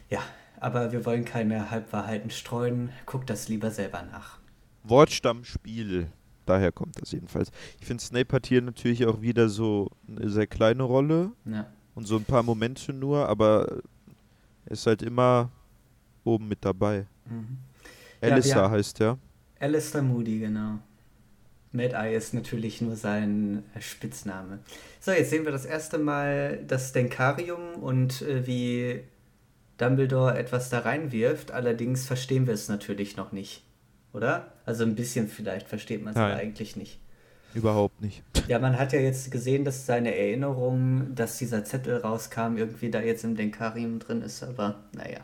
Ja, 0.09 0.21
aber 0.61 0.93
wir 0.93 1.05
wollen 1.05 1.25
keine 1.25 1.71
Halbwahrheiten 1.71 2.31
streuen. 2.31 2.91
Guckt 3.07 3.29
das 3.31 3.49
lieber 3.49 3.71
selber 3.71 4.03
nach. 4.03 4.39
Wortstammspiel. 4.85 6.13
Daher 6.45 6.71
kommt 6.71 7.01
das 7.03 7.11
jedenfalls. 7.11 7.51
Ich 7.81 7.87
finde, 7.87 8.03
Snape 8.05 8.33
hat 8.37 8.47
hier 8.47 8.63
natürlich 8.63 9.05
auch 9.07 9.21
wieder 9.21 9.49
so 9.49 9.91
eine 10.09 10.31
sehr 10.31 10.47
kleine 10.47 10.85
Rolle. 10.85 11.33
Ja, 11.45 11.67
Und 11.97 12.07
so 12.07 12.17
ein 12.17 12.25
paar 12.25 12.45
Momente 12.45 12.93
nur, 12.93 13.29
aber 13.29 13.83
er 14.67 14.71
ist 14.73 14.87
halt 14.87 15.03
immer 15.03 15.51
oben 16.23 16.47
mit 16.47 16.65
dabei. 16.65 17.07
Mhm. 17.29 17.59
Alistair 18.21 18.63
wir- 18.63 18.71
heißt 18.71 19.01
der. 19.01 19.19
Alistair 19.61 20.03
Moody, 20.03 20.41
genau. 20.41 20.79
Mad 21.73 21.95
Eye 21.95 22.15
ist 22.17 22.33
natürlich 22.35 22.81
nur 22.81 22.97
sein 22.97 23.63
äh, 23.75 23.81
Spitzname. 23.81 24.59
So, 25.01 25.11
jetzt 25.13 25.31
sehen 25.31 25.45
wir 25.45 25.53
das 25.53 25.65
erste 25.67 25.99
Mal 25.99 26.61
das 26.67 26.93
Denkarium 26.93 27.75
und 27.83 28.23
äh, 28.23 28.47
wie 28.47 29.01
Dumbledore 29.79 30.39
etwas 30.39 30.71
da 30.71 30.81
reinwirft. 30.81 31.51
Allerdings 31.53 32.07
verstehen 32.07 32.47
wir 32.47 32.55
es 32.55 32.69
natürlich 32.69 33.17
noch 33.17 33.33
nicht, 33.33 33.63
oder? 34.13 34.53
Also 34.65 34.85
ein 34.85 34.95
bisschen 34.95 35.29
vielleicht 35.29 35.69
versteht 35.69 36.03
man 36.03 36.15
es 36.15 36.19
aber 36.19 36.35
eigentlich 36.37 36.77
nicht. 36.77 36.99
Überhaupt 37.55 38.01
nicht. 38.01 38.23
Ja, 38.49 38.61
man 38.61 38.79
hat 38.79 38.93
ja 38.93 39.01
jetzt 39.01 39.33
gesehen, 39.33 39.65
dass 39.65 39.87
seine 39.87 40.15
Erinnerung, 40.17 41.13
dass 41.17 41.37
dieser 41.39 41.65
Zettel 41.65 41.97
rauskam, 41.97 42.57
irgendwie 42.57 42.91
da 42.93 43.01
jetzt 43.01 43.25
im 43.25 43.35
Denkarium 43.35 43.99
drin 43.99 44.23
ist, 44.23 44.45
aber 44.45 44.77
naja. 44.93 45.19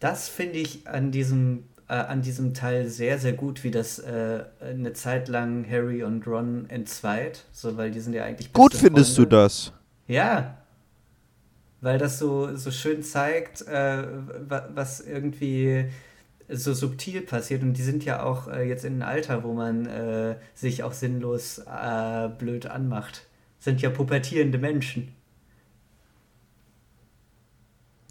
Das 0.00 0.28
finde 0.28 0.58
ich 0.58 0.86
an 0.86 1.10
diesem, 1.10 1.64
äh, 1.88 1.94
an 1.94 2.22
diesem 2.22 2.54
Teil 2.54 2.86
sehr, 2.88 3.18
sehr 3.18 3.32
gut, 3.32 3.64
wie 3.64 3.70
das 3.70 3.98
äh, 3.98 4.44
eine 4.60 4.92
Zeit 4.92 5.28
lang 5.28 5.68
Harry 5.68 6.02
und 6.04 6.26
Ron 6.26 6.66
entzweit, 6.70 7.44
so, 7.52 7.76
weil 7.76 7.90
die 7.90 8.00
sind 8.00 8.12
ja 8.14 8.24
eigentlich 8.24 8.52
Gut 8.52 8.74
findest 8.74 9.16
Freunde. 9.16 9.30
du 9.30 9.36
das? 9.36 9.72
Ja, 10.06 10.58
weil 11.80 11.98
das 11.98 12.18
so, 12.18 12.56
so 12.56 12.70
schön 12.70 13.02
zeigt, 13.02 13.62
äh, 13.68 14.04
wa- 14.48 14.68
was 14.74 15.00
irgendwie 15.00 15.86
so 16.48 16.72
subtil 16.74 17.20
passiert. 17.22 17.62
Und 17.62 17.74
die 17.74 17.82
sind 17.82 18.04
ja 18.04 18.22
auch 18.22 18.48
äh, 18.48 18.62
jetzt 18.68 18.84
in 18.84 18.94
einem 18.94 19.02
Alter, 19.02 19.44
wo 19.44 19.52
man 19.52 19.86
äh, 19.86 20.36
sich 20.54 20.82
auch 20.82 20.92
sinnlos 20.92 21.58
äh, 21.58 22.28
blöd 22.38 22.66
anmacht. 22.66 23.26
Sind 23.60 23.80
ja 23.82 23.90
pubertierende 23.90 24.58
Menschen. 24.58 25.12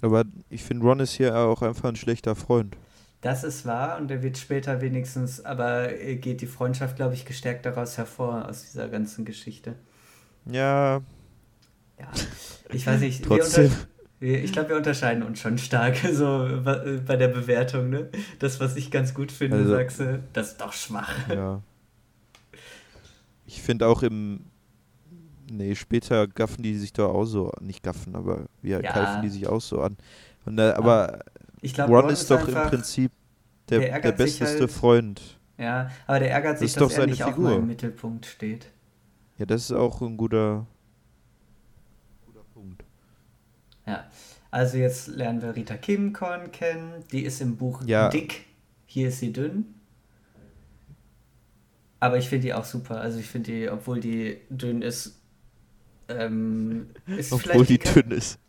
Aber 0.02 0.26
ich 0.50 0.64
finde, 0.64 0.86
Ron 0.86 1.00
ist 1.00 1.14
hier 1.14 1.36
auch 1.38 1.62
einfach 1.62 1.90
ein 1.90 1.96
schlechter 1.96 2.36
Freund. 2.36 2.78
Das 3.22 3.44
ist 3.44 3.66
wahr 3.66 3.98
und 3.98 4.12
er 4.12 4.22
wird 4.22 4.38
später 4.38 4.80
wenigstens, 4.82 5.44
aber 5.44 5.88
geht 5.88 6.42
die 6.42 6.46
Freundschaft, 6.48 6.96
glaube 6.98 7.16
ich, 7.16 7.26
gestärkt 7.26 7.66
daraus 7.66 7.98
hervor, 7.98 8.48
aus 8.48 8.62
dieser 8.64 8.90
ganzen 8.90 9.26
Geschichte. 9.26 9.74
Ja, 10.46 11.02
Ja, 12.00 12.08
ich 12.72 12.86
weiß 12.86 13.02
nicht. 13.02 13.24
Trotzdem. 13.26 13.72
Ich 14.20 14.52
glaube, 14.52 14.70
wir 14.70 14.78
unterscheiden 14.78 15.24
uns 15.24 15.40
schon 15.40 15.58
stark 15.58 15.98
so 16.14 16.62
bei 16.64 17.16
der 17.18 17.28
Bewertung. 17.28 17.90
Ne? 17.90 18.10
Das, 18.40 18.60
was 18.60 18.76
ich 18.76 18.92
ganz 18.92 19.14
gut 19.16 19.32
finde, 19.32 19.58
Also- 19.58 19.72
sagst 19.72 20.00
du, 20.00 20.24
das 20.34 20.50
ist 20.50 20.62
doch 20.62 20.74
schwach. 20.74 21.12
ja. 21.30 21.62
Ich 23.48 23.62
finde 23.62 23.88
auch 23.88 24.04
im. 24.04 24.42
Nee, 25.50 25.76
später 25.76 26.28
gaffen 26.28 26.62
die 26.64 26.76
sich 26.78 26.94
doch 26.94 27.14
auch 27.14 27.26
so. 27.26 27.52
Nicht 27.62 27.84
gaffen, 27.84 28.16
aber 28.16 28.46
wir 28.62 28.82
Ja. 28.82 28.92
greifen 28.92 29.22
die 29.22 29.30
sich 29.30 29.48
auch 29.48 29.62
so 29.62 29.82
an. 29.82 29.98
Und, 30.46 30.60
äh, 30.60 30.72
aber 30.72 31.20
Ich 31.62 31.74
glaube, 31.74 31.94
Ron 31.94 32.10
ist 32.10 32.30
doch 32.30 32.40
einfach, 32.46 32.66
im 32.66 32.70
Prinzip 32.70 33.12
der 33.70 33.80
der, 33.80 34.00
der 34.02 34.12
besteste 34.12 34.60
halt- 34.62 34.72
Freund. 34.72 35.40
Ja, 35.58 35.90
aber 36.06 36.20
der 36.20 36.32
ärgert 36.32 36.54
Das 36.54 36.60
sich, 36.60 36.68
ist 36.70 36.82
dass 36.82 36.94
doch 36.94 37.00
er 37.00 37.08
nicht 37.08 37.24
auch 37.24 37.30
Figur. 37.30 37.50
mal 37.50 37.56
im 37.58 37.68
Mittelpunkt 37.68 38.26
steht. 38.26 38.68
Ja, 39.38 39.46
das 39.46 39.64
ist 39.64 39.72
auch 39.72 40.02
ein 40.02 40.18
guter, 40.18 40.66
guter 42.26 42.44
Punkt. 42.54 42.84
Ja, 43.86 44.06
also 44.52 44.78
jetzt 44.78 45.08
lernen 45.08 45.42
wir 45.42 45.56
Rita 45.56 45.78
Kimkorn 45.78 46.52
kennen. 46.52 47.04
Die 47.12 47.24
ist 47.24 47.42
im 47.42 47.56
Buch 47.58 47.82
Ja. 47.86 48.10
dick, 48.10 48.46
hier 48.86 49.08
ist 49.10 49.20
sie 49.20 49.34
dünn. 49.34 49.74
Aber 52.00 52.18
ich 52.18 52.30
finde 52.30 52.44
die 52.48 52.54
auch 52.54 52.66
super. 52.66 53.02
Also 53.02 53.18
ich 53.20 53.28
finde 53.28 53.52
die, 53.52 53.70
obwohl 53.70 54.00
die 54.00 54.38
dünn 54.50 54.82
ist, 54.84 55.20
ähm, 56.10 56.88
ist 57.06 57.32
Obwohl 57.34 57.66
die 57.66 57.78
Ka- 57.78 57.94
dünn 58.00 58.12
ist. 58.12 58.40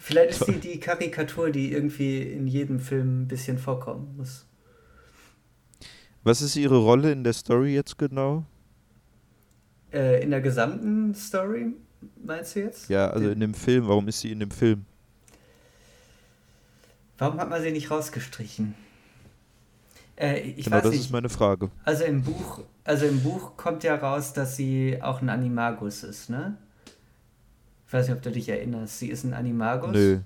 Vielleicht 0.00 0.30
ist 0.32 0.38
Toll. 0.40 0.54
sie 0.54 0.60
die 0.60 0.80
Karikatur, 0.80 1.50
die 1.50 1.72
irgendwie 1.72 2.20
in 2.22 2.46
jedem 2.46 2.78
Film 2.78 3.22
ein 3.22 3.28
bisschen 3.28 3.58
vorkommen 3.58 4.14
muss. 4.16 4.46
Was 6.24 6.42
ist 6.42 6.56
ihre 6.56 6.76
Rolle 6.78 7.10
in 7.12 7.24
der 7.24 7.32
Story 7.32 7.74
jetzt 7.74 7.96
genau? 7.98 8.44
Äh, 9.92 10.22
in 10.22 10.30
der 10.30 10.40
gesamten 10.40 11.14
Story, 11.14 11.74
meinst 12.24 12.54
du 12.56 12.60
jetzt? 12.60 12.88
Ja, 12.88 13.08
also 13.10 13.26
Die- 13.26 13.32
in 13.32 13.40
dem 13.40 13.54
Film. 13.54 13.88
Warum 13.88 14.08
ist 14.08 14.20
sie 14.20 14.30
in 14.32 14.40
dem 14.40 14.50
Film? 14.50 14.84
Warum 17.18 17.38
hat 17.38 17.48
man 17.50 17.62
sie 17.62 17.70
nicht 17.70 17.90
rausgestrichen? 17.90 18.74
Äh, 20.16 20.40
ich 20.40 20.64
genau, 20.64 20.76
weiß 20.76 20.82
das 20.84 20.92
nicht. 20.92 21.00
ist 21.02 21.10
meine 21.10 21.28
Frage. 21.28 21.70
Also 21.84 22.04
im 22.04 22.22
Buch, 22.22 22.60
also 22.84 23.06
im 23.06 23.22
Buch 23.22 23.56
kommt 23.56 23.84
ja 23.84 23.94
raus, 23.96 24.32
dass 24.32 24.56
sie 24.56 24.98
auch 25.02 25.22
ein 25.22 25.28
Animagus 25.28 26.02
ist, 26.04 26.30
ne? 26.30 26.56
Ich 27.92 27.94
weiß 27.94 28.08
nicht, 28.08 28.16
ob 28.16 28.22
du 28.22 28.30
dich 28.30 28.48
erinnerst. 28.48 29.00
Sie 29.00 29.10
ist 29.10 29.22
ein 29.22 29.34
Animagus 29.34 29.92
Nö. 29.92 30.20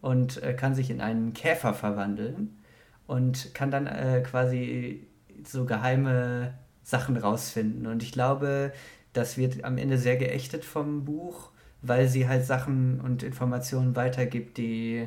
und 0.00 0.42
äh, 0.42 0.54
kann 0.54 0.74
sich 0.74 0.90
in 0.90 1.00
einen 1.00 1.34
Käfer 1.34 1.72
verwandeln 1.72 2.58
und 3.06 3.54
kann 3.54 3.70
dann 3.70 3.86
äh, 3.86 4.24
quasi 4.26 5.06
so 5.44 5.66
geheime 5.66 6.54
Sachen 6.82 7.16
rausfinden. 7.16 7.86
Und 7.86 8.02
ich 8.02 8.10
glaube, 8.10 8.72
das 9.12 9.38
wird 9.38 9.62
am 9.62 9.78
Ende 9.78 9.98
sehr 9.98 10.16
geächtet 10.16 10.64
vom 10.64 11.04
Buch, 11.04 11.52
weil 11.80 12.08
sie 12.08 12.26
halt 12.26 12.44
Sachen 12.44 13.00
und 13.00 13.22
Informationen 13.22 13.94
weitergibt, 13.94 14.58
die 14.58 15.06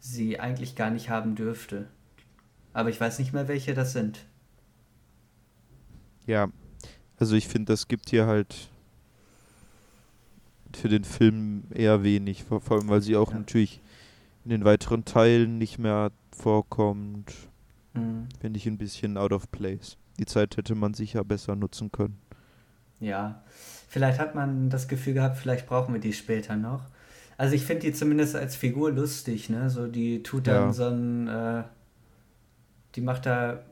sie 0.00 0.38
eigentlich 0.38 0.76
gar 0.76 0.90
nicht 0.90 1.08
haben 1.08 1.34
dürfte. 1.34 1.86
Aber 2.74 2.90
ich 2.90 3.00
weiß 3.00 3.18
nicht 3.18 3.32
mehr, 3.32 3.48
welche 3.48 3.72
das 3.72 3.94
sind. 3.94 4.26
Ja, 6.26 6.50
also 7.16 7.34
ich 7.36 7.48
finde, 7.48 7.72
das 7.72 7.88
gibt 7.88 8.10
hier 8.10 8.26
halt 8.26 8.68
für 10.76 10.88
den 10.88 11.04
Film 11.04 11.64
eher 11.74 12.02
wenig, 12.02 12.44
vor, 12.44 12.60
vor 12.60 12.78
allem 12.78 12.88
weil 12.88 13.02
sie 13.02 13.16
auch 13.16 13.32
Ja. 13.32 13.38
natürlich 13.38 13.80
in 14.44 14.50
den 14.50 14.64
weiteren 14.64 15.04
Teilen 15.04 15.58
nicht 15.58 15.78
mehr 15.78 16.10
vorkommt, 16.36 17.32
Mhm. 17.94 18.28
finde 18.40 18.58
ich 18.58 18.66
ein 18.66 18.78
bisschen 18.78 19.16
out 19.16 19.32
of 19.32 19.50
place. 19.52 19.96
Die 20.18 20.24
Zeit 20.26 20.56
hätte 20.56 20.74
man 20.74 20.94
sicher 20.94 21.24
besser 21.24 21.56
nutzen 21.56 21.92
können. 21.92 22.18
Ja, 23.00 23.42
vielleicht 23.88 24.18
hat 24.18 24.34
man 24.34 24.70
das 24.70 24.88
Gefühl 24.88 25.14
gehabt, 25.14 25.36
vielleicht 25.36 25.66
brauchen 25.66 25.92
wir 25.94 26.00
die 26.00 26.12
später 26.12 26.56
noch. 26.56 26.84
Also 27.36 27.54
ich 27.54 27.64
finde 27.64 27.82
die 27.86 27.92
zumindest 27.92 28.36
als 28.36 28.54
Figur 28.56 28.92
lustig, 28.92 29.48
ne? 29.48 29.68
So 29.70 29.86
die 29.88 30.22
tut 30.22 30.46
dann 30.46 30.66
Ja. 30.68 30.72
so 30.72 30.84
ein, 30.86 31.28
äh, 31.28 31.64
die 32.94 33.00
macht 33.00 33.26
da 33.26 33.62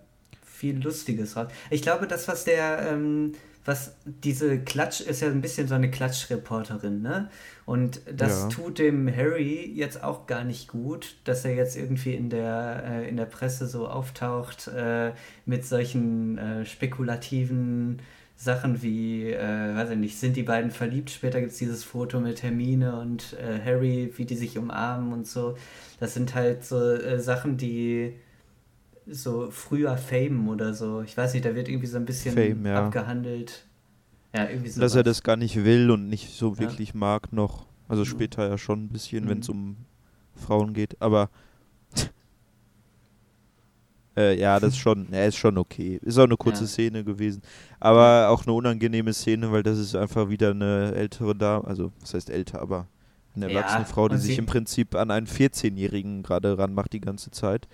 viel 0.44 0.82
Lustiges 0.82 1.36
raus. 1.36 1.48
Ich 1.70 1.82
glaube, 1.82 2.06
das, 2.06 2.26
was 2.28 2.44
der, 2.44 2.90
ähm, 2.90 3.32
was 3.64 3.94
diese 4.04 4.58
Klatsch 4.60 5.00
ist 5.00 5.20
ja 5.20 5.28
ein 5.28 5.40
bisschen 5.42 5.68
so 5.68 5.74
eine 5.74 5.90
Klatschreporterin, 5.90 7.02
ne? 7.02 7.28
Und 7.66 8.00
das 8.12 8.42
Ja. 8.42 8.48
tut 8.48 8.78
dem 8.78 9.14
Harry 9.14 9.70
jetzt 9.74 10.02
auch 10.02 10.26
gar 10.26 10.44
nicht 10.44 10.68
gut, 10.68 11.16
dass 11.24 11.44
er 11.44 11.54
jetzt 11.54 11.76
irgendwie 11.76 12.14
in 12.14 12.30
der, 12.30 12.82
äh, 12.86 13.08
in 13.08 13.16
der 13.16 13.26
Presse 13.26 13.66
so 13.66 13.86
auftaucht 13.88 14.68
äh, 14.68 15.12
mit 15.46 15.64
solchen 15.64 16.38
äh, 16.38 16.64
spekulativen 16.66 18.00
Sachen 18.36 18.82
wie, 18.82 19.30
äh, 19.30 19.74
weiß 19.76 19.90
ich 19.90 19.98
nicht, 19.98 20.18
sind 20.18 20.34
die 20.36 20.42
beiden 20.42 20.70
verliebt? 20.70 21.10
Später 21.10 21.40
gibt 21.40 21.52
es 21.52 21.58
dieses 21.58 21.84
Foto 21.84 22.20
mit 22.20 22.42
Hermine 22.42 22.98
und 22.98 23.34
äh, 23.34 23.60
Harry, 23.62 24.12
wie 24.16 24.24
die 24.24 24.36
sich 24.36 24.56
umarmen 24.56 25.12
und 25.12 25.26
so. 25.26 25.56
Das 26.00 26.14
sind 26.14 26.34
halt 26.34 26.64
so 26.64 26.80
äh, 26.94 27.20
Sachen, 27.20 27.58
die 27.58 28.14
so 29.10 29.50
früher 29.50 29.96
Fame 29.96 30.48
oder 30.48 30.72
so. 30.74 31.02
Ich 31.02 31.16
weiß 31.16 31.34
nicht, 31.34 31.44
da 31.44 31.54
wird 31.54 31.68
irgendwie 31.68 31.86
so 31.86 31.96
ein 31.96 32.04
bisschen 32.04 32.34
Fame, 32.34 32.66
ja. 32.66 32.86
abgehandelt. 32.86 33.66
Ja, 34.34 34.48
irgendwie 34.48 34.68
so. 34.70 34.80
Dass 34.80 34.94
er 34.94 35.02
das 35.02 35.22
gar 35.22 35.36
nicht 35.36 35.64
will 35.64 35.90
und 35.90 36.08
nicht 36.08 36.32
so 36.32 36.52
Ja. 36.52 36.58
wirklich 36.60 36.94
mag 36.94 37.32
noch. 37.32 37.66
Also 37.88 38.02
Mhm. 38.02 38.06
später 38.06 38.48
ja 38.48 38.56
schon 38.58 38.84
ein 38.84 38.88
bisschen, 38.88 39.28
wenn 39.28 39.40
es 39.40 39.48
Mhm. 39.48 39.54
um 39.54 39.76
Frauen 40.36 40.72
geht. 40.74 41.00
Aber 41.02 41.28
äh, 44.16 44.38
ja, 44.38 44.58
das 44.60 44.70
ist 44.74 44.78
schon, 44.78 45.08
ja, 45.12 45.24
ist 45.24 45.36
schon 45.36 45.58
okay. 45.58 45.98
Ist 46.02 46.18
auch 46.18 46.24
eine 46.24 46.36
kurze 46.36 46.62
Ja. 46.64 46.68
Szene 46.68 47.04
gewesen. 47.04 47.42
Aber 47.78 48.28
auch 48.30 48.44
eine 48.46 48.52
unangenehme 48.52 49.12
Szene, 49.12 49.50
weil 49.52 49.62
das 49.62 49.78
ist 49.78 49.94
einfach 49.96 50.28
wieder 50.28 50.50
eine 50.50 50.92
ältere 50.94 51.34
Dame, 51.34 51.66
also 51.66 51.92
was 52.00 52.14
heißt 52.14 52.30
älter, 52.30 52.60
aber 52.60 52.86
eine 53.36 53.48
erwachsene 53.52 53.84
Frau, 53.84 54.08
die 54.08 54.18
sich 54.18 54.38
im 54.38 54.46
Prinzip 54.46 54.94
an 54.96 55.10
einen 55.10 55.26
14-Jährigen 55.28 56.22
gerade 56.22 56.58
ranmacht 56.58 56.92
die 56.92 57.00
ganze 57.00 57.30
Zeit. 57.30 57.68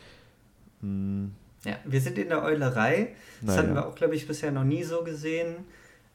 Hm, 0.86 1.32
Ja, 1.64 1.76
wir 1.84 2.00
sind 2.00 2.16
in 2.18 2.28
der 2.28 2.42
Eulerei. 2.42 3.14
Das 3.42 3.56
hatten 3.56 3.68
wir 3.68 3.74
naja. 3.74 3.86
auch, 3.88 3.94
glaube 3.96 4.14
ich, 4.14 4.26
bisher 4.28 4.52
noch 4.52 4.64
nie 4.64 4.84
so 4.84 5.02
gesehen. 5.02 5.56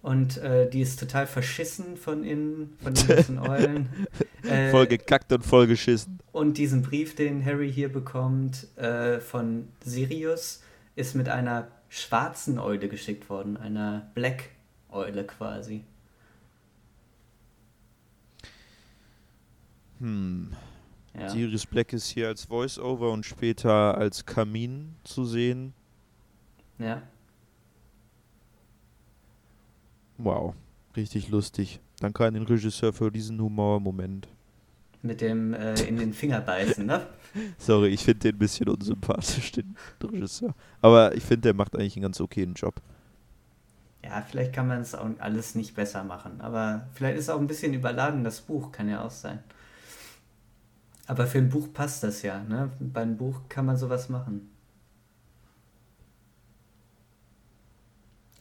Und 0.01 0.37
äh, 0.37 0.67
die 0.69 0.81
ist 0.81 0.99
total 0.99 1.27
verschissen 1.27 1.95
von 1.97 2.23
innen, 2.23 2.75
von 2.81 2.93
den 2.93 3.07
ganzen 3.07 3.37
Eulen. 3.49 3.89
Äh, 4.43 4.71
Voll 4.71 4.87
gekackt 4.87 5.31
und 5.31 5.45
voll 5.45 5.67
geschissen. 5.67 6.19
Und 6.31 6.57
diesen 6.57 6.81
Brief, 6.81 7.13
den 7.15 7.45
Harry 7.45 7.71
hier 7.71 7.91
bekommt 7.91 8.65
äh, 8.77 9.19
von 9.19 9.67
Sirius, 9.83 10.63
ist 10.95 11.15
mit 11.15 11.29
einer 11.29 11.67
schwarzen 11.89 12.57
Eule 12.57 12.87
geschickt 12.87 13.29
worden, 13.29 13.57
einer 13.57 14.09
Black 14.15 14.45
Eule 14.89 15.23
quasi. 15.25 15.83
Hm. 19.99 20.53
Ja. 21.17 21.29
Sirius 21.29 21.65
Black 21.65 21.93
ist 21.93 22.07
hier 22.07 22.27
als 22.27 22.45
Voice-Over 22.45 23.11
und 23.11 23.25
später 23.25 23.97
als 23.97 24.25
Kamin 24.25 24.95
zu 25.03 25.25
sehen. 25.25 25.73
ja. 26.79 27.01
Wow. 30.17 30.53
Richtig 30.95 31.29
lustig. 31.29 31.79
Danke 31.99 32.25
an 32.25 32.33
den 32.33 32.43
Regisseur 32.43 32.93
für 32.93 33.11
diesen 33.11 33.39
Humormoment. 33.41 34.27
Mit 35.01 35.21
dem 35.21 35.53
äh, 35.53 35.73
in 35.83 35.97
den 35.97 36.13
Finger 36.13 36.41
beißen, 36.41 36.85
ne? 36.85 37.07
Sorry, 37.57 37.89
ich 37.89 38.03
finde 38.03 38.19
den 38.19 38.35
ein 38.35 38.39
bisschen 38.39 38.69
unsympathisch, 38.69 39.51
den 39.53 39.75
Regisseur. 40.03 40.53
Aber 40.81 41.15
ich 41.15 41.23
finde, 41.23 41.41
der 41.41 41.53
macht 41.55 41.75
eigentlich 41.75 41.95
einen 41.95 42.03
ganz 42.03 42.21
okayen 42.21 42.53
Job. 42.53 42.75
Ja, 44.03 44.21
vielleicht 44.21 44.53
kann 44.53 44.67
man 44.67 44.81
es 44.81 44.93
auch 44.93 45.07
alles 45.19 45.55
nicht 45.55 45.75
besser 45.75 46.03
machen. 46.03 46.41
Aber 46.41 46.87
vielleicht 46.93 47.17
ist 47.17 47.29
auch 47.29 47.39
ein 47.39 47.47
bisschen 47.47 47.73
überladen, 47.73 48.23
das 48.23 48.41
Buch, 48.41 48.71
kann 48.71 48.89
ja 48.89 49.03
auch 49.03 49.11
sein. 49.11 49.39
Aber 51.07 51.27
für 51.27 51.39
ein 51.39 51.49
Buch 51.49 51.71
passt 51.73 52.03
das 52.03 52.21
ja, 52.21 52.43
ne? 52.43 52.71
Bei 52.79 53.01
einem 53.01 53.17
Buch 53.17 53.41
kann 53.49 53.65
man 53.65 53.77
sowas 53.77 54.09
machen. 54.09 54.49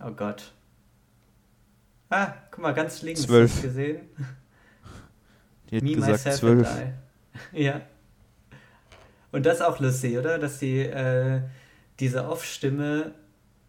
Oh 0.02 0.12
Gott. 0.12 0.52
Ah, 2.08 2.32
guck 2.50 2.62
mal, 2.62 2.72
ganz 2.72 3.02
links. 3.02 3.22
Zwölf. 3.22 3.62
Gesehen? 3.62 4.00
Die 5.70 5.76
hat 5.76 5.82
Me, 5.82 5.94
gesagt 5.94 6.12
myself 6.12 6.36
zwölf. 6.38 6.68
and 6.68 6.92
I. 7.54 7.62
Ja. 7.64 7.80
Und 9.32 9.46
das 9.46 9.56
ist 9.58 9.62
auch 9.62 9.78
lustig, 9.78 10.18
oder? 10.18 10.38
Dass 10.38 10.58
die, 10.58 10.80
äh, 10.80 11.40
diese 12.00 12.28
Off-Stimme 12.28 13.14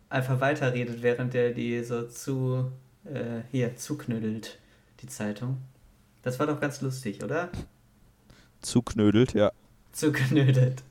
einfach 0.10 0.40
weiterredet, 0.40 1.04
während 1.04 1.34
der 1.36 1.52
die 1.52 1.84
so 1.84 2.08
zu, 2.08 2.72
äh, 3.06 3.42
hier, 3.52 3.76
zuknüdelt, 3.76 4.58
die 5.02 5.08
Zeitung. 5.08 5.62
Das 6.24 6.40
war 6.40 6.48
doch 6.48 6.60
ganz 6.60 6.82
lustig, 6.82 7.24
oder? 7.24 7.50
Zuknödelt, 8.62 9.34
ja. 9.34 9.52
Zuknödelt. 9.92 10.84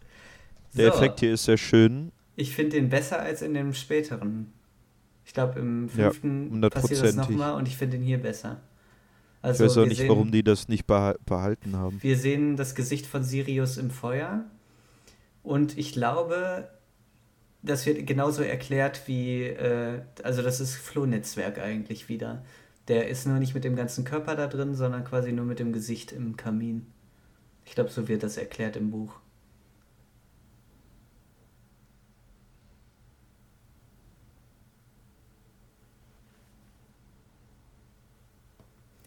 Der 0.75 0.91
So, 0.93 0.97
Effekt 0.99 1.21
hier 1.21 1.33
ist 1.35 1.45
sehr 1.45 1.57
schön. 1.57 2.13
Ich 2.37 2.55
finde 2.55 2.77
den 2.77 2.89
besser 2.89 3.21
als 3.21 3.43
in 3.43 3.55
dem 3.55 3.75
späteren. 3.75 4.53
Ich 5.25 5.35
glaube, 5.35 5.61
im 5.61 5.89
Ja, 5.97 6.11
fünften 6.11 6.61
passiert 6.71 7.03
das 7.05 7.15
nochmal 7.17 7.55
und 7.55 7.69
ich 7.69 7.77
finde 7.77 7.99
den 7.99 8.05
hier 8.07 8.19
besser. 8.19 8.61
Ich 9.41 9.45
Also, 9.45 9.65
weiß 9.65 9.79
auch 9.79 9.87
nicht, 9.87 9.99
sehen- 9.99 10.09
warum 10.09 10.31
die 10.33 10.43
das 10.43 10.69
nicht 10.69 10.87
beha 10.87 11.15
behalten 11.25 11.77
haben. 11.77 11.99
Wir 12.03 12.17
sehen 12.17 12.57
das 12.57 12.75
Gesicht 12.75 13.07
von 13.07 13.23
Sirius 13.25 13.77
im 13.79 13.91
Feuer. 13.91 14.45
Und 15.43 15.79
ich 15.79 15.93
glaube, 15.93 16.69
das 17.63 17.87
wird 17.87 18.07
genauso 18.07 18.43
erklärt 18.43 19.03
wie, 19.07 19.45
äh, 19.45 20.03
also 20.23 20.43
das 20.43 20.61
ist 20.61 20.75
Flohnetzwerk 20.77 21.59
eigentlich 21.59 22.09
wieder. 22.09 22.45
Der 22.89 23.09
ist 23.09 23.27
nur 23.27 23.39
nicht 23.39 23.55
mit 23.55 23.65
dem 23.65 23.77
ganzen 23.77 24.05
Körper 24.05 24.35
da 24.37 24.47
drin, 24.47 24.75
sondern 24.75 25.05
quasi 25.05 25.33
nur 25.33 25.45
mit 25.47 25.59
dem 25.59 25.73
Gesicht 25.73 26.13
im 26.13 26.37
Kamin. 26.37 26.87
Ich 27.71 27.77
glaube, 27.77 27.91
so 27.91 28.09
wird 28.09 28.25
das 28.25 28.37
erklärt 28.37 28.75
im 28.75 28.91
Buch. 28.91 29.13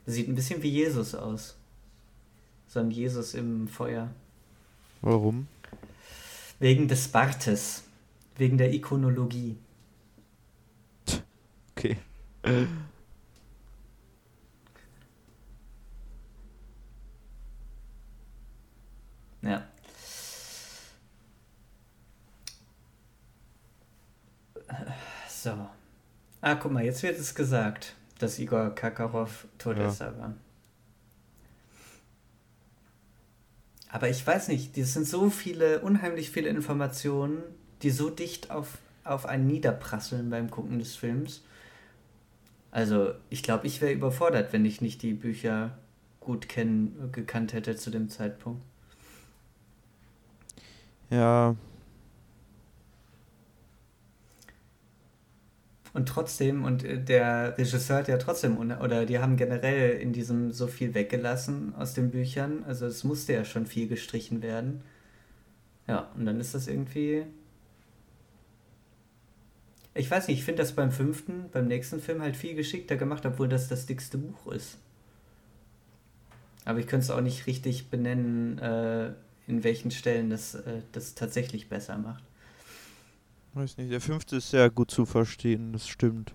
Sieht 0.05 0.29
ein 0.29 0.35
bisschen 0.35 0.63
wie 0.63 0.69
Jesus 0.69 1.13
aus. 1.13 1.57
So 2.67 2.79
ein 2.79 2.89
Jesus 2.89 3.33
im 3.33 3.67
Feuer. 3.67 4.09
Warum? 5.01 5.49
Wegen 6.59 6.87
des 6.87 7.09
Bartes. 7.09 7.83
Wegen 8.37 8.57
der 8.57 8.73
Ikonologie. 8.73 9.57
Okay. 11.75 11.97
Ja. 19.45 19.67
So. 25.27 25.67
Ah, 26.53 26.59
guck 26.61 26.71
mal, 26.71 26.85
jetzt 26.85 27.01
wird 27.01 27.17
es 27.17 27.33
gesagt, 27.33 27.95
dass 28.19 28.37
Igor 28.37 28.75
Kakarov 28.75 29.47
Todesser 29.57 30.15
war. 30.19 30.35
Aber 33.89 34.07
ich 34.07 34.25
weiß 34.25 34.49
nicht, 34.49 34.77
das 34.77 34.93
sind 34.93 35.07
so 35.07 35.31
viele, 35.31 35.79
unheimlich 35.79 36.29
viele 36.29 36.49
Informationen, 36.49 37.41
die 37.81 37.89
so 37.89 38.11
dicht 38.11 38.51
auf, 38.51 38.77
auf 39.03 39.25
einen 39.25 39.47
niederprasseln 39.47 40.29
beim 40.29 40.51
Gucken 40.51 40.77
des 40.77 40.95
Films. 40.95 41.41
Also, 42.69 43.15
ich 43.31 43.41
glaube, 43.41 43.65
ich 43.65 43.81
wäre 43.81 43.93
überfordert, 43.93 44.53
wenn 44.53 44.63
ich 44.63 44.79
nicht 44.79 45.01
die 45.01 45.13
Bücher 45.13 45.75
gut 46.19 46.47
kennen, 46.47 47.09
gekannt 47.11 47.53
hätte 47.53 47.75
zu 47.77 47.89
dem 47.89 48.09
Zeitpunkt. 48.09 48.61
Ja, 51.09 51.55
Und 55.93 56.07
trotzdem, 56.09 56.63
und 56.63 56.83
äh, 56.83 56.99
der 56.99 57.57
Regisseur 57.57 57.97
hat 57.97 58.07
ja 58.07 58.17
trotzdem, 58.17 58.57
oder 58.57 59.05
die 59.05 59.19
haben 59.19 59.37
generell 59.37 59.99
in 59.99 60.11
diesem 60.11 60.51
so 60.51 60.67
viel 60.67 60.93
weggelassen 60.93 61.75
aus 61.75 61.93
den 61.93 62.09
Büchern. 62.09 62.63
Also 62.65 62.87
es 62.87 63.03
musste 63.03 63.33
ja 63.33 63.45
schon 63.45 63.67
viel 63.67 63.87
gestrichen 63.87 64.41
werden. 64.41 64.81
Ja, 65.87 66.09
und 66.15 66.25
dann 66.25 66.39
ist 66.39 66.55
das 66.55 66.67
irgendwie. 66.67 67.25
Ich 69.93 70.09
weiß 70.09 70.27
nicht, 70.27 70.39
ich 70.39 70.45
finde 70.45 70.63
das 70.63 70.71
beim 70.71 70.91
fünften, 70.91 71.49
beim 71.51 71.67
nächsten 71.67 71.99
Film 71.99 72.21
halt 72.21 72.35
viel 72.35 72.55
geschickter 72.55 72.95
gemacht, 72.95 73.25
obwohl 73.27 73.47
das 73.47 73.67
das 73.67 73.85
dickste 73.85 74.17
Buch 74.17 74.51
ist. 74.51 74.79
Aber 76.65 76.79
ich 76.79 76.87
könnte 76.87 77.03
es 77.03 77.11
auch 77.11 77.21
nicht 77.21 77.45
richtig 77.45 77.89
benennen, 77.89 78.57
äh, 78.57 79.11
in 79.47 79.63
welchen 79.63 79.91
Stellen 79.91 80.31
das, 80.31 80.55
äh, 80.55 80.81
das 80.93 81.13
tatsächlich 81.13 81.69
besser 81.69 81.97
macht. 81.99 82.23
Weiß 83.55 83.77
nicht. 83.77 83.91
Der 83.91 84.01
fünfte 84.01 84.37
ist 84.37 84.49
sehr 84.49 84.69
gut 84.69 84.91
zu 84.91 85.05
verstehen, 85.05 85.73
das 85.73 85.87
stimmt. 85.87 86.33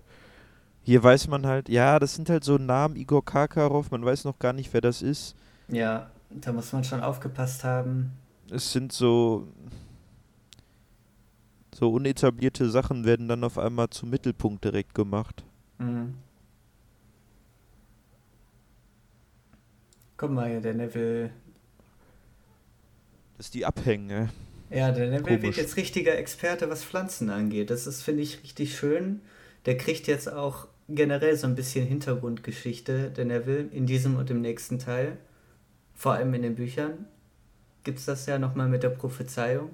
Hier 0.83 1.03
weiß 1.03 1.27
man 1.27 1.45
halt, 1.45 1.69
ja, 1.69 1.99
das 1.99 2.15
sind 2.15 2.29
halt 2.29 2.43
so 2.43 2.57
Namen, 2.57 2.95
Igor 2.95 3.23
Karkarow, 3.23 3.89
man 3.91 4.03
weiß 4.03 4.23
noch 4.25 4.39
gar 4.39 4.53
nicht, 4.53 4.73
wer 4.73 4.81
das 4.81 5.01
ist. 5.01 5.35
Ja, 5.67 6.09
da 6.29 6.51
muss 6.51 6.71
man 6.73 6.83
schon 6.83 7.01
aufgepasst 7.01 7.63
haben. 7.63 8.11
Es 8.49 8.71
sind 8.71 8.91
so 8.91 9.47
so 11.79 11.93
unetablierte 11.93 12.69
Sachen 12.69 13.05
werden 13.05 13.29
dann 13.29 13.43
auf 13.43 13.57
einmal 13.57 13.89
zum 13.89 14.09
Mittelpunkt 14.09 14.65
direkt 14.65 14.93
gemacht. 14.93 15.45
Mhm. 15.77 16.15
Guck 20.17 20.31
mal 20.31 20.49
hier, 20.49 20.59
der 20.59 20.73
Neville. 20.73 21.29
Das 23.37 23.45
ist 23.45 23.53
die 23.53 23.65
Abhänge. 23.65 24.29
Ja, 24.69 24.91
der 24.91 25.09
Neville 25.09 25.41
wird 25.41 25.57
jetzt 25.57 25.77
richtiger 25.77 26.17
Experte, 26.17 26.69
was 26.69 26.83
Pflanzen 26.83 27.29
angeht. 27.29 27.69
Das 27.69 27.87
ist, 27.87 28.03
finde 28.03 28.23
ich, 28.23 28.43
richtig 28.43 28.77
schön. 28.77 29.21
Der 29.65 29.77
kriegt 29.77 30.07
jetzt 30.07 30.31
auch 30.31 30.67
generell 30.87 31.35
so 31.35 31.47
ein 31.47 31.55
bisschen 31.55 31.85
Hintergrundgeschichte, 31.85 33.11
der 33.11 33.25
Neville, 33.25 33.67
in 33.71 33.85
diesem 33.85 34.15
und 34.15 34.29
im 34.29 34.41
nächsten 34.41 34.79
Teil. 34.79 35.17
Vor 35.95 36.13
allem 36.13 36.33
in 36.33 36.43
den 36.43 36.55
Büchern 36.55 37.05
gibt 37.83 37.99
es 37.99 38.05
das 38.05 38.25
ja 38.25 38.39
nochmal 38.39 38.67
mit 38.67 38.83
der 38.83 38.89
Prophezeiung. 38.89 39.71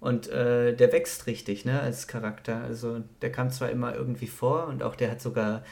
Und 0.00 0.28
äh, 0.28 0.74
der 0.74 0.92
wächst 0.92 1.26
richtig, 1.26 1.64
ne, 1.64 1.80
als 1.80 2.06
Charakter. 2.06 2.62
Also 2.62 3.02
der 3.22 3.32
kam 3.32 3.50
zwar 3.50 3.70
immer 3.70 3.94
irgendwie 3.94 4.26
vor 4.26 4.66
und 4.66 4.82
auch 4.82 4.96
der 4.96 5.10
hat 5.10 5.22
sogar 5.22 5.64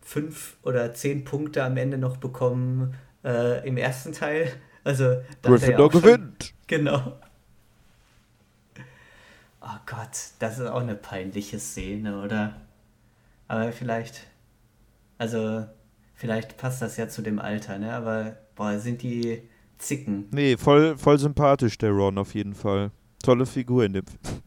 fünf 0.00 0.56
oder 0.62 0.94
zehn 0.94 1.24
Punkte 1.24 1.62
am 1.64 1.76
Ende 1.76 1.98
noch 1.98 2.16
bekommen 2.16 2.94
äh, 3.24 3.66
im 3.66 3.76
ersten 3.76 4.12
Teil. 4.12 4.50
Also 4.84 5.04
da 5.04 5.50
er 5.50 5.50
Gryffindor 5.50 5.90
gewinnt. 5.90 6.54
Genau. 6.66 7.18
Oh 9.70 9.78
Gott, 9.84 10.30
das 10.38 10.58
ist 10.58 10.66
auch 10.66 10.80
eine 10.80 10.94
peinliche 10.94 11.58
Szene, 11.58 12.22
oder? 12.22 12.58
Aber 13.48 13.70
vielleicht, 13.70 14.26
also 15.18 15.66
vielleicht 16.14 16.56
passt 16.56 16.80
das 16.80 16.96
ja 16.96 17.08
zu 17.08 17.20
dem 17.20 17.38
Alter, 17.38 17.76
ne? 17.78 17.92
Aber 17.92 18.38
boah, 18.54 18.78
sind 18.78 19.02
die 19.02 19.42
Zicken. 19.76 20.28
Nee, 20.30 20.56
voll, 20.56 20.96
voll 20.96 21.18
sympathisch, 21.18 21.76
der 21.76 21.90
Ron 21.90 22.16
auf 22.16 22.34
jeden 22.34 22.54
Fall. 22.54 22.92
Tolle 23.22 23.44
Figur 23.44 23.84
in 23.84 23.92
dem. 23.92 24.06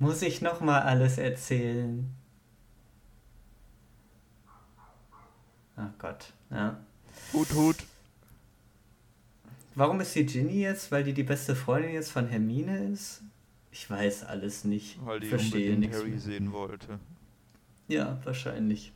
Muss 0.00 0.22
ich 0.22 0.42
nochmal 0.42 0.82
alles 0.82 1.18
erzählen? 1.18 2.12
Ach 5.76 5.90
Gott, 5.98 6.32
ja. 6.50 6.80
Hut, 7.32 7.54
Hut. 7.54 7.76
Warum 9.78 10.00
ist 10.00 10.14
die 10.16 10.26
Ginny 10.26 10.60
jetzt? 10.62 10.90
Weil 10.90 11.04
die 11.04 11.12
die 11.14 11.22
beste 11.22 11.54
Freundin 11.54 11.92
jetzt 11.92 12.10
von 12.10 12.26
Hermine 12.28 12.90
ist? 12.92 13.22
Ich 13.70 13.88
weiß 13.88 14.24
alles 14.24 14.64
nicht. 14.64 14.98
Weil 15.04 15.20
die 15.20 15.28
Verstehe 15.28 15.74
unbedingt 15.74 15.94
Harry 15.94 16.10
mehr. 16.10 16.18
sehen 16.18 16.52
wollte. 16.52 16.98
Ja, 17.86 18.18
wahrscheinlich. 18.24 18.92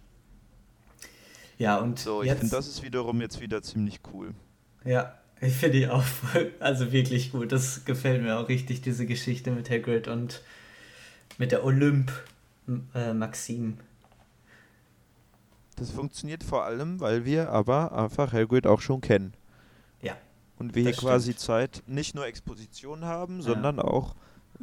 Ja, 1.56 1.78
und 1.78 1.98
So, 1.98 2.22
ich 2.22 2.28
jetzt, 2.28 2.38
finde, 2.40 2.56
das 2.56 2.66
ist 2.66 2.82
wiederum 2.82 3.20
jetzt 3.20 3.40
wieder 3.40 3.62
ziemlich 3.62 4.00
cool. 4.12 4.34
ja, 4.84 5.14
ich 5.40 5.54
finde 5.54 5.78
die 5.78 5.88
auch 5.88 6.02
voll, 6.02 6.52
also 6.60 6.92
wirklich 6.92 7.32
gut. 7.32 7.52
Das 7.52 7.84
gefällt 7.84 8.22
mir 8.22 8.38
auch 8.38 8.48
richtig, 8.48 8.80
diese 8.80 9.06
Geschichte 9.06 9.50
mit 9.52 9.70
Hagrid 9.70 10.08
und 10.08 10.42
mit 11.38 11.52
der 11.52 11.64
Olymp 11.64 12.12
äh, 12.94 13.12
Maxim. 13.14 13.78
Das 15.76 15.90
funktioniert 15.90 16.44
vor 16.44 16.64
allem, 16.64 17.00
weil 17.00 17.24
wir 17.24 17.50
aber 17.50 17.92
einfach 17.92 18.32
Hagrid 18.32 18.66
auch 18.66 18.80
schon 18.80 19.00
kennen. 19.00 19.34
Und 20.62 20.74
wir 20.74 20.82
hier 20.82 20.92
das 20.92 21.00
quasi 21.00 21.32
stimmt. 21.32 21.40
Zeit, 21.40 21.82
nicht 21.86 22.14
nur 22.14 22.26
Exposition 22.26 23.04
haben, 23.04 23.36
Ja. 23.38 23.42
sondern 23.42 23.78
auch 23.80 24.14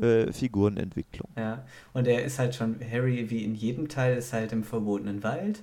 äh, 0.01 0.31
Figurenentwicklung. 0.31 1.29
Ja, 1.37 1.65
und 1.93 2.07
er 2.07 2.23
ist 2.23 2.39
halt 2.39 2.55
schon, 2.55 2.79
Harry 2.89 3.29
wie 3.29 3.43
in 3.43 3.53
jedem 3.55 3.89
Teil 3.89 4.17
ist 4.17 4.31
halt 4.33 4.51
im 4.51 4.63
verbotenen 4.63 5.23
Wald 5.23 5.61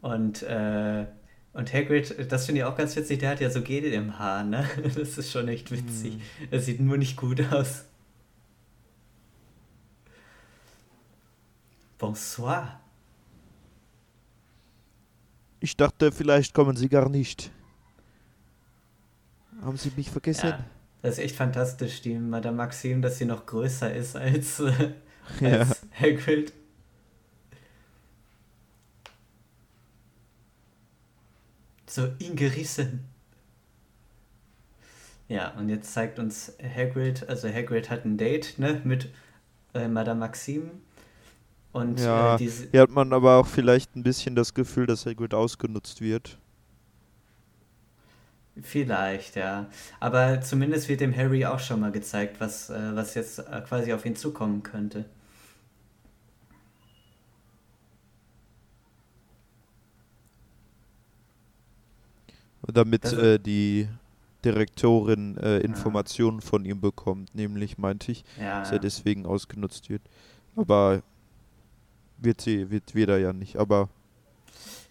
und 0.00 0.42
äh, 0.42 1.06
und 1.54 1.72
Hagrid, 1.72 2.14
das 2.30 2.46
finde 2.46 2.60
ich 2.60 2.64
auch 2.64 2.76
ganz 2.76 2.94
witzig, 2.94 3.18
der 3.20 3.30
hat 3.30 3.40
ja 3.40 3.50
so 3.50 3.62
Gel 3.62 3.84
im 3.92 4.18
Haar, 4.18 4.44
ne? 4.44 4.68
Das 4.94 5.16
ist 5.18 5.32
schon 5.32 5.48
echt 5.48 5.70
witzig. 5.72 6.16
Mm. 6.16 6.20
Er 6.52 6.60
sieht 6.60 6.78
nur 6.78 6.98
nicht 6.98 7.16
gut 7.16 7.40
aus. 7.52 7.84
Bonsoir. 11.98 12.80
Ich 15.60 15.76
dachte, 15.76 16.12
vielleicht 16.12 16.54
kommen 16.54 16.76
Sie 16.76 16.88
gar 16.88 17.08
nicht. 17.08 17.50
Haben 19.62 19.76
Sie 19.76 19.92
mich 19.96 20.10
vergessen? 20.10 20.50
Ja, 20.50 20.64
das 21.02 21.18
ist 21.18 21.24
echt 21.24 21.36
fantastisch, 21.36 22.00
die 22.02 22.14
Madame 22.18 22.56
Maxim, 22.56 23.02
dass 23.02 23.18
sie 23.18 23.24
noch 23.24 23.46
größer 23.46 23.94
ist 23.94 24.16
als, 24.16 24.60
äh, 24.60 24.72
als 25.40 25.40
ja. 25.40 25.66
Hagrid. 26.00 26.52
So 31.86 32.08
ingerissen. 32.18 33.04
Ja, 35.28 35.50
und 35.58 35.68
jetzt 35.68 35.92
zeigt 35.92 36.18
uns 36.18 36.54
Hagrid, 36.62 37.28
also 37.28 37.48
Hagrid 37.48 37.90
hat 37.90 38.04
ein 38.04 38.16
Date, 38.16 38.58
ne, 38.58 38.80
mit 38.84 39.08
äh, 39.74 39.88
Madame 39.88 40.20
Maxim. 40.20 40.70
Und 41.72 42.00
ja, 42.00 42.34
äh, 42.34 42.38
diese 42.38 42.70
hier 42.70 42.82
hat 42.82 42.90
man 42.90 43.12
aber 43.12 43.36
auch 43.36 43.46
vielleicht 43.46 43.94
ein 43.94 44.02
bisschen 44.02 44.34
das 44.34 44.54
Gefühl, 44.54 44.86
dass 44.86 45.04
Hagrid 45.06 45.34
ausgenutzt 45.34 46.00
wird. 46.00 46.38
Vielleicht, 48.62 49.36
ja. 49.36 49.66
Aber 50.00 50.40
zumindest 50.40 50.88
wird 50.88 51.00
dem 51.00 51.14
Harry 51.16 51.44
auch 51.44 51.60
schon 51.60 51.80
mal 51.80 51.92
gezeigt, 51.92 52.40
was, 52.40 52.70
äh, 52.70 52.94
was 52.94 53.14
jetzt 53.14 53.38
äh, 53.38 53.62
quasi 53.66 53.92
auf 53.92 54.04
ihn 54.04 54.16
zukommen 54.16 54.62
könnte. 54.62 55.04
Damit 62.62 63.04
also, 63.04 63.20
äh, 63.20 63.38
die 63.38 63.88
Direktorin 64.44 65.36
äh, 65.38 65.58
Informationen 65.60 66.40
ja. 66.40 66.46
von 66.46 66.64
ihm 66.64 66.80
bekommt, 66.80 67.34
nämlich 67.34 67.78
meinte 67.78 68.12
ich, 68.12 68.24
ja, 68.38 68.60
dass 68.60 68.72
er 68.72 68.78
deswegen 68.78 69.26
ausgenutzt 69.26 69.88
wird. 69.88 70.02
Aber 70.54 71.02
wird 72.18 72.40
sie, 72.40 72.70
wird 72.70 72.94
wieder 72.94 73.18
ja 73.18 73.32
nicht, 73.32 73.56
aber. 73.56 73.88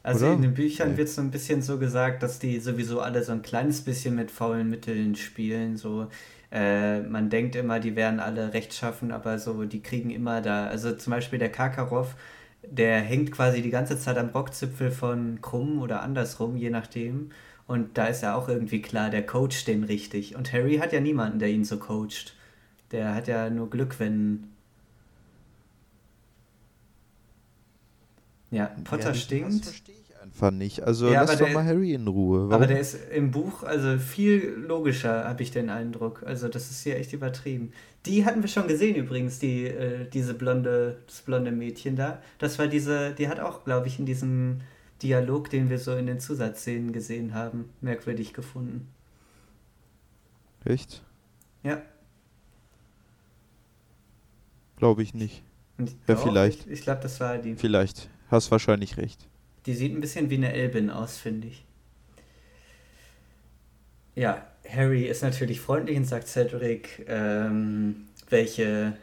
Also 0.03 0.25
oder? 0.25 0.35
in 0.35 0.41
den 0.41 0.53
Büchern 0.53 0.91
nee. 0.91 0.97
wird 0.97 1.09
so 1.09 1.21
ein 1.21 1.31
bisschen 1.31 1.61
so 1.61 1.77
gesagt, 1.77 2.23
dass 2.23 2.39
die 2.39 2.59
sowieso 2.59 3.01
alle 3.01 3.23
so 3.23 3.33
ein 3.33 3.41
kleines 3.41 3.81
bisschen 3.81 4.15
mit 4.15 4.31
faulen 4.31 4.69
Mitteln 4.69 5.15
spielen. 5.15 5.75
So, 5.77 6.07
äh, 6.51 7.01
man 7.01 7.29
denkt 7.29 7.55
immer, 7.55 7.79
die 7.79 7.95
wären 7.95 8.19
alle 8.19 8.53
rechtschaffen, 8.53 9.11
aber 9.11 9.37
so, 9.39 9.65
die 9.65 9.81
kriegen 9.81 10.09
immer 10.09 10.41
da. 10.41 10.67
Also 10.67 10.93
zum 10.95 11.11
Beispiel 11.11 11.39
der 11.39 11.51
Karkaroff, 11.51 12.15
der 12.63 13.01
hängt 13.01 13.31
quasi 13.31 13.61
die 13.61 13.69
ganze 13.69 13.99
Zeit 13.99 14.17
am 14.17 14.29
Rockzipfel 14.29 14.91
von 14.91 15.39
Krumm 15.41 15.81
oder 15.81 16.01
andersrum, 16.01 16.55
je 16.57 16.69
nachdem. 16.69 17.31
Und 17.67 17.97
da 17.97 18.05
ist 18.05 18.23
ja 18.23 18.35
auch 18.35 18.47
irgendwie 18.47 18.81
klar, 18.81 19.09
der 19.09 19.25
coacht 19.25 19.67
den 19.67 19.83
richtig. 19.83 20.35
Und 20.35 20.53
Harry 20.53 20.77
hat 20.77 20.93
ja 20.93 21.01
niemanden, 21.01 21.39
der 21.39 21.49
ihn 21.49 21.65
so 21.65 21.77
coacht. 21.77 22.33
Der 22.91 23.13
hat 23.13 23.27
ja 23.27 23.49
nur 23.49 23.69
Glück, 23.69 23.99
wenn 23.99 24.45
Ja, 28.51 28.71
Potter 28.83 29.09
ja, 29.09 29.13
stinkt. 29.13 29.59
Das 29.59 29.69
verstehe 29.69 29.95
ich 29.95 30.21
einfach 30.21 30.51
nicht. 30.51 30.83
Also 30.83 31.09
ja, 31.09 31.23
lass 31.23 31.37
doch 31.37 31.51
mal 31.51 31.65
Harry 31.65 31.93
in 31.93 32.07
Ruhe. 32.07 32.41
Warum? 32.41 32.53
Aber 32.53 32.67
der 32.67 32.79
ist 32.79 32.97
im 33.11 33.31
Buch 33.31 33.63
also 33.63 33.97
viel 33.97 34.55
logischer, 34.67 35.25
habe 35.25 35.43
ich 35.43 35.51
den 35.51 35.69
Eindruck. 35.69 36.23
Also 36.25 36.47
das 36.47 36.71
ist 36.71 36.83
hier 36.83 36.97
echt 36.97 37.13
übertrieben. 37.13 37.71
Die 38.05 38.25
hatten 38.25 38.41
wir 38.41 38.49
schon 38.49 38.67
gesehen 38.67 38.95
übrigens, 38.95 39.39
die, 39.39 39.65
äh, 39.65 40.07
diese 40.09 40.33
blonde, 40.33 40.99
das 41.07 41.21
blonde 41.21 41.51
Mädchen 41.51 41.95
da. 41.95 42.21
Das 42.39 42.57
war 42.57 42.67
diese, 42.67 43.13
die 43.13 43.27
hat 43.27 43.39
auch, 43.39 43.65
glaube 43.65 43.87
ich, 43.87 43.99
in 43.99 44.05
diesem 44.05 44.61
Dialog, 45.01 45.49
den 45.49 45.69
wir 45.69 45.77
so 45.77 45.95
in 45.95 46.07
den 46.07 46.19
Zusatzszenen 46.19 46.93
gesehen 46.93 47.33
haben, 47.33 47.69
merkwürdig 47.81 48.33
gefunden. 48.33 48.87
Echt? 50.63 51.03
Ja. 51.63 51.81
Glaube 54.77 55.03
ich 55.03 55.13
nicht. 55.13 55.43
ja, 56.07 56.15
vielleicht. 56.15 56.65
Ich, 56.65 56.73
ich 56.73 56.81
glaube, 56.81 57.01
das 57.01 57.19
war 57.19 57.37
die. 57.37 57.55
Vielleicht. 57.55 58.09
Hast 58.29 58.51
wahrscheinlich 58.51 58.97
recht. 58.97 59.27
Die 59.65 59.73
sieht 59.73 59.93
ein 59.93 60.01
bisschen 60.01 60.29
wie 60.29 60.35
eine 60.35 60.53
Elbin 60.53 60.89
aus, 60.89 61.17
finde 61.17 61.47
ich. 61.47 61.65
Ja, 64.15 64.45
Harry 64.67 65.05
ist 65.05 65.21
natürlich 65.21 65.61
freundlich 65.61 65.97
und 65.97 66.05
sagt 66.05 66.27
Cedric, 66.27 67.05
ähm, 67.07 68.07
welche, 68.29 68.97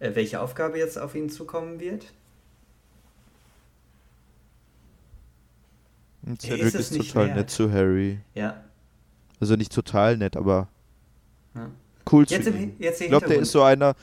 äh, 0.00 0.14
welche 0.14 0.40
Aufgabe 0.40 0.78
jetzt 0.78 0.98
auf 0.98 1.14
ihn 1.14 1.30
zukommen 1.30 1.80
wird. 1.80 2.12
Und 6.22 6.42
Cedric 6.42 6.74
ist, 6.74 6.74
ist 6.74 6.96
total 6.96 7.28
wert. 7.28 7.36
nett 7.36 7.50
zu 7.50 7.72
Harry. 7.72 8.18
Ja. 8.34 8.64
Also 9.38 9.56
nicht 9.56 9.72
total 9.72 10.16
nett, 10.18 10.36
aber 10.36 10.68
ja. 11.54 11.70
cool 12.12 12.26
jetzt 12.28 12.44
zu 12.44 12.50
ihm. 12.50 12.74
Jetzt 12.78 13.00
ich 13.00 13.08
glaube, 13.08 13.26
der 13.26 13.38
ist 13.38 13.52
so 13.52 13.62
einer. 13.62 13.94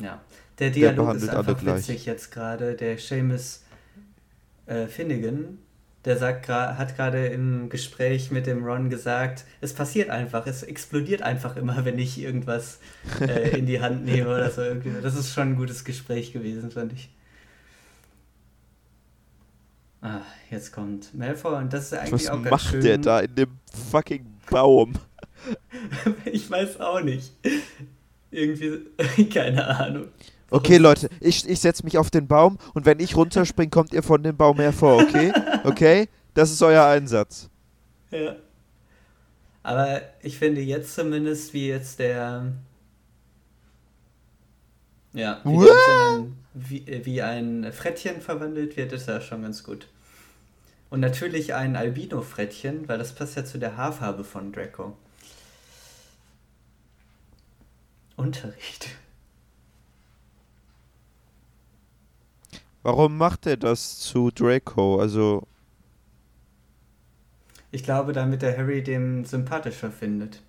Ja. 0.00 0.20
Der 0.62 0.70
Dialog 0.70 1.08
der 1.08 1.16
ist 1.16 1.28
einfach 1.28 1.66
witzig 1.66 2.06
jetzt 2.06 2.30
gerade. 2.30 2.76
Der 2.76 2.96
Seamus 2.96 3.64
äh, 4.66 4.86
Finnegan, 4.86 5.58
der 6.04 6.16
sagt 6.16 6.48
hat 6.48 6.96
gerade 6.96 7.26
im 7.26 7.68
Gespräch 7.68 8.30
mit 8.30 8.46
dem 8.46 8.64
Ron 8.64 8.88
gesagt, 8.88 9.44
es 9.60 9.72
passiert 9.74 10.08
einfach, 10.08 10.46
es 10.46 10.62
explodiert 10.62 11.20
einfach 11.20 11.56
immer, 11.56 11.84
wenn 11.84 11.98
ich 11.98 12.16
irgendwas 12.16 12.78
äh, 13.20 13.58
in 13.58 13.66
die 13.66 13.80
Hand 13.80 14.04
nehme 14.04 14.28
oder 14.28 14.52
so. 14.52 14.62
Das 15.02 15.16
ist 15.16 15.34
schon 15.34 15.48
ein 15.48 15.56
gutes 15.56 15.84
Gespräch 15.84 16.32
gewesen, 16.32 16.70
fand 16.70 16.92
ich. 16.92 17.10
Ah, 20.00 20.20
jetzt 20.48 20.72
kommt 20.72 21.12
Malfoy 21.12 21.56
und 21.56 21.72
das 21.72 21.86
ist 21.86 21.94
eigentlich 21.94 22.12
Was 22.12 22.28
auch 22.28 22.40
ganz 22.40 22.44
schön. 22.44 22.52
Was 22.52 22.72
macht 22.72 22.84
der 22.84 22.98
da 22.98 23.18
in 23.18 23.34
dem 23.34 23.50
fucking 23.90 24.26
Baum? 24.48 24.92
ich 26.24 26.48
weiß 26.48 26.78
auch 26.78 27.00
nicht. 27.00 27.32
Irgendwie, 28.30 29.26
keine 29.30 29.66
Ahnung. 29.66 30.06
Okay, 30.52 30.76
Leute, 30.76 31.08
ich, 31.20 31.48
ich 31.48 31.60
setze 31.60 31.82
mich 31.84 31.96
auf 31.96 32.10
den 32.10 32.26
Baum 32.26 32.58
und 32.74 32.84
wenn 32.84 33.00
ich 33.00 33.16
runterspringe, 33.16 33.70
kommt 33.70 33.92
ihr 33.92 34.02
von 34.02 34.22
dem 34.22 34.36
Baum 34.36 34.58
hervor, 34.60 35.02
okay? 35.02 35.32
Okay? 35.64 36.08
Das 36.34 36.50
ist 36.50 36.62
euer 36.62 36.84
Einsatz. 36.84 37.48
Ja. 38.10 38.36
Aber 39.62 40.02
ich 40.22 40.38
finde 40.38 40.60
jetzt 40.60 40.94
zumindest, 40.94 41.54
wie 41.54 41.68
jetzt 41.68 41.98
der. 41.98 42.52
Ja, 45.12 45.40
wie, 45.44 45.70
ein, 45.70 46.36
wie, 46.54 47.04
wie 47.04 47.22
ein 47.22 47.72
Frettchen 47.72 48.20
verwandelt 48.20 48.76
wird, 48.76 48.92
ist 48.92 49.08
ja 49.08 49.20
schon 49.20 49.42
ganz 49.42 49.62
gut. 49.62 49.86
Und 50.90 51.00
natürlich 51.00 51.54
ein 51.54 51.76
Albino-Frettchen, 51.76 52.88
weil 52.88 52.98
das 52.98 53.14
passt 53.14 53.36
ja 53.36 53.44
zu 53.44 53.58
der 53.58 53.76
Haarfarbe 53.76 54.24
von 54.24 54.52
Draco. 54.52 54.96
Unterricht. 58.16 58.88
Warum 62.82 63.16
macht 63.18 63.46
er 63.46 63.56
das 63.56 63.98
zu 63.98 64.30
Draco? 64.30 65.00
Also. 65.00 65.46
Ich 67.72 67.82
glaube, 67.82 68.12
damit 68.12 68.42
der 68.42 68.56
Harry 68.56 68.84
dem 68.84 69.24
sympathischer 69.24 69.90
findet. 69.90 70.42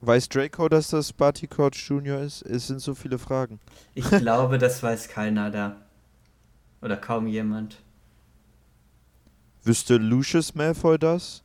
Weiß 0.00 0.28
Draco, 0.28 0.68
dass 0.68 0.88
das 0.88 1.12
Barty 1.12 1.46
Crouch 1.48 1.88
Jr. 1.88 2.20
ist? 2.20 2.42
Es 2.42 2.66
sind 2.68 2.80
so 2.80 2.94
viele 2.94 3.18
Fragen. 3.18 3.58
Ich 3.94 4.14
glaube, 4.16 4.58
das 4.58 4.82
weiß 4.82 5.08
keiner 5.08 5.50
da. 5.50 5.76
Oder 6.82 6.96
kaum 6.96 7.26
jemand. 7.26 7.78
Wüsste 9.64 9.96
Lucius 9.96 10.54
Malfoy 10.54 10.96
das? 10.98 11.42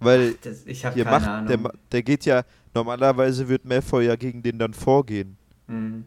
Weil 0.00 0.34
Ach, 0.36 0.40
das, 0.42 0.66
ich 0.66 0.84
habe 0.84 0.96
keine 0.96 1.10
macht, 1.10 1.28
Ahnung. 1.28 1.62
Der, 1.62 1.72
der 1.92 2.02
geht 2.02 2.24
ja, 2.24 2.44
normalerweise 2.74 3.48
wird 3.48 3.64
Malfoy 3.64 4.06
ja 4.06 4.16
gegen 4.16 4.42
den 4.42 4.58
dann 4.58 4.74
vorgehen. 4.74 5.36
Mhm. 5.66 6.04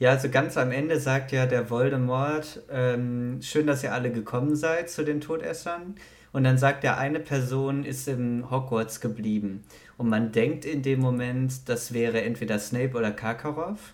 Ja, 0.00 0.12
also 0.12 0.30
ganz 0.30 0.56
am 0.56 0.72
Ende 0.72 0.98
sagt 0.98 1.30
ja 1.30 1.44
der 1.44 1.68
Voldemort, 1.68 2.62
ähm, 2.70 3.42
schön, 3.42 3.66
dass 3.66 3.84
ihr 3.84 3.92
alle 3.92 4.10
gekommen 4.10 4.56
seid 4.56 4.88
zu 4.88 5.04
den 5.04 5.20
Todessern. 5.20 5.94
Und 6.32 6.44
dann 6.44 6.56
sagt 6.56 6.84
er, 6.84 6.96
eine 6.96 7.20
Person 7.20 7.84
ist 7.84 8.08
in 8.08 8.50
Hogwarts 8.50 9.02
geblieben. 9.02 9.62
Und 9.98 10.08
man 10.08 10.32
denkt 10.32 10.64
in 10.64 10.80
dem 10.80 11.00
Moment, 11.00 11.68
das 11.68 11.92
wäre 11.92 12.22
entweder 12.22 12.58
Snape 12.58 12.96
oder 12.96 13.10
Karkaroff, 13.10 13.92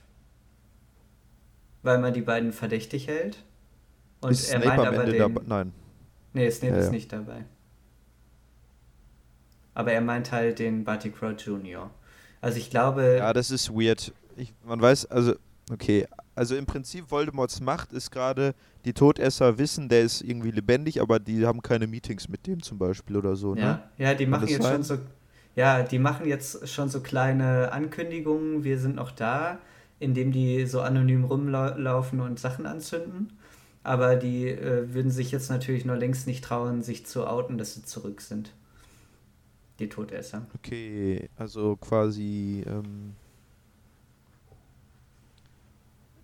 weil 1.82 1.98
man 1.98 2.14
die 2.14 2.20
beiden 2.20 2.52
verdächtig 2.52 3.08
hält. 3.08 3.42
Und 4.20 4.30
ist 4.30 4.48
er 4.52 4.60
Snape 4.60 4.76
meint 4.76 4.88
aber 4.88 5.04
den, 5.06 5.18
dabei? 5.18 5.42
Nein. 5.44 5.72
Nee, 6.34 6.48
Snape 6.52 6.74
ja, 6.74 6.78
ist 6.78 6.86
ja. 6.86 6.92
nicht 6.92 7.12
dabei. 7.12 7.44
Aber 9.74 9.90
er 9.90 10.02
meint 10.02 10.30
halt 10.30 10.60
den 10.60 10.84
Barty 10.84 11.10
Crouch 11.10 11.40
Jr. 11.44 11.90
Also 12.40 12.58
ich 12.58 12.70
glaube. 12.70 13.16
Ja, 13.18 13.32
das 13.32 13.50
ist 13.50 13.70
weird. 13.74 14.12
Ich, 14.36 14.54
man 14.64 14.80
weiß, 14.80 15.06
also 15.06 15.34
Okay, 15.70 16.06
also 16.36 16.54
im 16.54 16.66
Prinzip 16.66 17.10
Voldemorts 17.10 17.60
Macht 17.60 17.92
ist 17.92 18.10
gerade, 18.10 18.54
die 18.84 18.92
Todesser 18.92 19.58
wissen, 19.58 19.88
der 19.88 20.02
ist 20.02 20.22
irgendwie 20.22 20.52
lebendig, 20.52 21.00
aber 21.00 21.18
die 21.18 21.44
haben 21.44 21.60
keine 21.60 21.86
Meetings 21.86 22.28
mit 22.28 22.46
dem 22.46 22.62
zum 22.62 22.78
Beispiel 22.78 23.16
oder 23.16 23.34
so, 23.34 23.54
ne? 23.54 23.60
Ja, 23.60 23.90
ja 23.98 24.14
die 24.14 24.26
machen 24.26 24.46
jetzt 24.46 24.62
sein? 24.62 24.74
schon 24.74 24.82
so, 24.84 24.98
ja, 25.56 25.82
die 25.82 25.98
machen 25.98 26.28
jetzt 26.28 26.68
schon 26.68 26.88
so 26.88 27.00
kleine 27.00 27.72
Ankündigungen, 27.72 28.62
wir 28.62 28.78
sind 28.78 28.94
noch 28.94 29.10
da, 29.10 29.58
indem 29.98 30.30
die 30.30 30.66
so 30.66 30.82
anonym 30.82 31.24
rumlaufen 31.24 32.20
und 32.20 32.38
Sachen 32.38 32.66
anzünden. 32.66 33.32
Aber 33.82 34.16
die 34.16 34.48
äh, 34.48 34.92
würden 34.92 35.10
sich 35.10 35.30
jetzt 35.30 35.48
natürlich 35.48 35.84
nur 35.84 35.96
längst 35.96 36.26
nicht 36.26 36.42
trauen, 36.42 36.82
sich 36.82 37.06
zu 37.06 37.26
outen, 37.26 37.56
dass 37.56 37.74
sie 37.74 37.84
zurück 37.84 38.20
sind. 38.20 38.52
Die 39.78 39.88
Todesser. 39.88 40.46
Okay, 40.56 41.28
also 41.36 41.76
quasi 41.76 42.64
ähm, 42.66 43.14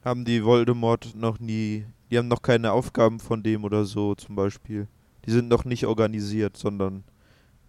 haben 0.05 0.25
die 0.25 0.45
Voldemort 0.45 1.15
noch 1.15 1.39
nie, 1.39 1.87
die 2.11 2.19
haben 2.19 2.29
noch 2.29 2.43
keine 2.43 2.73
Aufgaben 2.73 3.21
von 3.21 3.43
dem 3.43 3.65
oder 3.65 3.85
so 3.85 4.15
zum 4.15 4.35
Beispiel. 4.35 4.89
Die 5.25 5.31
sind 5.31 5.49
noch 5.49 5.65
nicht 5.65 5.87
organisiert, 5.87 6.57
sondern 6.57 7.05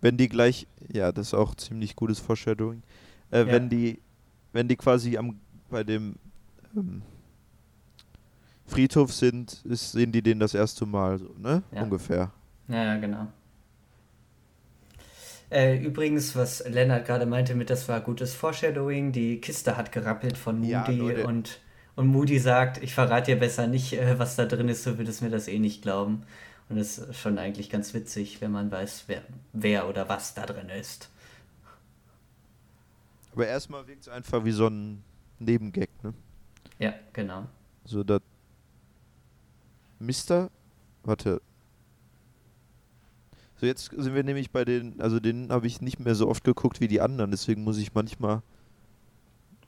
wenn 0.01 0.17
die 0.17 0.27
gleich, 0.27 0.67
ja, 0.91 1.11
das 1.11 1.27
ist 1.27 1.33
auch 1.33 1.55
ziemlich 1.55 1.95
gutes 1.95 2.19
Foreshadowing, 2.19 2.81
äh, 3.31 3.39
ja. 3.39 3.47
wenn 3.47 3.69
die, 3.69 3.99
wenn 4.51 4.67
die 4.67 4.75
quasi 4.75 5.17
am 5.17 5.39
bei 5.69 5.83
dem 5.83 6.15
ähm, 6.75 7.01
Friedhof 8.65 9.11
sind, 9.13 9.63
ist, 9.65 9.91
sehen 9.91 10.11
die 10.11 10.21
den 10.21 10.39
das 10.39 10.53
erste 10.53 10.85
Mal, 10.85 11.19
so, 11.19 11.33
ne? 11.39 11.63
Ja. 11.71 11.83
Ungefähr. 11.83 12.31
Ja, 12.67 12.83
ja, 12.83 12.97
genau. 12.97 13.27
Äh, 15.49 15.83
übrigens, 15.83 16.35
was 16.35 16.67
Lennart 16.67 17.05
gerade 17.05 17.25
meinte 17.25 17.53
mit, 17.55 17.69
das 17.69 17.87
war 17.87 18.01
gutes 18.01 18.33
Foreshadowing, 18.33 19.11
die 19.11 19.39
Kiste 19.39 19.77
hat 19.77 19.91
gerappelt 19.91 20.37
von 20.37 20.59
Moody 20.59 21.19
ja, 21.19 21.27
und, 21.27 21.59
und 21.95 22.07
Moody 22.07 22.39
sagt, 22.39 22.81
ich 22.81 22.93
verrate 22.93 23.31
dir 23.31 23.39
besser 23.39 23.67
nicht, 23.67 23.93
äh, 23.93 24.17
was 24.17 24.35
da 24.35 24.45
drin 24.45 24.69
ist, 24.69 24.85
du 24.85 24.97
würdest 24.97 25.21
mir 25.21 25.29
das 25.29 25.47
eh 25.47 25.59
nicht 25.59 25.81
glauben. 25.81 26.23
Und 26.69 26.77
das 26.77 26.97
ist 26.97 27.17
schon 27.17 27.37
eigentlich 27.37 27.69
ganz 27.69 27.93
witzig, 27.93 28.41
wenn 28.41 28.51
man 28.51 28.71
weiß, 28.71 29.03
wer, 29.07 29.21
wer 29.51 29.87
oder 29.87 30.09
was 30.09 30.33
da 30.33 30.45
drin 30.45 30.69
ist. 30.69 31.09
Aber 33.33 33.47
erstmal 33.47 33.85
wirkt 33.87 34.03
es 34.03 34.07
einfach 34.09 34.45
wie 34.45 34.51
so 34.51 34.67
ein 34.67 35.03
Nebengag, 35.39 35.89
ne? 36.03 36.13
Ja, 36.79 36.93
genau. 37.11 37.45
So, 37.85 38.03
das. 38.03 38.21
Mister. 39.99 40.49
Warte. 41.03 41.41
So, 43.59 43.65
jetzt 43.65 43.91
sind 43.91 44.13
wir 44.15 44.23
nämlich 44.23 44.51
bei 44.51 44.65
den. 44.65 45.01
Also, 45.01 45.19
den 45.19 45.51
habe 45.51 45.67
ich 45.67 45.81
nicht 45.81 45.99
mehr 45.99 46.15
so 46.15 46.27
oft 46.27 46.43
geguckt 46.43 46.79
wie 46.79 46.87
die 46.87 47.01
anderen, 47.01 47.31
deswegen 47.31 47.63
muss 47.63 47.77
ich 47.77 47.93
manchmal. 47.93 48.41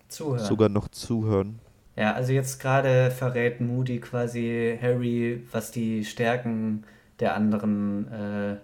Zuhören. 0.07 0.45
Sogar 0.45 0.69
noch 0.69 0.88
zuhören. 0.88 1.59
Ja, 1.95 2.13
also 2.13 2.33
jetzt 2.33 2.59
gerade 2.59 3.09
verrät 3.09 3.61
Moody 3.61 3.99
quasi 3.99 4.77
Harry, 4.81 5.45
was 5.51 5.71
die 5.71 6.03
Stärken 6.03 6.83
der 7.19 7.35
anderen, 7.35 8.11
äh, 8.11 8.57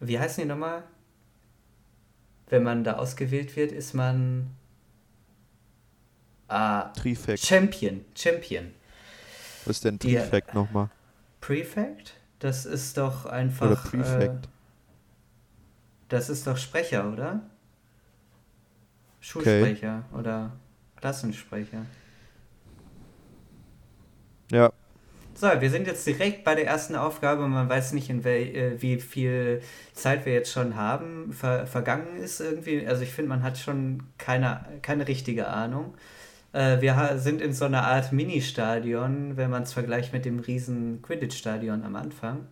wie 0.00 0.18
heißen 0.18 0.42
die 0.42 0.48
nochmal? 0.48 0.82
Wenn 2.48 2.62
man 2.62 2.84
da 2.84 2.94
ausgewählt 2.94 3.56
wird, 3.56 3.72
ist 3.72 3.92
man 3.92 4.50
ah, 6.48 6.84
Trifect. 6.94 7.44
Champion, 7.44 8.04
Champion. 8.16 8.72
Was 9.64 9.76
ist 9.76 9.84
denn 9.84 9.98
Prefect 9.98 10.54
nochmal? 10.54 10.88
Prefect? 11.40 12.14
Das 12.38 12.64
ist 12.64 12.96
doch 12.96 13.26
einfach. 13.26 13.66
Oder 13.66 13.76
Prefect. 13.76 14.46
Äh, 14.46 14.48
das 16.08 16.28
ist 16.30 16.46
doch 16.46 16.56
Sprecher, 16.56 17.12
oder? 17.12 17.42
Schulsprecher 19.20 20.04
okay. 20.10 20.18
oder 20.20 20.52
Klassensprecher. 20.96 21.84
Ja. 24.50 24.72
So, 25.34 25.48
wir 25.60 25.68
sind 25.68 25.86
jetzt 25.86 26.06
direkt 26.06 26.44
bei 26.44 26.54
der 26.54 26.66
ersten 26.66 26.96
Aufgabe. 26.96 27.46
Man 27.46 27.68
weiß 27.68 27.92
nicht, 27.92 28.08
in 28.08 28.24
wel, 28.24 28.42
äh, 28.56 28.82
wie 28.82 28.98
viel 28.98 29.60
Zeit 29.92 30.24
wir 30.24 30.32
jetzt 30.32 30.50
schon 30.50 30.76
haben, 30.76 31.30
ver 31.32 31.66
vergangen 31.66 32.16
ist 32.16 32.40
irgendwie. 32.40 32.86
Also 32.86 33.02
ich 33.02 33.12
finde, 33.12 33.28
man 33.28 33.42
hat 33.42 33.58
schon 33.58 34.04
keine, 34.16 34.64
keine 34.80 35.06
richtige 35.06 35.48
Ahnung. 35.48 35.94
Äh, 36.54 36.80
wir 36.80 37.18
sind 37.18 37.42
in 37.42 37.52
so 37.52 37.66
einer 37.66 37.82
Art 37.82 38.12
Mini-Stadion, 38.12 39.36
wenn 39.36 39.50
man 39.50 39.64
es 39.64 39.74
vergleicht 39.74 40.14
mit 40.14 40.24
dem 40.24 40.38
riesen 40.38 41.02
Quidditch-Stadion 41.02 41.84
am 41.84 41.96
Anfang. 41.96 42.46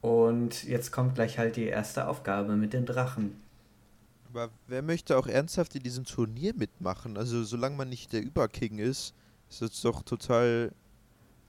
Und 0.00 0.64
jetzt 0.64 0.90
kommt 0.90 1.16
gleich 1.16 1.38
halt 1.38 1.56
die 1.56 1.66
erste 1.66 2.08
Aufgabe 2.08 2.56
mit 2.56 2.72
den 2.72 2.86
Drachen. 2.86 3.42
Aber 4.30 4.48
wer 4.68 4.80
möchte 4.80 5.18
auch 5.18 5.26
ernsthaft 5.26 5.74
in 5.74 5.82
diesem 5.82 6.04
Turnier 6.04 6.54
mitmachen? 6.56 7.18
Also 7.18 7.44
solange 7.44 7.76
man 7.76 7.90
nicht 7.90 8.14
der 8.14 8.22
Überking 8.22 8.78
ist 8.78 9.14
ist 9.50 9.60
jetzt 9.60 9.84
doch 9.84 10.02
total. 10.02 10.72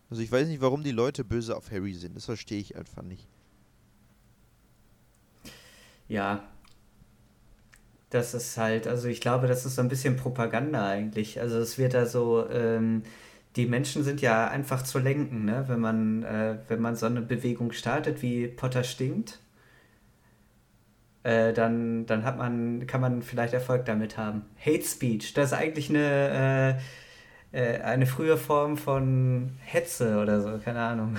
Also 0.09 0.21
ich 0.21 0.31
weiß 0.31 0.47
nicht, 0.47 0.61
warum 0.61 0.83
die 0.83 0.91
Leute 0.91 1.23
böse 1.23 1.55
auf 1.55 1.71
Harry 1.71 1.93
sind. 1.93 2.15
Das 2.15 2.25
verstehe 2.25 2.59
ich 2.59 2.75
einfach 2.75 3.03
nicht. 3.03 3.27
Ja. 6.07 6.43
Das 8.09 8.33
ist 8.33 8.57
halt, 8.57 8.87
also 8.87 9.09
ich 9.09 9.19
glaube, 9.19 9.47
das 9.47 9.65
ist 9.65 9.75
so 9.75 9.81
ein 9.81 9.89
bisschen 9.89 10.15
Propaganda 10.15 10.87
eigentlich. 10.87 11.41
Also 11.41 11.57
es 11.57 11.77
wird 11.77 11.93
da 11.93 12.05
so, 12.05 12.49
ähm, 12.49 13.03
die 13.57 13.65
Menschen 13.65 14.03
sind 14.03 14.21
ja 14.21 14.47
einfach 14.47 14.83
zu 14.83 14.99
lenken, 14.99 15.43
ne? 15.45 15.65
Wenn 15.67 15.79
man, 15.81 16.23
äh, 16.23 16.57
wenn 16.69 16.79
man 16.79 16.95
so 16.95 17.05
eine 17.07 17.21
Bewegung 17.21 17.73
startet 17.73 18.21
wie 18.21 18.47
Potter 18.47 18.83
stinkt, 18.85 19.39
äh, 21.23 21.51
dann, 21.53 22.05
dann 22.05 22.23
hat 22.23 22.37
man, 22.37 22.87
kann 22.87 23.01
man 23.01 23.21
vielleicht 23.21 23.53
Erfolg 23.53 23.85
damit 23.85 24.17
haben. 24.17 24.45
Hate 24.65 24.83
Speech, 24.83 25.33
das 25.33 25.51
ist 25.51 25.57
eigentlich 25.57 25.89
eine, 25.89 26.77
äh, 26.79 26.81
äh, 27.51 27.79
eine 27.79 28.05
frühe 28.05 28.37
Form 28.37 28.77
von 28.77 29.57
Hetze 29.61 30.17
oder 30.17 30.41
so, 30.41 30.57
keine 30.63 30.79
Ahnung. 30.79 31.17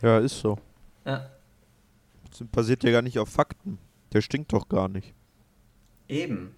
Ja, 0.00 0.18
ist 0.18 0.38
so. 0.40 0.58
Ja. 1.04 1.30
Das 2.30 2.42
basiert 2.50 2.82
ja 2.84 2.90
gar 2.90 3.02
nicht 3.02 3.18
auf 3.18 3.28
Fakten. 3.28 3.78
Der 4.12 4.20
stinkt 4.20 4.52
doch 4.52 4.68
gar 4.68 4.88
nicht. 4.88 5.14
Eben. 6.08 6.54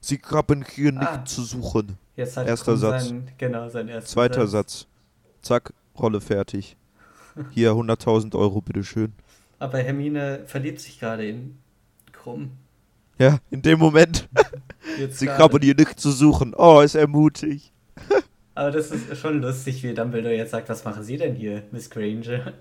Sie 0.00 0.20
haben 0.30 0.64
hier 0.64 0.96
ah. 0.96 1.16
nicht 1.16 1.28
zu 1.28 1.42
suchen. 1.42 1.98
Jetzt 2.16 2.36
hat 2.36 2.46
Erster 2.46 2.76
Satz. 2.76 3.08
Sein, 3.08 3.30
genau, 3.38 3.68
sein 3.68 3.88
erster 3.88 4.10
Zweiter 4.10 4.46
Satz. 4.46 4.80
Satz. 4.80 4.86
Zack, 5.42 5.72
Rolle 5.98 6.20
fertig. 6.20 6.76
Hier 7.50 7.72
100.000 7.72 8.36
Euro, 8.36 8.60
bitteschön. 8.60 9.12
Aber 9.58 9.78
Hermine 9.78 10.44
verliebt 10.46 10.80
sich 10.80 10.98
gerade 10.98 11.28
in 11.28 11.58
Krumm. 12.12 12.52
Ja, 13.18 13.40
in 13.50 13.62
dem 13.62 13.78
Moment. 13.78 14.28
Jetzt 14.98 15.18
Sie 15.18 15.28
haben 15.28 15.60
hier 15.60 15.74
nicht 15.74 16.00
zu 16.00 16.10
suchen. 16.10 16.54
Oh, 16.56 16.80
ist 16.80 16.94
ermutigt. 16.94 17.72
Aber 18.54 18.70
das 18.70 18.90
ist 18.90 19.18
schon 19.18 19.40
lustig, 19.40 19.82
wie 19.82 19.94
Dumbledore 19.94 20.34
jetzt 20.34 20.50
sagt, 20.50 20.68
was 20.68 20.84
machen 20.84 21.04
Sie 21.04 21.16
denn 21.16 21.36
hier, 21.36 21.62
Miss 21.70 21.90
Granger? 21.90 22.54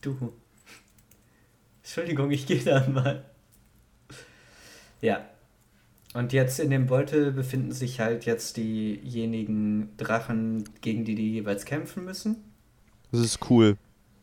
Du. 0.00 0.32
Entschuldigung, 1.82 2.30
ich 2.30 2.46
gehe 2.46 2.62
da 2.64 2.86
mal. 2.88 3.24
Ja. 5.02 5.26
Und 6.14 6.32
jetzt 6.32 6.60
in 6.60 6.70
dem 6.70 6.86
Beutel 6.86 7.32
befinden 7.32 7.72
sich 7.72 8.00
halt 8.00 8.24
jetzt 8.24 8.56
diejenigen 8.56 9.94
Drachen, 9.98 10.64
gegen 10.80 11.04
die 11.04 11.14
die 11.14 11.32
jeweils 11.32 11.66
kämpfen 11.66 12.06
müssen. 12.06 12.36
Das 13.10 13.20
ist 13.20 13.50
cool. 13.50 13.76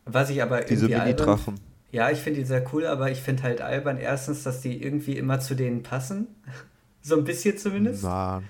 Was 0.04 0.30
ich 0.30 0.42
aber 0.42 0.62
Diese 0.62 0.88
Mini-Drachen. 0.88 1.60
Ja, 1.92 2.10
ich 2.10 2.18
finde 2.18 2.40
die 2.40 2.46
sehr 2.46 2.64
cool, 2.72 2.86
aber 2.86 3.10
ich 3.10 3.18
finde 3.18 3.42
halt 3.42 3.60
albern 3.60 3.96
erstens, 3.96 4.44
dass 4.44 4.60
die 4.60 4.82
irgendwie 4.82 5.16
immer 5.16 5.40
zu 5.40 5.54
denen 5.54 5.82
passen. 5.82 6.28
so 7.02 7.16
ein 7.16 7.24
bisschen 7.24 7.58
zumindest. 7.58 8.02
Mann. 8.02 8.44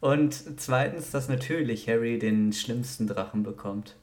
Und 0.00 0.60
zweitens, 0.60 1.10
dass 1.10 1.28
natürlich 1.28 1.88
Harry 1.88 2.18
den 2.18 2.52
schlimmsten 2.52 3.06
Drachen 3.06 3.42
bekommt. 3.44 3.96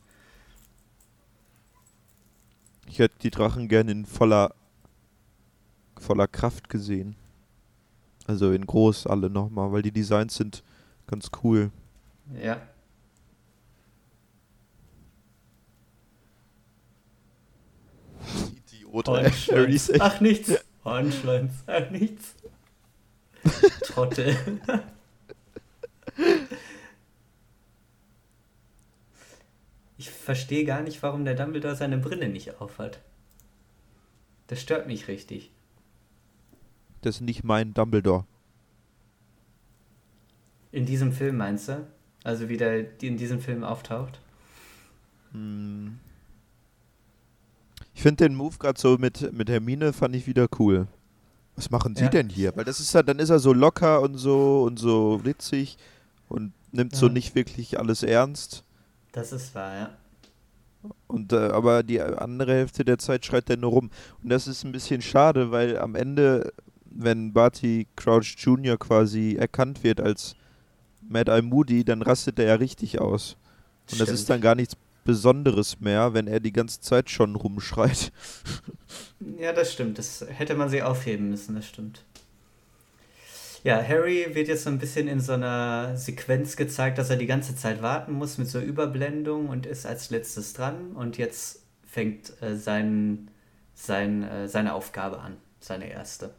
Ich 2.87 2.99
hätte 2.99 3.19
die 3.21 3.29
Drachen 3.29 3.67
gerne 3.67 3.91
in 3.91 4.05
voller, 4.05 4.55
voller 5.99 6.27
Kraft 6.27 6.69
gesehen. 6.69 7.15
Also 8.27 8.51
in 8.51 8.65
groß 8.65 9.07
alle 9.07 9.29
nochmal, 9.29 9.71
weil 9.71 9.81
die 9.81 9.91
Designs 9.91 10.35
sind 10.35 10.63
ganz 11.07 11.31
cool. 11.43 11.71
Ja. 12.41 12.61
Harry 19.07 19.79
Ach 19.99 20.19
nichts. 20.21 20.53
Hornschwanz. 20.85 21.51
Ach 21.67 21.89
nichts. 21.89 22.35
Trottel. 23.83 24.37
Ich 29.97 30.09
verstehe 30.09 30.65
gar 30.65 30.81
nicht, 30.81 31.01
warum 31.03 31.25
der 31.25 31.35
Dumbledore 31.35 31.75
seine 31.75 31.97
Brille 31.97 32.29
nicht 32.29 32.59
aufhat. 32.61 32.99
Das 34.47 34.61
stört 34.61 34.87
mich 34.87 35.07
richtig. 35.07 35.51
Das 37.01 37.15
ist 37.15 37.21
nicht 37.21 37.43
mein 37.43 37.73
Dumbledore. 37.73 38.25
In 40.71 40.85
diesem 40.85 41.11
Film 41.11 41.37
meinst 41.37 41.69
du? 41.69 41.87
Also 42.23 42.49
wie 42.49 42.57
der 42.57 43.01
in 43.01 43.17
diesem 43.17 43.39
Film 43.39 43.63
auftaucht? 43.63 44.19
Hm. 45.31 45.99
Ich 47.99 48.03
finde 48.03 48.23
den 48.23 48.33
Move 48.33 48.55
gerade 48.57 48.79
so 48.79 48.97
mit, 48.97 49.33
mit 49.33 49.49
Hermine 49.49 49.91
fand 49.91 50.15
ich 50.15 50.25
wieder 50.25 50.47
cool. 50.57 50.87
Was 51.57 51.69
machen 51.69 51.97
Sie 51.97 52.03
ja. 52.03 52.09
denn 52.09 52.29
hier? 52.29 52.55
Weil 52.55 52.63
das 52.63 52.79
ist 52.79 52.93
ja, 52.93 53.03
dann 53.03 53.19
ist 53.19 53.29
er 53.29 53.39
so 53.39 53.51
locker 53.51 53.99
und 54.01 54.15
so 54.15 54.63
und 54.63 54.79
so 54.79 55.19
witzig 55.25 55.77
und 56.29 56.53
nimmt 56.71 56.93
ja. 56.93 56.97
so 56.97 57.09
nicht 57.09 57.35
wirklich 57.35 57.77
alles 57.77 58.03
ernst. 58.03 58.63
Das 59.11 59.33
ist 59.33 59.53
wahr, 59.53 59.73
ja. 59.75 59.89
Und 61.07 61.33
äh, 61.33 61.49
aber 61.49 61.83
die 61.83 61.99
andere 61.99 62.53
Hälfte 62.53 62.85
der 62.85 62.99
Zeit 62.99 63.25
schreit 63.25 63.49
er 63.49 63.57
nur 63.57 63.71
rum. 63.71 63.89
Und 64.23 64.29
das 64.29 64.47
ist 64.47 64.63
ein 64.63 64.71
bisschen 64.71 65.01
schade, 65.01 65.51
weil 65.51 65.77
am 65.77 65.95
Ende, 65.95 66.53
wenn 66.85 67.33
Barty 67.33 67.85
Crouch 67.97 68.35
Jr. 68.37 68.77
quasi 68.77 69.35
erkannt 69.35 69.83
wird 69.83 69.99
als 69.99 70.37
Mad 71.01 71.29
Eye 71.29 71.41
Moody, 71.41 71.83
dann 71.83 72.01
rastet 72.01 72.39
er 72.39 72.45
ja 72.45 72.55
richtig 72.55 73.01
aus. 73.01 73.33
Und 73.33 73.95
Stimmt. 73.95 74.01
das 74.03 74.09
ist 74.11 74.29
dann 74.29 74.39
gar 74.39 74.55
nichts 74.55 74.77
Besonderes 75.03 75.79
mehr, 75.79 76.13
wenn 76.13 76.27
er 76.27 76.39
die 76.39 76.53
ganze 76.53 76.81
Zeit 76.81 77.09
schon 77.09 77.35
rumschreit. 77.35 78.11
Ja, 79.37 79.53
das 79.53 79.73
stimmt. 79.73 79.97
Das 79.97 80.25
hätte 80.27 80.55
man 80.55 80.69
sich 80.69 80.81
aufheben 80.81 81.29
müssen, 81.29 81.55
das 81.55 81.67
stimmt. 81.67 82.03
Ja, 83.63 83.83
Harry 83.85 84.33
wird 84.33 84.47
jetzt 84.47 84.63
so 84.63 84.69
ein 84.69 84.79
bisschen 84.79 85.07
in 85.07 85.19
so 85.19 85.33
einer 85.33 85.97
Sequenz 85.97 86.55
gezeigt, 86.55 86.97
dass 86.97 87.09
er 87.09 87.17
die 87.17 87.25
ganze 87.25 87.55
Zeit 87.55 87.81
warten 87.81 88.13
muss 88.13 88.37
mit 88.37 88.47
so 88.47 88.59
Überblendung 88.59 89.49
und 89.49 89.65
ist 89.65 89.85
als 89.85 90.09
letztes 90.09 90.53
dran 90.53 90.93
und 90.93 91.17
jetzt 91.17 91.63
fängt 91.85 92.41
äh, 92.41 92.55
sein, 92.55 93.29
sein, 93.75 94.23
äh, 94.23 94.47
seine 94.47 94.73
Aufgabe 94.73 95.19
an, 95.19 95.35
seine 95.59 95.89
erste. 95.89 96.33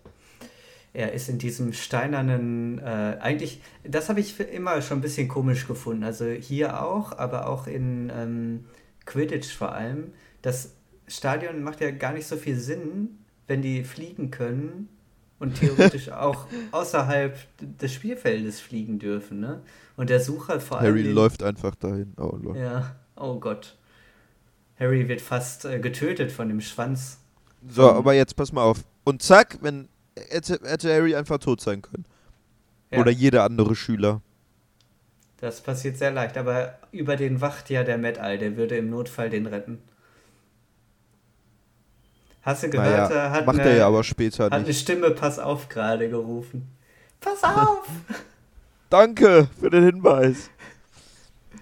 Er 0.93 1.13
ist 1.13 1.29
in 1.29 1.39
diesem 1.39 1.73
steinernen, 1.73 2.79
äh, 2.79 3.17
eigentlich, 3.21 3.61
das 3.85 4.09
habe 4.09 4.21
ich 4.21 4.39
immer 4.41 4.83
schon 4.83 4.99
ein 4.99 5.03
bisschen 5.03 5.29
komisch 5.29 5.69
gefunden, 5.69 6.03
also 6.03 6.27
hier 6.27 6.83
auch, 6.83 7.17
aber 7.17 7.49
auch 7.49 7.69
in 7.69 8.11
ähm, 8.15 8.65
Quidditch 9.07 9.55
vor 9.55 9.73
allem. 9.73 10.13
Das 10.43 10.75
Stadion 11.07 11.63
macht 11.63 11.81
ja 11.81 11.91
gar 11.93 12.13
nicht 12.13 12.27
so 12.27 12.37
viel 12.37 12.57
Sinn, 12.57 13.19
wenn 13.47 13.63
die 13.63 13.85
fliegen 13.85 14.31
können 14.31 14.89
und 15.39 15.59
theoretisch 15.59 16.09
auch 16.13 16.47
außerhalb 16.73 17.37
des 17.61 17.93
Spielfeldes 17.93 18.61
fliegen 18.61 18.99
dürfen, 18.99 19.41
ne? 19.41 19.63
Und 19.97 20.11
der 20.11 20.21
Sucher 20.21 20.61
vor 20.61 20.79
allem. 20.79 20.89
Harry 20.89 21.03
den, 21.03 21.15
läuft 21.15 21.43
einfach 21.43 21.75
dahin. 21.75 22.15
Oh, 22.17 22.37
Lord. 22.41 22.57
Ja, 22.57 22.97
oh 23.17 23.39
Gott. 23.39 23.77
Harry 24.79 25.09
wird 25.09 25.21
fast 25.21 25.67
äh, 25.67 25.79
getötet 25.79 26.33
von 26.33 26.49
dem 26.49 26.61
Schwanz. 26.61 27.19
So, 27.69 27.91
aber 27.91 28.15
jetzt 28.15 28.35
pass 28.35 28.53
mal 28.53 28.63
auf. 28.63 28.83
Und 29.05 29.23
zack, 29.23 29.59
wenn 29.61 29.89
hätte, 30.29 30.61
hätte 30.65 30.95
Harry 30.95 31.15
einfach 31.15 31.39
tot 31.39 31.61
sein 31.61 31.83
können. 31.83 32.05
Ja. 32.91 33.01
Oder 33.01 33.11
jeder 33.11 33.45
andere 33.45 33.75
Schüler. 33.75 34.21
Das 35.39 35.61
passiert 35.61 35.97
sehr 35.97 36.11
leicht, 36.11 36.37
aber 36.37 36.79
über 36.93 37.17
den 37.17 37.41
wacht 37.41 37.71
ja 37.71 37.83
der 37.83 37.97
Eye, 38.03 38.39
der 38.39 38.57
würde 38.57 38.77
im 38.77 38.91
Notfall 38.91 39.31
den 39.31 39.47
retten. 39.47 39.81
Hast 42.43 42.63
du 42.63 42.71
gehört? 42.71 43.11
Naja, 43.11 43.31
hat 43.31 43.47
macht 43.47 43.61
eine, 43.61 43.71
er 43.71 43.77
ja 43.77 43.87
aber 43.87 44.03
später 44.05 44.45
hat 44.45 44.53
nicht. 44.53 44.65
eine 44.65 44.75
Stimme 44.75 45.11
Pass 45.11 45.39
auf 45.39 45.69
gerade 45.69 46.09
gerufen. 46.09 46.69
Pass 47.21 47.43
auf! 47.43 47.87
Danke 48.91 49.49
für 49.61 49.71
den 49.71 49.85
Hinweis. 49.85 50.51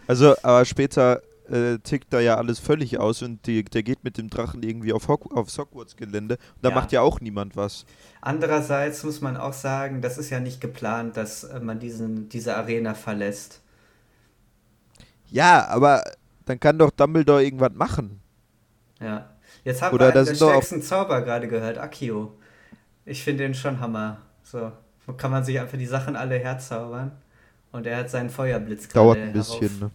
Also, 0.07 0.35
aber 0.43 0.65
später 0.65 1.21
äh, 1.51 1.79
tickt 1.79 2.13
da 2.13 2.21
ja 2.21 2.37
alles 2.37 2.59
völlig 2.59 2.99
aus 2.99 3.23
und 3.23 3.47
die, 3.47 3.65
der 3.65 3.83
geht 3.83 4.05
mit 4.05 4.19
dem 4.19 4.31
Drachen 4.31 4.63
irgendwie 4.63 4.93
auf, 4.93 5.09
Hock, 5.09 5.35
aufs 5.37 5.59
Hogwarts-Gelände 5.59 6.37
und 6.37 6.65
da 6.65 6.71
ja. 6.71 6.75
macht 6.75 6.93
ja 6.93 7.01
auch 7.01 7.21
niemand 7.21 7.57
was. 7.57 7.87
Andererseits 8.21 9.05
muss 9.05 9.21
man 9.21 9.37
auch 9.37 9.53
sagen, 9.53 10.03
das 10.03 10.19
ist 10.19 10.31
ja 10.31 10.41
nicht 10.41 10.61
geplant, 10.61 11.17
dass 11.17 11.45
äh, 11.45 11.61
man 11.61 11.79
diesen, 11.79 12.29
diese 12.29 12.57
Arena 12.57 12.95
verlässt. 12.95 13.61
Ja, 15.31 15.67
aber 15.69 16.03
dann 16.47 16.59
kann 16.59 16.79
doch 16.79 16.91
Dumbledore 16.91 17.45
irgendwas 17.45 17.73
machen. 17.73 18.21
Ja. 19.01 19.31
Jetzt 19.65 19.83
haben 19.83 19.95
Oder 19.95 20.15
wir 20.15 20.25
den 20.25 20.35
stärksten 20.35 20.83
Zauber 20.83 21.23
gerade 21.23 21.49
gehört, 21.49 21.79
Akio. 21.79 22.39
Ich 23.05 23.23
finde 23.23 23.45
den 23.45 23.55
schon 23.55 23.81
Hammer. 23.81 24.19
So 24.43 24.73
kann 25.17 25.31
man 25.31 25.45
sich 25.45 25.59
einfach 25.59 25.79
die 25.79 25.87
Sachen 25.87 26.17
alle 26.17 26.37
herzaubern. 26.37 27.13
Und 27.73 27.87
er 27.87 27.99
hat 27.99 28.11
seinen 28.11 28.31
Feuerblitz 28.31 28.89
gerade 28.89 29.05
Dauert 29.05 29.19
ein 29.19 29.33
bisschen, 29.33 29.79
ne? 29.79 29.91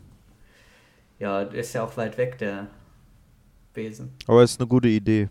Ja, 1.20 1.42
ist 1.42 1.74
ja 1.74 1.84
auch 1.84 1.96
weit 1.98 2.18
weg, 2.18 2.38
der 2.38 2.68
Besen. 3.74 4.12
Aber 4.28 4.44
ist 4.44 4.60
eine 4.60 4.68
gute 4.68 4.88
Idee. 4.88 5.30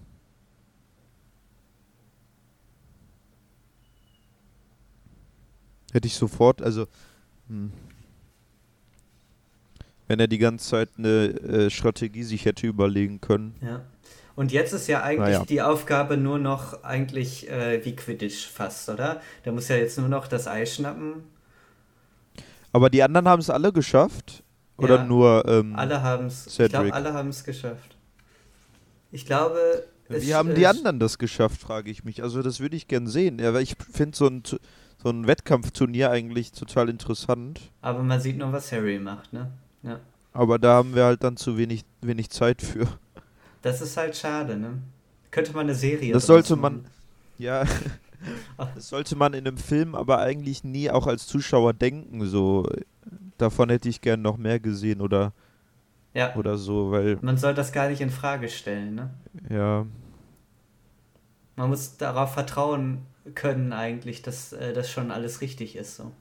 Hätte 5.93 6.07
ich 6.07 6.15
sofort, 6.15 6.63
also. 6.63 6.87
Hm. 7.49 7.73
Wenn 10.09 10.21
er 10.21 10.27
die 10.27 10.39
ganze 10.39 10.69
Zeit 10.69 10.91
eine 10.99 11.09
äh, 11.09 11.71
Strategie 11.71 12.23
sich 12.23 12.45
hätte 12.45 12.67
überlegen 12.67 13.21
können. 13.21 13.55
Ja. 13.63 13.83
Und 14.35 14.51
jetzt 14.51 14.73
ist 14.73 14.87
ja 14.89 15.03
eigentlich 15.03 15.37
naja. 15.37 15.45
die 15.45 15.63
Aufgabe 15.63 16.17
nur 16.17 16.39
noch 16.39 16.83
eigentlich 16.83 17.51
äh, 17.51 17.85
wie 17.85 17.95
Quidditch 17.95 18.47
fast, 18.47 18.89
oder? 18.89 19.21
Der 19.45 19.53
muss 19.53 19.69
ja 19.69 19.77
jetzt 19.77 19.99
nur 19.99 20.09
noch 20.09 20.27
das 20.27 20.49
Ei 20.49 20.65
schnappen. 20.65 21.25
Aber 22.73 22.89
die 22.89 23.03
anderen 23.03 23.29
haben 23.29 23.41
es 23.41 23.51
alle 23.51 23.73
geschafft. 23.73 24.42
Oder 24.77 24.97
ja, 24.97 25.05
nur 25.05 25.45
ähm, 25.47 25.75
Alle 25.77 26.03
haben 26.03 26.27
es. 26.27 26.47
Ich 26.59 26.69
glaube, 26.69 26.93
alle 26.93 27.13
haben 27.13 27.29
es 27.29 27.45
geschafft. 27.45 27.97
Ich 29.11 29.27
glaube. 29.27 29.85
Wie 30.09 30.35
haben 30.35 30.55
die 30.55 30.67
anderen 30.67 30.99
das 30.99 31.19
geschafft, 31.19 31.61
frage 31.61 31.91
ich 31.91 32.05
mich. 32.05 32.23
Also 32.23 32.43
das 32.43 32.61
würde 32.61 32.77
ich 32.77 32.89
gern 32.89 33.07
sehen. 33.07 33.39
Ja, 33.39 33.55
weil 33.55 33.63
ich 33.63 33.77
finde 33.93 34.17
so 34.17 34.27
ein, 34.27 34.43
so 34.45 35.09
ein 35.09 35.27
Wettkampfturnier 35.27 36.11
eigentlich 36.11 36.53
total 36.53 36.89
interessant. 36.91 37.61
Aber 37.81 38.03
man 38.03 38.21
sieht 38.21 38.37
nur, 38.37 38.53
was 38.53 38.71
Harry 38.73 38.99
macht, 38.99 39.33
ne? 39.33 39.51
Ja. 39.83 40.01
Aber 40.35 40.59
da 40.59 40.75
haben 40.75 40.95
wir 40.95 41.05
halt 41.05 41.25
dann 41.25 41.37
zu 41.37 41.57
wenig, 41.57 41.85
wenig 42.01 42.31
Zeit 42.31 42.63
für. 42.63 42.87
Das 43.63 43.81
ist 43.81 43.97
halt 43.97 44.17
schade, 44.17 44.57
ne? 44.57 44.79
Könnte 45.31 45.53
man 45.53 45.63
eine 45.63 45.75
Serie. 45.75 46.13
Das 46.13 46.27
sollte 46.27 46.57
man. 46.57 46.85
Ja. 47.39 47.65
das 48.75 48.91
sollte 48.91 49.17
man 49.17 49.33
in 49.33 49.49
einem 49.49 49.57
Film 49.57 49.97
aber 49.97 50.19
eigentlich 50.19 50.63
nie 50.63 50.91
auch 50.91 51.09
als 51.09 51.27
Zuschauer 51.27 51.73
denken. 51.73 52.25
So, 52.27 52.69
davon 53.39 53.71
hätte 53.71 53.89
ich 53.89 54.01
gern 54.01 54.23
noch 54.23 54.37
mehr 54.37 54.61
gesehen 54.61 55.01
oder, 55.01 55.33
ja. 56.15 56.35
oder 56.37 56.57
so, 56.57 56.91
weil. 56.91 57.19
Man 57.23 57.37
soll 57.37 57.55
das 57.55 57.73
gar 57.73 57.89
nicht 57.89 58.01
in 58.01 58.11
Frage 58.11 58.49
stellen, 58.49 58.95
ne? 58.95 59.11
Ja. 59.49 59.87
Man 61.57 61.69
muss 61.69 61.97
darauf 61.97 62.33
vertrauen 62.33 63.07
können, 63.35 63.73
eigentlich, 63.73 64.23
dass 64.23 64.53
äh, 64.53 64.73
das 64.73 64.91
schon 64.91 65.11
alles 65.11 65.41
richtig 65.41 65.77
ist. 65.77 65.97
So. 65.97 66.13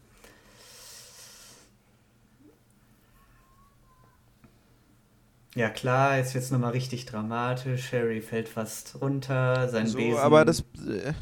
Ja 5.55 5.69
klar, 5.69 6.17
jetzt 6.17 6.33
wird 6.33 6.43
es 6.43 6.51
nochmal 6.51 6.71
richtig 6.71 7.05
dramatisch. 7.05 7.91
Harry 7.91 8.21
fällt 8.21 8.47
fast 8.47 9.01
runter, 9.01 9.67
sein 9.67 9.87
so, 9.87 9.97
Besen. 9.97 10.19
Aber 10.19 10.45
das. 10.45 10.61
Äh, 10.87 11.13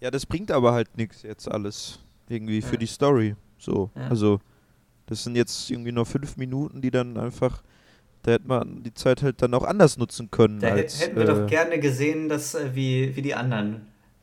ja, 0.00 0.10
das 0.10 0.26
bringt 0.26 0.50
aber 0.50 0.72
halt 0.72 0.96
nichts 0.96 1.22
jetzt 1.22 1.48
alles. 1.48 2.00
Irgendwie 2.28 2.58
ja. 2.58 2.66
für 2.66 2.78
die 2.78 2.86
Story. 2.86 3.36
So. 3.58 3.90
Ja. 3.94 4.08
Also, 4.08 4.40
das 5.12 5.24
sind 5.24 5.36
jetzt 5.36 5.70
irgendwie 5.70 5.92
nur 5.92 6.06
fünf 6.06 6.36
Minuten, 6.36 6.80
die 6.80 6.90
dann 6.90 7.16
einfach. 7.16 7.62
Da 8.22 8.32
hätte 8.32 8.46
man 8.46 8.84
die 8.84 8.94
Zeit 8.94 9.22
halt 9.22 9.42
dann 9.42 9.52
auch 9.52 9.64
anders 9.64 9.98
nutzen 9.98 10.30
können. 10.30 10.60
Da 10.60 10.68
als, 10.68 11.00
hätten 11.02 11.16
wir 11.16 11.24
äh, 11.24 11.26
doch 11.26 11.46
gerne 11.48 11.80
gesehen, 11.80 12.28
dass, 12.28 12.54
äh, 12.54 12.70
wie, 12.72 13.16
wie 13.16 13.22
die 13.22 13.34
anderen 13.34 13.82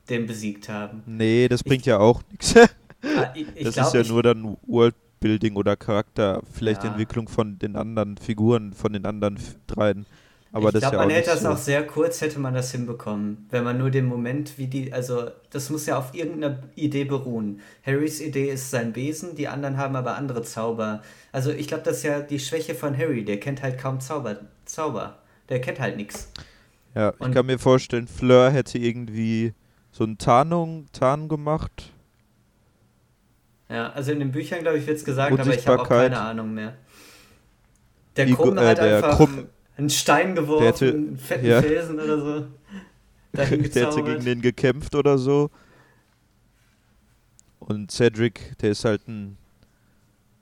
den 0.09 0.25
besiegt 0.25 0.69
haben. 0.69 1.03
Nee, 1.05 1.47
das 1.47 1.63
bringt 1.63 1.81
ich, 1.81 1.87
ja 1.87 1.99
auch 1.99 2.21
nichts. 2.31 2.55
Ah, 2.55 2.67
das 3.63 3.75
glaub, 3.75 3.87
ist 3.87 3.93
ja 3.93 4.03
nur 4.03 4.23
dann 4.23 4.57
World 4.65 4.95
Building 5.19 5.55
oder 5.55 5.75
Charakter, 5.75 6.41
vielleicht 6.51 6.83
ja. 6.83 6.89
Entwicklung 6.89 7.27
von 7.27 7.59
den 7.59 7.75
anderen 7.75 8.17
Figuren, 8.17 8.73
von 8.73 8.93
den 8.93 9.05
anderen 9.05 9.37
dreien. 9.67 10.05
Aber 10.51 10.69
ich 10.69 10.79
glaube, 10.79 10.95
ja 10.95 11.01
man 11.01 11.09
hätte 11.11 11.29
das 11.29 11.41
so. 11.41 11.49
auch 11.49 11.57
sehr 11.57 11.85
kurz, 11.85 12.21
hätte 12.21 12.39
man 12.39 12.53
das 12.53 12.71
hinbekommen, 12.71 13.47
wenn 13.51 13.63
man 13.63 13.77
nur 13.77 13.91
den 13.91 14.05
Moment, 14.05 14.57
wie 14.57 14.67
die, 14.67 14.91
also 14.91 15.29
das 15.51 15.69
muss 15.69 15.85
ja 15.85 15.97
auf 15.97 16.15
irgendeiner 16.15 16.57
Idee 16.75 17.03
beruhen. 17.03 17.61
Harrys 17.85 18.19
Idee 18.19 18.49
ist 18.49 18.71
sein 18.71 18.91
Besen, 18.93 19.35
die 19.35 19.47
anderen 19.47 19.77
haben 19.77 19.95
aber 19.95 20.15
andere 20.15 20.41
Zauber. 20.41 21.03
Also 21.31 21.51
ich 21.51 21.67
glaube, 21.67 21.83
das 21.83 21.97
ist 21.97 22.03
ja 22.03 22.19
die 22.21 22.39
Schwäche 22.39 22.73
von 22.73 22.97
Harry, 22.97 23.23
der 23.23 23.39
kennt 23.39 23.61
halt 23.61 23.77
kaum 23.77 23.99
Zauber. 23.99 24.37
Zauber. 24.65 25.19
Der 25.49 25.61
kennt 25.61 25.79
halt 25.79 25.97
nichts. 25.97 26.31
Ja, 26.95 27.09
Und 27.19 27.29
ich 27.29 27.35
kann 27.35 27.45
mir 27.45 27.59
vorstellen, 27.59 28.07
Fleur 28.07 28.49
hätte 28.49 28.79
irgendwie 28.79 29.53
so 29.91 30.03
eine 30.03 30.17
Tarnung, 30.17 30.87
Tarn 30.91 31.27
gemacht 31.27 31.91
ja, 33.69 33.91
also 33.91 34.11
in 34.11 34.19
den 34.19 34.31
Büchern, 34.31 34.61
glaube 34.61 34.79
ich, 34.79 34.87
wird 34.87 34.97
es 34.97 35.05
gesagt, 35.05 35.31
aber 35.39 35.53
ich 35.53 35.67
habe 35.67 35.81
auch 35.83 35.87
keine 35.87 36.19
Ahnung 36.19 36.53
mehr. 36.53 36.73
Der 38.17 38.25
Krumm 38.31 38.57
äh, 38.57 38.65
hat 38.65 38.79
einfach 38.79 39.15
Krumm, 39.15 39.47
einen 39.79 39.89
Stein 39.89 40.35
geworfen, 40.35 40.65
hätte, 40.65 40.89
einen 40.89 41.17
fetten 41.17 41.45
ja. 41.45 41.61
Felsen 41.61 41.99
oder 41.99 42.19
so. 42.19 42.47
der 43.33 43.45
hätte 43.45 44.03
gegen 44.03 44.25
den 44.25 44.41
gekämpft 44.41 44.95
oder 44.95 45.17
so. 45.17 45.49
Und 47.59 47.91
Cedric, 47.91 48.57
der 48.59 48.71
ist 48.71 48.85
halt 48.85 49.07
ein 49.07 49.37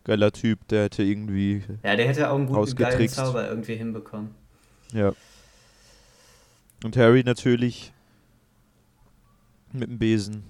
geiler 0.03 0.31
Typ, 0.31 0.67
der 0.69 0.83
hätte 0.83 1.03
irgendwie. 1.03 1.63
Ja, 1.83 1.95
der 1.95 2.07
hätte 2.07 2.29
auch 2.29 2.35
einen 2.35 2.47
guten 2.47 2.75
geilen 2.75 3.09
Zauber 3.09 3.49
irgendwie 3.49 3.75
hinbekommen. 3.75 4.33
Ja. 4.93 5.13
Und 6.83 6.95
Harry 6.95 7.23
natürlich 7.23 7.91
mit 9.73 9.89
dem 9.89 9.99
Besen. 9.99 10.43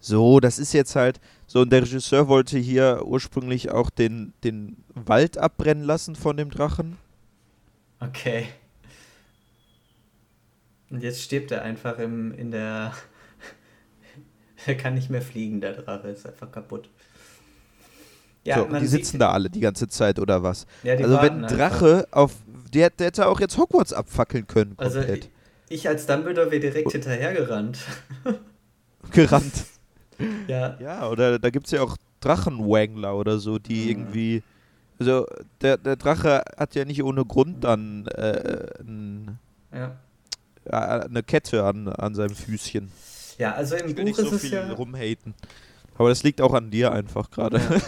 So, 0.00 0.40
das 0.40 0.58
ist 0.58 0.72
jetzt 0.72 0.96
halt 0.96 1.20
so. 1.46 1.60
Und 1.60 1.70
der 1.70 1.82
Regisseur 1.82 2.28
wollte 2.28 2.58
hier 2.58 3.02
ursprünglich 3.06 3.70
auch 3.70 3.90
den, 3.90 4.34
den 4.42 4.76
Wald 4.94 5.38
abbrennen 5.38 5.84
lassen 5.84 6.16
von 6.16 6.36
dem 6.36 6.50
Drachen. 6.50 6.98
Okay. 8.08 8.46
Und 10.90 11.02
jetzt 11.02 11.22
stirbt 11.22 11.50
er 11.50 11.62
einfach 11.62 11.98
im, 11.98 12.32
in 12.32 12.50
der. 12.50 12.92
er 14.66 14.76
kann 14.76 14.94
nicht 14.94 15.10
mehr 15.10 15.22
fliegen, 15.22 15.60
der 15.60 15.72
Drache 15.72 16.08
ist 16.08 16.26
einfach 16.26 16.50
kaputt. 16.50 16.88
Ja, 18.44 18.58
so, 18.58 18.78
die 18.78 18.86
sitzen 18.86 19.18
da 19.18 19.30
alle 19.32 19.48
die 19.48 19.60
ganze 19.60 19.88
Zeit 19.88 20.18
oder 20.18 20.42
was? 20.42 20.66
Ja, 20.82 20.96
die 20.96 21.04
also 21.04 21.16
wenn 21.22 21.38
ein 21.38 21.44
einfach. 21.44 21.56
Drache 21.56 22.08
auf. 22.10 22.32
Der, 22.72 22.90
der 22.90 23.06
hätte 23.06 23.28
auch 23.28 23.40
jetzt 23.40 23.56
Hogwarts 23.56 23.92
abfackeln 23.92 24.46
können, 24.48 24.74
Also 24.76 24.98
komplett. 24.98 25.30
ich, 25.68 25.80
ich 25.80 25.88
als 25.88 26.06
Dumbledore 26.06 26.50
wäre 26.50 26.60
direkt 26.60 26.90
hinterhergerannt. 26.92 27.78
Gerannt. 29.12 29.64
Ja. 30.48 30.76
Ja, 30.80 31.08
oder 31.08 31.38
da 31.38 31.50
gibt 31.50 31.66
es 31.66 31.72
ja 31.72 31.82
auch 31.82 31.96
Drachenwangler 32.20 33.16
oder 33.16 33.38
so, 33.38 33.58
die 33.58 33.84
Mhm. 33.84 33.88
irgendwie. 33.90 34.42
Also 34.98 35.26
der, 35.60 35.76
der 35.76 35.96
Drache 35.96 36.42
hat 36.56 36.74
ja 36.74 36.84
nicht 36.84 37.02
ohne 37.02 37.24
Grund 37.24 37.64
dann 37.64 38.06
äh, 38.06 38.66
ein, 38.80 39.38
Ja. 39.72 39.96
äh, 40.64 41.04
eine 41.04 41.22
Kette 41.22 41.64
an, 41.64 41.88
an 41.88 42.14
seinem 42.14 42.34
Füßchen. 42.34 42.90
Ja, 43.38 43.52
also 43.54 43.74
im 43.76 43.88
Ich 43.88 43.96
will 43.96 44.04
Buch 44.04 44.04
nicht 44.04 44.16
so 44.16 44.26
ist 44.26 44.32
es 44.32 44.40
viel 44.42 44.52
ja. 44.52 44.72
rumhaten. 44.72 45.34
Aber 45.96 46.08
das 46.08 46.22
liegt 46.22 46.40
auch 46.40 46.54
an 46.54 46.70
dir 46.70 46.92
einfach 46.92 47.30
gerade. 47.30 47.58
Ja. 47.58 47.64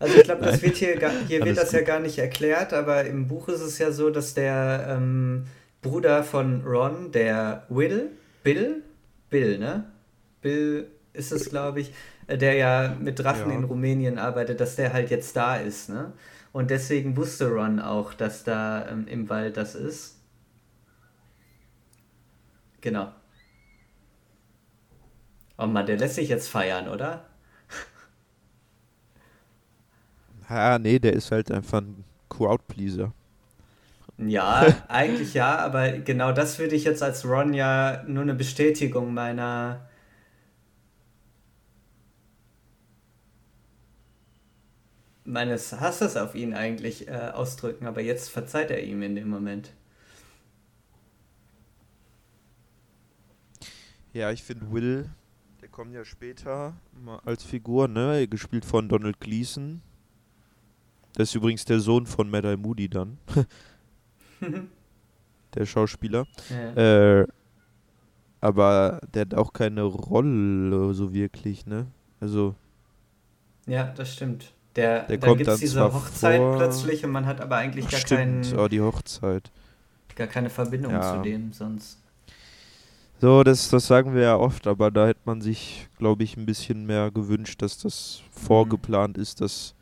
Also 0.00 0.16
ich 0.16 0.24
glaube, 0.24 0.44
das 0.44 0.60
wird 0.60 0.76
hier, 0.76 0.96
gar, 0.96 1.12
hier 1.28 1.44
wird 1.44 1.56
das 1.56 1.70
ja 1.70 1.78
gut. 1.78 1.86
gar 1.86 2.00
nicht 2.00 2.18
erklärt, 2.18 2.72
aber 2.72 3.04
im 3.04 3.28
Buch 3.28 3.48
ist 3.48 3.60
es 3.60 3.78
ja 3.78 3.92
so, 3.92 4.10
dass 4.10 4.34
der 4.34 4.86
ähm, 4.90 5.44
Bruder 5.82 6.24
von 6.24 6.62
Ron, 6.66 7.12
der 7.12 7.64
Will, 7.68 8.10
Bill, 8.42 8.82
Bill, 9.30 9.58
ne? 9.58 9.84
Bill 10.42 10.88
ist 11.12 11.30
es, 11.30 11.48
glaube 11.48 11.80
ich, 11.80 11.92
der 12.28 12.54
ja 12.54 12.96
mit 13.00 13.18
Drachen 13.18 13.50
Ja. 13.50 13.52
in 13.52 13.64
Rumänien 13.64 14.18
arbeitet, 14.18 14.60
dass 14.60 14.76
der 14.76 14.92
halt 14.92 15.10
jetzt 15.10 15.36
da 15.36 15.56
ist, 15.56 15.88
ne? 15.88 16.12
Und 16.52 16.70
deswegen 16.70 17.16
wusste 17.16 17.48
Ron 17.50 17.80
auch, 17.80 18.14
dass 18.14 18.44
da 18.44 18.88
ähm, 18.88 19.06
im 19.08 19.28
Wald 19.28 19.56
das 19.56 19.74
ist. 19.74 20.16
Genau. 22.80 23.12
Oh 25.58 25.66
Mann, 25.66 25.86
der 25.86 25.96
lässt 25.96 26.14
sich 26.16 26.28
jetzt 26.28 26.48
feiern, 26.48 26.88
oder? 26.88 27.24
Ah, 30.48 30.78
nee, 30.78 30.98
der 30.98 31.12
ist 31.14 31.30
halt 31.32 31.50
einfach 31.50 31.80
ein 31.80 32.04
Crowdpleaser. 32.28 33.12
Ja, 34.16 34.84
eigentlich 34.88 35.34
ja, 35.34 35.58
aber 35.58 35.90
genau 35.98 36.30
das 36.32 36.58
würde 36.60 36.76
ich 36.76 36.84
jetzt 36.84 37.02
als 37.02 37.24
Ron 37.24 37.52
ja 37.52 38.04
nur 38.06 38.22
eine 38.22 38.34
Bestätigung 38.34 39.12
meiner 39.12 39.88
meines 45.24 45.72
Hasses 45.80 46.16
auf 46.16 46.34
ihn 46.34 46.54
eigentlich 46.54 47.08
äh, 47.08 47.30
ausdrücken, 47.32 47.86
aber 47.86 48.00
jetzt 48.02 48.28
verzeiht 48.28 48.70
er 48.70 48.82
ihm 48.82 49.02
in 49.02 49.14
dem 49.14 49.28
Moment. 49.28 49.72
Ja, 54.12 54.30
ich 54.30 54.42
finde 54.42 54.70
Will, 54.70 55.10
der 55.60 55.68
kommt 55.68 55.92
ja 55.92 56.04
später 56.04 56.74
als 57.24 57.42
Figur, 57.42 57.88
ne? 57.88 58.28
Gespielt 58.28 58.64
von 58.64 58.88
Donald 58.88 59.18
Gleason. 59.18 59.82
Das 61.14 61.30
ist 61.30 61.34
übrigens 61.34 61.64
der 61.64 61.80
Sohn 61.80 62.06
von 62.06 62.30
Mad 62.30 62.46
Eye 62.46 62.56
Moody 62.56 62.88
dann. 62.88 63.18
der 65.54 65.66
Schauspieler. 65.66 66.26
Ja. 66.50 67.20
Äh, 67.20 67.26
aber 68.40 69.00
der 69.14 69.22
hat 69.22 69.34
auch 69.34 69.52
keine 69.52 69.82
Rolle 69.82 70.92
so 70.92 71.14
wirklich, 71.14 71.66
ne? 71.66 71.86
Also, 72.20 72.54
ja, 73.66 73.84
das 73.84 74.12
stimmt. 74.12 74.52
Der, 74.76 75.04
Der 75.04 75.18
kommt 75.18 75.38
gibt 75.38 75.48
es 75.48 75.54
dann 75.54 75.60
diese 75.60 75.84
Hochzeit 75.92 76.38
vor- 76.40 76.56
plötzlich 76.56 77.04
und 77.04 77.12
man 77.12 77.26
hat 77.26 77.40
aber 77.40 77.56
eigentlich 77.56 77.86
ach, 77.86 77.90
gar, 77.92 78.00
stimmt, 78.00 78.46
keinen, 78.50 78.58
oh, 78.58 78.68
die 78.68 78.80
Hochzeit. 78.80 79.50
gar 80.16 80.26
keine 80.26 80.50
Verbindung 80.50 80.92
Ja. 80.92 81.14
zu 81.16 81.22
dem 81.22 81.52
sonst. 81.52 81.98
So, 83.20 83.42
das, 83.44 83.70
das 83.70 83.86
sagen 83.86 84.14
wir 84.14 84.22
ja 84.22 84.36
oft, 84.36 84.66
aber 84.66 84.90
da 84.90 85.06
hätte 85.06 85.20
man 85.24 85.40
sich, 85.40 85.88
glaube 85.98 86.24
ich, 86.24 86.36
ein 86.36 86.44
bisschen 86.46 86.84
mehr 86.86 87.10
gewünscht, 87.12 87.62
dass 87.62 87.78
das 87.78 88.20
vorgeplant 88.32 89.16
ist, 89.16 89.40
dass 89.40 89.74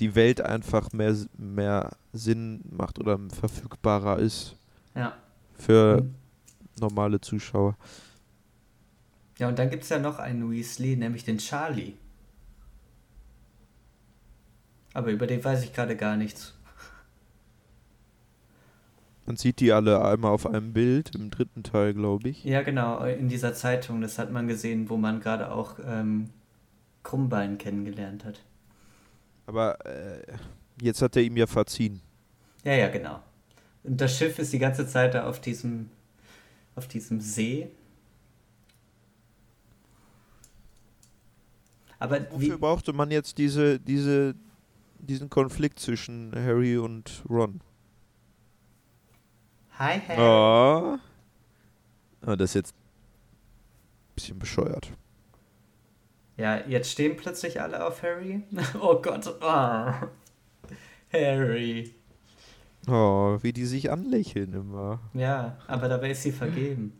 die 0.00 0.14
Welt 0.14 0.40
einfach 0.40 0.92
mehr, 0.92 1.16
mehr 1.38 1.92
Sinn 2.12 2.60
macht 2.70 2.98
oder 2.98 3.18
verfügbarer 3.40 4.18
ist 4.18 4.56
Ja. 4.94 5.14
für 5.56 6.04
normale 6.78 7.20
Zuschauer. 7.20 7.76
Ja, 9.38 9.48
und 9.48 9.58
dann 9.58 9.70
gibt 9.70 9.84
es 9.84 9.88
ja 9.88 9.98
noch 9.98 10.18
einen 10.18 10.50
Weasley, 10.50 10.96
nämlich 10.96 11.24
den 11.24 11.38
Charlie. 11.38 11.94
Aber 14.94 15.10
über 15.10 15.26
den 15.26 15.44
weiß 15.44 15.64
ich 15.64 15.74
gerade 15.74 15.96
gar 15.96 16.16
nichts. 16.16 16.54
Man 19.26 19.36
sieht 19.36 19.60
die 19.60 19.72
alle 19.72 20.04
einmal 20.04 20.32
auf 20.32 20.46
einem 20.46 20.72
Bild, 20.72 21.14
im 21.14 21.30
dritten 21.30 21.62
Teil, 21.62 21.94
glaube 21.94 22.28
ich. 22.28 22.44
Ja, 22.44 22.62
genau, 22.62 23.02
in 23.04 23.28
dieser 23.28 23.54
Zeitung, 23.54 24.02
das 24.02 24.18
hat 24.18 24.30
man 24.30 24.48
gesehen, 24.48 24.90
wo 24.90 24.96
man 24.96 25.20
gerade 25.20 25.50
auch 25.50 25.78
ähm, 25.84 26.30
Krummbein 27.02 27.56
kennengelernt 27.56 28.24
hat. 28.24 28.40
Aber 29.46 29.84
äh, 29.86 30.22
jetzt 30.80 31.00
hat 31.00 31.16
er 31.16 31.22
ihm 31.22 31.36
ja 31.36 31.46
verziehen. 31.46 32.00
Ja, 32.64 32.74
ja, 32.74 32.88
genau. 32.88 33.20
Und 33.82 34.00
das 34.00 34.16
Schiff 34.16 34.38
ist 34.38 34.52
die 34.52 34.58
ganze 34.58 34.86
Zeit 34.86 35.14
da 35.14 35.26
auf 35.26 35.40
diesem, 35.40 35.90
auf 36.76 36.86
diesem 36.86 37.20
See. 37.20 37.68
Aber 41.98 42.20
wie, 42.20 42.48
Wofür 42.48 42.58
brauchte 42.58 42.92
man 42.92 43.10
jetzt 43.10 43.38
diese, 43.38 43.78
diese, 43.80 44.34
diesen 45.06 45.30
Konflikt 45.30 45.78
zwischen 45.78 46.32
Harry 46.34 46.76
und 46.78 47.24
Ron? 47.28 47.60
Hi, 49.78 50.00
Harry. 50.08 50.20
Oh. 50.20 50.98
Ah, 52.26 52.36
das 52.36 52.50
ist 52.50 52.54
jetzt 52.54 52.74
ein 52.74 54.14
bisschen 54.14 54.38
bescheuert. 54.38 54.92
Ja, 56.36 56.66
jetzt 56.66 56.90
stehen 56.90 57.16
plötzlich 57.16 57.60
alle 57.60 57.84
auf 57.86 58.02
Harry. 58.02 58.42
Oh 58.80 59.00
Gott. 59.00 59.26
Ah. 59.42 60.08
Harry. 61.12 61.94
Oh, 62.88 63.38
wie 63.42 63.52
die 63.52 63.64
sich 63.66 63.90
anlächeln 63.90 64.52
immer. 64.52 65.00
Ja, 65.14 65.58
aber 65.66 65.88
dabei 65.88 66.10
ist 66.10 66.22
sie 66.22 66.32
vergeben. 66.32 66.92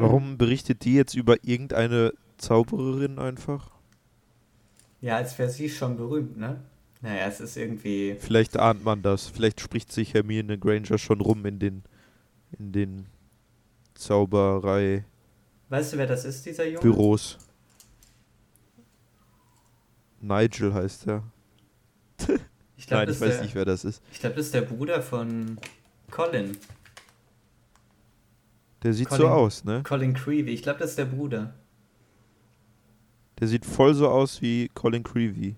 Warum 0.00 0.38
berichtet 0.38 0.84
die 0.84 0.94
jetzt 0.94 1.14
über 1.14 1.36
irgendeine 1.44 2.12
Zaubererin 2.38 3.18
einfach? 3.18 3.70
Ja, 5.00 5.16
als 5.16 5.38
wäre 5.38 5.48
sie 5.50 5.68
schon 5.68 5.96
berühmt, 5.96 6.36
ne? 6.36 6.60
Naja, 7.00 7.26
es 7.26 7.40
ist 7.40 7.56
irgendwie. 7.56 8.16
Vielleicht 8.18 8.56
ahnt 8.56 8.84
man 8.84 9.02
das. 9.02 9.28
Vielleicht 9.28 9.60
spricht 9.60 9.92
sich 9.92 10.14
Hermine 10.14 10.58
Granger 10.58 10.98
schon 10.98 11.20
rum 11.20 11.46
in 11.46 11.58
den, 11.60 11.82
in 12.58 12.72
den 12.72 13.06
Zauberei-Büros. 13.94 15.04
Weißt 15.68 15.92
du, 15.92 15.98
wer 15.98 16.06
das 16.06 16.24
ist, 16.24 16.44
dieser 16.46 16.66
Junge? 16.66 16.80
Nigel 20.20 20.74
heißt 20.74 21.06
er. 21.06 21.22
Ich 22.76 22.86
glaube, 22.86 23.04
Nein, 23.06 23.14
ich 23.14 23.20
weiß 23.20 23.34
der- 23.34 23.42
nicht, 23.42 23.54
wer 23.54 23.64
das 23.64 23.84
ist. 23.84 24.02
ich 24.12 24.18
glaub, 24.20 24.34
das 24.34 24.46
ist 24.46 24.54
der 24.54 24.62
Bruder 24.62 25.02
von 25.02 25.58
Colin. 26.10 26.56
Der 28.82 28.92
sieht 28.92 29.10
so 29.10 29.16
Colin- 29.16 29.32
aus, 29.32 29.64
ne? 29.64 29.82
Colin 29.82 30.14
Creevy. 30.14 30.50
Ich 30.52 30.62
glaube, 30.62 30.78
das 30.78 30.90
ist 30.90 30.98
der 30.98 31.04
Bruder. 31.06 31.54
Der 33.40 33.48
sieht 33.48 33.64
voll 33.64 33.94
so 33.94 34.08
aus 34.08 34.40
wie 34.42 34.68
Colin 34.74 35.02
Creevy. 35.02 35.56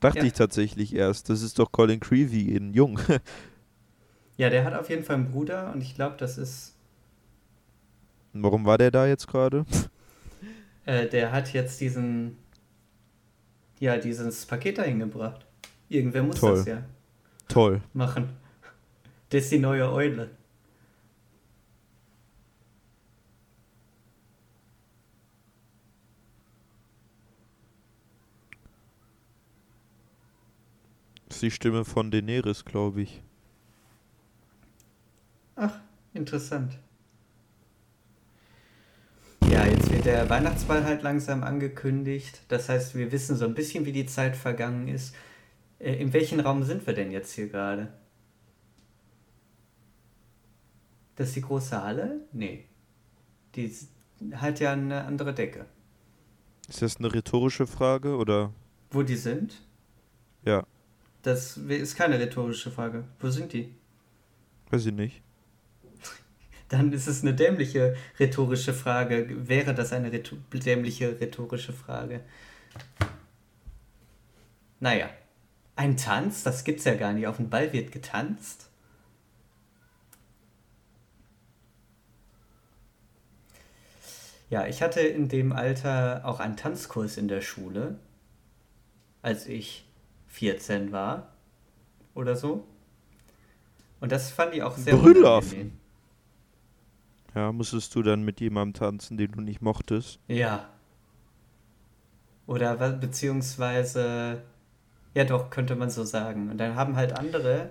Dachte 0.00 0.18
Ja. 0.18 0.24
ich 0.24 0.32
tatsächlich 0.34 0.94
erst. 0.94 1.30
Das 1.30 1.42
ist 1.42 1.58
doch 1.58 1.72
Colin 1.72 2.00
Creevy 2.00 2.54
in 2.54 2.72
Jung. 2.74 2.98
Ja, 4.36 4.50
der 4.50 4.64
hat 4.64 4.74
auf 4.74 4.90
jeden 4.90 5.04
Fall 5.04 5.14
einen 5.14 5.30
Bruder 5.30 5.72
und 5.72 5.80
ich 5.80 5.94
glaube, 5.94 6.16
das 6.18 6.38
ist. 6.38 6.74
Warum 8.32 8.64
war 8.66 8.78
der 8.78 8.90
da 8.90 9.06
jetzt 9.06 9.26
gerade? 9.28 9.64
Äh, 10.86 11.06
der 11.08 11.30
hat 11.32 11.52
jetzt 11.54 11.80
diesen. 11.80 12.36
Ja, 13.78 13.96
dieses 13.96 14.44
Paket 14.44 14.76
dahin 14.78 14.98
gebracht. 14.98 15.46
Irgendwer 15.88 16.22
muss 16.24 16.40
Toll. 16.40 16.56
das 16.56 16.66
ja 16.66 16.82
Toll. 17.48 17.80
machen. 17.94 18.28
Das 19.30 19.44
ist 19.44 19.52
die 19.52 19.60
neue 19.60 19.90
Eule. 19.90 20.30
Die 31.44 31.50
Stimme 31.50 31.84
von 31.84 32.10
Daenerys, 32.10 32.64
glaube 32.64 33.02
ich. 33.02 33.22
Ach, 35.56 35.78
interessant. 36.14 36.78
Ja, 39.48 39.66
jetzt 39.66 39.92
wird 39.92 40.06
der 40.06 40.28
Weihnachtsball 40.30 40.84
halt 40.84 41.02
langsam 41.02 41.44
angekündigt. 41.44 42.40
Das 42.48 42.68
heißt, 42.68 42.94
wir 42.96 43.12
wissen 43.12 43.36
so 43.36 43.44
ein 43.44 43.54
bisschen, 43.54 43.84
wie 43.84 43.92
die 43.92 44.06
Zeit 44.06 44.36
vergangen 44.36 44.88
ist. 44.88 45.14
Äh, 45.78 45.94
in 45.94 46.12
welchem 46.12 46.40
Raum 46.40 46.64
sind 46.64 46.86
wir 46.86 46.94
denn 46.94 47.12
jetzt 47.12 47.32
hier 47.32 47.48
gerade? 47.48 47.92
Das 51.14 51.28
ist 51.28 51.36
die 51.36 51.42
große 51.42 51.80
Halle? 51.80 52.22
Nee. 52.32 52.64
Die 53.54 53.70
hat 54.32 54.58
ja 54.58 54.72
eine 54.72 55.04
andere 55.04 55.34
Decke. 55.34 55.66
Ist 56.68 56.82
das 56.82 56.96
eine 56.96 57.12
rhetorische 57.12 57.66
Frage 57.66 58.16
oder? 58.16 58.52
Wo 58.90 59.02
die 59.02 59.16
sind? 59.16 59.60
Ja, 60.44 60.66
Das 61.24 61.56
ist 61.56 61.96
keine 61.96 62.20
rhetorische 62.20 62.70
Frage. 62.70 63.04
Wo 63.18 63.30
sind 63.30 63.52
die? 63.54 63.74
weiß 64.70 64.86
ich 64.86 64.92
nicht. 64.92 65.22
Dann 66.68 66.92
ist 66.92 67.06
es 67.06 67.22
eine 67.22 67.32
dämliche 67.32 67.96
rhetorische 68.20 68.74
Frage. 68.74 69.48
Wäre 69.48 69.74
das 69.74 69.92
eine 69.92 70.12
rhetor 70.12 70.38
dämliche 70.52 71.18
rhetorische 71.18 71.72
Frage? 71.72 72.20
Naja. 74.80 75.08
Ein 75.76 75.96
Tanz? 75.96 76.42
Das 76.42 76.62
gibt's 76.62 76.84
ja 76.84 76.94
gar 76.94 77.14
nicht. 77.14 77.26
Auf 77.26 77.38
dem 77.38 77.48
Ball 77.48 77.72
wird 77.72 77.90
getanzt? 77.90 78.68
Ja, 84.50 84.66
ich 84.66 84.82
hatte 84.82 85.00
in 85.00 85.28
dem 85.28 85.52
Alter 85.52 86.22
auch 86.26 86.38
einen 86.38 86.56
Tanzkurs 86.56 87.16
in 87.16 87.28
der 87.28 87.40
Schule, 87.40 87.98
als 89.22 89.46
ich 89.46 89.83
14 90.34 90.90
war 90.92 91.28
oder 92.14 92.34
so. 92.36 92.64
Und 94.00 94.12
das 94.12 94.30
fand 94.30 94.54
ich 94.54 94.62
auch 94.62 94.76
sehr 94.76 94.96
Brüllaffen. 94.96 95.78
Ja, 97.34 97.52
musstest 97.52 97.94
du 97.94 98.02
dann 98.02 98.22
mit 98.24 98.40
jemandem 98.40 98.74
tanzen, 98.74 99.16
den 99.16 99.32
du 99.32 99.40
nicht 99.40 99.62
mochtest? 99.62 100.18
Ja. 100.28 100.68
Oder 102.46 102.76
beziehungsweise, 102.92 104.42
ja 105.14 105.24
doch, 105.24 105.50
könnte 105.50 105.76
man 105.76 105.90
so 105.90 106.04
sagen. 106.04 106.50
Und 106.50 106.58
dann 106.58 106.74
haben 106.74 106.96
halt 106.96 107.18
andere, 107.18 107.70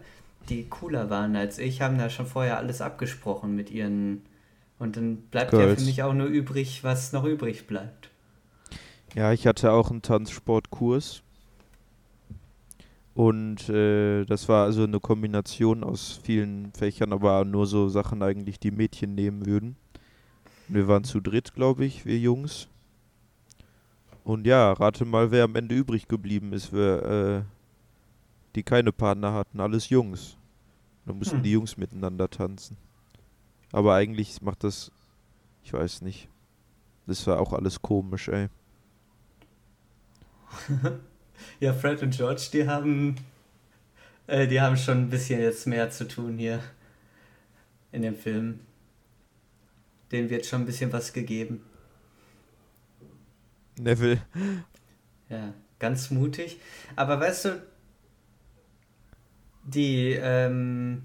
die 0.50 0.68
cooler 0.68 1.10
waren 1.10 1.36
als 1.36 1.60
ich, 1.60 1.82
haben 1.82 1.98
da 1.98 2.10
schon 2.10 2.26
vorher 2.26 2.58
alles 2.58 2.82
abgesprochen 2.82 3.56
mit 3.56 3.72
ihren 3.72 4.24
und 4.80 4.98
dann 4.98 5.18
bleibt 5.18 5.52
Girls. 5.52 5.70
ja 5.70 5.76
für 5.76 5.86
mich 5.86 6.04
auch 6.04 6.14
nur 6.14 6.28
übrig, 6.28 6.84
was 6.84 7.14
noch 7.14 7.26
übrig 7.26 7.68
bleibt. 7.68 8.10
Ja, 9.14 9.32
ich 9.32 9.46
hatte 9.48 9.72
auch 9.72 9.92
einen 9.92 10.02
Tanzsportkurs. 10.02 11.22
Und 13.16 13.70
äh, 13.70 14.26
das 14.26 14.50
war 14.50 14.66
also 14.66 14.84
eine 14.84 15.00
Kombination 15.00 15.84
aus 15.84 16.20
vielen 16.24 16.72
Fächern, 16.74 17.14
aber 17.14 17.46
nur 17.46 17.68
so 17.68 17.88
Sachen 17.88 18.24
eigentlich, 18.24 18.60
die 18.60 18.72
Mädchen 18.72 19.14
nehmen 19.14 19.46
würden. 19.46 19.76
Wir 20.68 20.88
waren 20.88 21.04
zu 21.04 21.20
dritt, 21.20 21.54
glaube 21.54 21.86
ich, 21.86 22.06
wir 22.06 22.18
Jungs. 22.18 22.68
Und 24.24 24.48
ja, 24.48 24.72
rate 24.72 25.06
mal, 25.06 25.30
wer 25.30 25.44
am 25.44 25.56
Ende 25.56 25.76
übrig 25.76 26.08
geblieben 26.08 26.54
ist, 26.54 26.74
wer, 26.74 27.04
äh, 27.04 27.44
die 28.56 28.64
keine 28.64 28.92
Partner 28.92 29.34
hatten. 29.34 29.60
Alles 29.60 29.90
Jungs. 29.90 30.38
Da 31.06 31.14
mussten 31.14 31.38
hm. 31.38 31.44
die 31.44 31.52
Jungs 31.52 31.78
miteinander 31.78 32.30
tanzen. 32.30 32.78
Aber 33.72 33.94
eigentlich 33.94 34.42
macht 34.42 34.64
das, 34.64 34.92
ich 35.64 35.74
weiß 35.74 36.02
nicht. 36.02 36.30
Das 37.06 37.28
war 37.28 37.40
auch 37.40 37.54
alles 37.54 37.82
komisch, 37.82 38.30
ey. 38.30 38.48
ja, 41.60 41.74
Fred 41.74 42.02
und 42.04 42.16
George, 42.16 42.50
die 42.54 42.68
haben, 42.68 43.16
äh, 44.28 44.48
die 44.48 44.62
haben 44.62 44.78
schon 44.78 45.00
ein 45.00 45.10
bisschen 45.10 45.42
jetzt 45.42 45.68
mehr 45.68 45.90
zu 45.90 46.08
tun 46.08 46.38
hier 46.38 46.60
in 47.92 48.02
dem 48.02 48.16
Film. 48.16 48.60
Denen 50.12 50.30
wird 50.30 50.46
schon 50.46 50.62
ein 50.62 50.66
bisschen 50.66 50.92
was 50.94 51.14
gegeben. 51.14 51.62
Neville. 53.80 54.22
Ja, 55.30 55.54
ganz 55.80 56.12
mutig. 56.12 56.60
Aber 56.96 57.20
weißt 57.20 57.46
du, 57.46 57.64
die, 59.64 60.12
ähm, 60.22 61.04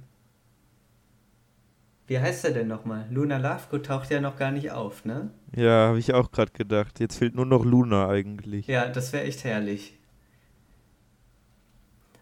wie 2.06 2.18
heißt 2.18 2.44
er 2.44 2.52
denn 2.52 2.68
nochmal? 2.68 3.06
Luna 3.10 3.36
Lovegood 3.36 3.86
taucht 3.86 4.10
ja 4.10 4.20
noch 4.20 4.36
gar 4.36 4.50
nicht 4.50 4.70
auf, 4.70 5.04
ne? 5.04 5.30
Ja, 5.54 5.88
habe 5.88 5.98
ich 5.98 6.14
auch 6.14 6.30
gerade 6.30 6.52
gedacht. 6.52 7.00
Jetzt 7.00 7.18
fehlt 7.18 7.34
nur 7.34 7.46
noch 7.46 7.64
Luna 7.64 8.08
eigentlich. 8.08 8.66
Ja, 8.66 8.88
das 8.88 9.12
wäre 9.12 9.24
echt 9.24 9.44
herrlich. 9.44 9.97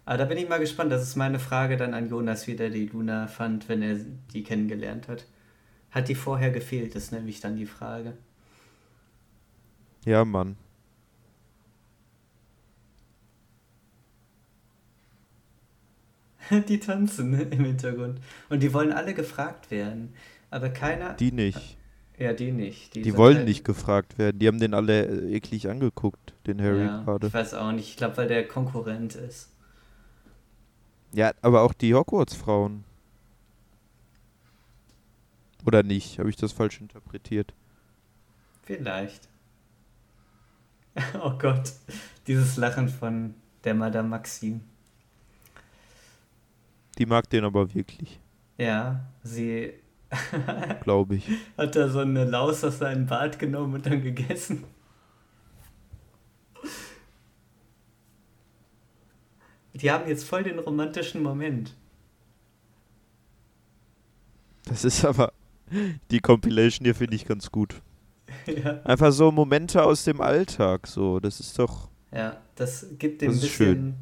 Aber 0.07 0.19
da 0.19 0.25
bin 0.25 0.39
ich 0.39 0.49
mal 0.49 0.61
gespannt. 0.61 0.93
Das 0.93 1.03
ist 1.03 1.17
meine 1.17 1.41
Frage 1.41 1.77
dann 1.77 1.93
an 1.93 2.09
Jonas, 2.09 2.47
wie 2.47 2.55
der 2.55 2.71
die 2.71 2.87
Luna 2.87 3.27
fand, 3.27 3.69
wenn 3.69 3.83
er 3.83 3.97
die 4.33 4.45
kennengelernt 4.45 5.09
hat. 5.09 5.27
Hat 5.91 6.09
die 6.09 6.15
vorher 6.15 6.51
gefehlt, 6.51 6.95
ist 6.95 7.13
nämlich 7.13 7.41
dann 7.41 7.57
die 7.57 7.67
Frage. 7.67 8.15
Ja, 10.05 10.25
Mann. 10.25 10.57
die 16.69 16.79
tanzen 16.79 17.35
im 17.51 17.65
Hintergrund. 17.65 18.21
Und 18.49 18.63
die 18.63 18.73
wollen 18.73 18.93
alle 18.93 19.13
gefragt 19.13 19.73
werden. 19.73 20.15
Aber 20.51 20.69
keiner. 20.69 21.15
Die 21.15 21.33
nicht. 21.33 21.77
Ja, 22.17 22.33
die 22.33 22.53
nicht. 22.53 22.95
Die, 22.95 23.03
die 23.03 23.17
wollen 23.17 23.39
halt 23.39 23.49
nicht 23.49 23.65
gefragt 23.65 24.19
werden. 24.19 24.39
Die 24.39 24.47
haben 24.47 24.61
den 24.61 24.73
alle 24.73 25.05
äh, 25.05 25.35
eklig 25.35 25.69
angeguckt, 25.69 26.35
den 26.47 26.63
Harry 26.63 26.85
ja, 26.85 27.03
gerade. 27.03 27.27
Ich 27.27 27.35
weiß 27.35 27.55
auch 27.55 27.73
nicht. 27.73 27.89
Ich 27.91 27.97
glaube, 27.97 28.17
weil 28.19 28.29
der 28.29 28.47
Konkurrent 28.47 29.17
ist. 29.17 29.56
Ja, 31.17 31.33
aber 31.41 31.63
auch 31.63 31.73
die 31.73 31.95
Hogwarts-Frauen. 31.95 32.85
Oder 35.65 35.83
nicht? 35.83 36.19
Habe 36.19 36.29
ich 36.29 36.37
das 36.37 36.53
falsch 36.53 36.79
interpretiert? 36.79 37.55
Vielleicht. 38.65 39.27
oh 41.23 41.33
Gott. 41.39 41.73
Dieses 42.27 42.59
Lachen 42.59 42.91
von 42.91 43.33
der 43.65 43.73
Madame 43.73 44.11
Maxime. 44.11 44.61
Die 46.99 47.07
mag 47.07 47.31
den 47.31 47.45
aber 47.47 47.75
wirklich. 47.75 48.21
Ja, 48.59 49.01
sie. 49.23 49.73
Glaube 50.83 51.15
ich. 51.15 51.31
Hat 51.57 51.77
da 51.77 51.89
so 51.89 52.01
eine 52.01 52.27
Laus 52.27 52.63
aus 52.63 52.77
seinem 52.77 53.07
Bart 53.07 53.39
genommen 53.39 53.73
und 53.73 53.87
dann 53.87 54.03
gegessen. 54.03 54.65
Die 59.81 59.91
haben 59.91 60.09
jetzt 60.09 60.25
voll 60.25 60.43
den 60.43 60.59
romantischen 60.59 61.23
Moment. 61.23 61.75
Das 64.65 64.85
ist 64.85 65.05
aber. 65.05 65.33
Die 66.11 66.21
Compilation 66.21 66.85
hier 66.85 66.95
finde 66.95 67.17
ich 67.17 67.25
ganz 67.25 67.51
gut. 67.51 67.75
Ja. 68.47 68.81
Einfach 68.85 69.13
so 69.13 69.33
Momente 69.33 69.83
aus 69.83 70.05
dem 70.05 70.21
Alltag, 70.21 70.87
so. 70.87 71.19
Das 71.19 71.41
ist 71.41 71.59
doch. 71.59 71.89
Ja, 72.13 72.41
das 72.55 72.87
gibt 72.97 73.21
dem 73.21 73.33
ein 73.33 73.41
bisschen. 73.41 73.49
Schön 73.49 73.95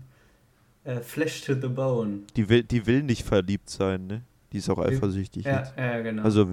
äh, 0.85 1.01
Flesh 1.01 1.43
to 1.43 1.55
the 1.55 1.69
Bone. 1.69 2.21
Die 2.37 2.49
will, 2.49 2.63
die 2.63 2.87
will 2.87 3.03
nicht 3.03 3.25
verliebt 3.25 3.69
sein, 3.69 4.07
ne? 4.07 4.23
Die 4.53 4.59
ist 4.59 4.71
auch 4.71 4.79
eifersüchtig 4.79 5.45
ja, 5.45 5.59
jetzt. 5.59 5.75
Ja, 5.77 6.01
genau. 6.01 6.23
Also 6.23 6.53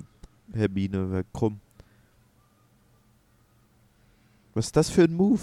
Hermine 0.53 1.23
krumm. 1.33 1.59
Was 4.53 4.67
ist 4.67 4.75
das 4.75 4.89
für 4.89 5.03
ein 5.03 5.13
Move? 5.13 5.41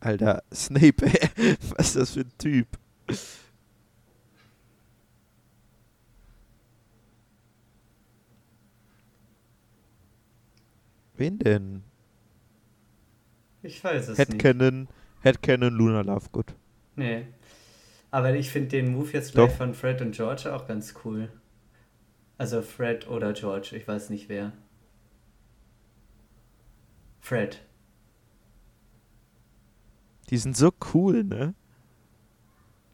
Alter, 0.00 0.42
Snape. 0.54 1.02
Was 1.76 1.88
ist 1.88 1.96
das 1.96 2.10
für 2.12 2.20
ein 2.20 2.32
Typ? 2.38 2.66
Wen 11.16 11.38
denn? 11.38 11.82
Ich 13.62 13.82
weiß 13.82 14.08
es 14.08 14.18
Headcanon, 14.18 14.82
nicht. 14.82 14.92
Headcanon 15.22 15.72
Luna 15.72 16.02
Lovegood. 16.02 16.54
Nee. 16.94 17.26
Aber 18.10 18.34
ich 18.34 18.50
finde 18.50 18.68
den 18.68 18.92
Move 18.92 19.10
jetzt 19.12 19.32
gleich 19.32 19.50
Doch. 19.50 19.56
von 19.56 19.74
Fred 19.74 20.00
und 20.00 20.12
George 20.14 20.54
auch 20.54 20.66
ganz 20.68 20.94
cool. 21.04 21.28
Also 22.38 22.62
Fred 22.62 23.08
oder 23.08 23.32
George, 23.32 23.70
ich 23.76 23.86
weiß 23.86 24.10
nicht 24.10 24.28
wer. 24.28 24.52
Fred. 27.20 27.60
Die 30.30 30.36
sind 30.36 30.56
so 30.56 30.72
cool, 30.92 31.24
ne? 31.24 31.54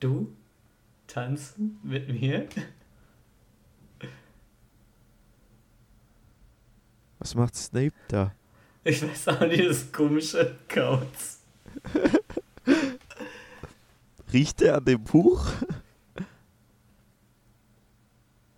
Du? 0.01 0.33
Tanzen 1.07 1.79
mit 1.83 2.09
mir? 2.09 2.49
Was 7.19 7.35
macht 7.35 7.57
Snape 7.57 7.95
da? 8.09 8.35
Ich 8.85 9.03
weiß 9.03 9.29
auch 9.29 9.41
nicht, 9.41 9.65
das 9.65 9.91
komische 9.91 10.59
Kauz. 10.69 11.41
Riecht 14.33 14.61
er 14.63 14.77
an 14.77 14.85
dem 14.85 15.03
Buch? 15.03 15.47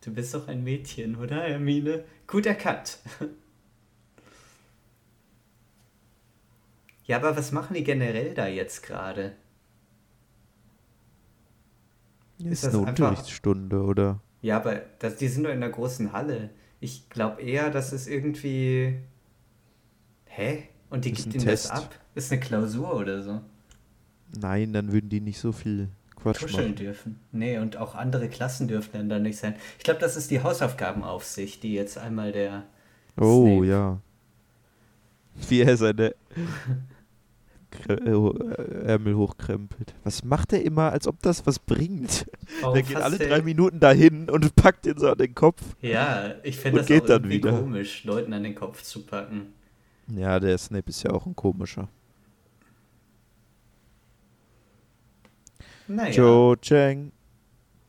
Du 0.01 0.13
bist 0.13 0.35
doch 0.35 0.49
ein 0.49 0.65
Mädchen, 0.65 1.17
oder, 1.17 1.43
Hermine? 1.43 2.05
Guter 2.27 2.55
Cut. 2.55 2.99
Ja, 7.07 7.17
aber 7.19 7.37
was 7.37 7.53
machen 7.53 7.75
die 7.75 7.85
generell 7.85 8.35
da 8.35 8.47
jetzt 8.47 8.83
gerade? 8.83 9.33
Ist, 12.39 12.47
ist 12.47 12.65
das 12.65 12.75
eine 12.75 12.89
einfach... 12.89 13.11
Unterrichtsstunde, 13.11 13.83
oder? 13.83 14.21
Ja, 14.43 14.57
aber 14.57 14.83
das, 14.99 15.17
die 15.17 15.29
sind 15.29 15.45
doch 15.45 15.51
in 15.51 15.61
der 15.61 15.71
großen 15.71 16.13
Halle. 16.13 16.51
Ich 16.81 17.09
glaube 17.09 17.43
eher, 17.43 17.71
dass 17.71 17.93
es 17.93 18.07
irgendwie. 18.07 18.99
Hä? 20.27 20.69
Und 20.91 21.05
die 21.05 21.13
gibt 21.13 21.35
ihnen 21.35 21.47
das 21.47 21.71
ab? 21.71 21.95
Ist 22.15 22.31
eine 22.31 22.41
Klausur 22.41 22.95
oder 22.95 23.23
so? 23.23 23.41
Nein, 24.39 24.73
dann 24.73 24.93
würden 24.93 25.09
die 25.09 25.21
nicht 25.21 25.39
so 25.39 25.53
viel 25.53 25.89
Quatsch 26.17 26.41
Tuscheln 26.41 26.73
machen. 26.73 26.77
dürfen. 26.77 27.21
Nee, 27.33 27.59
und 27.59 27.77
auch 27.77 27.95
andere 27.95 28.29
Klassen 28.29 28.69
dürfen 28.69 28.91
dann 28.93 29.09
da 29.09 29.19
nicht 29.19 29.39
sein. 29.39 29.55
Ich 29.79 29.85
glaube, 29.85 30.01
das 30.01 30.17
ist 30.17 30.31
die 30.31 30.43
Hausaufgabenaufsicht, 30.43 31.63
die 31.63 31.75
jetzt 31.75 31.97
einmal 31.99 32.33
der. 32.33 32.65
Oh, 33.17 33.47
Snape. 33.47 33.67
ja. 33.67 34.01
Wie 35.49 35.61
er 35.63 35.77
seine 35.77 36.15
Ärmel 37.89 39.15
hochkrempelt. 39.17 39.95
Was 40.05 40.25
macht 40.25 40.53
er 40.53 40.63
immer, 40.63 40.93
als 40.93 41.07
ob 41.07 41.23
das 41.23 41.47
was 41.47 41.59
bringt? 41.59 42.27
Warum 42.61 42.75
der 42.75 42.83
geht 42.83 42.97
alle 42.97 43.19
drei 43.19 43.43
Minuten 43.43 43.81
dahin 43.81 44.31
und 44.31 44.55
packt 44.57 44.87
ihn 44.87 44.99
so 44.99 45.11
an 45.11 45.19
den 45.19 45.35
Kopf. 45.35 45.63
Ja, 45.81 46.35
ich 46.43 46.57
finde 46.57 46.79
das 46.79 46.87
geht 46.87 47.05
auch 47.05 47.07
dann 47.07 47.23
irgendwie 47.25 47.37
wieder. 47.37 47.53
komisch, 47.53 48.05
Leuten 48.05 48.33
an 48.33 48.43
den 48.43 48.55
Kopf 48.55 48.83
zu 48.83 49.05
packen. 49.05 49.55
Ja, 50.15 50.39
der 50.39 50.57
Snape 50.59 50.89
ist 50.91 51.03
ja 51.03 51.11
auch 51.11 51.27
ein 51.27 51.35
komischer. 51.35 51.89
Naja. 55.89 56.13
Cho 56.13 56.57
Chang. 56.61 57.13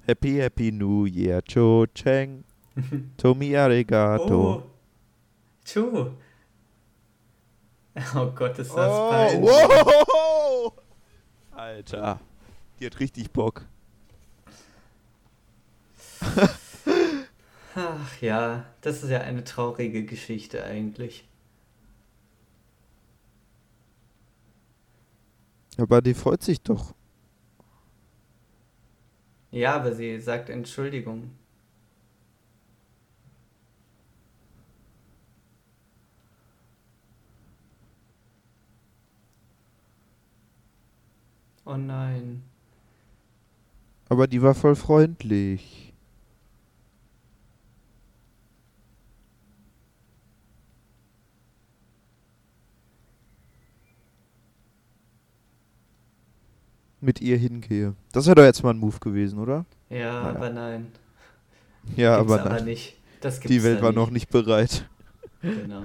Happy, 0.05 0.37
happy 0.37 0.71
New 0.71 1.05
Year, 1.05 1.41
Cho 1.43 1.85
Chang. 1.93 2.43
Tomi 3.17 3.55
Arigato. 3.55 4.63
Oh, 4.63 4.63
Cho. 5.65 6.13
Oh 8.15 8.27
Gott, 8.35 8.57
ist 8.59 8.73
das 8.75 8.91
Oh, 8.91 9.09
peinlich. 9.09 9.49
wow. 9.49 10.73
Alter. 11.51 12.19
Die 12.79 12.85
hat 12.85 12.99
richtig 12.99 13.31
Bock. 13.31 13.65
Ach 17.75 18.21
ja, 18.21 18.65
das 18.81 19.03
ist 19.03 19.09
ja 19.09 19.21
eine 19.21 19.43
traurige 19.43 20.05
Geschichte 20.05 20.63
eigentlich. 20.63 21.27
Aber 25.77 26.01
die 26.01 26.13
freut 26.13 26.43
sich 26.43 26.61
doch. 26.61 26.93
Ja, 29.51 29.75
aber 29.75 29.93
sie 29.93 30.19
sagt 30.19 30.49
Entschuldigung. 30.49 31.36
Oh 41.67 41.75
nein. 41.75 42.43
Aber 44.09 44.25
die 44.27 44.41
war 44.41 44.55
voll 44.55 44.75
freundlich. 44.75 45.93
Mit 56.99 57.21
ihr 57.21 57.37
hingehe. 57.37 57.93
Das 58.11 58.25
wäre 58.25 58.35
doch 58.35 58.43
jetzt 58.43 58.63
mal 58.63 58.71
ein 58.71 58.79
Move 58.79 58.99
gewesen, 58.99 59.37
oder? 59.39 59.65
Ja, 59.89 60.23
Naja. 60.23 60.29
aber 60.35 60.49
nein. 60.49 60.87
Ja, 61.95 62.17
Gibt's 62.17 62.33
aber, 62.33 62.41
aber 62.45 62.55
nein. 62.55 62.65
nicht. 62.65 62.97
Das 63.21 63.35
gibt's 63.39 63.49
Die 63.55 63.63
Welt 63.63 63.81
war 63.81 63.91
noch 63.91 64.09
nicht 64.09 64.29
bereit. 64.29 64.87
Genau. 65.41 65.83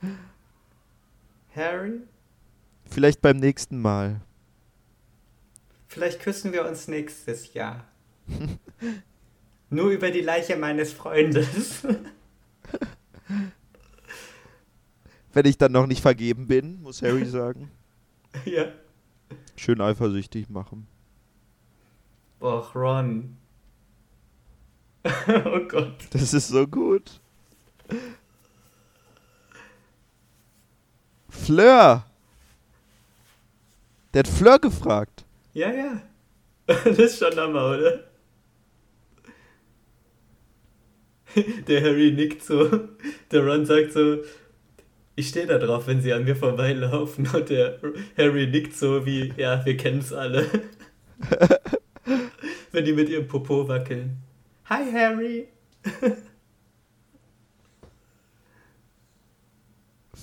Harry, 1.54 2.00
Vielleicht 2.86 3.20
beim 3.20 3.36
nächsten 3.38 3.80
Mal. 3.80 4.20
Vielleicht 5.96 6.20
küssen 6.20 6.52
wir 6.52 6.68
uns 6.68 6.88
nächstes 6.88 7.54
Jahr. 7.54 7.82
Nur 9.70 9.88
über 9.88 10.10
die 10.10 10.20
Leiche 10.20 10.54
meines 10.58 10.92
Freundes. 10.92 11.82
Wenn 15.32 15.46
ich 15.46 15.56
dann 15.56 15.72
noch 15.72 15.86
nicht 15.86 16.02
vergeben 16.02 16.48
bin, 16.48 16.82
muss 16.82 17.00
Harry 17.00 17.24
sagen. 17.30 17.70
ja. 18.44 18.66
Schön 19.56 19.80
eifersüchtig 19.80 20.50
machen. 20.50 20.86
Och, 22.42 22.74
Ron. 22.74 23.38
oh 25.02 25.60
Gott. 25.66 25.96
Das 26.10 26.34
ist 26.34 26.48
so 26.48 26.66
gut. 26.66 27.22
Fleur! 31.30 32.04
Der 34.12 34.18
hat 34.18 34.28
Fleur 34.28 34.58
gefragt. 34.58 35.25
Ja, 35.56 35.72
ja. 35.72 36.02
Das 36.66 36.98
ist 36.98 37.18
schon 37.18 37.34
Hammer, 37.34 37.70
oder? 37.70 38.00
Der 41.66 41.80
Harry 41.82 42.12
nickt 42.12 42.42
so. 42.42 42.88
Der 43.30 43.42
Ron 43.46 43.64
sagt 43.64 43.92
so, 43.92 44.18
ich 45.14 45.28
stehe 45.28 45.46
da 45.46 45.56
drauf, 45.56 45.86
wenn 45.86 46.02
sie 46.02 46.12
an 46.12 46.24
mir 46.24 46.36
vorbeilaufen. 46.36 47.26
Und 47.32 47.48
der 47.48 47.78
Harry 48.18 48.46
nickt 48.48 48.74
so 48.76 49.06
wie, 49.06 49.32
ja, 49.38 49.64
wir 49.64 49.78
kennen's 49.78 50.12
alle. 50.12 50.46
wenn 52.72 52.84
die 52.84 52.92
mit 52.92 53.08
ihrem 53.08 53.26
Popo 53.26 53.66
wackeln. 53.66 54.18
Hi, 54.66 54.92
Harry. 54.92 55.48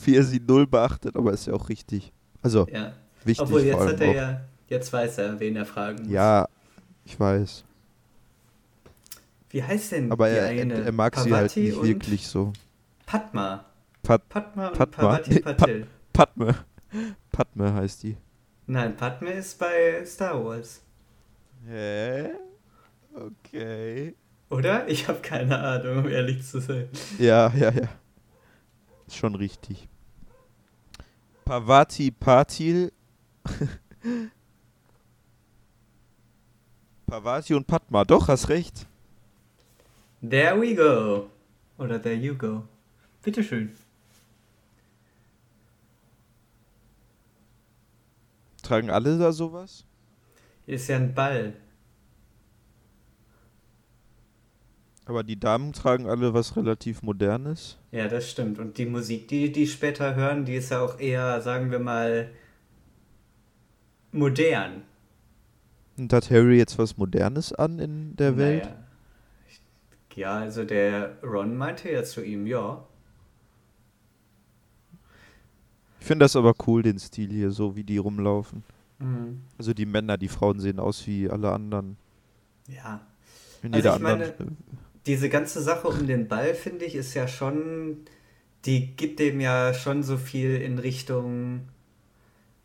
Wie 0.03 0.15
er 0.15 0.23
sie 0.23 0.39
null 0.39 0.67
beachtet, 0.67 1.15
aber 1.15 1.31
ist 1.33 1.47
ja 1.47 1.53
auch 1.53 1.69
richtig. 1.69 2.11
Also, 2.43 2.67
Ja. 2.71 2.93
wichtig 3.23 3.43
Obwohl, 3.47 3.61
jetzt 3.61 3.79
hat 3.79 3.99
er 4.01 4.09
auch. 4.09 4.15
ja, 4.15 4.41
jetzt 4.73 4.91
weiß 4.91 5.19
er, 5.19 5.39
wen 5.39 5.55
er 5.55 5.65
fragen 5.65 6.03
muss. 6.03 6.11
Ja, 6.11 6.47
ich 7.05 7.19
weiß. 7.19 7.63
Wie 9.49 9.63
heißt 9.63 9.91
denn 9.91 10.11
Aber 10.11 10.27
die 10.29 10.35
er, 10.35 10.45
eine? 10.47 10.83
er, 10.83 10.91
mag 10.91 11.15
sie 11.15 11.31
halt 11.31 11.53
Parvati 11.53 11.59
nicht 11.61 11.81
wirklich 11.81 12.27
so. 12.27 12.51
Padma. 13.05 13.65
Pat, 14.01 14.27
Padma 14.27 14.67
und 14.69 14.77
Padma? 14.77 14.97
Parvati 14.97 15.33
Nee, 15.35 15.39
Patil. 15.39 15.87
Padme. 16.11 16.55
Padme 17.31 17.73
heißt 17.73 18.03
die. 18.03 18.17
Nein, 18.65 18.95
Padme 18.97 19.31
ist 19.33 19.57
bei 19.59 20.03
Star 20.05 20.43
Wars. 20.43 20.81
Hä? 21.67 22.29
Okay. 23.13 24.15
Oder? 24.49 24.87
Ich 24.87 25.07
habe 25.07 25.19
keine 25.21 25.59
Ahnung, 25.59 25.99
um 25.99 26.09
ehrlich 26.09 26.45
zu 26.45 26.59
sein. 26.59 26.89
Ja, 27.19 27.51
ja, 27.55 27.71
ja. 27.71 27.87
Ist 29.07 29.17
schon 29.17 29.35
richtig. 29.35 29.87
Pavati 31.45 32.11
Patil. 32.11 32.91
Pavati 37.13 37.53
und 37.53 37.67
Padma, 37.67 38.05
doch, 38.05 38.27
hast 38.27 38.49
recht. 38.49 38.87
There 40.27 40.59
we 40.59 40.73
go. 40.73 41.29
Oder 41.77 42.01
there 42.01 42.15
you 42.15 42.33
go. 42.33 42.63
Bitteschön. 43.21 43.71
Tragen 48.63 48.89
alle 48.89 49.19
da 49.19 49.31
sowas? 49.31 49.85
Ist 50.65 50.87
ja 50.87 50.95
ein 50.95 51.13
Ball. 51.13 51.53
Aber 55.05 55.21
die 55.21 55.39
Damen 55.39 55.71
tragen 55.71 56.07
alle 56.07 56.33
was 56.33 56.57
relativ 56.57 57.03
Modernes. 57.03 57.77
Ja, 57.91 58.07
das 58.07 58.31
stimmt. 58.31 58.57
Und 58.57 58.79
die 58.79 58.87
Musik, 58.87 59.27
die 59.27 59.51
die 59.51 59.67
später 59.67 60.15
hören, 60.15 60.45
die 60.45 60.55
ist 60.55 60.71
ja 60.71 60.81
auch 60.81 60.99
eher, 60.99 61.41
sagen 61.41 61.69
wir 61.69 61.77
mal, 61.77 62.31
modern. 64.11 64.81
Und 65.97 66.11
hat 66.13 66.29
Harry 66.31 66.57
jetzt 66.57 66.77
was 66.77 66.97
Modernes 66.97 67.51
an 67.53 67.79
in 67.79 68.15
der 68.15 68.37
Welt? 68.37 68.65
Naja. 68.65 68.77
Ich- 69.49 70.17
Ja, 70.17 70.39
also 70.39 70.63
der 70.65 71.17
Ron 71.23 71.57
meinte 71.57 71.91
ja 71.91 72.03
zu 72.03 72.23
ihm, 72.23 72.45
ja. 72.47 72.85
Ich 75.99 76.05
finde 76.05 76.25
das 76.25 76.35
aber 76.35 76.53
cool, 76.67 76.83
den 76.83 76.99
Stil 76.99 77.31
hier, 77.31 77.49
so 77.51 77.75
wie 77.75 77.83
die 77.83 77.97
rumlaufen. 77.97 78.63
Mhm. 78.99 79.41
Also 79.57 79.73
die 79.73 79.85
Männer, 79.85 80.17
die 80.17 80.27
Frauen 80.27 80.59
sehen 80.59 80.79
aus 80.79 81.05
wie 81.07 81.29
alle 81.29 81.51
anderen. 81.51 81.97
Ja. 82.67 83.01
In 83.63 83.73
Also 83.73 83.77
jeder 83.77 83.95
ich 83.95 83.99
meine, 83.99 84.25
anderen. 84.25 84.57
Diese 85.05 85.29
ganze 85.29 85.61
Sache 85.61 85.87
um 85.89 86.07
den 86.07 86.27
Ball, 86.29 86.55
finde 86.55 86.85
ich, 86.85 86.95
ist 86.95 87.13
ja 87.13 87.27
schon, 87.27 87.99
die 88.65 88.95
gibt 88.95 89.19
dem 89.19 89.41
ja 89.41 89.73
schon 89.73 90.03
so 90.03 90.17
viel 90.17 90.55
in 90.61 90.79
Richtung, 90.79 91.69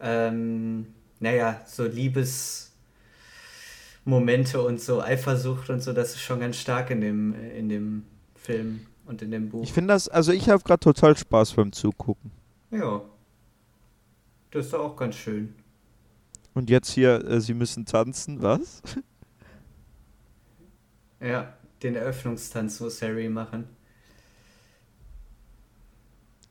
ähm, 0.01 0.87
naja, 1.21 1.63
so 1.67 1.85
Liebesmomente 4.09 4.63
und 4.63 4.81
so 4.81 5.03
Eifersucht 5.03 5.69
und 5.71 5.83
so, 5.83 5.93
das 5.93 6.11
ist 6.11 6.21
schon 6.21 6.41
ganz 6.41 6.57
stark 6.57 6.91
in 6.91 7.01
dem, 7.01 7.35
in 7.35 7.69
dem 7.69 8.05
Film 8.35 8.87
und 9.07 9.21
in 9.23 9.31
dem 9.31 9.51
Buch. 9.51 9.63
Ich 9.63 9.73
finde 9.73 9.93
das, 9.93 10.09
also 10.09 10.33
ich 10.33 10.49
habe 10.49 10.63
gerade 10.63 10.81
total 10.81 11.17
Spaß 11.17 11.53
beim 11.55 11.73
Zugucken. 11.73 12.31
ja. 12.71 13.03
Das 14.51 14.65
ist 14.65 14.73
doch 14.73 14.81
auch 14.81 14.97
ganz 14.97 15.15
schön. 15.15 15.55
Und 16.55 16.71
jetzt 16.71 16.91
hier, 16.91 17.23
äh, 17.23 17.39
sie 17.39 17.53
müssen 17.53 17.85
tanzen, 17.85 18.43
was? 18.43 18.83
Ja, 21.21 21.53
den 21.83 21.97
Eröffnungstanz 21.97 22.79
muss 22.79 23.03
Harry 23.03 23.29
machen. 23.29 23.67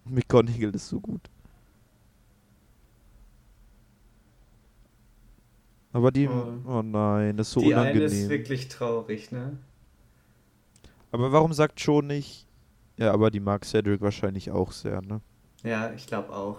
McGonagall 0.03 0.75
ist 0.75 0.89
so 0.89 0.99
gut. 0.99 1.21
Aber 5.97 6.11
die, 6.11 6.27
Oh. 6.27 6.53
oh 6.67 6.81
nein, 6.83 7.37
das 7.37 7.47
ist 7.47 7.53
so 7.53 7.59
die 7.61 7.73
eine 7.73 7.89
ist 7.91 7.97
unangenehm. 8.11 8.29
wirklich 8.29 8.67
traurig, 8.67 9.31
ne? 9.31 9.57
Aber 11.11 11.31
warum 11.31 11.53
sagt 11.53 11.79
schon 11.79 12.05
nicht? 12.05 12.45
Ja, 12.97 13.11
aber 13.13 13.31
die 13.31 13.39
mag 13.39 13.65
Cedric 13.65 13.99
wahrscheinlich 14.01 14.51
auch 14.51 14.71
sehr, 14.73 15.01
ne? 15.01 15.21
Ja, 15.63 15.91
ich 15.93 16.05
glaube 16.05 16.31
auch. 16.33 16.57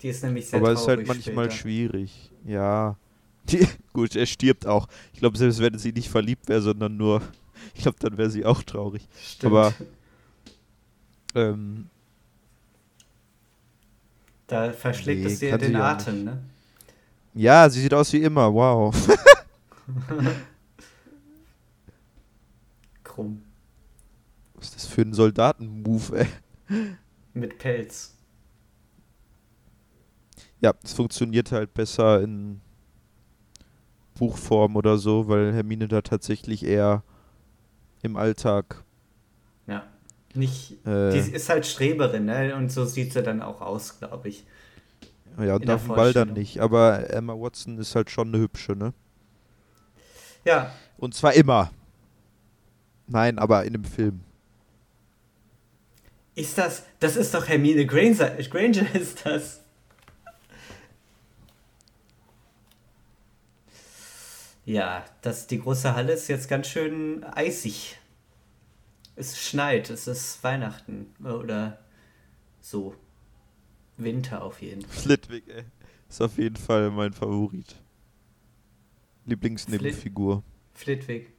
Die 0.00 0.08
ist 0.08 0.22
nämlich 0.24 0.46
sehr 0.46 0.60
aber 0.60 0.72
es 0.72 0.82
traurig 0.84 1.02
ist 1.02 1.08
halt 1.08 1.18
manchmal 1.26 1.44
später. 1.50 1.60
schwierig. 1.62 2.30
Ja. 2.46 2.96
Die, 3.50 3.68
gut, 3.92 4.16
er 4.16 4.24
stirbt 4.24 4.66
auch. 4.66 4.88
Ich 5.12 5.18
glaube, 5.18 5.36
selbst 5.36 5.60
wenn 5.60 5.76
sie 5.76 5.92
nicht 5.92 6.08
verliebt 6.08 6.48
wäre, 6.48 6.62
sondern 6.62 6.96
nur, 6.96 7.20
ich 7.74 7.82
glaube, 7.82 7.98
dann 8.00 8.16
wäre 8.16 8.30
sie 8.30 8.46
auch 8.46 8.62
traurig. 8.62 9.06
Stimmt. 9.22 9.52
Aber- 9.52 9.74
Ähm, 11.36 11.90
Da 14.46 14.72
verschlägt 14.72 15.22
nee, 15.24 15.26
es 15.32 15.40
dir 15.40 15.58
den 15.58 15.76
Atem, 15.76 16.24
ne? 16.24 16.38
Ja, 17.34 17.68
sie 17.68 17.80
sieht 17.80 17.92
aus 17.92 18.12
wie 18.12 18.22
immer, 18.22 18.52
wow. 18.54 18.94
Krumm. 23.02 23.42
Was 24.54 24.66
ist 24.66 24.76
das 24.76 24.86
für 24.86 25.02
ein 25.02 25.12
Soldatenmove, 25.12 26.12
ey? 26.12 26.28
Mit 27.34 27.58
Pelz. 27.58 28.16
Ja, 30.60 30.72
es 30.82 30.92
funktioniert 30.92 31.52
halt 31.52 31.74
besser 31.74 32.22
in 32.22 32.60
Buchform 34.14 34.76
oder 34.76 34.96
so, 34.96 35.28
weil 35.28 35.52
Hermine 35.52 35.88
da 35.88 36.00
tatsächlich 36.02 36.64
eher 36.64 37.02
im 38.02 38.16
Alltag. 38.16 38.84
Ja. 39.66 39.84
Nicht. 40.34 40.86
Äh, 40.86 41.10
die 41.10 41.32
ist 41.32 41.48
halt 41.48 41.66
Streberin, 41.66 42.24
ne? 42.26 42.54
Und 42.56 42.70
so 42.70 42.84
sieht 42.84 43.12
sie 43.12 43.22
dann 43.22 43.42
auch 43.42 43.60
aus, 43.60 43.98
glaube 43.98 44.28
ich. 44.28 44.44
Ja, 45.38 45.56
und 45.56 45.68
auf 45.68 45.84
dem 45.84 45.94
Ball 45.94 46.12
dann 46.12 46.32
nicht. 46.32 46.60
Aber 46.60 47.10
Emma 47.10 47.34
Watson 47.34 47.78
ist 47.78 47.94
halt 47.94 48.10
schon 48.10 48.28
eine 48.28 48.38
hübsche, 48.38 48.76
ne? 48.76 48.92
Ja. 50.44 50.72
Und 50.96 51.14
zwar 51.14 51.34
immer. 51.34 51.70
Nein, 53.06 53.38
aber 53.38 53.64
in 53.64 53.72
dem 53.72 53.84
Film. 53.84 54.20
Ist 56.34 56.58
das. 56.58 56.84
Das 57.00 57.16
ist 57.16 57.34
doch 57.34 57.48
Hermine 57.48 57.86
Granger, 57.86 58.30
Granger 58.30 58.94
ist 58.94 59.24
das. 59.24 59.60
Ja, 64.64 65.04
das, 65.20 65.46
die 65.46 65.60
große 65.60 65.94
Halle 65.94 66.14
ist 66.14 66.28
jetzt 66.28 66.48
ganz 66.48 66.68
schön 66.68 67.22
eisig. 67.24 67.98
Es 69.14 69.38
schneit, 69.38 69.90
es 69.90 70.06
ist 70.06 70.42
Weihnachten 70.42 71.14
oder 71.22 71.78
so. 72.60 72.94
Winter 73.96 74.42
auf 74.42 74.60
jeden 74.62 74.82
Fall. 74.82 74.90
Flitwick, 74.90 75.44
ey. 75.48 75.64
Ist 76.08 76.20
auf 76.20 76.38
jeden 76.38 76.56
Fall 76.56 76.90
mein 76.90 77.12
Favorit. 77.12 77.76
Lieblingsnebenfigur. 79.26 80.42
Flitwick. 80.72 81.32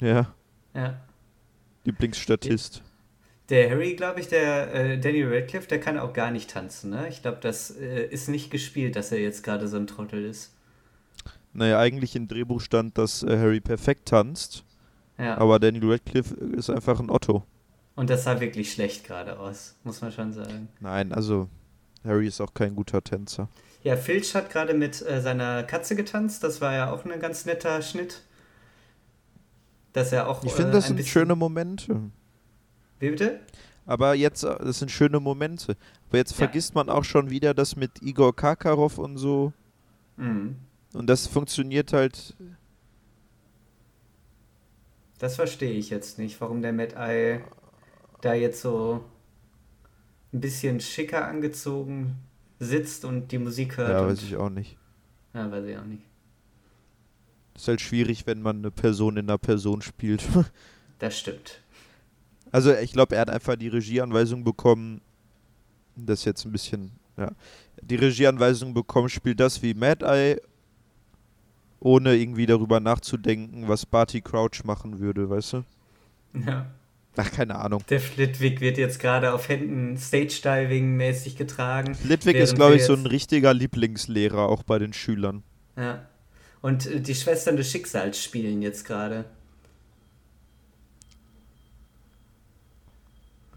Ja. 0.00 0.34
Ja. 0.74 1.00
Lieblingsstatist. 1.84 2.82
Der 3.48 3.70
Harry, 3.70 3.96
glaube 3.96 4.20
ich, 4.20 4.28
der 4.28 4.72
äh, 4.74 4.98
Daniel 4.98 5.34
Radcliffe, 5.34 5.68
der 5.68 5.80
kann 5.80 5.98
auch 5.98 6.12
gar 6.12 6.30
nicht 6.30 6.50
tanzen, 6.50 6.90
ne? 6.90 7.08
Ich 7.08 7.22
glaube, 7.22 7.38
das 7.40 7.70
äh, 7.76 8.06
ist 8.06 8.28
nicht 8.28 8.50
gespielt, 8.50 8.96
dass 8.96 9.12
er 9.12 9.20
jetzt 9.20 9.42
gerade 9.42 9.68
so 9.68 9.76
ein 9.76 9.86
Trottel 9.86 10.24
ist. 10.24 10.54
Naja, 11.52 11.78
eigentlich 11.78 12.16
im 12.16 12.28
Drehbuch 12.28 12.60
stand, 12.60 12.96
dass 12.96 13.22
äh, 13.22 13.36
Harry 13.36 13.60
perfekt 13.60 14.08
tanzt. 14.08 14.64
Ja. 15.18 15.36
Aber 15.36 15.58
Daniel 15.58 15.90
Radcliffe 15.90 16.34
ist 16.34 16.70
einfach 16.70 16.98
ein 16.98 17.10
Otto. 17.10 17.44
Und 17.94 18.10
das 18.10 18.24
sah 18.24 18.40
wirklich 18.40 18.72
schlecht 18.72 19.04
gerade 19.04 19.38
aus, 19.38 19.76
muss 19.84 20.00
man 20.00 20.12
schon 20.12 20.32
sagen. 20.32 20.68
Nein, 20.80 21.12
also 21.12 21.48
Harry 22.04 22.26
ist 22.26 22.40
auch 22.40 22.54
kein 22.54 22.74
guter 22.74 23.02
Tänzer. 23.02 23.48
Ja, 23.82 23.96
Filch 23.96 24.34
hat 24.34 24.50
gerade 24.50 24.74
mit 24.74 25.02
äh, 25.02 25.20
seiner 25.20 25.62
Katze 25.64 25.96
getanzt. 25.96 26.42
Das 26.44 26.60
war 26.60 26.72
ja 26.72 26.92
auch 26.92 27.04
ein 27.04 27.20
ganz 27.20 27.44
netter 27.44 27.82
Schnitt. 27.82 28.22
Dass 29.92 30.12
er 30.12 30.28
auch. 30.28 30.42
Ich 30.44 30.52
finde, 30.52 30.70
äh, 30.70 30.74
das 30.74 30.86
sind 30.86 31.04
schöne 31.04 31.36
Momente. 31.36 32.00
Wie 32.98 33.10
bitte? 33.10 33.40
Aber 33.84 34.14
jetzt, 34.14 34.44
äh, 34.44 34.56
das 34.58 34.78
sind 34.78 34.90
schöne 34.90 35.20
Momente. 35.20 35.76
Aber 36.08 36.18
jetzt 36.18 36.30
ja. 36.32 36.38
vergisst 36.38 36.74
man 36.74 36.88
auch 36.88 37.04
schon 37.04 37.30
wieder 37.30 37.52
das 37.52 37.76
mit 37.76 38.00
Igor 38.00 38.34
Karkarow 38.34 38.96
und 38.98 39.18
so. 39.18 39.52
Mhm. 40.16 40.56
Und 40.94 41.06
das 41.08 41.26
funktioniert 41.26 41.92
halt. 41.92 42.36
Das 45.18 45.36
verstehe 45.36 45.72
ich 45.72 45.90
jetzt 45.90 46.18
nicht, 46.18 46.40
warum 46.40 46.62
der 46.62 46.72
Mad 46.72 46.94
Eye 46.96 47.40
da 48.22 48.32
jetzt 48.32 48.62
so 48.62 49.04
ein 50.32 50.40
bisschen 50.40 50.80
schicker 50.80 51.26
angezogen 51.26 52.16
sitzt 52.58 53.04
und 53.04 53.30
die 53.30 53.38
Musik 53.38 53.76
hört. 53.76 53.90
Ja, 53.90 54.06
weiß 54.06 54.22
ich 54.22 54.36
auch 54.36 54.48
nicht. 54.48 54.78
Ja, 55.34 55.50
weiß 55.50 55.64
ich 55.66 55.76
auch 55.76 55.84
nicht. 55.84 56.04
Ist 57.54 57.68
halt 57.68 57.80
schwierig, 57.82 58.26
wenn 58.26 58.40
man 58.40 58.58
eine 58.58 58.70
Person 58.70 59.18
in 59.18 59.28
einer 59.28 59.38
Person 59.38 59.82
spielt. 59.82 60.22
das 60.98 61.18
stimmt. 61.18 61.60
Also 62.50 62.74
ich 62.74 62.92
glaube, 62.92 63.16
er 63.16 63.22
hat 63.22 63.30
einfach 63.30 63.56
die 63.56 63.68
Regieanweisung 63.68 64.44
bekommen, 64.44 65.02
das 65.96 66.24
jetzt 66.24 66.46
ein 66.46 66.52
bisschen, 66.52 66.92
ja, 67.16 67.32
die 67.82 67.96
Regieanweisung 67.96 68.72
bekommen, 68.72 69.08
spielt 69.08 69.40
das 69.40 69.62
wie 69.62 69.74
Mad 69.74 70.04
Eye 70.04 70.40
ohne 71.80 72.14
irgendwie 72.14 72.46
darüber 72.46 72.78
nachzudenken, 72.78 73.66
was 73.66 73.84
Barty 73.84 74.20
Crouch 74.20 74.62
machen 74.64 75.00
würde, 75.00 75.28
weißt 75.28 75.54
du? 75.54 75.64
Ja. 76.46 76.70
Ach, 77.16 77.30
keine 77.30 77.56
Ahnung. 77.56 77.84
Der 77.90 78.00
Flitwick 78.00 78.60
wird 78.60 78.78
jetzt 78.78 78.98
gerade 78.98 79.34
auf 79.34 79.48
Händen 79.48 79.98
Stage-Diving-mäßig 79.98 81.36
getragen. 81.36 81.94
Flitwick 81.94 82.36
ist, 82.36 82.54
glaube 82.54 82.76
ich, 82.76 82.84
so 82.84 82.94
ein 82.94 83.04
richtiger 83.04 83.52
Lieblingslehrer, 83.52 84.48
auch 84.48 84.62
bei 84.62 84.78
den 84.78 84.94
Schülern. 84.94 85.42
Ja. 85.76 86.06
Und 86.62 86.86
äh, 86.86 87.00
die 87.00 87.14
Schwestern 87.14 87.56
des 87.56 87.70
Schicksals 87.70 88.22
spielen 88.22 88.62
jetzt 88.62 88.86
gerade. 88.86 89.26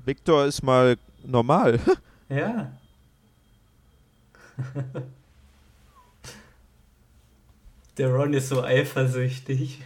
Victor 0.04 0.46
ist 0.46 0.62
mal 0.62 0.98
normal. 1.24 1.80
ja. 2.30 2.72
Der 7.98 8.14
Ron 8.14 8.34
ist 8.34 8.50
so 8.50 8.62
eifersüchtig. 8.62 9.80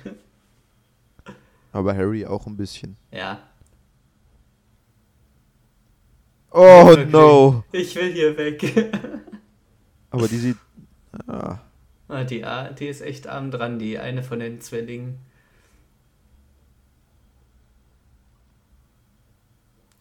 Aber 1.72 1.96
Harry 1.96 2.26
auch 2.26 2.48
ein 2.48 2.58
bisschen. 2.58 2.98
Ja. 3.12 3.49
Oh 6.52 6.96
no. 7.10 7.64
Ich 7.72 7.96
will 7.96 8.12
hier 8.12 8.38
weg. 8.38 8.64
Aber 10.12 10.28
die 10.28 10.38
sieht. 10.38 10.58
Ah. 11.28 11.60
ah 12.08 12.24
die, 12.24 12.46
die 12.80 12.88
ist 12.88 13.02
echt 13.02 13.28
arm 13.28 13.52
dran, 13.52 13.80
die 13.80 14.00
eine 14.00 14.24
von 14.24 14.40
den 14.40 14.60
Zwillingen. 14.62 15.20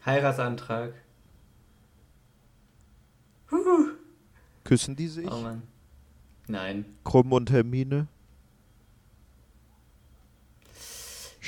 Heiratsantrag. 0.06 0.94
Huh. 3.50 3.90
Küssen 4.64 4.96
die 4.96 5.08
sich? 5.08 5.30
Oh 5.30 5.40
Mann. 5.40 5.62
Nein. 6.46 6.86
Krumm 7.04 7.32
und 7.32 7.50
Hermine? 7.50 8.06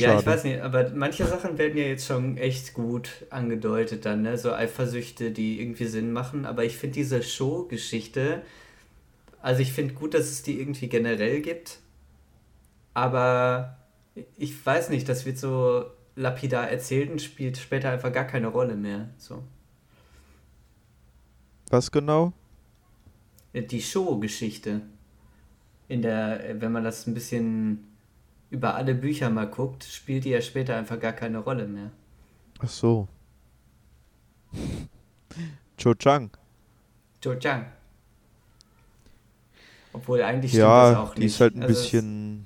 Schade. 0.01 0.14
Ja, 0.14 0.20
ich 0.20 0.27
weiß 0.27 0.44
nicht, 0.44 0.60
aber 0.60 0.90
manche 0.90 1.27
Sachen 1.27 1.59
werden 1.59 1.77
ja 1.77 1.85
jetzt 1.85 2.06
schon 2.06 2.36
echt 2.36 2.74
gut 2.74 3.27
angedeutet 3.31 4.05
dann, 4.05 4.22
ne? 4.22 4.36
So 4.39 4.52
Eifersüchte, 4.52 5.31
die 5.31 5.60
irgendwie 5.60 5.86
Sinn 5.86 6.12
machen. 6.12 6.44
Aber 6.47 6.64
ich 6.64 6.77
finde 6.77 6.94
diese 6.94 7.22
Show-Geschichte, 7.22 8.43
also 9.43 9.62
ich 9.62 9.72
finde 9.72 9.94
gut, 9.94 10.14
dass 10.14 10.31
es 10.31 10.43
die 10.43 10.59
irgendwie 10.59 10.89
generell 10.89 11.40
gibt. 11.40 11.78
Aber 12.94 13.77
ich 14.36 14.64
weiß 14.64 14.90
nicht, 14.90 15.09
das 15.09 15.24
wird 15.24 15.39
so 15.39 15.85
lapidar 16.16 16.68
erzählt 16.68 17.10
und 17.10 17.22
spielt 17.22 17.56
später 17.56 17.90
einfach 17.90 18.12
gar 18.12 18.27
keine 18.27 18.48
Rolle 18.48 18.77
mehr. 18.77 19.09
So. 19.16 19.43
Was 21.70 21.90
genau? 21.90 22.32
Die 23.55 23.82
Show-Geschichte. 23.82 24.82
In 25.89 26.02
der, 26.02 26.60
wenn 26.60 26.70
man 26.70 26.85
das 26.85 27.06
ein 27.06 27.14
bisschen 27.14 27.90
über 28.51 28.74
alle 28.74 28.94
Bücher 28.94 29.31
mal 29.31 29.47
guckt, 29.47 29.85
spielt 29.85 30.24
die 30.24 30.31
ja 30.31 30.40
später 30.40 30.77
einfach 30.77 30.98
gar 30.98 31.12
keine 31.12 31.39
Rolle 31.39 31.66
mehr. 31.66 31.90
Ach 32.59 32.68
so. 32.68 33.09
Cho 35.77 35.94
Chang. 35.94 36.31
Cho 37.22 37.35
Chang. 37.36 37.66
Obwohl 39.93 40.22
eigentlich 40.22 40.52
stimmt 40.52 40.62
ja, 40.62 40.90
das 40.90 40.98
auch 40.98 41.14
nicht. 41.14 41.16
Ja, 41.16 41.20
die 41.20 41.27
ist 41.27 41.40
halt 41.40 41.55
ein 41.56 41.62
also 41.62 41.74
bisschen. 41.74 42.44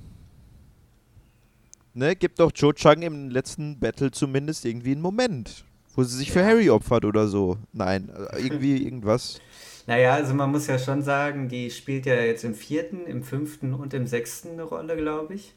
Ne, 1.95 2.17
gibt 2.17 2.41
doch 2.41 2.53
Cho 2.53 2.73
Chang 2.73 3.03
im 3.03 3.31
letzten 3.31 3.79
Battle 3.79 4.11
zumindest 4.11 4.65
irgendwie 4.65 4.93
einen 4.93 5.03
Moment, 5.03 5.65
wo 5.95 6.03
sie 6.03 6.17
sich 6.17 6.29
ja. 6.29 6.35
für 6.35 6.45
Harry 6.45 6.71
opfert 6.71 7.05
oder 7.05 7.29
so. 7.29 7.59
Nein, 7.73 8.11
äh, 8.11 8.43
irgendwie 8.43 8.77
irgendwas. 8.85 9.41
Naja, 9.87 10.15
also 10.15 10.35
man 10.35 10.51
muss 10.51 10.67
ja 10.67 10.79
schon 10.79 11.03
sagen, 11.03 11.49
die 11.49 11.71
spielt 11.71 12.07
ja 12.07 12.15
jetzt 12.15 12.45
im 12.45 12.55
vierten, 12.55 13.07
im 13.07 13.23
fünften 13.23 13.75
und 13.75 13.95
im 13.95 14.07
sechsten 14.07 14.53
eine 14.53 14.63
Rolle, 14.63 14.97
glaube 14.97 15.35
ich. 15.35 15.55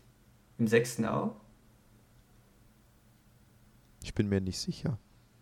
Im 0.58 0.68
sechsten 0.68 1.06
auch? 1.06 1.36
Ich 4.04 4.14
bin 4.14 4.30
mir 4.30 4.42
nicht 4.42 4.60
sicher. 4.60 4.98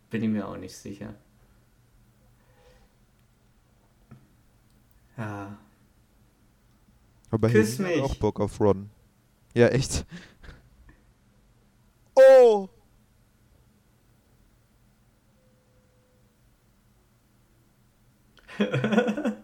Bin 0.09 0.23
ich 0.23 0.29
mir 0.29 0.47
auch 0.47 0.57
nicht 0.57 0.75
sicher. 0.75 1.13
Ja. 5.17 5.57
Aber 7.31 7.49
Küss 7.49 7.77
hier 7.77 7.85
mich. 7.87 8.01
auch 8.01 8.15
Bock 8.15 8.39
auf 8.39 8.59
Ron. 8.59 8.89
Ja, 9.53 9.67
echt. 9.67 10.05
Oh! 12.17 12.69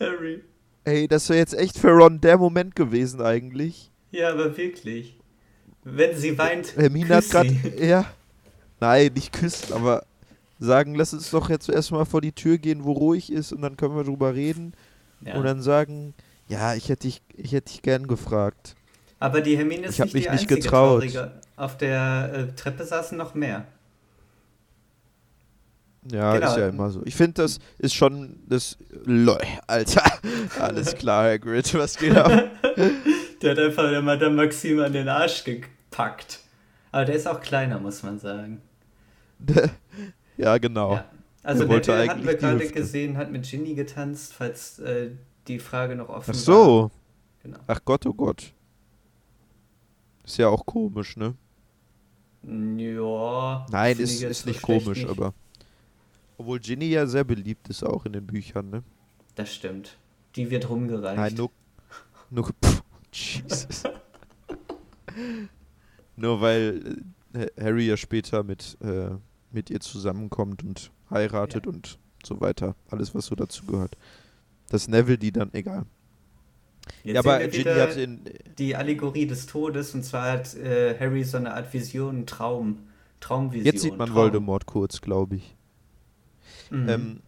Harry. 0.00 0.42
Ey, 0.82 1.06
das 1.06 1.28
wäre 1.28 1.38
jetzt 1.38 1.54
echt 1.54 1.78
für 1.78 1.90
Ron 1.90 2.20
der 2.20 2.36
Moment 2.36 2.74
gewesen 2.74 3.20
eigentlich. 3.20 3.92
Ja, 4.10 4.30
aber 4.32 4.56
wirklich. 4.56 5.16
Wenn 5.84 6.16
sie 6.16 6.36
weint. 6.38 6.76
Hermine 6.76 7.16
hat 7.16 7.30
gerade. 7.30 7.54
Ja. 7.80 8.06
Nein, 8.80 9.12
nicht 9.14 9.32
küssen, 9.32 9.72
aber 9.72 10.04
sagen, 10.60 10.94
lass 10.94 11.12
uns 11.12 11.30
doch 11.30 11.50
jetzt 11.50 11.68
erstmal 11.68 12.04
vor 12.06 12.20
die 12.20 12.32
Tür 12.32 12.58
gehen, 12.58 12.84
wo 12.84 12.92
ruhig 12.92 13.32
ist 13.32 13.52
und 13.52 13.62
dann 13.62 13.76
können 13.76 13.96
wir 13.96 14.04
drüber 14.04 14.34
reden. 14.34 14.72
Ja. 15.20 15.34
Und 15.34 15.44
dann 15.44 15.62
sagen, 15.62 16.14
ja, 16.46 16.74
ich 16.74 16.88
hätte 16.88 17.08
dich, 17.08 17.20
ich 17.36 17.52
hätte 17.52 17.72
dich 17.72 17.82
gern 17.82 18.06
gefragt. 18.06 18.76
Aber 19.18 19.40
die 19.40 19.56
Hermine 19.56 19.86
ist 19.88 19.94
Ich 19.94 20.04
nicht 20.04 20.14
mich 20.14 20.24
die 20.26 20.30
nicht 20.30 20.48
getraut. 20.48 21.00
Traurige. 21.00 21.32
Auf 21.56 21.76
der 21.76 22.30
äh, 22.32 22.54
Treppe 22.54 22.84
saßen 22.84 23.18
noch 23.18 23.34
mehr. 23.34 23.64
Ja, 26.10 26.34
Genau. 26.34 26.50
ist 26.50 26.56
ja 26.56 26.68
immer 26.68 26.90
so. 26.90 27.02
Ich 27.04 27.16
finde, 27.16 27.42
das 27.42 27.58
ist 27.78 27.94
schon 27.94 28.38
das. 28.46 28.78
Lol, 29.04 29.38
Alter. 29.66 30.04
Alles 30.60 30.94
klar, 30.94 31.24
Hagrid, 31.24 31.74
was 31.74 31.96
geht 31.98 32.16
ab? 32.16 32.44
Der 33.42 33.52
hat 33.52 33.58
einfach 33.58 33.90
der 33.90 34.02
Madame 34.02 34.34
Maxime 34.34 34.84
an 34.84 34.92
den 34.92 35.08
Arsch 35.08 35.44
gepackt. 35.44 36.40
Aber 36.90 37.04
der 37.04 37.14
ist 37.14 37.26
auch 37.26 37.40
kleiner, 37.40 37.78
muss 37.78 38.02
man 38.02 38.18
sagen. 38.18 38.60
ja, 40.36 40.58
genau. 40.58 40.94
Ja. 40.94 41.04
Also 41.42 41.64
Der 41.64 41.78
Neville 41.78 42.08
hatten 42.08 42.26
wir 42.26 42.34
gerade 42.34 42.58
Hüfte. 42.58 42.74
gesehen, 42.74 43.16
hat 43.16 43.30
mit 43.30 43.48
Ginny 43.48 43.74
getanzt, 43.74 44.34
falls 44.34 44.78
äh, 44.80 45.10
die 45.46 45.58
Frage 45.58 45.94
noch 45.96 46.08
offen 46.08 46.32
Ach 46.32 46.34
war. 46.34 46.34
so. 46.34 46.90
Genau. 47.42 47.58
Ach 47.66 47.80
Gott, 47.84 48.04
oh 48.06 48.12
Gott. 48.12 48.52
Ist 50.24 50.36
ja 50.36 50.48
auch 50.48 50.66
komisch, 50.66 51.16
ne? 51.16 51.34
Ja. 52.42 53.66
Nein, 53.70 53.98
ist, 53.98 54.22
ist 54.22 54.46
nicht 54.46 54.62
komisch, 54.62 54.98
nicht. 55.02 55.08
aber. 55.08 55.32
Obwohl 56.36 56.60
Ginny 56.60 56.86
ja 56.86 57.06
sehr 57.06 57.24
beliebt 57.24 57.68
ist, 57.68 57.82
auch 57.82 58.04
in 58.06 58.12
den 58.12 58.26
Büchern, 58.26 58.70
ne? 58.70 58.82
Das 59.34 59.54
stimmt. 59.54 59.96
Die 60.36 60.50
wird 60.50 60.68
rumgereicht. 60.68 61.16
Nein, 61.16 61.34
nur. 61.34 61.50
nur 62.30 62.50
Jesus. 63.18 63.82
nur 66.16 66.40
weil 66.40 67.02
äh, 67.32 67.46
Harry 67.60 67.86
ja 67.86 67.96
später 67.96 68.42
mit, 68.42 68.76
äh, 68.80 69.10
mit 69.50 69.70
ihr 69.70 69.80
zusammenkommt 69.80 70.62
und 70.64 70.90
heiratet 71.10 71.66
Ja. 71.66 71.72
und 71.72 71.98
so 72.24 72.40
weiter. 72.40 72.74
Alles, 72.90 73.14
was 73.14 73.26
so 73.26 73.34
dazu 73.34 73.64
gehört. 73.66 73.96
Dass 74.70 74.88
Neville 74.88 75.18
die 75.18 75.32
dann, 75.32 75.52
egal. 75.54 75.86
Jetzt 77.04 77.14
ja, 77.14 77.20
aber 77.20 77.46
Ginny 77.48 77.64
hat 77.64 77.96
in. 77.96 78.20
die 78.58 78.74
Allegorie 78.74 79.26
des 79.26 79.46
Todes 79.46 79.94
und 79.94 80.04
zwar 80.04 80.32
hat 80.32 80.54
äh, 80.54 80.98
Harry 80.98 81.22
so 81.24 81.36
eine 81.36 81.52
Art 81.54 81.72
Vision, 81.72 82.26
Traum. 82.26 82.78
Traumvision. 83.20 83.66
Jetzt 83.66 83.82
sieht 83.82 83.96
man 83.96 84.08
Traum. 84.08 84.16
Voldemort 84.16 84.66
kurz, 84.66 85.00
glaube 85.00 85.36
ich. 85.36 85.56
Mhm. 86.70 86.88
Ähm, 86.88 87.20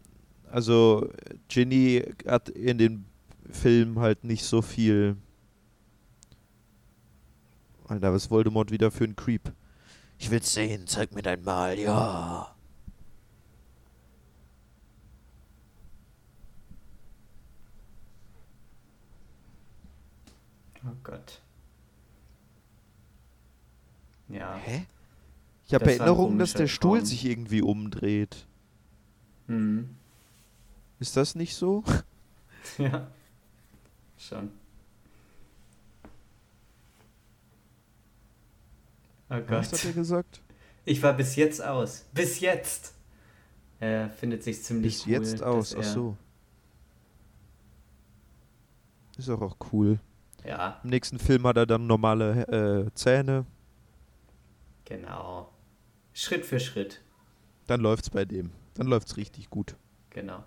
also 0.50 1.08
Ginny 1.48 2.04
hat 2.26 2.48
in 2.48 2.78
den 2.78 3.04
Filmen 3.50 3.98
halt 3.98 4.24
nicht 4.24 4.44
so 4.44 4.62
viel. 4.62 5.16
Alter, 7.90 8.12
was 8.12 8.24
ist 8.24 8.30
Voldemort 8.30 8.70
wieder 8.70 8.92
für 8.92 9.02
ein 9.02 9.16
Creep? 9.16 9.52
Ich 10.16 10.30
will's 10.30 10.52
sehen, 10.54 10.86
zeig 10.86 11.12
mir 11.12 11.22
dein 11.22 11.42
Mal, 11.42 11.76
ja. 11.76 12.54
oh 20.84 20.96
Gott. 21.02 21.42
Ja. 24.28 24.54
Hä? 24.54 24.86
Ich 25.66 25.74
habe 25.74 25.86
Erinnerungen, 25.86 26.38
dass 26.38 26.52
der 26.54 26.68
Stuhl 26.68 26.98
Traum. 26.98 27.06
sich 27.06 27.24
irgendwie 27.24 27.62
umdreht. 27.62 28.46
Mhm. 29.48 29.96
Ist 31.00 31.16
das 31.16 31.34
nicht 31.34 31.56
so? 31.56 31.82
Ja. 32.76 33.10
Schon. 34.18 34.50
Oh 39.30 39.36
Was 39.48 39.66
hat 39.66 39.70
Gott. 39.72 39.84
er 39.84 39.92
gesagt? 39.92 40.42
Ich 40.84 41.02
war 41.02 41.12
bis 41.14 41.36
jetzt 41.36 41.62
aus. 41.64 42.06
Bis 42.12 42.40
jetzt. 42.40 42.94
Er 43.78 44.10
findet 44.10 44.42
sich 44.42 44.62
ziemlich 44.62 45.04
Bis 45.04 45.06
cool, 45.06 45.12
jetzt 45.12 45.42
aus, 45.42 45.74
ach 45.76 45.82
so. 45.84 46.16
Ist 49.16 49.28
auch, 49.30 49.40
auch 49.40 49.56
cool. 49.72 49.98
Ja, 50.44 50.80
Im 50.82 50.90
nächsten 50.90 51.18
Film 51.18 51.46
hat 51.46 51.56
er 51.56 51.66
dann 51.66 51.86
normale 51.86 52.86
äh, 52.88 52.94
Zähne. 52.94 53.46
genau. 54.84 55.50
Schritt 56.12 56.44
für 56.44 56.58
Schritt. 56.60 57.00
Dann 57.66 57.80
läuft's 57.80 58.10
bei 58.10 58.24
dem. 58.24 58.50
Dann 58.74 58.88
läuft's 58.88 59.16
richtig 59.16 59.48
gut. 59.48 59.76
Genau. 60.10 60.42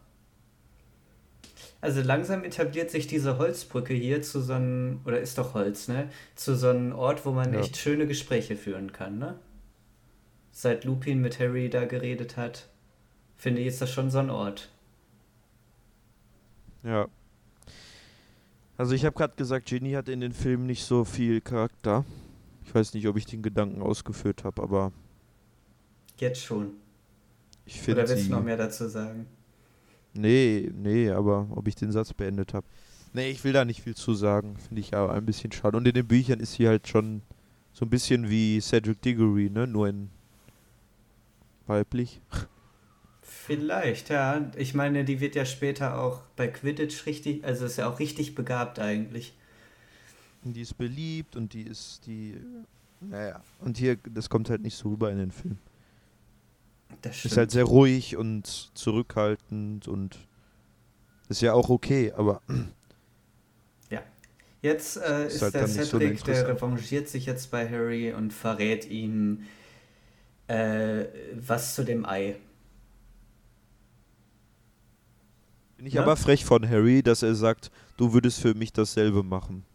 Also 1.83 2.01
langsam 2.01 2.45
etabliert 2.45 2.89
sich 2.89 3.07
diese 3.07 3.37
Holzbrücke 3.37 3.93
hier 3.93 4.21
zu 4.21 4.39
so 4.41 4.53
einem, 4.53 5.01
oder 5.03 5.19
ist 5.19 5.37
doch 5.37 5.53
Holz, 5.53 5.89
ne? 5.89 6.09
Zu 6.33 6.55
so 6.55 6.69
einem 6.69 6.93
Ort, 6.93 7.25
wo 7.25 7.31
man 7.33 7.53
Ja. 7.53 7.59
echt 7.59 7.75
schöne 7.75 8.07
Gespräche 8.07 8.55
führen 8.55 8.93
kann, 8.93 9.17
ne? 9.19 9.37
Seit 10.53 10.85
Lupin 10.85 11.19
mit 11.19 11.39
Harry 11.41 11.69
da 11.69 11.83
geredet 11.83 12.37
hat, 12.37 12.69
finde 13.35 13.59
ich, 13.59 13.67
ist 13.67 13.81
das 13.81 13.91
schon 13.91 14.09
so 14.11 14.19
ein 14.19 14.29
Ort. 14.29 14.69
Ja. 16.83 17.09
Also 18.77 18.93
ich 18.95 19.03
habe 19.03 19.17
gerade 19.17 19.35
gesagt, 19.35 19.65
Ginny 19.65 19.91
hat 19.91 20.07
in 20.07 20.21
den 20.21 20.31
Filmen 20.31 20.65
nicht 20.65 20.85
so 20.85 21.03
viel 21.03 21.41
Charakter. 21.41 22.05
Ich 22.65 22.73
weiß 22.73 22.93
nicht, 22.93 23.09
ob 23.09 23.17
ich 23.17 23.25
den 23.25 23.41
Gedanken 23.41 23.81
ausgeführt 23.81 24.45
habe, 24.45 24.63
aber 24.63 24.93
Jetzt 26.17 26.45
schon. 26.45 26.71
ich 27.65 27.85
Oder 27.89 28.07
willst 28.07 28.27
du 28.27 28.31
noch 28.31 28.43
mehr 28.43 28.55
dazu 28.55 28.87
sagen? 28.87 29.27
Nee, 30.13 30.71
nee, 30.75 31.09
aber 31.09 31.47
ob 31.51 31.67
ich 31.67 31.75
den 31.75 31.91
Satz 31.91 32.13
beendet 32.13 32.53
habe. 32.53 32.65
Nee, 33.13 33.29
ich 33.29 33.43
will 33.43 33.53
da 33.53 33.65
nicht 33.65 33.81
viel 33.81 33.95
zu 33.95 34.13
sagen. 34.13 34.57
Finde 34.57 34.81
ich 34.81 34.93
aber 34.95 35.13
ein 35.13 35.25
bisschen 35.25 35.51
schade. 35.51 35.77
Und 35.77 35.87
in 35.87 35.93
den 35.93 36.07
Büchern 36.07 36.39
ist 36.39 36.53
sie 36.53 36.67
halt 36.67 36.87
schon 36.87 37.21
so 37.71 37.85
ein 37.85 37.89
bisschen 37.89 38.29
wie 38.29 38.59
Cedric 38.59 39.01
Diggory, 39.01 39.49
ne? 39.49 39.67
Nur 39.67 39.87
in 39.87 40.09
weiblich. 41.67 42.21
Vielleicht, 43.21 44.09
ja. 44.09 44.51
Ich 44.57 44.73
meine, 44.73 45.05
die 45.05 45.19
wird 45.19 45.35
ja 45.35 45.45
später 45.45 45.99
auch 45.99 46.21
bei 46.35 46.47
Quidditch 46.47 47.05
richtig, 47.05 47.43
also 47.43 47.65
ist 47.65 47.77
ja 47.77 47.89
auch 47.89 47.99
richtig 47.99 48.35
begabt 48.35 48.79
eigentlich. 48.79 49.33
Und 50.43 50.55
die 50.55 50.61
ist 50.61 50.77
beliebt 50.77 51.35
und 51.35 51.53
die 51.53 51.63
ist 51.63 52.05
die. 52.05 52.35
Naja. 52.99 53.41
Und 53.59 53.77
hier, 53.77 53.97
das 54.09 54.29
kommt 54.29 54.49
halt 54.49 54.61
nicht 54.61 54.75
so 54.75 54.89
rüber 54.89 55.11
in 55.11 55.17
den 55.17 55.31
Film. 55.31 55.57
Das 57.01 57.25
Ist 57.25 57.37
halt 57.37 57.51
sehr 57.51 57.65
ruhig 57.65 58.17
und 58.17 58.71
zurückhaltend 58.73 59.87
und 59.87 60.17
ist 61.29 61.41
ja 61.41 61.53
auch 61.53 61.69
okay, 61.69 62.11
aber 62.15 62.41
Jetzt 64.63 64.95
äh, 64.95 65.27
Ist 65.27 65.35
ist, 65.35 65.41
halt 65.41 65.53
der 65.55 65.67
nicht 65.67 65.83
so 65.83 65.99
Cedric, 65.99 66.23
der 66.23 66.47
revanchiert 66.47 67.09
sich 67.09 67.25
jetzt 67.25 67.51
bei 67.51 67.69
Harry 67.69 68.13
und 68.13 68.31
verrät 68.31 68.89
ihm 68.89 69.43
äh, 70.47 71.03
was 71.35 71.75
zu 71.75 71.83
dem 71.83 72.05
Ei. 72.05 72.37
bin 75.75 75.85
ich 75.85 75.95
Ja? 75.95 76.03
aber 76.03 76.15
frech 76.15 76.45
von 76.45 76.67
Harry, 76.67 77.03
dass 77.03 77.23
er 77.23 77.35
sagt, 77.35 77.71
du 77.97 78.13
würdest 78.13 78.39
für 78.39 78.53
mich 78.53 78.71
dasselbe 78.71 79.21
machen. 79.21 79.65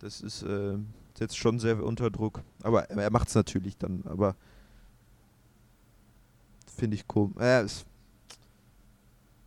Das 0.00 0.20
ist 0.20 0.42
äh, 0.42 0.76
setzt 1.16 1.38
schon 1.38 1.58
sehr 1.58 1.82
unter 1.82 2.10
Druck. 2.10 2.42
Aber 2.62 2.90
er 2.90 3.10
macht 3.10 3.28
es 3.28 3.34
natürlich 3.34 3.78
dann, 3.78 4.02
aber 4.04 4.36
finde 6.82 6.96
ich 6.96 7.06
komisch. 7.06 7.40
Äh, 7.40 7.64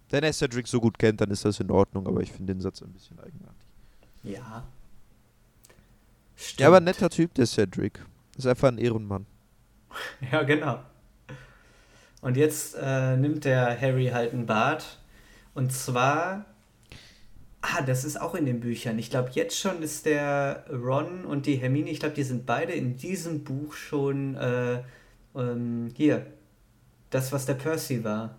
wenn 0.10 0.24
er 0.24 0.32
Cedric 0.32 0.68
so 0.70 0.80
gut 0.80 0.98
kennt, 0.98 1.20
dann 1.20 1.30
ist 1.32 1.44
das 1.44 1.60
in 1.60 1.70
Ordnung, 1.70 2.08
aber 2.08 2.22
ich 2.22 2.32
finde 2.32 2.54
den 2.54 2.62
Satz 2.62 2.82
ein 2.82 2.94
bisschen 2.94 3.20
eigenartig. 3.20 3.68
Ja. 4.24 4.64
Stimmt. 6.38 6.60
Ja, 6.62 6.68
aber 6.68 6.78
ein 6.78 6.86
netter 6.86 7.10
Typ, 7.10 7.34
der 7.34 7.46
Cedric. 7.46 8.00
Ist 8.38 8.48
einfach 8.48 8.70
ein 8.70 8.78
Ehrenmann. 8.78 9.26
Ja, 10.32 10.44
genau. 10.44 10.80
Und 12.22 12.38
jetzt 12.38 12.76
äh, 12.82 13.18
nimmt 13.18 13.44
der 13.44 13.80
Harry 13.80 14.08
halt 14.08 14.34
ein 14.34 14.46
Bad. 14.46 14.98
Und 15.54 15.74
zwar. 15.74 16.46
Ah, 17.62 17.82
das 17.82 18.06
ist 18.06 18.22
auch 18.22 18.36
in 18.36 18.46
den 18.46 18.62
Büchern. 18.62 18.98
Ich 18.98 19.10
glaube, 19.10 19.32
jetzt 19.34 19.60
schon 19.60 19.82
ist 19.82 20.06
der 20.06 20.66
Ron 20.70 21.26
und 21.26 21.48
die 21.48 21.56
Hermine, 21.56 21.90
ich 21.90 22.00
glaube, 22.00 22.16
die 22.16 22.24
sind 22.24 22.46
beide 22.46 22.72
in 22.72 22.96
diesem 22.96 23.44
Buch 23.44 23.74
schon. 23.74 24.36
Äh, 24.36 24.84
ähm, 25.36 25.92
hier. 25.96 26.26
Das, 27.16 27.32
was 27.32 27.46
der 27.46 27.54
Percy 27.54 28.04
war. 28.04 28.36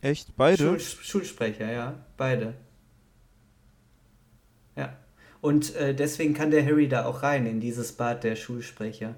Echt? 0.00 0.36
Beide? 0.36 0.60
Schul 0.60 0.80
Schulsprecher, 0.80 1.70
ja. 1.70 2.04
Beide. 2.16 2.54
Ja. 4.74 4.96
Und 5.40 5.76
äh, 5.76 5.94
deswegen 5.94 6.34
kann 6.34 6.50
der 6.50 6.66
Harry 6.66 6.88
da 6.88 7.04
auch 7.04 7.22
rein, 7.22 7.46
in 7.46 7.60
dieses 7.60 7.92
Bad 7.92 8.24
der 8.24 8.34
Schulsprecher. 8.34 9.14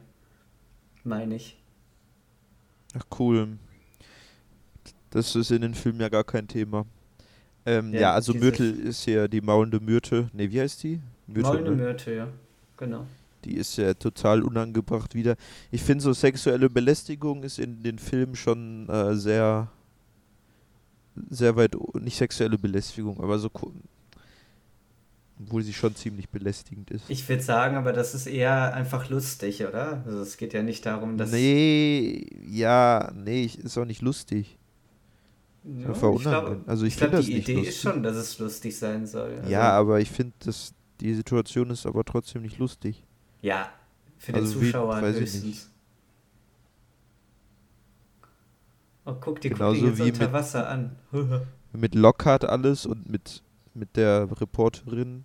Meine 1.02 1.36
ich. 1.36 1.56
Ach 2.92 3.06
cool. 3.18 3.56
Das 5.08 5.34
ist 5.34 5.50
in 5.50 5.62
den 5.62 5.72
Filmen 5.72 6.00
ja 6.02 6.10
gar 6.10 6.24
kein 6.24 6.46
Thema. 6.46 6.84
Ähm, 7.64 7.94
ja, 7.94 8.00
Ja, 8.00 8.12
also 8.12 8.34
Myrtle 8.34 8.68
ist 8.68 9.06
ja 9.06 9.28
die 9.28 9.40
maulende 9.40 9.80
Myrte. 9.80 10.28
Ne, 10.34 10.52
wie 10.52 10.60
heißt 10.60 10.82
die? 10.82 11.00
Maulende 11.26 11.70
ne? 11.70 11.76
Myrte, 11.84 12.12
ja. 12.12 12.28
Genau. 12.76 13.06
Die 13.46 13.54
ist 13.54 13.76
ja 13.76 13.94
total 13.94 14.42
unangebracht 14.42 15.14
wieder. 15.14 15.36
Ich 15.70 15.82
finde 15.82 16.02
so 16.02 16.12
sexuelle 16.12 16.68
Belästigung 16.68 17.44
ist 17.44 17.58
in 17.58 17.82
den 17.82 17.98
Filmen 17.98 18.34
schon 18.34 18.88
äh, 18.88 19.14
sehr 19.14 19.70
sehr 21.30 21.56
weit 21.56 21.76
nicht 21.94 22.16
sexuelle 22.16 22.58
Belästigung, 22.58 23.20
aber 23.20 23.38
so 23.38 23.50
Obwohl 25.40 25.62
sie 25.62 25.72
schon 25.72 25.94
ziemlich 25.94 26.28
belästigend 26.28 26.90
ist. 26.90 27.08
Ich 27.08 27.28
würde 27.28 27.42
sagen, 27.42 27.76
aber 27.76 27.92
das 27.92 28.14
ist 28.14 28.26
eher 28.26 28.74
einfach 28.74 29.08
lustig, 29.08 29.64
oder? 29.64 30.02
Also 30.06 30.20
es 30.20 30.36
geht 30.36 30.52
ja 30.52 30.62
nicht 30.62 30.84
darum, 30.84 31.16
dass. 31.16 31.30
Nee, 31.30 32.26
ja, 32.46 33.12
nee, 33.14 33.44
ist 33.44 33.78
auch 33.78 33.84
nicht 33.84 34.02
lustig. 34.02 34.58
Ja, 35.64 35.88
einfach 35.88 36.14
ich 36.14 36.22
glaub-. 36.22 36.68
Also 36.68 36.84
ich 36.86 36.94
ich 36.94 36.98
glaube, 36.98 37.16
find 37.16 37.18
das 37.18 37.26
die 37.26 37.36
Idee 37.36 37.54
lustig. 37.54 37.74
ist 37.74 37.80
schon, 37.82 38.02
dass 38.02 38.16
es 38.16 38.38
lustig 38.38 38.76
sein 38.76 39.06
soll. 39.06 39.38
Also, 39.38 39.50
Ja, 39.50 39.70
aber 39.72 40.00
ich 40.00 40.10
finde, 40.10 40.32
dass 40.40 40.74
die 41.00 41.14
Situation 41.14 41.70
ist 41.70 41.86
aber 41.86 42.04
trotzdem 42.04 42.42
nicht 42.42 42.58
lustig. 42.58 43.02
Ja, 43.42 43.70
für 44.18 44.32
den 44.32 44.42
Also 44.44 44.60
wie- 44.60 44.66
Zuschauer 44.66 44.96
ich 45.08 45.16
höchstens. 45.20 45.70
Oh, 49.04 49.14
guck, 49.20 49.40
die 49.40 49.50
guckt 49.50 49.58
Genauso 49.60 49.80
ihn 49.80 49.86
jetzt 49.88 49.98
wie 49.98 50.02
unter 50.10 50.24
mit- 50.24 50.32
Wasser 50.32 50.68
an. 50.68 50.96
Mit 51.72 51.94
Lockhart 51.94 52.44
alles 52.46 52.86
und 52.86 53.08
mit, 53.10 53.42
mit 53.74 53.96
der 53.96 54.28
Reporterin. 54.40 55.24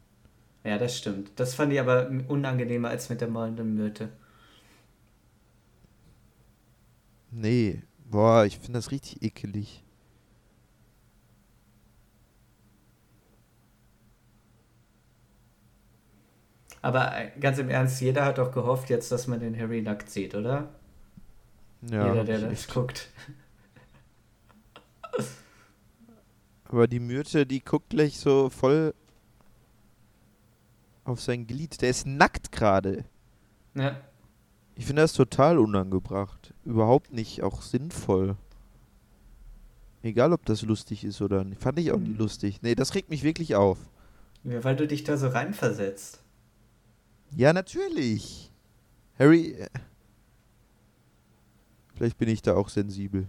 ja, 0.65 0.77
das 0.77 0.97
stimmt. 0.97 1.31
Das 1.37 1.55
fand 1.55 1.71
ich 1.71 1.79
aber 1.79 2.09
unangenehmer 2.27 2.89
als 2.89 3.09
mit 3.09 3.21
der 3.21 3.29
maulenden 3.29 3.73
Myrte. 3.75 4.09
Nee, 7.31 7.81
boah, 8.09 8.43
ich 8.45 8.57
finde 8.59 8.73
das 8.79 8.91
richtig 8.91 9.21
ekelig. 9.23 9.83
Aber 16.81 17.15
äh, 17.15 17.31
ganz 17.39 17.57
im 17.59 17.69
Ernst, 17.69 18.01
jeder 18.01 18.25
hat 18.25 18.37
doch 18.37 18.51
gehofft 18.51 18.89
jetzt, 18.89 19.11
dass 19.11 19.27
man 19.27 19.39
den 19.39 19.57
Harry 19.59 19.81
nackt 19.81 20.09
sieht, 20.09 20.33
oder? 20.35 20.69
Ja, 21.89 22.07
jeder, 22.09 22.23
der 22.23 22.39
das 22.41 22.51
echt. 22.51 22.73
guckt. 22.73 23.09
Aber 26.65 26.87
die 26.87 26.99
Myrte, 26.99 27.45
die 27.45 27.59
guckt 27.63 27.89
gleich 27.89 28.17
so 28.19 28.49
voll 28.49 28.93
auf 31.03 31.19
sein 31.21 31.47
Glied. 31.47 31.81
Der 31.81 31.89
ist 31.89 32.05
nackt 32.07 32.51
gerade. 32.51 33.03
Ja. 33.75 33.97
Ich 34.75 34.85
finde 34.85 35.01
das 35.01 35.13
total 35.13 35.59
unangebracht. 35.59 36.53
Überhaupt 36.63 37.11
nicht 37.11 37.43
auch 37.43 37.61
sinnvoll. 37.61 38.37
Egal, 40.01 40.33
ob 40.33 40.45
das 40.45 40.61
lustig 40.63 41.03
ist 41.03 41.21
oder 41.21 41.43
nicht. 41.43 41.61
Fand 41.61 41.77
ich 41.77 41.91
auch 41.91 41.99
nicht 41.99 42.11
Hm. 42.13 42.17
lustig. 42.17 42.61
Nee, 42.61 42.73
das 42.75 42.95
regt 42.95 43.09
mich 43.09 43.23
wirklich 43.23 43.55
auf. 43.55 43.77
ja, 44.43 44.63
weil 44.63 44.75
du 44.75 44.87
dich 44.87 45.03
da 45.03 45.17
so 45.17 45.27
reinversetzt. 45.27 46.23
Ja, 47.35 47.53
natürlich. 47.53 48.51
Harry. 49.17 49.53
äh, 49.53 49.69
Vielleicht 51.95 52.17
bin 52.17 52.29
ich 52.29 52.41
da 52.41 52.55
auch 52.55 52.69
sensibel. 52.69 53.27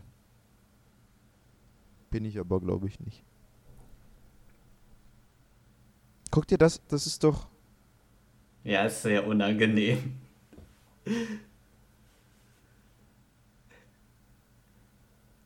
Bin 2.11 2.25
ich 2.25 2.39
aber, 2.39 2.61
glaube 2.61 2.89
ich, 2.89 2.99
nicht. 3.01 3.23
Guck 6.31 6.47
dir 6.47 6.59
das, 6.59 6.81
das 6.89 7.07
ist 7.07 7.23
doch. 7.23 7.49
Ja, 8.65 8.85
ist 8.85 9.03
sehr 9.03 9.27
unangenehm. 9.27 10.19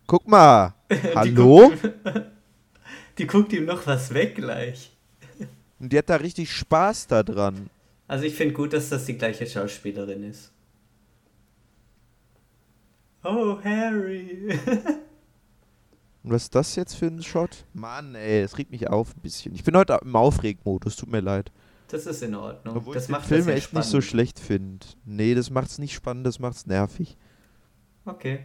Guck 0.07 0.29
mal! 0.29 0.75
Die 0.91 1.15
Hallo? 1.15 1.71
guckt, 1.71 2.27
die 3.19 3.27
guckt 3.27 3.53
ihm 3.53 3.65
noch 3.65 3.87
was 3.87 4.13
weg 4.15 4.37
gleich. 4.37 4.93
Und 5.81 5.93
die 5.93 5.99
hat 5.99 6.09
da 6.09 6.17
richtig 6.17 6.53
Spaß 6.53 7.09
da 7.09 7.23
dran. 7.23 7.69
Also 8.09 8.25
ich 8.25 8.35
finde 8.35 8.55
gut, 8.55 8.73
dass 8.73 8.89
das 8.89 9.05
die 9.07 9.17
gleiche 9.19 9.47
Schauspielerin 9.47 10.23
ist. 10.23 10.53
Oh, 13.25 13.59
Harry. 13.65 14.57
Und 16.23 16.31
was 16.31 16.45
ist 16.45 16.55
das 16.55 16.77
jetzt 16.77 16.95
für 16.95 17.07
ein 17.07 17.23
Shot? 17.23 17.65
Mann, 17.73 18.15
ey, 18.15 18.43
es 18.43 18.57
regt 18.59 18.71
mich 18.71 18.89
auf 18.89 19.17
ein 19.17 19.21
bisschen. 19.21 19.55
Ich 19.55 19.65
bin 19.65 19.77
heute 19.77 19.99
im 20.03 20.15
Aufregmodus, 20.15 20.95
tut 20.97 21.11
mir 21.11 21.21
leid. 21.21 21.51
Das 21.89 22.07
ist 22.07 22.23
in 22.23 22.35
Ordnung. 22.35 22.77
Obwohl 22.77 22.95
das 22.95 23.05
ich 23.05 23.07
den 23.09 23.13
macht 23.13 23.27
Film 23.27 23.41
das 23.41 23.49
ja 23.49 23.55
echt 23.55 23.73
nicht 23.73 23.85
so 23.85 24.01
spannend. 24.01 24.05
schlecht 24.05 24.39
finde. 24.39 24.87
Nee, 25.05 25.35
das 25.35 25.51
macht's 25.51 25.79
nicht 25.79 25.95
spannend, 25.95 26.27
das 26.27 26.39
macht's 26.39 26.67
nervig. 26.67 27.17
Okay. 28.05 28.45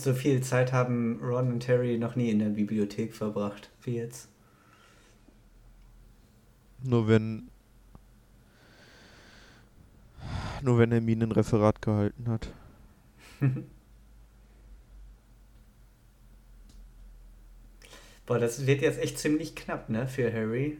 So 0.00 0.14
viel 0.14 0.42
Zeit 0.42 0.72
haben 0.72 1.20
Ron 1.22 1.52
und 1.52 1.68
Harry 1.68 1.98
noch 1.98 2.16
nie 2.16 2.30
in 2.30 2.38
der 2.38 2.50
Bibliothek 2.50 3.14
verbracht, 3.14 3.70
wie 3.82 3.96
jetzt. 3.96 4.28
Nur 6.82 7.08
wenn. 7.08 7.48
Nur 10.62 10.78
wenn 10.78 10.92
Hermine 10.92 11.26
ein 11.26 11.32
Referat 11.32 11.82
gehalten 11.82 12.28
hat. 12.28 12.48
Boah, 18.26 18.38
das 18.38 18.66
wird 18.66 18.82
jetzt 18.82 19.00
echt 19.00 19.18
ziemlich 19.18 19.56
knapp, 19.56 19.90
ne, 19.90 20.06
für 20.06 20.32
Harry. 20.32 20.78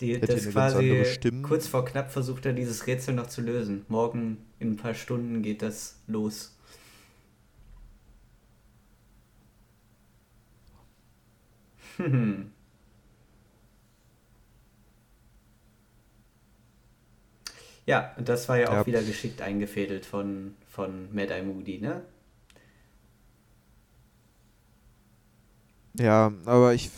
Die, 0.00 0.14
Hätte 0.14 0.34
das 0.36 0.48
quasi 0.50 1.04
kurz 1.42 1.66
vor 1.66 1.84
knapp 1.84 2.10
versucht 2.12 2.46
er 2.46 2.52
dieses 2.52 2.86
Rätsel 2.86 3.14
noch 3.14 3.26
zu 3.26 3.40
lösen. 3.40 3.84
Morgen 3.88 4.38
in 4.60 4.72
ein 4.72 4.76
paar 4.76 4.94
Stunden 4.94 5.42
geht 5.42 5.60
das 5.62 5.96
los. 6.06 6.54
Hm. 11.96 12.52
Ja, 17.86 18.12
und 18.18 18.28
das 18.28 18.48
war 18.48 18.58
ja 18.58 18.68
auch 18.70 18.74
Ja. 18.74 18.86
wieder 18.86 19.02
geschickt 19.02 19.40
eingefädelt 19.40 20.04
von, 20.06 20.54
von 20.68 21.12
Mad 21.14 21.32
Eye 21.32 21.42
Moody, 21.42 21.78
ne? 21.80 22.02
Ja, 25.94 26.32
aber 26.44 26.74
ich. 26.74 26.90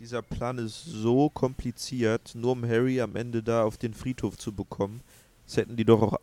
Dieser 0.00 0.22
Plan 0.22 0.56
ist 0.58 0.82
so 0.86 1.28
kompliziert, 1.28 2.32
nur 2.34 2.52
um 2.52 2.64
Harry 2.66 3.00
am 3.00 3.16
Ende 3.16 3.42
da 3.42 3.64
auf 3.64 3.76
den 3.76 3.92
Friedhof 3.92 4.38
zu 4.38 4.52
bekommen. 4.52 5.02
Das 5.46 5.58
hätten 5.58 5.76
die 5.76 5.84
doch 5.84 6.00
auch 6.02 6.18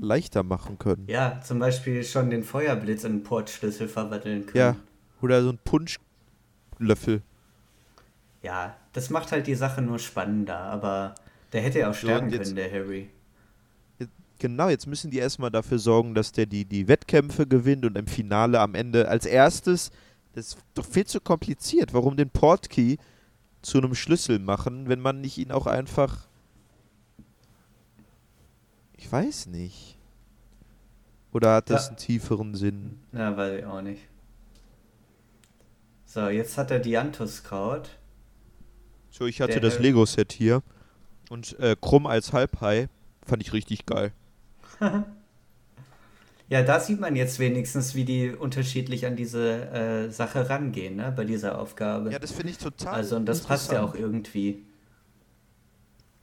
leichter 0.00 0.42
machen 0.42 0.78
können. 0.78 1.04
Ja, 1.06 1.40
zum 1.40 1.60
Beispiel 1.60 2.02
schon 2.02 2.30
den 2.30 2.42
Feuerblitz 2.42 3.04
in 3.04 3.12
einen 3.12 3.22
Portschlüssel 3.22 3.86
verwandeln 3.88 4.46
können. 4.46 4.58
Ja. 4.58 4.76
Oder 5.20 5.42
so 5.42 5.50
ein 5.50 5.58
Punschlöffel. 5.64 7.22
Ja, 8.42 8.76
das 8.92 9.08
macht 9.10 9.30
halt 9.30 9.46
die 9.46 9.54
Sache 9.54 9.82
nur 9.82 10.00
spannender, 10.00 10.58
aber 10.58 11.14
der 11.52 11.60
hätte 11.62 11.78
ja 11.78 11.90
auch 11.90 11.94
sterben 11.94 12.28
jetzt- 12.30 12.42
können, 12.42 12.56
der 12.56 12.72
Harry. 12.72 13.08
Genau, 14.40 14.68
jetzt 14.68 14.88
müssen 14.88 15.12
die 15.12 15.18
erstmal 15.18 15.52
dafür 15.52 15.78
sorgen, 15.78 16.16
dass 16.16 16.32
der 16.32 16.46
die, 16.46 16.64
die 16.64 16.88
Wettkämpfe 16.88 17.46
gewinnt 17.46 17.84
und 17.84 17.96
im 17.96 18.08
Finale 18.08 18.58
am 18.58 18.74
Ende 18.74 19.06
als 19.06 19.24
erstes. 19.24 19.92
Das 20.34 20.48
ist 20.48 20.58
doch 20.74 20.84
viel 20.84 21.06
zu 21.06 21.20
kompliziert. 21.20 21.94
Warum 21.94 22.16
den 22.16 22.28
Portkey 22.30 22.98
zu 23.62 23.78
einem 23.78 23.94
Schlüssel 23.94 24.38
machen, 24.38 24.88
wenn 24.88 25.00
man 25.00 25.20
nicht 25.20 25.38
ihn 25.38 25.52
auch 25.52 25.66
einfach. 25.66 26.26
Ich 28.96 29.10
weiß 29.10 29.46
nicht. 29.46 29.98
Oder 31.32 31.54
hat 31.56 31.70
das 31.70 31.84
Ja. 31.84 31.88
einen 31.88 31.96
tieferen 31.96 32.54
Sinn? 32.54 32.98
Na, 33.12 33.36
weiß 33.36 33.60
ich 33.60 33.64
auch 33.64 33.80
nicht. 33.80 34.02
So, 36.04 36.28
jetzt 36.28 36.58
hat 36.58 36.70
er 36.70 36.78
Dianthuskraut. 36.78 37.88
So, 39.10 39.26
ich 39.26 39.40
hatte 39.40 39.54
Der 39.54 39.60
das 39.62 39.78
Lego-Set 39.78 40.32
hier. 40.32 40.62
Und 41.30 41.58
äh, 41.58 41.76
Krumm 41.80 42.06
als 42.06 42.32
Halbhai 42.32 42.88
fand 43.24 43.42
ich 43.42 43.52
richtig 43.52 43.86
geil. 43.86 44.12
Ja, 46.52 46.62
da 46.62 46.80
sieht 46.80 47.00
man 47.00 47.16
jetzt 47.16 47.38
wenigstens, 47.38 47.94
wie 47.94 48.04
die 48.04 48.28
unterschiedlich 48.28 49.06
an 49.06 49.16
diese 49.16 49.70
äh, 49.70 50.10
Sache 50.10 50.50
rangehen, 50.50 50.96
ne, 50.96 51.10
bei 51.10 51.24
dieser 51.24 51.58
Aufgabe. 51.58 52.12
Ja, 52.12 52.18
das 52.18 52.30
finde 52.30 52.50
ich 52.50 52.58
total. 52.58 52.92
also, 52.92 53.16
und 53.16 53.24
das 53.24 53.40
passt 53.40 53.72
ja 53.72 53.82
auch 53.82 53.94
irgendwie. 53.94 54.62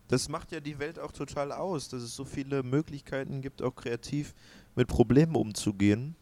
Das 0.07 0.29
macht 0.29 0.51
ja 0.51 0.59
die 0.59 0.77
Welt 0.77 0.99
auch 0.99 1.13
total 1.13 1.51
aus, 1.51 1.89
dass 1.89 2.03
es 2.03 2.15
so 2.15 2.25
viele 2.25 2.61
Möglichkeiten 2.61 3.41
gibt, 3.41 3.63
auch 3.63 3.73
kreativ 3.73 4.35
mit 4.75 4.87
Problemen 4.87 5.35
umzugehen. 5.35 6.15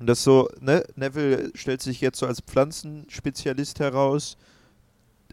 Und 0.00 0.08
das 0.08 0.24
so, 0.24 0.48
ne, 0.60 0.82
Neville 0.96 1.52
stellt 1.54 1.82
sich 1.82 2.00
jetzt 2.00 2.18
so 2.18 2.26
als 2.26 2.40
Pflanzenspezialist 2.40 3.78
heraus. 3.78 4.38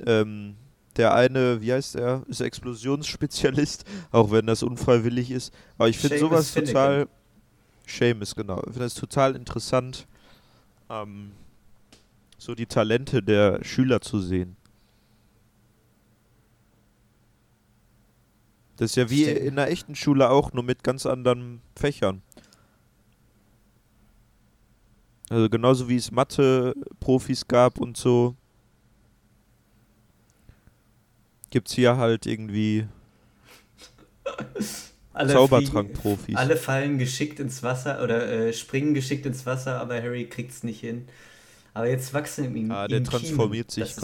Ähm, 0.05 0.55
der 0.97 1.15
eine, 1.15 1.61
wie 1.61 1.73
heißt 1.73 1.95
er, 1.95 2.21
ist 2.27 2.41
Explosionsspezialist, 2.41 3.85
auch 4.11 4.29
wenn 4.29 4.45
das 4.45 4.61
unfreiwillig 4.61 5.31
ist. 5.31 5.51
Aber 5.79 5.89
ich 5.89 5.97
finde 5.97 6.19
sowas 6.19 6.51
Finnegan. 6.51 6.75
total. 6.75 7.07
Seamus, 7.87 8.35
genau. 8.35 8.57
Ich 8.59 8.73
finde 8.73 8.79
das 8.81 8.93
total 8.93 9.35
interessant, 9.35 10.07
ähm, 10.89 11.31
so 12.37 12.53
die 12.53 12.65
Talente 12.65 13.23
der 13.23 13.63
Schüler 13.63 14.01
zu 14.01 14.19
sehen. 14.19 14.55
Das 18.77 18.91
ist 18.91 18.95
ja 18.95 19.09
wie 19.09 19.23
Stimmt. 19.23 19.39
in 19.39 19.59
einer 19.59 19.69
echten 19.69 19.95
Schule 19.95 20.29
auch, 20.29 20.53
nur 20.53 20.63
mit 20.63 20.83
ganz 20.83 21.05
anderen 21.05 21.61
Fächern. 21.75 22.21
Also 25.29 25.49
genauso 25.49 25.89
wie 25.89 25.95
es 25.95 26.11
Mathe-Profis 26.11 27.47
gab 27.47 27.79
und 27.79 27.97
so, 27.97 28.35
gibt 31.49 31.67
es 31.69 31.73
hier 31.73 31.97
halt 31.97 32.25
irgendwie 32.25 32.87
Alle 35.17 35.33
Zaubertrank-Profis. 35.33 36.35
Alle 36.35 36.57
fallen 36.57 36.97
geschickt 36.99 37.39
ins 37.39 37.63
Wasser 37.63 38.03
oder 38.03 38.27
äh, 38.29 38.53
springen 38.53 38.93
geschickt 38.93 39.25
ins 39.25 39.45
Wasser, 39.45 39.79
aber 39.81 39.95
Harry 40.01 40.27
kriegt's 40.29 40.63
nicht 40.63 40.79
hin. 40.81 41.07
Aber 41.73 41.87
jetzt 41.89 42.13
wachsen 42.13 42.55
ihm, 42.55 42.71
Ah, 42.71 42.87
der 42.87 43.03
transformiert 43.03 43.69
Kiemen. 43.69 43.87
sich 43.87 43.95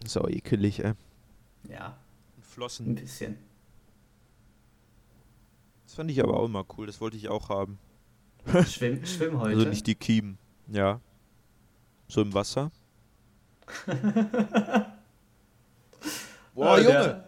Das 0.00 0.04
ist 0.04 0.16
auch 0.16 0.28
ekelig, 0.28 0.80
ey. 0.84 0.92
Ja, 1.68 1.74
ja, 1.74 1.86
ein 2.36 2.42
Flossen. 2.42 2.94
bisschen. 2.94 3.36
Das 5.84 5.94
fand 5.94 6.10
ich 6.10 6.22
aber 6.22 6.34
auch 6.38 6.44
immer 6.46 6.64
cool. 6.76 6.86
Das 6.86 7.00
wollte 7.00 7.16
ich 7.16 7.28
auch 7.28 7.48
haben. 7.48 7.78
Schwimm, 8.66 9.04
Schwimmhäute. 9.04 9.54
Also 9.58 9.68
nicht 9.68 9.86
die 9.86 9.94
Kiemen. 9.94 10.38
Ja. 10.68 11.00
So 12.08 12.22
im 12.22 12.32
Wasser. 12.34 12.70
Boah, 16.54 16.66
Ah, 16.66 16.78
Junge! 16.78 16.88
der-! 16.88 17.24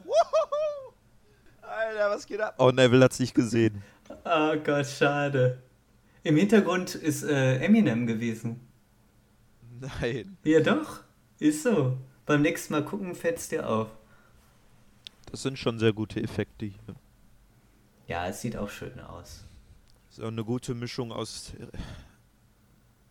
Alter, 1.90 2.10
was 2.10 2.26
geht 2.26 2.40
ab? 2.40 2.54
Oh, 2.58 2.70
Neville 2.70 3.04
hat's 3.04 3.18
nicht 3.18 3.34
gesehen. 3.34 3.82
Oh 4.24 4.56
Gott, 4.64 4.86
schade. 4.86 5.62
Im 6.24 6.36
Hintergrund 6.36 6.96
ist 6.96 7.22
äh, 7.22 7.58
Eminem 7.60 8.08
gewesen. 8.08 8.58
Nein. 9.78 10.36
Ja, 10.42 10.58
doch. 10.58 11.04
Ist 11.38 11.62
so. 11.62 11.96
Beim 12.26 12.42
nächsten 12.42 12.72
Mal 12.72 12.84
gucken, 12.84 13.14
fällt's 13.14 13.48
dir 13.48 13.68
auf. 13.68 13.88
Das 15.30 15.42
sind 15.42 15.60
schon 15.60 15.78
sehr 15.78 15.92
gute 15.92 16.20
Effekte 16.20 16.66
hier. 16.66 16.96
Ja, 18.08 18.26
es 18.26 18.40
sieht 18.40 18.56
auch 18.56 18.68
schön 18.68 18.98
aus. 18.98 19.44
Das 20.08 20.18
ist 20.18 20.24
auch 20.24 20.28
eine 20.28 20.44
gute 20.44 20.74
Mischung 20.74 21.12
aus 21.12 21.54
äh, 21.54 21.68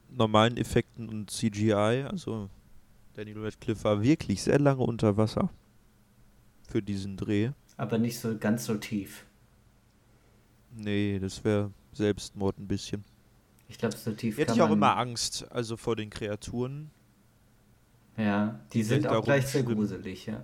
normalen 0.09 0.57
Effekten 0.57 1.07
und 1.07 1.31
CGI. 1.31 2.07
Also, 2.09 2.49
Daniel 3.13 3.45
Radcliffe 3.45 3.85
war 3.85 4.03
wirklich 4.03 4.43
sehr 4.43 4.59
lange 4.59 4.83
unter 4.83 5.15
Wasser. 5.15 5.49
Für 6.67 6.81
diesen 6.81 7.15
Dreh. 7.15 7.51
Aber 7.79 7.97
nicht 7.97 8.19
so 8.19 8.37
ganz 8.37 8.65
so 8.65 8.75
tief. 8.75 9.25
Nee, 10.75 11.17
das 11.17 11.41
wäre 11.45 11.71
Selbstmord 11.93 12.59
ein 12.59 12.67
bisschen. 12.67 13.05
Ich 13.69 13.77
glaube, 13.77 13.95
so 13.95 14.11
tief 14.11 14.37
Hätte 14.37 14.47
kann 14.47 14.55
ich 14.57 14.61
auch 14.61 14.71
immer 14.71 14.97
Angst, 14.97 15.49
also 15.49 15.77
vor 15.77 15.95
den 15.95 16.09
Kreaturen. 16.09 16.91
Ja, 18.17 18.59
die 18.73 18.83
sind 18.83 19.03
Vielleicht 19.03 19.15
auch 19.15 19.23
gleich 19.23 19.47
sehr 19.47 19.63
gruselig, 19.63 20.25
ja. 20.25 20.43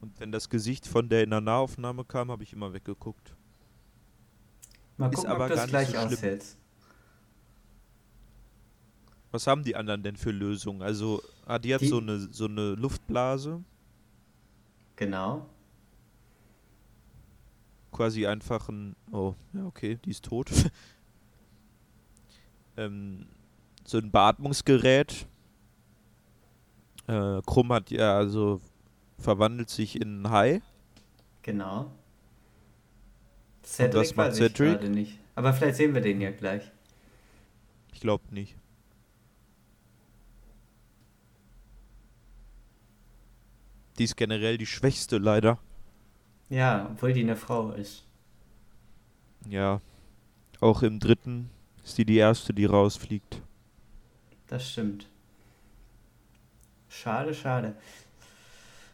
Und 0.00 0.18
wenn 0.18 0.32
das 0.32 0.48
Gesicht 0.48 0.86
von 0.86 1.10
der 1.10 1.24
in 1.24 1.30
der 1.30 1.42
Nahaufnahme 1.42 2.06
kam, 2.06 2.30
habe 2.30 2.42
ich 2.42 2.54
immer 2.54 2.72
weggeguckt. 2.72 3.34
Mal 4.96 5.10
Ist 5.10 5.16
gucken, 5.16 5.30
aber 5.30 5.44
ob 5.44 5.50
das 5.50 5.66
gleich 5.68 5.88
so 5.88 5.98
aushältst. 5.98 6.56
Was 9.30 9.46
haben 9.46 9.62
die 9.62 9.76
anderen 9.76 10.02
denn 10.02 10.16
für 10.16 10.30
Lösungen? 10.30 10.80
Also, 10.80 11.22
ah, 11.44 11.58
die 11.58 11.74
hat 11.74 11.82
Die- 11.82 11.88
so 11.88 11.98
eine 11.98 12.18
so 12.32 12.46
eine 12.46 12.74
Luftblase, 12.76 13.62
Genau. 14.98 15.46
quasi 17.98 18.26
einfach 18.26 18.68
ein. 18.68 18.94
Oh, 19.10 19.34
ja, 19.52 19.66
okay, 19.66 19.98
die 20.04 20.10
ist 20.10 20.24
tot. 20.24 20.50
ähm, 22.76 23.26
so 23.84 23.98
ein 23.98 24.10
Beatmungsgerät. 24.10 25.26
Äh, 27.08 27.40
Krumm 27.46 27.72
hat 27.72 27.90
ja 27.90 28.16
also 28.16 28.60
verwandelt 29.18 29.70
sich 29.70 30.00
in 30.00 30.26
einen 30.26 30.30
Hai. 30.30 30.62
Genau. 31.42 31.90
Cedric 33.64 34.00
was 34.00 34.16
macht 34.16 34.34
Cedric? 34.34 34.78
gerade 34.78 34.90
nicht. 34.90 35.18
Aber 35.34 35.52
vielleicht 35.52 35.76
sehen 35.76 35.94
wir 35.94 36.00
den 36.00 36.20
ja 36.20 36.30
gleich. 36.30 36.70
Ich 37.92 38.00
glaube 38.00 38.22
nicht. 38.32 38.56
Die 43.98 44.04
ist 44.04 44.16
generell 44.16 44.58
die 44.58 44.66
schwächste, 44.66 45.18
leider. 45.18 45.58
Ja, 46.48 46.88
obwohl 46.92 47.12
die 47.12 47.22
eine 47.22 47.36
Frau 47.36 47.72
ist. 47.72 48.06
Ja. 49.48 49.80
Auch 50.60 50.82
im 50.82 50.98
dritten 50.98 51.50
ist 51.84 51.98
die 51.98 52.04
die 52.04 52.16
erste, 52.16 52.54
die 52.54 52.64
rausfliegt. 52.64 53.42
Das 54.46 54.70
stimmt. 54.70 55.08
Schade, 56.88 57.34
schade. 57.34 57.74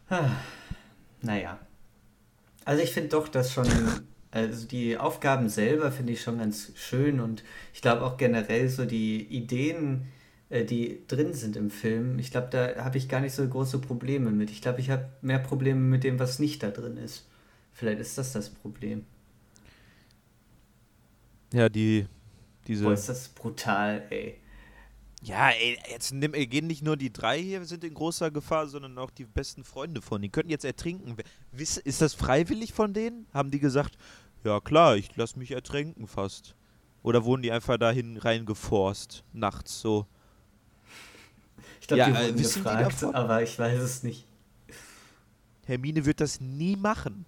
Ah, 0.09 0.29
Naja. 1.21 1.59
Also 2.65 2.83
ich 2.83 2.91
finde 2.91 3.09
doch, 3.09 3.27
dass 3.27 3.51
schon, 3.51 3.67
also 4.31 4.67
die 4.67 4.97
Aufgaben 4.97 5.49
selber 5.49 5.91
finde 5.91 6.13
ich 6.13 6.21
schon 6.21 6.37
ganz 6.37 6.71
schön 6.75 7.19
und 7.19 7.43
ich 7.73 7.81
glaube 7.81 8.03
auch 8.03 8.17
generell 8.17 8.69
so 8.69 8.85
die 8.85 9.23
Ideen, 9.23 10.07
die 10.63 11.01
drin 11.07 11.33
sind 11.33 11.55
im 11.55 11.69
Film, 11.69 12.19
ich 12.19 12.31
glaube, 12.31 12.47
da 12.51 12.83
habe 12.83 12.97
ich 12.97 13.09
gar 13.09 13.19
nicht 13.19 13.33
so 13.33 13.47
große 13.47 13.79
Probleme 13.79 14.31
mit. 14.31 14.51
Ich 14.51 14.61
glaube, 14.61 14.79
ich 14.79 14.89
habe 14.89 15.09
mehr 15.21 15.39
Probleme 15.39 15.79
mit 15.79 16.03
dem, 16.03 16.19
was 16.19 16.39
nicht 16.39 16.63
da 16.63 16.69
drin 16.69 16.97
ist. 16.97 17.27
Vielleicht 17.73 17.99
ist 17.99 18.17
das 18.17 18.31
das 18.33 18.49
Problem. 18.49 19.05
Ja, 21.53 21.69
die. 21.69 22.07
Diese. 22.67 22.83
Boah, 22.83 22.93
ist 22.93 23.09
das 23.09 23.29
brutal, 23.29 24.03
ey. 24.09 24.39
Ja, 25.21 25.49
ey, 25.49 25.77
jetzt 25.89 26.13
nimm, 26.13 26.33
ey, 26.33 26.45
gehen 26.45 26.67
nicht 26.67 26.83
nur 26.83 26.97
die 26.97 27.11
drei 27.11 27.41
hier 27.41 27.65
sind 27.65 27.83
in 27.83 27.93
großer 27.93 28.29
Gefahr, 28.29 28.67
sondern 28.67 28.97
auch 28.97 29.09
die 29.09 29.25
besten 29.25 29.63
Freunde 29.63 30.01
von 30.01 30.21
denen. 30.21 30.29
Die 30.29 30.31
könnten 30.31 30.51
jetzt 30.51 30.65
ertrinken. 30.65 31.15
Wiss, 31.51 31.77
ist 31.77 32.01
das 32.01 32.13
freiwillig 32.13 32.73
von 32.73 32.93
denen? 32.93 33.25
Haben 33.33 33.51
die 33.51 33.59
gesagt, 33.59 33.97
ja 34.43 34.59
klar, 34.59 34.95
ich 34.95 35.15
lass 35.15 35.35
mich 35.35 35.51
ertränken 35.51 36.07
fast. 36.07 36.55
Oder 37.01 37.25
wurden 37.25 37.41
die 37.41 37.51
einfach 37.51 37.77
dahin 37.77 38.17
reingeforst, 38.17 39.23
nachts 39.33 39.81
so? 39.81 40.05
Ich 41.81 41.87
glaube, 41.87 42.01
Ja, 42.01 42.05
die 42.05 42.13
äh, 42.13 42.17
wurden 42.17 42.37
die 42.37 42.43
gefragt, 42.43 42.77
davon? 42.77 43.15
aber 43.15 43.41
ich 43.43 43.57
weiß 43.57 43.79
es 43.81 44.03
nicht. 44.03 44.27
Hermine 45.65 46.05
wird 46.05 46.21
das 46.21 46.39
nie 46.39 46.77
machen. 46.77 47.25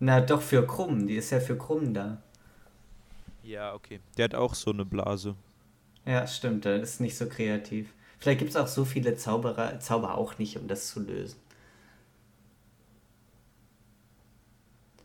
Na, 0.00 0.20
doch 0.20 0.42
für 0.42 0.66
Krumm. 0.66 1.06
Die 1.06 1.14
ist 1.14 1.30
ja 1.30 1.38
für 1.38 1.56
Krumm 1.56 1.94
da. 1.94 2.20
Ja, 3.42 3.74
okay. 3.74 4.00
Der 4.16 4.24
hat 4.24 4.34
auch 4.34 4.54
so 4.54 4.70
eine 4.70 4.84
Blase. 4.86 5.36
Ja, 6.04 6.26
stimmt. 6.26 6.64
Der 6.66 6.80
ist 6.82 7.00
nicht 7.00 7.16
so 7.16 7.26
kreativ. 7.28 7.94
Vielleicht 8.18 8.38
gibt 8.40 8.50
es 8.50 8.56
auch 8.56 8.66
so 8.66 8.84
viele 8.84 9.16
Zauberer, 9.16 9.80
Zauber 9.80 10.16
auch 10.18 10.36
nicht, 10.38 10.58
um 10.58 10.68
das 10.68 10.88
zu 10.88 11.00
lösen. 11.00 11.38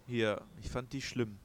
Hier, 0.07 0.41
ich 0.57 0.69
fand 0.69 0.93
die 0.93 1.01
schlimm. 1.01 1.37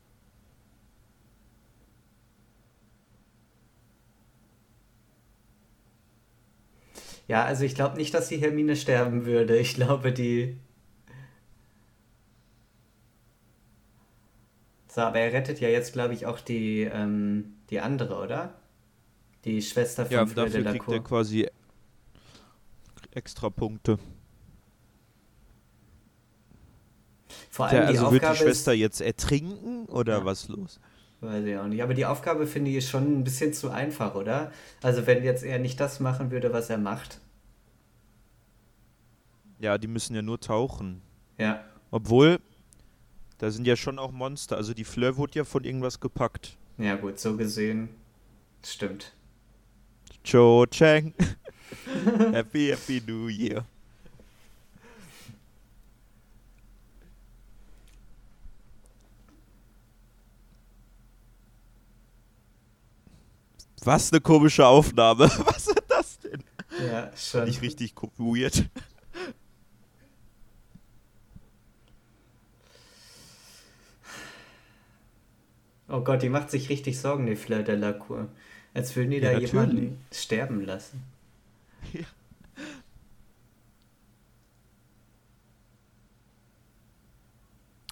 Ja, 7.31 7.44
also 7.44 7.62
ich 7.65 7.77
glaube 7.77 7.97
nicht, 7.97 8.12
dass 8.12 8.27
die 8.27 8.39
Hermine 8.39 8.74
sterben 8.74 9.24
würde. 9.24 9.57
Ich 9.57 9.74
glaube, 9.77 10.12
die. 10.12 10.57
So, 14.89 15.02
aber 15.02 15.20
er 15.20 15.32
rettet 15.32 15.61
ja 15.61 15.69
jetzt, 15.69 15.93
glaube 15.93 16.12
ich, 16.12 16.27
auch 16.27 16.40
die, 16.40 16.82
ähm, 16.82 17.55
die 17.70 17.78
andere, 17.78 18.16
oder? 18.16 18.55
Die 19.44 19.62
Schwester 19.62 20.07
von 20.07 20.12
Ja, 20.12 20.27
Fleur 20.27 20.47
dafür 20.47 20.62
de 20.65 20.65
la 20.65 20.73
kriegt 20.73 20.89
er 20.93 21.01
quasi 21.01 21.48
extra 23.12 23.48
Punkte. 23.51 23.98
Vor 27.51 27.66
allem 27.66 27.86
die 27.86 27.98
also 27.98 28.12
wird 28.12 28.23
die 28.28 28.36
Schwester 28.36 28.73
ist, 28.73 28.81
jetzt 28.81 29.01
ertrinken 29.01 29.86
oder 29.86 30.19
Ja. 30.19 30.24
was 30.24 30.48
los? 30.48 30.81
Weiß 31.20 31.44
ich 31.44 31.56
auch 31.56 31.66
nicht, 31.66 31.82
aber 31.82 31.94
die 31.94 32.06
Aufgabe 32.06 32.47
finde 32.47 32.70
ich 32.70 32.76
ist 32.78 32.88
schon 32.90 33.20
ein 33.20 33.24
bisschen 33.24 33.52
zu 33.52 33.70
einfach, 33.70 34.14
oder? 34.14 34.52
Also 34.82 35.06
wenn 35.06 35.22
jetzt 35.24 35.42
er 35.42 35.59
nicht 35.59 35.78
das 35.80 36.01
machen 36.01 36.30
würde, 36.30 36.52
was 36.52 36.70
er 36.70 36.78
macht. 36.78 37.20
Ja, 39.59 39.76
die 39.76 39.88
müssen 39.88 40.14
ja 40.14 40.22
nur 40.22 40.40
tauchen. 40.40 41.02
Ja, 41.38 41.62
Obwohl, 41.90 42.38
da 43.38 43.51
sind 43.51 43.66
ja 43.66 43.76
schon 43.76 43.98
auch 43.98 44.12
Monster. 44.12 44.56
Also 44.56 44.74
die 44.74 44.84
Fleur 44.84 45.16
wurde 45.16 45.38
ja 45.38 45.44
von 45.44 45.64
irgendwas 45.64 46.01
gepackt. 46.01 46.56
ja 46.78 46.97
gut, 46.97 47.18
so 47.18 47.36
gesehen. 47.36 47.88
Stimmt. 48.64 49.14
Cho 50.24 50.66
Chang. 50.70 51.14
happy, 52.32 52.68
happy 52.68 53.02
New 53.06 53.28
Year. 53.28 53.64
Was 63.85 64.12
eine 64.12 64.20
komische 64.20 64.66
Aufnahme. 64.66 65.24
Was 65.47 65.69
ist 65.69 65.82
das 65.89 66.19
denn? 66.19 66.43
Ja, 66.86 67.11
schon. 67.16 67.44
Nicht 67.44 67.62
richtig 67.62 67.94
weird. 68.19 68.69
Oh 75.89 76.01
Gott, 76.02 76.23
die 76.23 76.28
macht 76.28 76.51
sich 76.51 76.69
richtig 76.69 76.98
Sorgen, 77.01 77.27
die 77.27 77.36
Fleur 77.36 77.62
de 77.62 77.74
la 77.77 77.93
Cour. 77.93 78.28
Als 78.74 78.94
würden 78.94 79.11
die 79.11 79.16
Ja, 79.16 79.23
da 79.23 79.32
natürlich. 79.32 79.52
jemanden 79.52 80.05
sterben 80.12 80.65
lassen. 80.65 81.02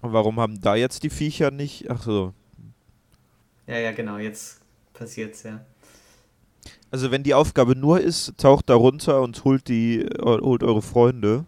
Und 0.01 0.13
warum 0.13 0.39
haben 0.39 0.61
da 0.61 0.77
jetzt 0.77 1.03
die 1.03 1.11
Viecher 1.11 1.51
nicht? 1.51 1.91
Ach 1.91 2.03
so. 2.03 2.33
Ja, 3.67 3.79
ja, 3.79 3.93
genau, 3.93 4.19
jetzt 4.19 4.61
passiert's 4.95 5.43
ja. 5.43 5.65
Also 6.91 7.11
wenn 7.11 7.23
die 7.23 7.35
Aufgabe 7.35 7.77
nur 7.77 8.01
ist, 8.01 8.37
taucht 8.39 8.71
da 8.71 8.75
runter 8.75 9.21
und 9.23 9.45
holt 9.45 9.69
die, 9.69 10.01
äh, 10.03 10.41
holt 10.41 10.63
eure 10.63 10.81
Freunde. 10.83 11.45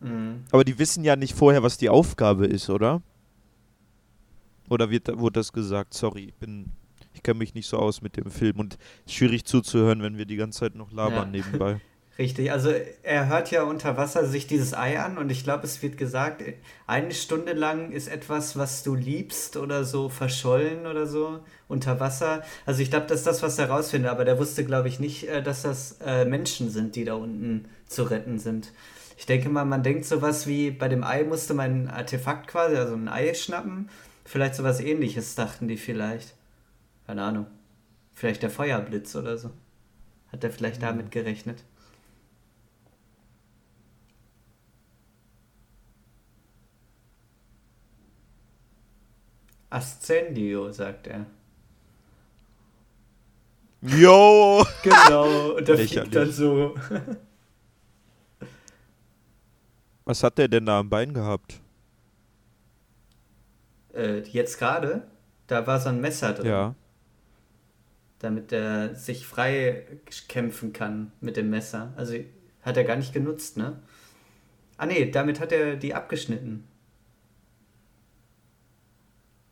Mhm. 0.00 0.44
Aber 0.50 0.64
die 0.64 0.78
wissen 0.78 1.04
ja 1.04 1.14
nicht 1.16 1.34
vorher, 1.34 1.62
was 1.62 1.76
die 1.76 1.90
Aufgabe 1.90 2.46
ist, 2.46 2.70
oder? 2.70 3.02
Oder 4.70 4.88
wird, 4.90 5.18
wurde 5.18 5.40
das 5.40 5.52
gesagt? 5.52 5.94
Sorry, 5.94 6.26
ich 6.26 6.34
bin. 6.34 6.66
Ich 7.12 7.24
kenne 7.24 7.38
mich 7.40 7.54
nicht 7.54 7.66
so 7.66 7.76
aus 7.76 8.00
mit 8.02 8.16
dem 8.16 8.30
Film 8.30 8.60
und 8.60 8.78
es 9.04 9.12
ist 9.12 9.18
schwierig 9.18 9.44
zuzuhören, 9.44 10.00
wenn 10.00 10.16
wir 10.16 10.26
die 10.26 10.36
ganze 10.36 10.60
Zeit 10.60 10.74
noch 10.76 10.92
labern 10.92 11.34
Ja. 11.34 11.42
nebenbei. 11.42 11.80
Richtig, 12.20 12.52
also 12.52 12.70
er 13.02 13.28
hört 13.28 13.50
ja 13.50 13.62
unter 13.62 13.96
Wasser 13.96 14.26
sich 14.26 14.46
dieses 14.46 14.74
Ei 14.74 15.00
an 15.00 15.16
und 15.16 15.30
ich 15.30 15.42
glaube, 15.42 15.64
es 15.64 15.80
wird 15.80 15.96
gesagt, 15.96 16.42
eine 16.86 17.14
Stunde 17.14 17.54
lang 17.54 17.92
ist 17.92 18.08
etwas, 18.08 18.58
was 18.58 18.82
du 18.82 18.94
liebst 18.94 19.56
oder 19.56 19.84
so 19.84 20.10
verschollen 20.10 20.86
oder 20.86 21.06
so 21.06 21.40
unter 21.66 21.98
Wasser. 21.98 22.42
Also 22.66 22.82
ich 22.82 22.90
glaube, 22.90 23.06
das 23.06 23.20
ist 23.20 23.26
das, 23.26 23.42
was 23.42 23.58
er 23.58 23.70
rausfindet, 23.70 24.10
aber 24.10 24.26
der 24.26 24.38
wusste, 24.38 24.66
glaube 24.66 24.88
ich, 24.88 25.00
nicht, 25.00 25.30
äh, 25.30 25.42
dass 25.42 25.62
das 25.62 25.96
äh, 26.04 26.26
Menschen 26.26 26.68
sind, 26.68 26.94
die 26.94 27.06
da 27.06 27.14
unten 27.14 27.70
zu 27.86 28.02
retten 28.02 28.38
sind. 28.38 28.70
Ich 29.16 29.24
denke 29.24 29.48
mal, 29.48 29.64
man 29.64 29.82
denkt 29.82 30.04
sowas 30.04 30.46
wie, 30.46 30.70
bei 30.70 30.88
dem 30.88 31.04
Ei 31.04 31.24
musste 31.24 31.54
man 31.54 31.84
ein 31.84 31.88
Artefakt 31.88 32.48
quasi, 32.48 32.76
also 32.76 32.96
ein 32.96 33.08
Ei 33.08 33.32
schnappen. 33.32 33.88
Vielleicht 34.26 34.56
sowas 34.56 34.80
ähnliches 34.80 35.36
dachten 35.36 35.68
die 35.68 35.78
vielleicht. 35.78 36.34
Keine 37.06 37.22
Ahnung. 37.22 37.46
Vielleicht 38.12 38.42
der 38.42 38.50
Feuerblitz 38.50 39.16
oder 39.16 39.38
so. 39.38 39.52
Hat 40.30 40.44
er 40.44 40.50
vielleicht 40.50 40.82
damit 40.82 41.10
gerechnet? 41.10 41.64
Ascendio, 49.70 50.72
sagt 50.72 51.06
er. 51.06 51.26
Yo! 53.82 54.64
Genau, 54.82 55.52
und 55.56 55.66
der 55.66 55.78
fliegt 55.78 56.14
dann 56.14 56.30
so. 56.30 56.74
Was 60.04 60.22
hat 60.22 60.38
der 60.38 60.48
denn 60.48 60.66
da 60.66 60.80
am 60.80 60.90
Bein 60.90 61.14
gehabt? 61.14 61.60
Äh, 63.94 64.18
jetzt 64.20 64.58
gerade, 64.58 65.06
da 65.46 65.66
war 65.66 65.80
so 65.80 65.88
ein 65.88 66.00
Messer 66.00 66.32
drin, 66.34 66.46
Ja. 66.46 66.74
damit 68.18 68.52
er 68.52 68.94
sich 68.94 69.26
frei 69.26 69.86
kämpfen 70.28 70.72
kann 70.72 71.12
mit 71.20 71.36
dem 71.36 71.48
Messer. 71.50 71.92
Also 71.96 72.14
hat 72.62 72.76
er 72.76 72.84
gar 72.84 72.96
nicht 72.96 73.12
genutzt, 73.12 73.56
ne? 73.56 73.80
Ah 74.76 74.86
nee, 74.86 75.10
damit 75.10 75.40
hat 75.40 75.52
er 75.52 75.76
die 75.76 75.94
abgeschnitten. 75.94 76.66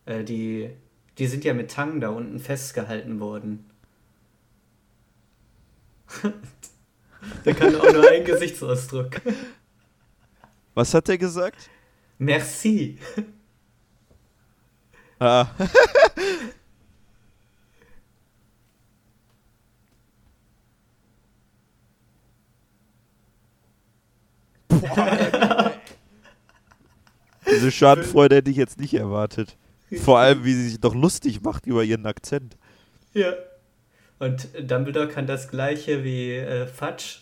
Äh, 0.09 0.23
die, 0.23 0.71
die 1.19 1.27
sind 1.27 1.43
ja 1.43 1.53
mit 1.53 1.69
Tang 1.71 1.99
da 1.99 2.09
unten 2.09 2.39
festgehalten 2.39 3.19
worden. 3.19 3.69
Der 7.45 7.53
kann 7.53 7.75
auch 7.75 7.93
nur 7.93 8.09
einen 8.09 8.25
Gesichtsausdruck. 8.25 9.21
Was 10.73 10.93
hat 10.93 11.07
der 11.09 11.17
gesagt? 11.17 11.69
Merci. 12.17 12.97
Ah. 15.19 15.47
Diese 27.45 27.71
Schadenfreude 27.71 28.37
hätte 28.37 28.49
ich 28.49 28.55
jetzt 28.57 28.79
nicht 28.79 28.93
erwartet. 28.93 29.57
Vor 29.97 30.19
allem, 30.19 30.45
wie 30.45 30.53
sie 30.53 30.69
sich 30.69 30.79
doch 30.79 30.93
lustig 30.93 31.41
macht 31.41 31.65
über 31.65 31.83
ihren 31.83 32.05
Akzent. 32.05 32.57
Ja. 33.13 33.33
Und 34.19 34.49
Dumbledore 34.69 35.07
kann 35.07 35.25
das 35.25 35.47
gleiche 35.49 36.03
wie 36.03 36.35
äh, 36.35 36.67
Fudge. 36.67 37.19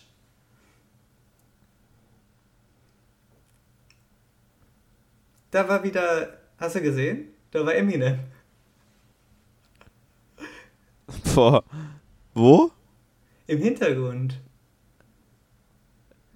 Da 5.50 5.68
war 5.68 5.82
wieder, 5.82 6.38
hast 6.58 6.74
du 6.74 6.82
gesehen? 6.82 7.28
Da 7.52 7.64
war 7.64 7.74
Eminem. 7.74 8.18
Boah. 11.34 11.64
Wo? 12.34 12.70
Im 13.46 13.58
Hintergrund. 13.62 14.40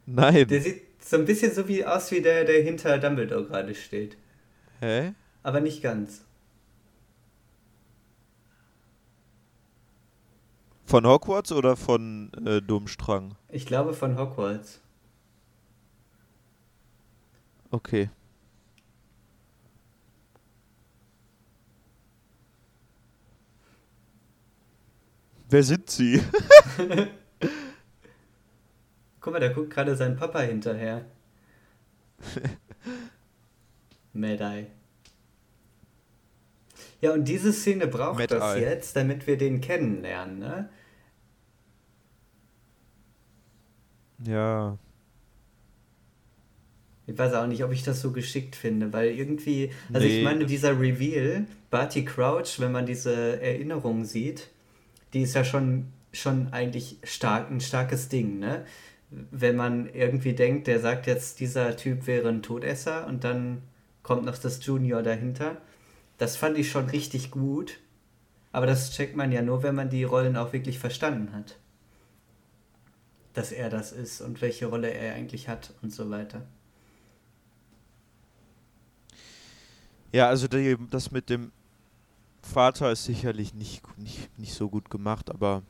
Nein. 0.07 0.49
Der 0.49 0.61
sieht 0.63 0.83
so 0.99 1.17
ein 1.17 1.27
bisschen 1.27 1.53
so 1.53 1.69
wie 1.69 1.85
aus 1.85 2.11
wie 2.11 2.23
der, 2.23 2.45
der 2.45 2.63
hinter 2.63 2.99
Dumbledore 2.99 3.45
gerade 3.45 3.75
steht. 3.75 4.17
Hä? 4.81 5.13
Aber 5.43 5.61
nicht 5.61 5.83
ganz. 5.83 6.25
Von 10.85 11.07
Hogwarts 11.07 11.53
oder 11.53 11.77
von 11.77 12.31
äh, 12.45 12.61
Domstrang? 12.61 13.35
Ich 13.49 13.65
glaube 13.67 13.95
von 13.95 14.19
Hogwarts. 14.19 14.81
Okay. 17.71 18.11
Wer 25.49 25.63
sind 25.63 25.89
sie? 25.89 26.23
Guck 29.21 29.33
mal, 29.33 29.41
da 29.41 29.49
guckt 29.49 29.71
gerade 29.71 29.97
sein 29.97 30.17
Papa 30.17 30.41
hinterher. 30.41 31.05
Mad-Eye. 34.13 34.67
Ja, 37.03 37.13
und 37.13 37.27
diese 37.27 37.53
Szene 37.53 37.87
braucht 37.89 38.19
Mad 38.19 38.35
das 38.35 38.55
Eye. 38.57 38.63
jetzt, 38.63 38.97
damit 38.97 39.27
wir 39.27 39.37
den 39.37 39.61
kennenlernen, 39.61 40.39
ne? 40.39 40.69
Ja. 44.25 44.79
Ich 47.07 47.19
weiß 47.19 47.35
auch 47.35 47.47
nicht, 47.49 47.65
ob 47.65 47.73
ich 47.73 47.83
das 47.83 48.01
so 48.01 48.13
geschickt 48.13 48.55
finde, 48.55 48.93
weil 48.93 49.11
irgendwie, 49.11 49.71
also 49.93 50.07
ich 50.07 50.19
Nee, 50.19 50.23
meine, 50.25 50.41
das- 50.41 50.49
dieser 50.51 50.79
Reveal, 50.79 51.47
Barty 51.71 52.05
Crouch, 52.05 52.61
wenn 52.61 52.71
man 52.73 52.87
diese 52.87 53.41
Erinnerung 53.43 54.05
sieht, 54.05 54.49
die 55.13 55.23
ist 55.23 55.35
ja 55.35 55.45
schon, 55.45 55.87
schon 56.13 56.53
eigentlich 56.53 56.99
stark, 57.03 57.51
ein 57.51 57.61
starkes 57.61 58.09
Ding, 58.09 58.39
ne? 58.39 58.65
Wenn 59.11 59.57
man 59.57 59.93
irgendwie 59.93 60.33
denkt, 60.35 60.69
der 60.69 60.79
sagt 60.81 61.07
jetzt, 61.07 61.41
dieser 61.41 61.77
Typ 61.77 62.07
wäre 62.07 62.29
ein 62.29 62.43
Todesser 62.43 63.07
und 63.09 63.25
dann 63.25 63.63
kommt 64.03 64.25
noch 64.25 64.39
das 64.39 64.65
Junior 64.65 65.03
dahinter. 65.03 65.57
Das 66.19 66.37
fand 66.37 66.59
ich 66.59 66.71
schon 66.71 66.89
richtig 66.89 67.31
gut, 67.31 67.79
aber 68.53 68.67
das 68.67 68.93
checkt 68.93 69.17
man 69.17 69.33
ja 69.33 69.43
nur, 69.43 69.63
wenn 69.63 69.75
man 69.75 69.91
die 69.91 70.05
Rollen 70.05 70.37
auch 70.37 70.53
wirklich 70.53 70.79
verstanden 70.79 71.33
hat. 71.33 71.59
Dass 73.35 73.51
er 73.51 73.71
das 73.71 73.93
ist 73.93 74.21
und 74.21 74.41
welche 74.41 74.67
Rolle 74.67 74.91
er 74.91 75.15
eigentlich 75.15 75.49
hat 75.49 75.73
und 75.83 75.93
so 75.93 76.11
weiter. 76.11 76.47
Ja, 80.13 80.29
also 80.29 80.47
die, 80.47 80.77
das 80.91 81.11
mit 81.11 81.31
dem 81.31 81.51
Vater 82.43 82.93
ist 82.93 83.05
sicherlich 83.05 83.55
nicht, 83.55 83.83
nicht, 83.99 84.39
nicht 84.39 84.53
so 84.53 84.69
gut 84.69 84.91
gemacht, 84.91 85.31
aber 85.31 85.63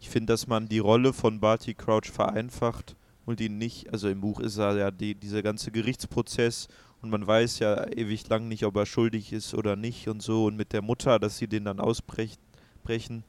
ich 0.00 0.08
finde, 0.08 0.32
dass 0.32 0.46
man 0.46 0.68
die 0.68 0.78
Rolle 0.78 1.12
von 1.12 1.40
Barty 1.40 1.74
Crouch 1.74 2.10
vereinfacht 2.10 2.96
und 3.26 3.40
ihn 3.40 3.58
nicht, 3.58 3.92
also 3.92 4.08
im 4.08 4.20
Buch 4.20 4.40
ist 4.40 4.56
er 4.56 4.76
ja 4.76 4.90
die, 4.90 5.14
dieser 5.14 5.42
ganze 5.42 5.70
Gerichtsprozess 5.70 6.68
und 7.04 7.10
man 7.10 7.26
weiß 7.26 7.60
ja 7.60 7.86
ewig 7.88 8.28
lang 8.28 8.48
nicht, 8.48 8.64
ob 8.64 8.76
er 8.76 8.86
schuldig 8.86 9.32
ist 9.32 9.54
oder 9.54 9.76
nicht 9.76 10.08
und 10.08 10.22
so 10.22 10.46
und 10.46 10.56
mit 10.56 10.72
der 10.72 10.82
Mutter, 10.82 11.18
dass 11.20 11.38
sie 11.38 11.48
den 11.48 11.64
dann 11.66 11.80
ausbrechen. 11.80 12.38
Brechen. 12.84 13.24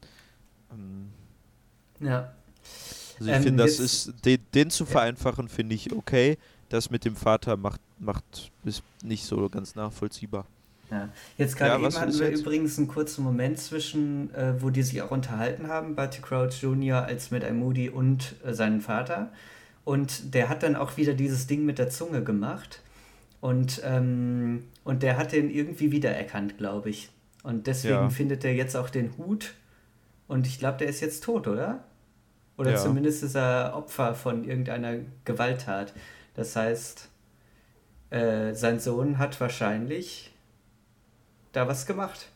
Ähm, 0.72 1.14
Ja. 2.00 2.34
Also 3.20 3.32
ich 3.32 3.38
Ähm, 3.38 3.44
finde, 3.44 3.64
das 3.64 3.80
ist, 3.80 4.14
den, 4.26 4.40
den 4.54 4.70
zu 4.70 4.86
vereinfachen, 4.86 5.50
finde 5.50 5.76
ich 5.76 5.92
okay. 5.94 6.38
Das 6.70 6.90
mit 6.90 7.06
dem 7.06 7.16
Vater 7.16 7.58
macht, 7.58 7.82
macht 8.00 8.52
ist 8.64 8.84
nicht 9.04 9.26
so 9.26 9.50
ganz 9.50 9.76
nachvollziehbar. 9.76 10.48
Ja. 10.92 11.10
Jetzt 11.38 11.58
gerade 11.58 11.72
Ja, 11.72 11.78
eben 11.78 12.00
hatten 12.00 12.20
wir 12.20 12.30
jetzt? 12.30 12.42
übrigens 12.42 12.78
einen 12.78 12.88
kurzen 12.88 13.24
Moment 13.24 13.60
zwischen, 13.60 14.34
äh, 14.36 14.62
wo 14.62 14.70
die 14.70 14.84
sich 14.84 15.02
auch 15.02 15.12
unterhalten 15.12 15.68
haben, 15.68 15.96
Barty 15.96 16.22
Crouch 16.22 16.62
Jr. 16.62 17.04
als 17.04 17.32
mit 17.32 17.50
Moody 17.54 17.90
und 17.90 18.36
äh, 18.44 18.54
seinen 18.54 18.82
Vater. 18.82 19.32
Und 19.84 20.34
der 20.34 20.50
hat 20.50 20.64
dann 20.64 20.76
auch 20.76 20.98
wieder 20.98 21.14
dieses 21.14 21.48
Ding 21.48 21.66
mit 21.66 21.80
der 21.80 21.90
Zunge 21.90 22.24
gemacht. 22.24 22.82
Und, 23.46 23.80
ähm, 23.86 24.64
und 24.84 25.04
der 25.04 25.18
hat 25.18 25.32
den 25.32 25.52
irgendwie 25.52 25.92
wiedererkannt, 25.92 26.58
glaube 26.58 26.90
ich. 26.90 27.12
Und 27.44 27.68
deswegen 27.68 27.94
Ja. 27.94 28.10
findet 28.10 28.44
er 28.44 28.56
jetzt 28.56 28.76
auch 28.76 28.90
den 28.90 29.16
Hut. 29.20 29.54
Und 30.28 30.48
ich 30.48 30.58
glaube, 30.58 30.80
der 30.80 30.88
ist 30.88 31.00
jetzt 31.00 31.24
tot, 31.24 31.48
oder? 31.48 31.84
Oder 32.58 32.72
Ja. 32.72 32.78
zumindest 32.78 33.22
ist 33.22 33.36
er 33.36 33.74
Opfer 33.76 34.16
von 34.16 34.46
irgendeiner 34.46 34.96
Gewalttat. 35.26 35.94
Das 36.34 36.56
heißt, 36.56 37.08
äh, 38.10 38.56
sein 38.56 38.80
Sohn 38.80 39.20
hat 39.20 39.40
wahrscheinlich 39.40 40.34
da 41.52 41.68
was 41.68 41.86
gemacht. 41.86 42.32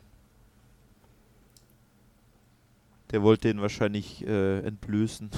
Der 3.09 3.23
wollte 3.23 3.47
den 3.47 3.61
wahrscheinlich 3.61 4.27
äh, 4.27 4.59
entblößen 4.59 5.31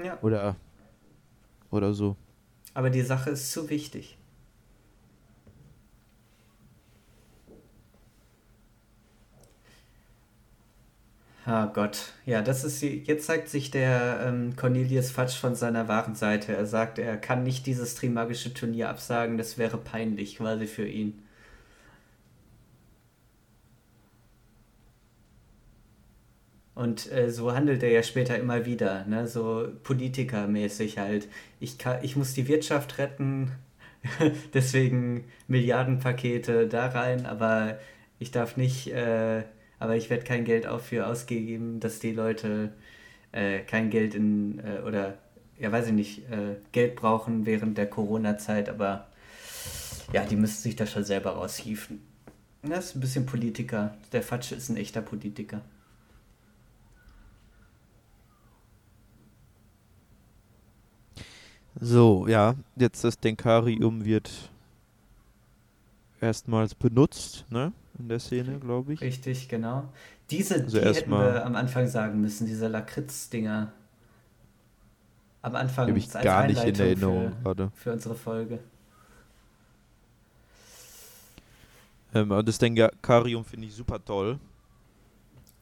Ja. 0.00 0.16
oder, 0.22 0.54
oder 1.72 1.92
so. 1.92 2.14
Aber 2.74 2.90
die 2.90 3.02
Sache 3.02 3.30
ist 3.30 3.50
zu 3.50 3.68
wichtig. 3.68 4.16
Ah 11.48 11.64
Gott, 11.72 12.12
ja, 12.26 12.42
das 12.42 12.62
ist 12.62 12.82
jetzt 12.82 13.24
zeigt 13.26 13.48
sich 13.48 13.70
der 13.70 14.20
ähm, 14.26 14.54
Cornelius 14.54 15.10
Fatsch 15.10 15.34
von 15.38 15.54
seiner 15.54 15.88
wahren 15.88 16.14
Seite. 16.14 16.54
Er 16.54 16.66
sagt, 16.66 16.98
er 16.98 17.16
kann 17.16 17.42
nicht 17.42 17.64
dieses 17.66 17.94
Trimagische 17.94 18.52
Turnier 18.52 18.90
absagen, 18.90 19.38
das 19.38 19.56
wäre 19.56 19.78
peinlich 19.78 20.36
quasi 20.36 20.66
für 20.66 20.86
ihn. 20.86 21.22
Und 26.74 27.10
äh, 27.12 27.30
so 27.30 27.52
handelt 27.54 27.82
er 27.82 27.90
ja 27.90 28.02
später 28.02 28.38
immer 28.38 28.64
wieder, 28.64 29.04
ne? 29.06 29.26
so 29.26 29.68
politikermäßig 29.84 30.98
halt. 30.98 31.28
Ich, 31.60 31.78
kann, 31.78 31.98
ich 32.04 32.14
muss 32.14 32.34
die 32.34 32.46
Wirtschaft 32.46 32.98
retten, 32.98 33.50
deswegen 34.54 35.24
Milliardenpakete 35.48 36.68
da 36.68 36.88
rein, 36.88 37.26
aber 37.26 37.78
ich 38.18 38.30
darf 38.30 38.56
nicht, 38.56 38.88
äh, 38.92 39.44
aber 39.78 39.96
ich 39.96 40.10
werde 40.10 40.24
kein 40.24 40.44
Geld 40.44 40.64
dafür 40.64 41.06
ausgeben, 41.08 41.80
dass 41.80 41.98
die 41.98 42.12
Leute 42.12 42.72
äh, 43.32 43.60
kein 43.60 43.90
Geld 43.90 44.14
in, 44.14 44.58
äh, 44.60 44.80
oder, 44.86 45.18
ja 45.58 45.70
weiß 45.70 45.88
ich 45.88 45.92
nicht, 45.92 46.30
äh, 46.30 46.56
Geld 46.72 46.96
brauchen 46.96 47.46
während 47.46 47.78
der 47.78 47.88
Corona-Zeit, 47.88 48.68
aber 48.68 49.08
ja, 50.12 50.24
die 50.24 50.36
müssen 50.36 50.62
sich 50.62 50.76
da 50.76 50.86
schon 50.86 51.04
selber 51.04 51.32
raushieven. 51.32 52.00
Das 52.62 52.86
ist 52.86 52.96
ein 52.96 53.00
bisschen 53.00 53.26
Politiker. 53.26 53.94
Der 54.12 54.22
Fatsch 54.22 54.52
ist 54.52 54.68
ein 54.68 54.76
echter 54.76 55.00
Politiker. 55.00 55.60
So, 61.80 62.26
ja, 62.26 62.56
jetzt 62.74 63.04
das 63.04 63.20
Denkarium 63.20 64.04
wird 64.04 64.50
erstmals 66.20 66.74
benutzt, 66.74 67.44
ne? 67.50 67.72
In 67.98 68.08
der 68.08 68.20
Szene, 68.20 68.58
glaube 68.58 68.92
ich. 68.92 69.00
Richtig, 69.00 69.48
genau. 69.48 69.88
Diese, 70.30 70.54
also 70.54 70.78
die 70.78 70.84
hätten 70.84 71.10
wir 71.10 71.44
am 71.44 71.56
Anfang 71.56 71.88
sagen 71.88 72.20
müssen, 72.20 72.46
diese 72.46 72.68
Lakritz-Dinger. 72.68 73.72
Am 75.42 75.54
Anfang 75.56 75.88
habe 75.88 75.98
ich 75.98 76.10
gar 76.12 76.46
nicht 76.46 76.62
in 76.62 76.74
Erinnerung 76.74 77.32
für, 77.32 77.42
gerade. 77.42 77.70
Für 77.74 77.92
unsere 77.92 78.14
Folge. 78.14 78.60
Ähm, 82.14 82.30
und 82.30 82.48
das 82.48 82.58
Denkarium 82.58 83.44
finde 83.44 83.66
ich 83.66 83.74
super 83.74 84.04
toll. 84.04 84.38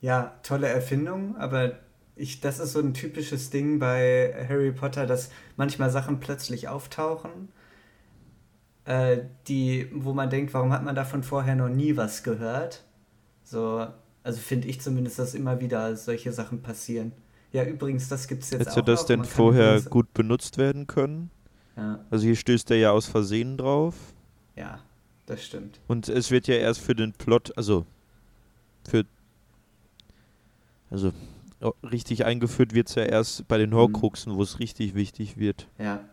Ja, 0.01 0.35
tolle 0.43 0.69
Erfindung, 0.69 1.37
aber 1.37 1.79
ich, 2.17 2.41
das 2.41 2.59
ist 2.59 2.73
so 2.73 2.81
ein 2.81 2.95
typisches 2.95 3.51
Ding 3.51 3.79
bei 3.79 4.47
Harry 4.49 4.73
Potter, 4.73 5.07
dass 5.07 5.31
manchmal 5.57 5.91
Sachen 5.91 6.21
plötzlich 6.21 6.69
auftauchen, 6.69 7.49
äh, 8.87 9.19
die, 9.49 9.89
wo 9.93 10.13
man 10.13 10.31
denkt, 10.31 10.55
warum 10.55 10.73
hat 10.73 10.85
man 10.85 10.95
davon 10.95 11.23
vorher 11.23 11.57
noch 11.57 11.69
nie 11.69 11.97
was 11.97 12.23
gehört? 12.23 12.85
So, 13.43 13.87
also 14.23 14.41
finde 14.41 14.69
ich 14.69 14.81
zumindest, 14.81 15.19
dass 15.19 15.35
immer 15.35 15.61
wieder 15.61 15.97
solche 15.97 16.33
Sachen 16.33 16.63
passieren. 16.63 17.13
Ja, 17.53 17.65
übrigens, 17.65 18.09
das 18.09 18.29
gibt 18.29 18.43
es 18.43 18.51
jetzt 18.51 18.61
Hätte 18.61 18.71
auch. 18.71 18.77
Hätte 18.77 18.91
das 18.93 19.07
denn 19.07 19.25
vorher 19.25 19.81
gut 19.83 20.13
benutzt 20.15 20.59
werden 20.59 20.87
können? 20.87 21.31
Ja. 21.77 22.05
Also 22.11 22.27
hier 22.27 22.37
stößt 22.37 22.71
er 22.71 22.77
ja 22.79 22.91
aus 22.93 23.07
Versehen 23.07 23.57
drauf. 23.57 23.95
Ja, 24.57 24.81
das 25.27 25.45
stimmt. 25.45 25.81
Und 25.87 26.09
es 26.09 26.31
wird 26.31 26.47
ja 26.47 26.55
erst 26.55 26.81
für 26.81 26.95
den 26.95 27.13
Plot, 27.13 27.53
also 27.57 27.87
für 28.89 29.05
also 30.91 31.13
richtig 31.83 32.25
eingeführt 32.25 32.75
wird 32.75 32.89
es 32.89 32.95
ja 32.95 33.03
erst 33.03 33.49
bei 33.49 33.59
den 33.59 33.71
mhm. 33.71 33.75
Horcruxen, 33.75 34.37
wo 34.37 34.43
es 34.43 34.61
richtig 34.61 34.95
wichtig 34.95 35.37
wird. 35.37 35.69
Ja. 35.79 36.05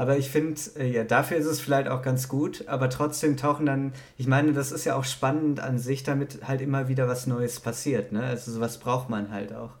Aber 0.00 0.16
ich 0.16 0.30
finde, 0.30 0.58
äh, 0.76 0.90
ja, 0.90 1.04
dafür 1.04 1.36
ist 1.36 1.44
es 1.44 1.60
vielleicht 1.60 1.86
auch 1.86 2.00
ganz 2.00 2.26
gut, 2.26 2.66
aber 2.68 2.88
trotzdem 2.88 3.36
tauchen 3.36 3.66
dann, 3.66 3.92
ich 4.16 4.26
meine, 4.26 4.54
das 4.54 4.72
ist 4.72 4.86
ja 4.86 4.96
auch 4.96 5.04
spannend 5.04 5.60
an 5.60 5.78
sich, 5.78 6.02
damit 6.02 6.48
halt 6.48 6.62
immer 6.62 6.88
wieder 6.88 7.06
was 7.06 7.26
Neues 7.26 7.60
passiert, 7.60 8.10
ne? 8.10 8.22
Also 8.22 8.50
sowas 8.50 8.78
braucht 8.78 9.10
man 9.10 9.30
halt 9.30 9.52
auch, 9.52 9.72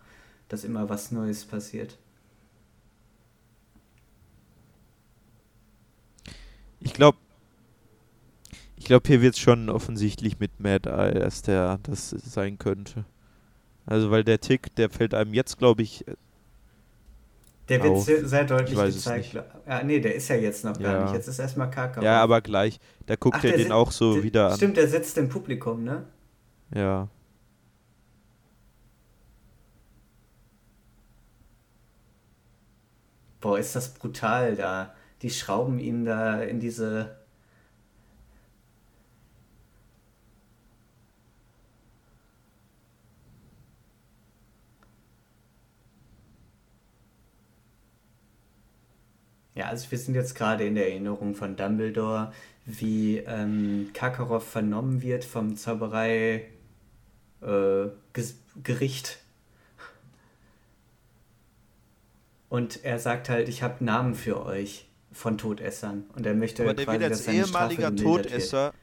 dass 0.48 0.62
immer 0.62 0.90
was 0.90 1.10
Neues 1.10 1.46
passiert. 1.46 1.96
Ich 6.80 6.92
glaube, 6.92 7.16
ich 8.76 8.84
glaube, 8.84 9.08
hier 9.08 9.22
wird 9.22 9.36
es 9.36 9.40
schon 9.40 9.70
offensichtlich 9.70 10.38
mit 10.38 10.60
Mad 10.60 10.86
Eye, 10.86 11.18
dass 11.18 11.40
der 11.40 11.78
das 11.82 12.10
sein 12.10 12.58
könnte. 12.58 13.06
Also 13.86 14.10
weil 14.10 14.24
der 14.24 14.42
Tick, 14.42 14.74
der 14.76 14.90
fällt 14.90 15.14
einem 15.14 15.32
jetzt, 15.32 15.56
glaube 15.56 15.80
ich. 15.80 16.04
Der 17.70 17.82
wird 17.84 18.00
sehr, 18.00 18.26
sehr 18.26 18.44
deutlich 18.44 18.76
gezeigt. 18.76 19.38
Ja, 19.66 19.82
nee, 19.84 20.00
der 20.00 20.16
ist 20.16 20.28
ja 20.28 20.34
jetzt 20.34 20.64
noch 20.64 20.76
gar 20.78 20.92
ja. 20.92 21.04
nicht. 21.04 21.14
Jetzt 21.14 21.28
ist 21.28 21.38
erstmal 21.38 21.70
Kaka. 21.70 22.02
Ja, 22.02 22.20
aber 22.20 22.40
gleich. 22.40 22.80
Da 23.06 23.14
guckt 23.14 23.36
Ach, 23.38 23.44
er 23.44 23.56
den 23.56 23.70
auch 23.70 23.92
so 23.92 24.14
der, 24.14 24.22
wieder 24.24 24.50
an. 24.50 24.56
Stimmt, 24.56 24.76
der 24.76 24.88
sitzt 24.88 25.16
im 25.18 25.28
Publikum, 25.28 25.84
ne? 25.84 26.04
Ja. 26.74 27.08
Boah, 33.40 33.58
ist 33.58 33.76
das 33.76 33.94
brutal 33.94 34.56
da. 34.56 34.92
Die 35.22 35.30
schrauben 35.30 35.78
ihn 35.78 36.04
da 36.04 36.42
in 36.42 36.58
diese 36.58 37.19
Ja, 49.60 49.66
also 49.66 49.90
wir 49.90 49.98
sind 49.98 50.14
jetzt 50.14 50.34
gerade 50.34 50.64
in 50.64 50.74
der 50.74 50.88
Erinnerung 50.88 51.34
von 51.34 51.54
Dumbledore, 51.54 52.32
wie 52.64 53.18
ähm, 53.18 53.90
Karkaroff 53.92 54.48
vernommen 54.48 55.02
wird 55.02 55.22
vom 55.22 55.54
Zauberei 55.54 56.48
äh. 57.42 57.88
Und 62.48 62.84
er 62.84 62.98
sagt 62.98 63.28
halt, 63.28 63.50
ich 63.50 63.62
habe 63.62 63.84
Namen 63.84 64.14
für 64.14 64.46
euch 64.46 64.88
von 65.12 65.36
Todessern. 65.36 66.04
Und 66.16 66.24
er 66.24 66.34
möchte 66.34 66.62
Aber 66.62 66.72
der 66.72 66.86
quasi, 66.86 67.00
wird 67.00 67.10
als 67.10 67.28
ehemaliger 67.28 67.94
Todesser, 67.94 68.72
wird. 68.72 68.74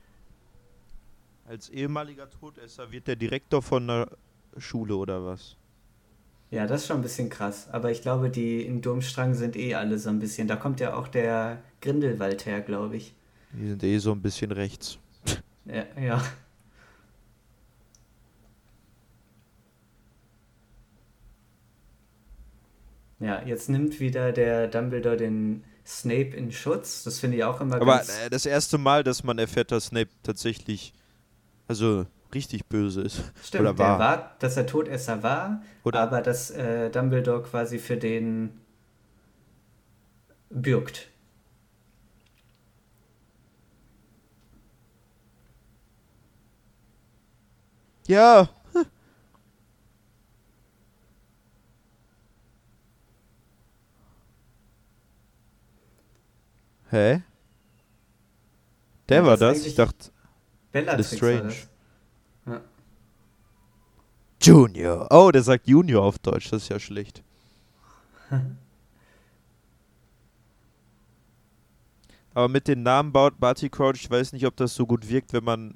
als 1.49 1.69
ehemaliger 1.69 2.29
Todesser 2.29 2.91
wird 2.91 3.07
der 3.07 3.15
Direktor 3.15 3.63
von 3.63 3.89
einer 3.89 4.11
Schule 4.59 4.95
oder 4.95 5.25
was? 5.25 5.57
Ja, 6.49 6.65
das 6.65 6.81
ist 6.81 6.87
schon 6.87 6.97
ein 6.97 7.03
bisschen 7.03 7.29
krass. 7.29 7.67
Aber 7.71 7.91
ich 7.91 8.01
glaube, 8.01 8.29
die 8.29 8.61
in 8.61 8.81
Durmstrang 8.81 9.33
sind 9.33 9.55
eh 9.55 9.75
alle 9.75 9.99
so 9.99 10.09
ein 10.09 10.19
bisschen. 10.19 10.47
Da 10.47 10.55
kommt 10.55 10.79
ja 10.79 10.95
auch 10.95 11.07
der 11.07 11.61
Grindelwald 11.81 12.45
her, 12.45 12.61
glaube 12.61 12.97
ich. 12.97 13.13
Die 13.51 13.67
sind 13.67 13.83
eh 13.83 13.97
so 13.97 14.13
ein 14.13 14.21
bisschen 14.21 14.51
rechts. 14.51 14.97
Ja, 15.65 15.83
ja. 15.99 16.23
Ja, 23.19 23.41
jetzt 23.43 23.67
nimmt 23.67 23.99
wieder 23.99 24.31
der 24.31 24.67
Dumbledore 24.67 25.17
den 25.17 25.63
Snape 25.85 26.35
in 26.35 26.51
Schutz. 26.51 27.03
Das 27.03 27.19
finde 27.19 27.37
ich 27.37 27.43
auch 27.43 27.59
immer 27.59 27.75
Aber 27.75 27.97
ganz... 27.97 28.17
Aber 28.19 28.29
das 28.29 28.45
erste 28.45 28.77
Mal, 28.77 29.03
dass 29.03 29.23
man 29.23 29.39
erfährt, 29.39 29.71
dass 29.71 29.87
Snape 29.87 30.11
tatsächlich, 30.23 30.93
also 31.67 32.05
richtig 32.33 32.65
böse 32.65 33.01
ist. 33.01 33.23
Stimmt, 33.43 33.61
Oder 33.61 33.77
war. 33.77 33.99
war, 33.99 34.35
dass 34.39 34.57
er 34.57 34.65
Todesser 34.65 35.23
war, 35.23 35.61
Oder? 35.83 35.99
aber 35.99 36.21
dass 36.21 36.51
äh, 36.51 36.89
Dumbledore 36.89 37.43
quasi 37.43 37.79
für 37.79 37.97
den 37.97 38.59
bürgt. 40.49 41.09
Ja. 48.07 48.49
Hä? 56.89 57.21
Der 59.09 59.17
ja, 59.17 59.25
war 59.25 59.37
das? 59.37 59.65
Ich 59.65 59.75
dachte. 59.75 60.11
Bellatrix 60.71 61.15
Strange. 61.15 61.53
Junior. 64.47 65.07
Oh, 65.11 65.29
der 65.31 65.43
sagt 65.43 65.67
Junior 65.67 66.03
auf 66.03 66.19
Deutsch, 66.19 66.49
das 66.51 66.63
ist 66.63 66.69
ja 66.69 66.79
schlecht. 66.79 67.21
Aber 72.33 72.47
mit 72.47 72.67
den 72.67 72.83
Namen 72.83 73.11
Barty 73.11 73.69
Crouch, 73.69 73.95
ich 73.95 74.09
weiß 74.11 74.31
nicht, 74.33 74.45
ob 74.45 74.55
das 74.55 74.75
so 74.75 74.85
gut 74.85 75.09
wirkt, 75.09 75.33
wenn 75.33 75.43
man 75.43 75.73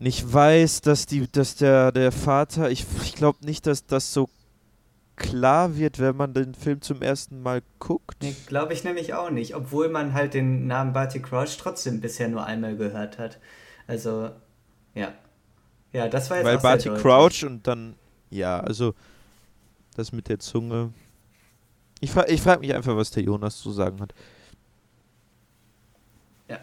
nicht 0.00 0.32
weiß, 0.32 0.80
dass 0.80 1.06
die, 1.06 1.30
dass 1.30 1.54
der, 1.54 1.92
der 1.92 2.10
Vater, 2.10 2.68
ich, 2.70 2.84
ich 3.02 3.14
glaube 3.14 3.38
nicht, 3.46 3.66
dass 3.66 3.86
das 3.86 4.12
so 4.12 4.28
klar 5.16 5.76
wird, 5.76 6.00
wenn 6.00 6.16
man 6.16 6.34
den 6.34 6.54
Film 6.54 6.82
zum 6.82 7.00
ersten 7.00 7.40
Mal 7.42 7.62
guckt. 7.78 8.16
Nee, 8.22 8.34
glaube 8.46 8.72
ich 8.72 8.82
nämlich 8.82 9.14
auch 9.14 9.30
nicht, 9.30 9.54
obwohl 9.54 9.88
man 9.88 10.12
halt 10.12 10.34
den 10.34 10.66
Namen 10.66 10.92
Barty 10.92 11.22
Crouch 11.22 11.56
trotzdem 11.56 12.00
bisher 12.00 12.28
nur 12.28 12.44
einmal 12.44 12.76
gehört 12.76 13.18
hat. 13.18 13.38
Also, 13.86 14.30
ja. 14.94 15.14
Ja, 15.94 16.08
das 16.08 16.28
war 16.28 16.38
jetzt 16.38 16.46
Weil 16.46 16.58
Barty 16.58 16.90
Crouch 16.90 17.44
und 17.44 17.66
dann, 17.68 17.94
ja, 18.28 18.58
also 18.58 18.94
das 19.94 20.10
mit 20.10 20.28
der 20.28 20.40
Zunge. 20.40 20.92
Ich, 22.00 22.10
fra 22.10 22.28
ich 22.28 22.42
frage 22.42 22.60
mich 22.60 22.74
einfach, 22.74 22.96
was 22.96 23.12
der 23.12 23.22
Jonas 23.22 23.58
zu 23.58 23.70
sagen 23.70 24.00
hat. 24.00 24.12
Ja, 26.48 26.58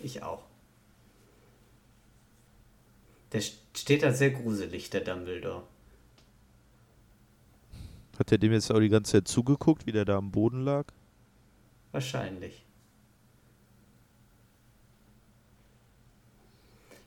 ich 0.00 0.22
auch. 0.22 0.42
Der, 3.32 3.42
Steht 3.76 4.02
da 4.02 4.12
sehr 4.12 4.30
gruselig, 4.30 4.88
der 4.88 5.02
Dumbledore. 5.02 5.62
Hat 8.18 8.32
er 8.32 8.38
dem 8.38 8.52
jetzt 8.52 8.72
auch 8.72 8.80
die 8.80 8.88
ganze 8.88 9.12
Zeit 9.12 9.28
zugeguckt, 9.28 9.86
wie 9.86 9.92
der 9.92 10.06
da 10.06 10.16
am 10.16 10.30
Boden 10.32 10.62
lag? 10.62 10.86
Wahrscheinlich. 11.92 12.65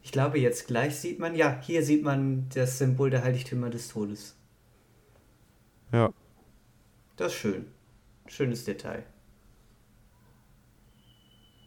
Ich 0.10 0.14
glaube, 0.14 0.40
jetzt 0.40 0.66
gleich 0.66 0.96
sieht 0.96 1.20
man, 1.20 1.36
ja, 1.36 1.62
hier 1.62 1.84
sieht 1.84 2.02
man 2.02 2.50
das 2.56 2.80
Symbol 2.80 3.12
der 3.12 3.24
Heiligtümer 3.24 3.70
des 3.70 3.90
Todes. 3.90 4.36
Ja. 5.92 6.12
Das 7.16 7.32
ist 7.32 7.38
schön. 7.38 7.68
Schönes 8.26 8.66
Detail. 8.66 9.04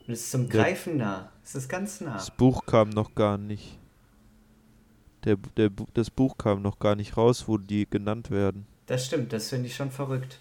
Und 0.05 0.15
es 0.15 0.23
ist 0.23 0.33
zum 0.33 0.47
Ja. 0.47 0.49
Greifen 0.49 0.97
nah. 0.97 1.31
Es 1.45 1.55
ist 1.55 1.69
ganz 1.69 2.01
nah. 2.01 2.15
Das 2.15 2.33
Buch 2.33 2.67
kam 2.67 2.91
noch 2.91 3.15
gar 3.15 3.39
nicht. 3.39 3.79
Der, 5.23 5.37
der, 5.57 5.71
das 5.95 6.11
Buch 6.11 6.37
kam 6.37 6.63
noch 6.63 6.81
gar 6.81 6.97
nicht 6.97 7.17
raus, 7.17 7.47
wo 7.47 7.59
die 7.59 7.89
genannt 7.89 8.33
werden. 8.33 8.67
Das 8.87 9.07
stimmt, 9.07 9.33
das 9.33 9.51
finde 9.51 9.69
ich 9.69 9.77
schon 9.77 9.93
verrückt. 9.93 10.41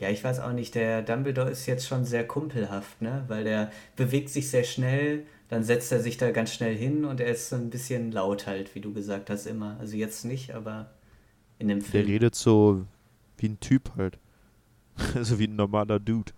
Ja, 0.00 0.10
ich 0.10 0.22
weiß 0.22 0.40
auch 0.40 0.52
nicht, 0.52 0.74
der 0.76 1.02
Dumbledore 1.02 1.50
ist 1.50 1.66
jetzt 1.66 1.86
schon 1.86 2.04
sehr 2.04 2.26
kumpelhaft, 2.26 3.02
ne? 3.02 3.24
Weil 3.28 3.44
der 3.44 3.70
bewegt 3.96 4.28
sich 4.30 4.48
sehr 4.50 4.62
schnell, 4.64 5.24
dann 5.48 5.64
setzt 5.64 5.90
er 5.90 6.00
sich 6.00 6.16
da 6.18 6.30
ganz 6.30 6.52
schnell 6.54 6.76
hin 6.76 7.04
und 7.04 7.20
er 7.20 7.28
ist 7.28 7.48
so 7.48 7.56
ein 7.56 7.70
bisschen 7.70 8.12
laut 8.12 8.46
halt, 8.46 8.74
wie 8.74 8.80
du 8.80 8.92
gesagt 8.92 9.28
hast, 9.30 9.46
immer. 9.46 9.76
Also 9.80 9.96
jetzt 9.96 10.24
nicht, 10.24 10.54
aber 10.54 10.90
in 11.58 11.68
dem 11.68 11.82
Der 11.92 12.02
Film. 12.02 12.06
redet 12.06 12.34
so 12.36 12.84
wie 13.38 13.48
ein 13.48 13.60
Typ 13.60 13.92
halt. 13.96 14.18
Also 15.14 15.38
wie 15.38 15.46
ein 15.46 15.56
normaler 15.56 16.00
Dude. 16.00 16.32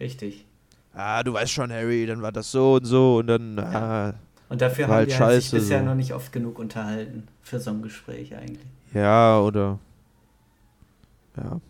Richtig. 0.00 0.46
Ah, 0.92 1.22
du 1.22 1.32
weißt 1.34 1.52
schon, 1.52 1.70
Harry, 1.72 2.06
dann 2.06 2.22
war 2.22 2.32
das 2.32 2.50
so 2.50 2.74
und 2.74 2.84
so 2.86 3.18
und 3.18 3.26
dann, 3.26 3.58
ah, 3.58 4.14
Und 4.48 4.60
dafür 4.62 4.88
haben 4.88 4.92
halt 4.94 5.08
wir 5.10 5.18
halt 5.18 5.42
sich 5.42 5.50
bisher 5.52 5.80
so. 5.80 5.84
noch 5.84 5.94
nicht 5.94 6.12
oft 6.14 6.32
genug 6.32 6.58
unterhalten 6.58 7.28
für 7.42 7.60
so 7.60 7.70
ein 7.70 7.82
Gespräch 7.82 8.34
eigentlich. 8.34 8.66
ja, 8.94 9.38
oder. 9.40 9.78
Ja. 11.36 11.60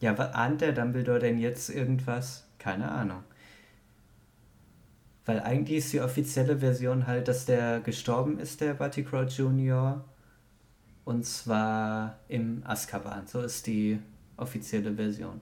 Ja, 0.00 0.12
ahnt 0.12 0.60
der 0.60 0.72
Dumbledore 0.72 1.20
denn 1.20 1.38
jetzt 1.38 1.70
irgendwas? 1.70 2.46
Keine 2.58 2.90
Ahnung. 2.90 3.22
Weil 5.24 5.40
eigentlich 5.40 5.78
ist 5.78 5.92
die 5.92 6.00
offizielle 6.00 6.58
Version 6.58 7.06
halt, 7.06 7.28
dass 7.28 7.46
der 7.46 7.80
gestorben 7.80 8.38
ist, 8.38 8.60
der 8.60 8.74
Barty 8.74 9.02
Crouch 9.02 9.38
Jr. 9.38 10.04
Und 11.04 11.24
zwar 11.24 12.20
im 12.28 12.62
Azkaban. 12.64 13.26
So 13.26 13.40
ist 13.42 13.66
die 13.66 13.98
offizielle 14.36 14.94
Version. 14.94 15.40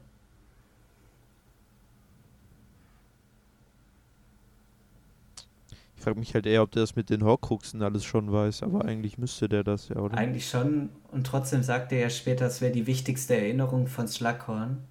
Frage 6.05 6.19
mich 6.19 6.35
halt 6.35 6.47
eher, 6.47 6.63
ob 6.63 6.71
der 6.71 6.83
das 6.83 6.97
mit 6.97 7.11
den 7.11 7.25
Horcruxen 7.25 7.83
alles 7.83 8.05
schon 8.05 8.31
weiß, 8.31 8.63
aber 8.63 8.85
eigentlich 8.85 9.19
müsste 9.19 9.49
der 9.49 9.65
das 9.65 9.89
ja, 9.89 9.97
oder? 9.97 10.17
Eigentlich 10.17 10.49
schon. 10.49 10.91
Und 11.11 11.27
trotzdem 11.27 11.63
sagt 11.63 11.93
er 11.93 11.99
ja 11.99 12.11
später, 12.11 12.47
es 12.47 12.61
wäre 12.61 12.73
die 12.73 12.87
wichtigste 12.87 13.37
Erinnerung 13.37 13.87
von 13.87 14.07
Slughorn. 14.07 14.85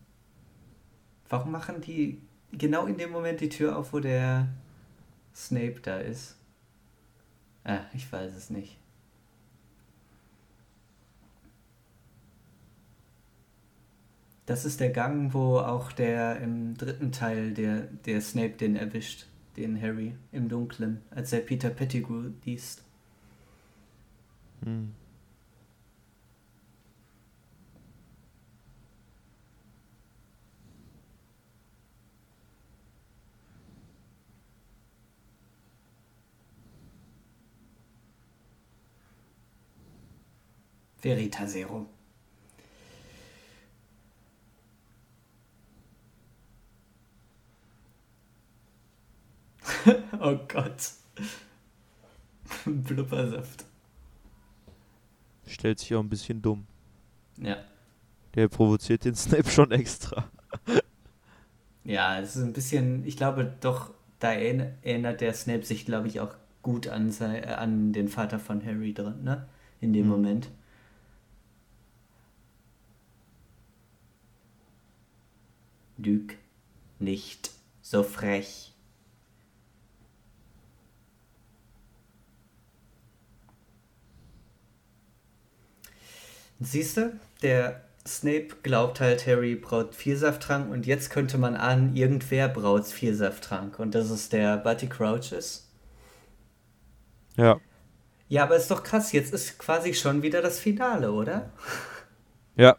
Warum 1.30 1.52
machen 1.52 1.82
die 1.82 2.22
genau 2.52 2.86
in 2.88 2.98
dem 2.98 3.12
Moment 3.12 3.42
die 3.42 3.50
Tür 3.50 3.78
auf, 3.78 3.94
wo 3.94 4.00
der 4.00 4.48
Snape 5.36 5.80
da 5.82 5.98
ist? 5.98 6.36
Ah, 7.64 7.82
ich 7.94 8.12
weiß 8.12 8.36
es 8.36 8.50
nicht. 8.50 8.78
Das 14.46 14.66
ist 14.66 14.80
der 14.80 14.90
Gang, 14.90 15.34
wo 15.34 15.60
auch 15.60 15.92
der 15.92 16.42
im 16.42 16.76
dritten 16.76 17.12
Teil 17.12 17.54
der, 17.54 17.82
der 18.06 18.20
Snape 18.20 18.58
den 18.58 18.76
erwischt, 18.76 19.28
den 19.58 19.80
Harry 19.82 20.16
im 20.32 20.50
Dunkeln, 20.50 21.02
als 21.12 21.34
er 21.34 21.42
Peter 21.42 21.70
Pettigrew 21.70 22.32
liest. 22.46 22.84
Hm. 24.64 24.94
Veritasero. 40.98 41.86
oh 50.20 50.38
Gott. 50.48 50.92
Blubbersaft. 52.66 53.66
Stellt 55.48 55.80
sich 55.80 55.94
auch 55.96 56.00
ein 56.02 56.10
bisschen 56.10 56.42
dumm. 56.42 56.66
Ja. 57.38 57.58
Der 58.36 58.48
provoziert 58.48 59.06
den 59.06 59.16
Snape 59.16 59.50
schon 59.50 59.72
extra. 59.72 60.30
Ja, 61.86 62.18
es 62.22 62.38
ist 62.38 62.44
ein 62.44 62.54
bisschen, 62.54 63.06
ich 63.06 63.18
glaube 63.18 63.54
doch, 63.60 63.92
da 64.20 64.32
erinner- 64.32 64.72
erinnert 64.84 65.20
der 65.20 65.34
Snape 65.34 65.66
sich, 65.66 65.86
glaube 65.86 66.08
ich, 66.08 66.22
auch 66.22 66.34
gut 66.62 66.88
an, 66.88 67.12
sei, 67.12 67.40
äh, 67.40 67.48
an 67.56 67.92
den 67.92 68.08
Vater 68.08 68.40
von 68.40 68.66
Harry 68.66 68.94
drin, 68.94 69.22
ne? 69.26 69.48
In 69.82 69.92
dem 69.92 70.06
Mhm. 70.06 70.10
Moment. 70.12 70.50
Lüg 75.98 76.38
nicht 77.00 77.52
so 77.82 78.04
frech. 78.04 78.73
Siehst 86.64 86.98
du, 86.98 87.14
der 87.42 87.82
Snape 88.08 88.48
glaubt 88.64 89.00
halt, 89.00 89.26
Harry 89.28 89.56
braut 89.56 89.96
Vielsafttrank 89.96 90.70
und 90.72 90.86
jetzt 90.86 91.10
könnte 91.10 91.38
man 91.38 91.56
ahnen, 91.56 91.96
irgendwer 91.96 92.50
braut 92.50 92.86
Vielsafttrank 92.86 93.80
und 93.80 93.96
das 93.96 94.10
ist 94.10 94.34
der 94.34 94.58
Barty 94.58 94.88
Crouch 94.88 95.32
ist. 95.32 95.70
Ja. 97.38 97.60
Ja, 98.30 98.44
aber 98.44 98.56
ist 98.56 98.72
doch 98.72 98.84
krass, 98.84 99.12
jetzt 99.12 99.34
ist 99.34 99.58
quasi 99.60 99.94
schon 99.94 100.22
wieder 100.22 100.42
das 100.42 100.60
Finale, 100.60 101.12
oder? 101.12 101.50
Ja. 102.56 102.78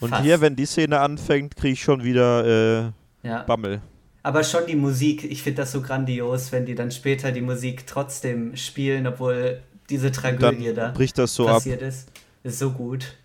Und 0.00 0.08
Fast. 0.08 0.22
hier, 0.22 0.40
wenn 0.40 0.56
die 0.56 0.64
Szene 0.64 0.98
anfängt, 0.98 1.56
kriege 1.56 1.74
ich 1.74 1.82
schon 1.82 2.04
wieder 2.04 2.92
äh, 3.22 3.28
Ja. 3.28 3.42
Bammel. 3.42 3.82
Aber 4.22 4.42
schon 4.42 4.66
die 4.66 4.76
Musik, 4.76 5.24
ich 5.24 5.42
finde 5.42 5.60
das 5.60 5.72
so 5.72 5.82
grandios, 5.82 6.50
wenn 6.52 6.64
die 6.64 6.74
dann 6.74 6.90
später 6.90 7.30
die 7.30 7.42
Musik 7.42 7.86
trotzdem 7.86 8.56
spielen, 8.56 9.06
obwohl 9.06 9.60
diese 9.90 10.10
Tragödie 10.10 10.72
dann 10.72 10.74
da 10.74 10.88
bricht 10.92 11.18
das 11.18 11.34
so 11.34 11.46
ab, 11.46 11.56
passiert 11.56 11.82
ist. 11.82 12.08
Ist 12.44 12.58
so 12.60 12.70
gut. 12.70 13.16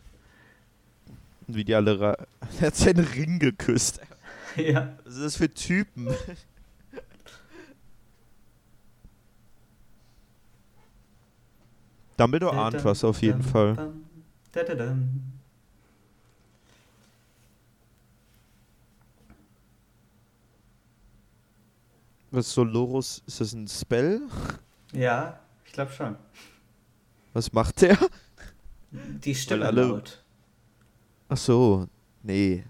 wie 1.47 1.63
die 1.63 1.75
alle. 1.75 1.99
ra- 1.99 2.17
Er 2.59 2.67
hat 2.67 2.75
seinen 2.75 3.05
Ring 3.05 3.37
geküsst. 3.39 3.99
ja. 4.55 4.97
Was 5.05 5.15
ist 5.15 5.23
das 5.23 5.35
für 5.35 5.53
Typen? 5.53 6.07
Dumbledore 12.17 12.57
ahnt 12.57 12.83
was 12.83 13.03
auf 13.03 13.21
jeden 13.21 13.43
Fall. 13.43 13.93
Dadadam. 14.51 15.21
Was 22.31 22.47
ist 22.47 22.53
Solorus? 22.53 23.23
Ist 23.25 23.41
das 23.41 23.53
ein 23.53 23.67
Spell? 23.67 24.21
Ja, 24.93 25.39
ich 25.65 25.73
glaube 25.73 25.91
schon. 25.91 26.15
Was 27.33 27.51
macht 27.53 27.81
der? 27.81 27.97
Die 28.91 29.36
Stimme 29.36 29.66
alle- 29.66 29.84
laut. 29.88 30.24
Ach 31.30 31.38
so. 31.38 31.88
Nee. 32.24 32.64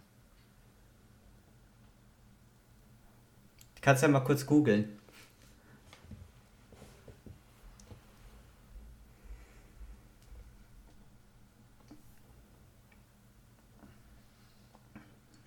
Du 3.75 3.81
kannst 3.81 4.03
ja 4.03 4.09
mal 4.09 4.19
kurz 4.19 4.45
googeln. 4.45 4.89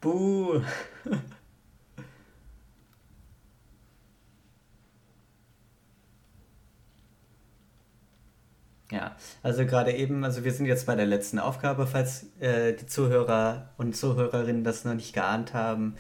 Buh. 0.01 0.63
Ja, 8.93 9.17
also 9.43 9.65
gerade 9.65 9.93
eben, 9.93 10.23
also 10.23 10.45
wir 10.45 10.53
sind 10.53 10.67
jetzt 10.67 10.85
bei 10.85 10.95
der 10.95 11.07
letzten 11.07 11.39
Aufgabe, 11.39 11.87
falls 11.87 12.27
äh, 12.41 12.75
die 12.75 12.87
Zuhörer 12.87 13.71
und 13.79 13.97
Zuhörerinnen 13.97 14.65
das 14.65 14.85
noch 14.85 14.93
nicht 14.93 15.15
geahnt 15.15 15.55
haben, 15.55 15.97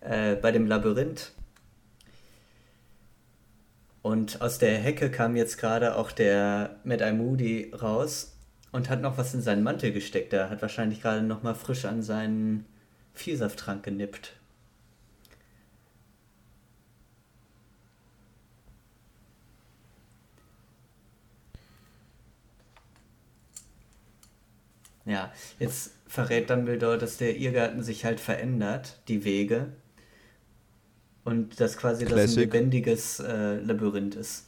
äh, 0.00 0.36
bei 0.36 0.52
dem 0.52 0.66
Labyrinth. 0.66 1.32
Und 4.02 4.42
aus 4.42 4.58
der 4.58 4.76
Hecke 4.76 5.10
kam 5.10 5.36
jetzt 5.36 5.56
gerade 5.56 5.96
auch 5.96 6.12
der 6.12 6.76
Mad 6.84 7.02
Eye 7.02 7.14
Moody 7.14 7.72
raus 7.72 8.36
und 8.72 8.90
hat 8.90 9.00
noch 9.00 9.16
was 9.16 9.32
in 9.32 9.40
seinen 9.40 9.62
Mantel 9.62 9.92
gesteckt. 9.92 10.34
Er 10.34 10.50
hat 10.50 10.60
wahrscheinlich 10.60 11.00
gerade 11.00 11.22
noch 11.22 11.42
mal 11.42 11.54
frisch 11.54 11.86
an 11.86 12.02
seinen 12.02 12.66
Vielsafttrank 13.14 13.82
genippt. 13.82 14.34
Ja, 25.06 25.32
jetzt 25.58 25.92
verrät 26.06 26.48
Dumbledore, 26.50 26.98
dass 26.98 27.18
der 27.18 27.36
Irrgarten 27.36 27.82
sich 27.82 28.04
halt 28.04 28.20
verändert, 28.20 29.00
die 29.08 29.24
Wege. 29.24 29.68
Und 31.24 31.60
dass 31.60 31.76
quasi 31.76 32.04
das 32.04 32.32
ein 32.32 32.40
lebendiges 32.40 33.20
äh, 33.20 33.56
Labyrinth 33.56 34.14
ist. 34.14 34.46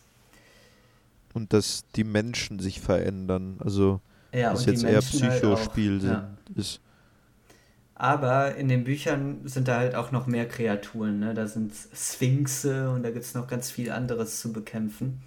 Und 1.32 1.52
dass 1.52 1.84
die 1.96 2.04
Menschen 2.04 2.58
sich 2.58 2.80
verändern. 2.80 3.56
Also, 3.60 4.00
ja, 4.32 4.52
dass 4.52 4.66
jetzt 4.66 4.84
eher 4.84 5.00
Psychospiel 5.00 6.00
halt 6.02 6.02
ja. 6.02 6.30
ist. 6.54 6.80
Aber 7.94 8.56
in 8.56 8.68
den 8.68 8.84
Büchern 8.84 9.40
sind 9.44 9.68
da 9.68 9.78
halt 9.78 9.94
auch 9.94 10.12
noch 10.12 10.26
mehr 10.26 10.46
Kreaturen. 10.46 11.18
Ne? 11.18 11.32
Da 11.32 11.46
sind 11.46 11.72
Sphinxe 11.94 12.90
und 12.90 13.02
da 13.02 13.10
gibt 13.10 13.24
es 13.24 13.34
noch 13.34 13.48
ganz 13.48 13.70
viel 13.70 13.90
anderes 13.90 14.40
zu 14.40 14.52
bekämpfen. 14.52 15.22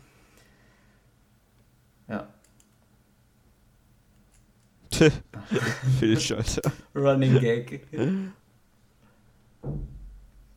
Filch, 5.99 6.33
Alter. 6.33 6.71
Running 6.95 7.39
Gag. 7.39 7.87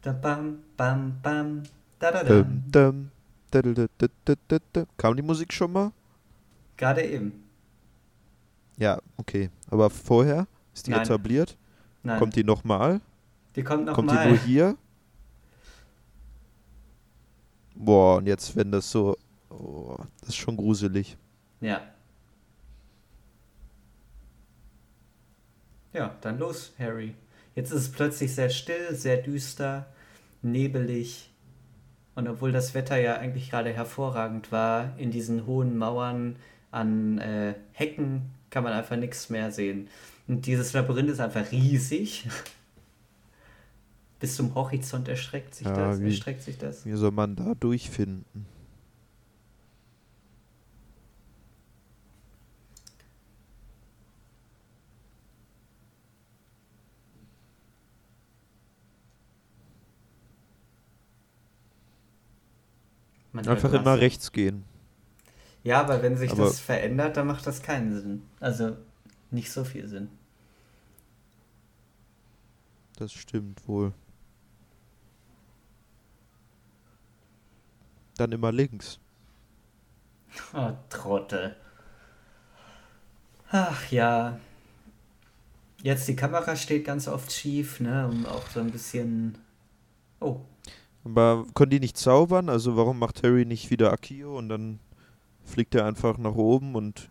Da 0.03 0.13
bam, 0.13 0.59
bam, 0.77 1.21
bam, 1.23 1.63
da 1.99 2.11
da 2.11 2.25
dum, 2.25 2.65
dum, 2.71 3.11
da, 3.51 3.63
da, 3.63 3.87
da, 3.99 4.07
da, 4.25 4.35
da, 4.49 4.59
da. 4.73 4.85
Kam 4.97 5.17
die 5.17 5.23
Musik 5.23 5.53
schon 5.53 5.73
mal? 5.73 5.93
Gerade 6.77 7.03
eben. 7.03 7.45
Ja, 8.79 9.01
okay. 9.17 9.51
Aber 9.71 9.91
vorher? 9.91 10.49
Ist 10.75 10.87
die 10.87 10.91
Nein. 10.91 11.03
etabliert? 11.03 11.57
Nein. 12.03 12.19
Kommt 12.19 12.35
die 12.35 12.43
nochmal? 12.43 13.01
Die 13.55 13.63
kommt 13.63 13.85
nochmal. 13.85 13.95
Kommt 13.95 14.09
mal. 14.09 14.25
die 14.25 14.29
nur 14.31 14.39
hier? 14.39 14.77
Boah, 17.75 18.17
und 18.19 18.27
jetzt, 18.27 18.57
wenn 18.57 18.73
das 18.73 18.91
so. 18.91 19.17
Oh, 19.51 19.97
das 20.21 20.31
ist 20.31 20.37
schon 20.37 20.57
gruselig. 20.57 21.17
Ja. 21.61 21.83
Ja, 25.93 26.17
dann 26.21 26.39
los, 26.39 26.73
Harry. 26.79 27.15
Jetzt 27.55 27.71
ist 27.71 27.83
es 27.83 27.93
plötzlich 27.93 28.35
sehr 28.35 28.51
still, 28.51 28.95
sehr 28.95 29.19
düster, 29.19 29.87
nebelig. 30.41 31.31
Und 32.15 32.29
obwohl 32.29 32.53
das 32.53 32.75
Wetter 32.75 32.99
ja 32.99 33.17
eigentlich 33.17 33.51
gerade 33.51 33.73
hervorragend 33.73 34.53
war, 34.53 34.99
in 34.99 35.11
diesen 35.11 35.47
hohen 35.47 35.77
Mauern 35.77 36.37
an 36.71 37.19
äh, 37.19 37.55
Hecken 37.73 38.31
kann 38.51 38.65
man 38.65 38.73
einfach 38.73 38.97
nichts 38.97 39.31
mehr 39.31 39.51
sehen. 39.51 39.89
Und 40.29 40.47
dieses 40.47 40.73
Labyrinth 40.73 41.11
ist 41.11 41.21
einfach 41.21 41.51
riesig. 41.53 42.29
Bis 44.21 44.37
zum 44.37 44.55
Horizont 44.55 45.09
erstreckt 45.09 45.55
sich, 45.55 45.67
ja, 45.67 45.75
das, 45.75 46.01
wie, 46.01 46.07
erstreckt 46.07 46.43
sich 46.43 46.59
das. 46.59 46.87
Wie 46.87 46.93
soll 46.93 47.11
man 47.11 47.35
da 47.35 47.55
durchfinden? 47.55 48.47
Einfach 63.35 63.73
immer 63.73 63.99
rechts 63.99 64.33
gehen. 64.33 64.65
Ja, 65.65 65.81
aber 65.81 66.03
wenn 66.03 66.17
sich 66.17 66.33
aber 66.33 66.45
das 66.45 66.61
verändert, 66.61 67.17
dann 67.17 67.27
macht 67.27 67.47
das 67.47 67.63
keinen 67.63 67.95
Sinn. 67.95 68.23
Also 68.41 68.77
nicht 69.31 69.51
so 69.51 69.65
viel 69.65 69.89
Sinn. 69.89 70.09
Das 72.97 73.13
stimmt 73.13 73.67
wohl. 73.67 73.93
Dann 78.17 78.33
immer 78.33 78.53
links. 78.53 78.99
Oh, 80.55 80.73
Trottel. 80.89 81.57
Ach 83.51 83.91
ja. 83.91 84.39
Jetzt 85.83 86.09
die 86.09 86.17
Kamera 86.17 86.57
steht 86.57 86.87
ganz 86.87 87.07
oft 87.07 87.31
schief, 87.31 87.81
ne? 87.81 88.09
Um 88.09 88.25
auch 88.25 88.47
so 88.47 88.61
ein 88.61 88.71
bisschen. 88.71 89.37
Oh, 90.21 90.41
aber 91.05 91.47
können 91.55 91.71
die 91.71 91.81
nicht 91.81 91.97
zaubern? 91.97 92.49
Also 92.49 92.77
warum 92.77 92.99
macht 92.99 93.23
Harry 93.23 93.45
nicht 93.45 93.71
wieder 93.71 93.93
Akio 93.93 94.37
und 94.37 94.49
dann 94.49 94.79
fliegt 95.45 95.75
er 95.75 95.87
einfach 95.87 96.19
nach 96.19 96.35
oben 96.35 96.75
und 96.75 97.11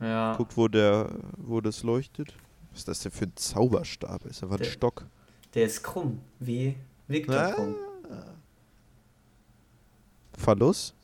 ja. 0.00 0.34
guckt, 0.36 0.56
wo 0.56 0.68
der, 0.68 1.10
wo 1.36 1.60
das 1.60 1.82
leuchtet? 1.82 2.34
Was 2.70 2.80
ist 2.80 2.88
das 2.88 3.00
denn 3.00 3.12
für 3.12 3.26
ein 3.26 3.36
Zauberstab? 3.36 4.26
Ist 4.26 4.42
einfach 4.42 4.56
ein 4.56 4.62
der, 4.62 4.70
Stock. 4.70 5.06
Der 5.54 5.66
ist 5.66 5.82
krumm, 5.82 6.20
wie 6.40 6.76
Victor 7.06 7.36
ah. 7.36 7.52
krumm. 7.52 7.74
Verlust? 10.36 10.94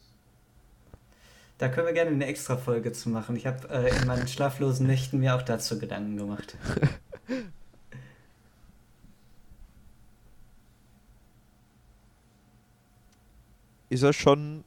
Da 1.59 1.69
können 1.69 1.87
wir 1.87 1.93
gerne 1.93 2.11
eine 2.11 2.27
extra 2.27 2.57
Folge 2.57 2.93
zu 2.93 3.11
machen. 3.11 3.37
Ich 3.37 3.47
habe 3.47 3.69
äh, 3.69 3.95
in 3.95 4.07
meinen 4.07 4.27
schlaflosen 4.27 4.87
Nächten 4.87 5.19
mir 5.19 5.37
auch 5.37 5.43
dazu 5.43 5.79
Gedanken 5.79 6.17
gemacht. 6.17 6.57
ist 13.91 14.03
er 14.03 14.15
schon 14.15 14.65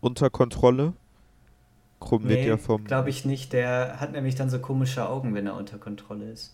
unter 0.00 0.30
Kontrolle? 0.30 0.94
Krumm 2.00 2.24
nee, 2.24 2.30
wird 2.30 2.46
ja 2.46 2.56
vom. 2.56 2.84
Glaube 2.84 3.10
ich 3.10 3.24
nicht. 3.24 3.52
Der 3.52 4.00
hat 4.00 4.12
nämlich 4.12 4.34
dann 4.34 4.50
so 4.50 4.58
komische 4.58 5.08
Augen, 5.08 5.34
wenn 5.34 5.46
er 5.46 5.54
unter 5.54 5.78
Kontrolle 5.78 6.30
ist. 6.30 6.52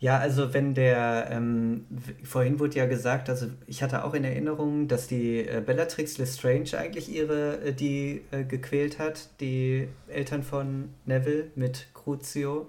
Ja, 0.00 0.18
also 0.18 0.54
wenn 0.54 0.74
der, 0.74 1.26
ähm, 1.30 1.84
vorhin 2.22 2.60
wurde 2.60 2.76
ja 2.76 2.86
gesagt, 2.86 3.28
also 3.28 3.48
ich 3.66 3.82
hatte 3.82 4.04
auch 4.04 4.14
in 4.14 4.22
Erinnerung, 4.22 4.86
dass 4.86 5.08
die 5.08 5.40
äh, 5.40 5.60
Bellatrix 5.64 6.18
Lestrange 6.18 6.78
eigentlich 6.78 7.12
ihre, 7.12 7.60
äh, 7.62 7.72
die 7.72 8.22
äh, 8.30 8.44
gequält 8.44 9.00
hat, 9.00 9.28
die 9.40 9.88
Eltern 10.06 10.44
von 10.44 10.90
Neville 11.04 11.50
mit 11.56 11.88
Crucio. 11.94 12.68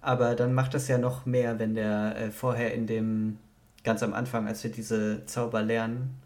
Aber 0.00 0.34
dann 0.34 0.54
macht 0.54 0.72
das 0.72 0.88
ja 0.88 0.96
noch 0.96 1.26
mehr, 1.26 1.58
wenn 1.58 1.74
der 1.74 2.16
äh, 2.16 2.30
vorher 2.30 2.72
in 2.72 2.86
dem 2.86 3.38
ganz 3.86 4.02
am 4.02 4.12
Anfang, 4.12 4.46
als 4.46 4.62
wir 4.64 4.70
diese 4.70 5.24
Zauber 5.24 5.62
lernen, 5.62 6.20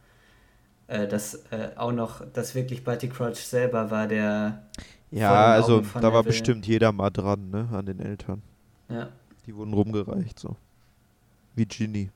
äh, 0.88 1.06
dass 1.06 1.34
äh, 1.52 1.70
auch 1.76 1.92
noch, 1.92 2.22
dass 2.32 2.56
wirklich 2.56 2.82
Barty 2.82 3.08
Crouch 3.08 3.36
selber 3.36 3.90
war, 3.92 4.08
der. 4.08 4.66
Ja, 5.12 5.46
also 5.52 5.80
da 5.80 6.12
war 6.12 6.22
bestimmt 6.24 6.66
jeder 6.66 6.90
mal 6.90 7.10
dran, 7.10 7.50
ne, 7.50 7.68
an 7.72 7.86
den 7.86 8.00
Eltern. 8.00 8.42
Ja. 8.88 9.08
Die 9.46 9.54
wurden 9.54 9.74
rumgereicht, 9.74 10.38
so. 10.38 10.56
Wie 11.54 11.66
Ginny. 11.66 12.10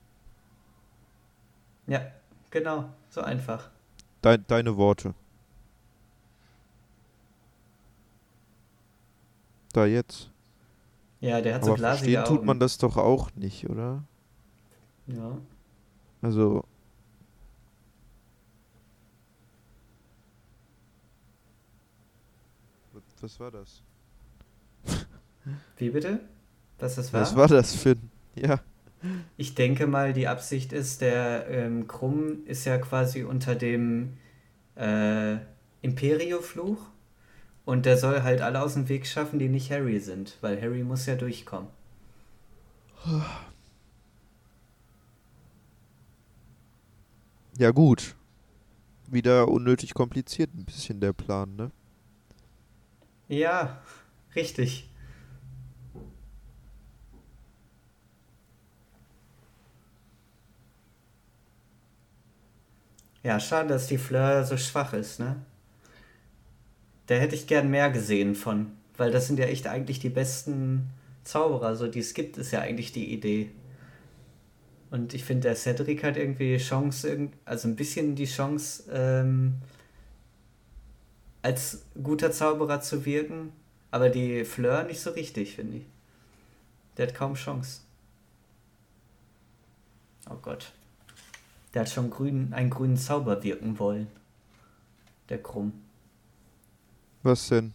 Ja, 1.87 2.01
genau, 2.49 2.89
so 3.09 3.21
einfach. 3.21 3.69
Dein, 4.21 4.45
deine 4.47 4.75
Worte. 4.75 5.13
Da 9.73 9.85
jetzt. 9.85 10.31
Ja, 11.19 11.41
der 11.41 11.55
hat 11.55 11.61
Aber 11.63 11.71
so 11.71 11.75
glasige 11.75 12.11
verstehen 12.13 12.23
Augen. 12.23 12.37
tut 12.37 12.45
man 12.45 12.59
das 12.59 12.77
doch 12.77 12.97
auch 12.97 13.29
nicht, 13.35 13.69
oder? 13.69 14.03
Ja. 15.07 15.37
Also. 16.21 16.63
Was 23.21 23.39
war 23.39 23.51
das? 23.51 23.81
Wie 25.77 25.89
bitte? 25.89 26.19
Was 26.79 26.95
das 26.95 27.13
war? 27.13 27.21
Was 27.21 27.35
war 27.35 27.47
das, 27.47 27.75
Finn? 27.75 28.09
Ja. 28.35 28.59
Ich 29.37 29.55
denke 29.55 29.87
mal, 29.87 30.13
die 30.13 30.27
Absicht 30.27 30.73
ist, 30.73 31.01
der 31.01 31.47
ähm, 31.47 31.87
Krumm 31.87 32.45
ist 32.45 32.65
ja 32.65 32.77
quasi 32.77 33.23
unter 33.23 33.55
dem 33.55 34.17
äh, 34.75 35.37
Imperio-Fluch 35.81 36.79
und 37.65 37.85
der 37.85 37.97
soll 37.97 38.23
halt 38.23 38.41
alle 38.41 38.61
aus 38.61 38.73
dem 38.73 38.89
Weg 38.89 39.05
schaffen, 39.05 39.39
die 39.39 39.49
nicht 39.49 39.71
Harry 39.71 39.99
sind, 39.99 40.37
weil 40.41 40.59
Harry 40.61 40.83
muss 40.83 41.05
ja 41.05 41.15
durchkommen. 41.15 41.69
Ja, 47.57 47.71
gut. 47.71 48.15
Wieder 49.07 49.47
unnötig 49.47 49.93
kompliziert 49.93 50.53
ein 50.53 50.65
bisschen 50.65 50.99
der 50.99 51.13
Plan, 51.13 51.55
ne? 51.55 51.71
Ja, 53.27 53.81
richtig. 54.35 54.89
Ja, 63.23 63.39
schade, 63.39 63.69
dass 63.69 63.87
die 63.87 63.97
Fleur 63.97 64.43
so 64.45 64.57
schwach 64.57 64.93
ist, 64.93 65.19
ne? 65.19 65.37
Da 67.07 67.15
hätte 67.15 67.35
ich 67.35 67.47
gern 67.47 67.69
mehr 67.69 67.89
gesehen 67.91 68.35
von, 68.35 68.71
weil 68.97 69.11
das 69.11 69.27
sind 69.27 69.39
ja 69.39 69.45
echt 69.45 69.67
eigentlich 69.67 69.99
die 69.99 70.09
besten 70.09 70.89
Zauberer, 71.23 71.75
so 71.75 71.87
die 71.87 71.99
es 71.99 72.13
gibt, 72.13 72.37
ist 72.37 72.51
ja 72.51 72.61
eigentlich 72.61 72.91
die 72.91 73.11
Idee. 73.13 73.49
Und 74.95 75.13
ich 75.13 75.25
finde, 75.25 75.49
der 75.49 75.57
Cedric 75.57 76.05
hat 76.05 76.15
irgendwie 76.15 76.55
Chance, 76.55 77.27
also 77.43 77.67
ein 77.67 77.75
bisschen 77.75 78.15
die 78.15 78.27
Chance, 78.27 78.83
ähm, 78.89 79.55
als 81.41 81.81
guter 82.01 82.31
Zauberer 82.31 82.79
zu 82.79 83.03
wirken, 83.03 83.51
aber 83.91 84.07
die 84.07 84.45
Fleur 84.45 84.83
nicht 84.83 85.01
so 85.01 85.09
richtig, 85.09 85.57
finde 85.57 85.79
ich. 85.79 85.83
Der 86.95 87.07
hat 87.07 87.13
kaum 87.13 87.33
Chance. 87.33 87.81
Oh 90.29 90.37
Gott. 90.41 90.71
Der 91.73 91.81
hat 91.81 91.89
schon 91.89 92.09
grün, 92.09 92.53
einen 92.53 92.69
grünen 92.69 92.95
Zauber 92.95 93.43
wirken 93.43 93.77
wollen. 93.77 94.07
Der 95.27 95.43
Krumm. 95.43 95.73
Was 97.21 97.49
denn? 97.49 97.73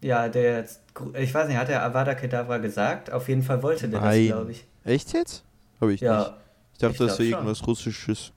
Ja, 0.00 0.30
der, 0.30 0.66
ich 1.18 1.34
weiß 1.34 1.48
nicht, 1.48 1.58
hat 1.58 1.68
der 1.68 1.82
Avada 1.82 2.14
Kedavra 2.14 2.56
gesagt? 2.56 3.12
Auf 3.12 3.28
jeden 3.28 3.42
Fall 3.42 3.62
wollte 3.62 3.90
der 3.90 4.00
Nein. 4.00 4.26
das, 4.26 4.36
glaube 4.36 4.52
ich. 4.52 4.64
Echt 4.86 5.12
jetzt? 5.12 5.44
Habe 5.80 5.94
ich 5.94 6.00
ja, 6.00 6.18
nicht. 6.18 6.32
Ich 6.72 6.78
dachte, 6.78 6.92
ich 6.92 6.98
das 6.98 7.18
wäre 7.18 7.28
irgendwas 7.28 7.66
Russisches. 7.66 8.32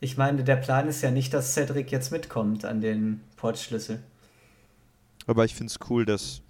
Ich 0.00 0.16
meine, 0.16 0.42
der 0.42 0.56
Plan 0.56 0.88
ist 0.88 1.02
ja 1.02 1.10
nicht, 1.10 1.32
dass 1.32 1.54
Cedric 1.54 1.92
jetzt 1.92 2.10
mitkommt 2.10 2.64
an 2.64 2.80
den 2.80 3.20
Portschlüssel. 3.36 4.02
Aber 5.26 5.44
ich 5.44 5.54
finde 5.54 5.70
es 5.70 5.78
cool, 5.88 6.04
dass, 6.04 6.42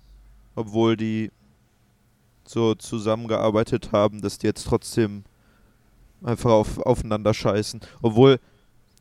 obwohl 0.54 0.96
die 0.96 1.30
so 2.44 2.74
zusammengearbeitet 2.74 3.92
haben, 3.92 4.22
dass 4.22 4.38
die 4.38 4.46
jetzt 4.46 4.66
trotzdem 4.66 5.24
einfach 6.22 6.50
auf, 6.50 6.78
aufeinander 6.78 7.34
scheißen. 7.34 7.80
Obwohl 8.00 8.38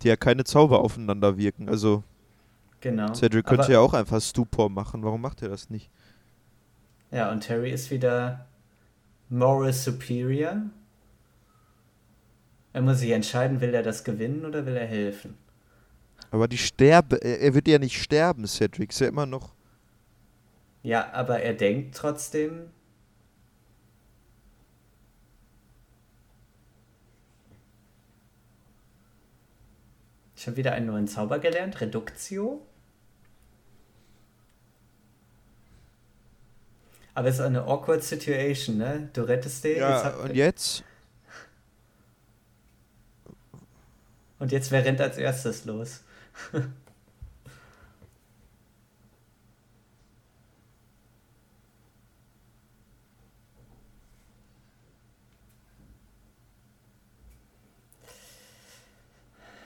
die 0.02 0.08
ja 0.08 0.16
keine 0.16 0.44
Zauber 0.44 0.82
aufeinander 0.82 1.38
wirken. 1.38 1.70
Also 1.70 2.04
genau. 2.82 3.14
Cedric 3.14 3.46
könnte 3.46 3.72
ja 3.72 3.80
auch 3.80 3.94
einfach 3.94 4.22
Stupor 4.22 4.70
machen. 4.70 5.04
Warum 5.04 5.22
macht 5.22 5.42
er 5.42 5.50
das 5.50 5.70
nicht? 5.70 5.90
Ja, 7.12 7.32
und 7.32 7.42
Terry 7.42 7.72
ist 7.72 7.92
wieder 7.92 8.48
Moral 9.32 9.72
Superior. 9.72 10.64
Er 12.74 12.82
muss 12.82 13.00
sich 13.00 13.12
entscheiden, 13.12 13.62
will 13.62 13.74
er 13.74 13.82
das 13.82 14.04
gewinnen 14.04 14.46
oder 14.46 14.66
will 14.66 14.76
er 14.76 14.86
helfen? 14.86 15.38
Aber 16.32 16.50
die 16.50 16.58
sterbe, 16.58 17.16
er 17.16 17.54
wird 17.54 17.68
ja 17.68 17.80
nicht 17.80 18.02
sterben, 18.02 18.46
Cedric, 18.46 18.92
ist 18.92 19.00
ja 19.00 19.08
immer 19.08 19.26
noch. 19.26 19.54
Ja, 20.84 21.14
aber 21.14 21.40
er 21.42 21.54
denkt 21.54 21.96
trotzdem, 21.96 22.72
Schon 30.36 30.56
wieder 30.56 30.72
einen 30.74 30.88
neuen 30.88 31.08
Zauber 31.08 31.38
gelernt. 31.38 31.82
Reduktio. 31.82 32.66
Aber 37.14 37.28
es 37.28 37.36
ist 37.36 37.42
eine 37.42 37.64
awkward 37.64 38.04
Situation, 38.04 38.78
ne? 38.78 39.10
Du 39.14 39.22
rettest 39.24 39.64
den. 39.64 39.80
Ja, 39.80 40.08
jetzt 40.08 40.18
und 40.18 40.36
jetzt? 40.36 40.84
Und 44.40 44.52
jetzt, 44.52 44.72
wer 44.72 44.84
rennt 44.84 45.00
als 45.02 45.18
erstes 45.18 45.66
los? 45.66 46.04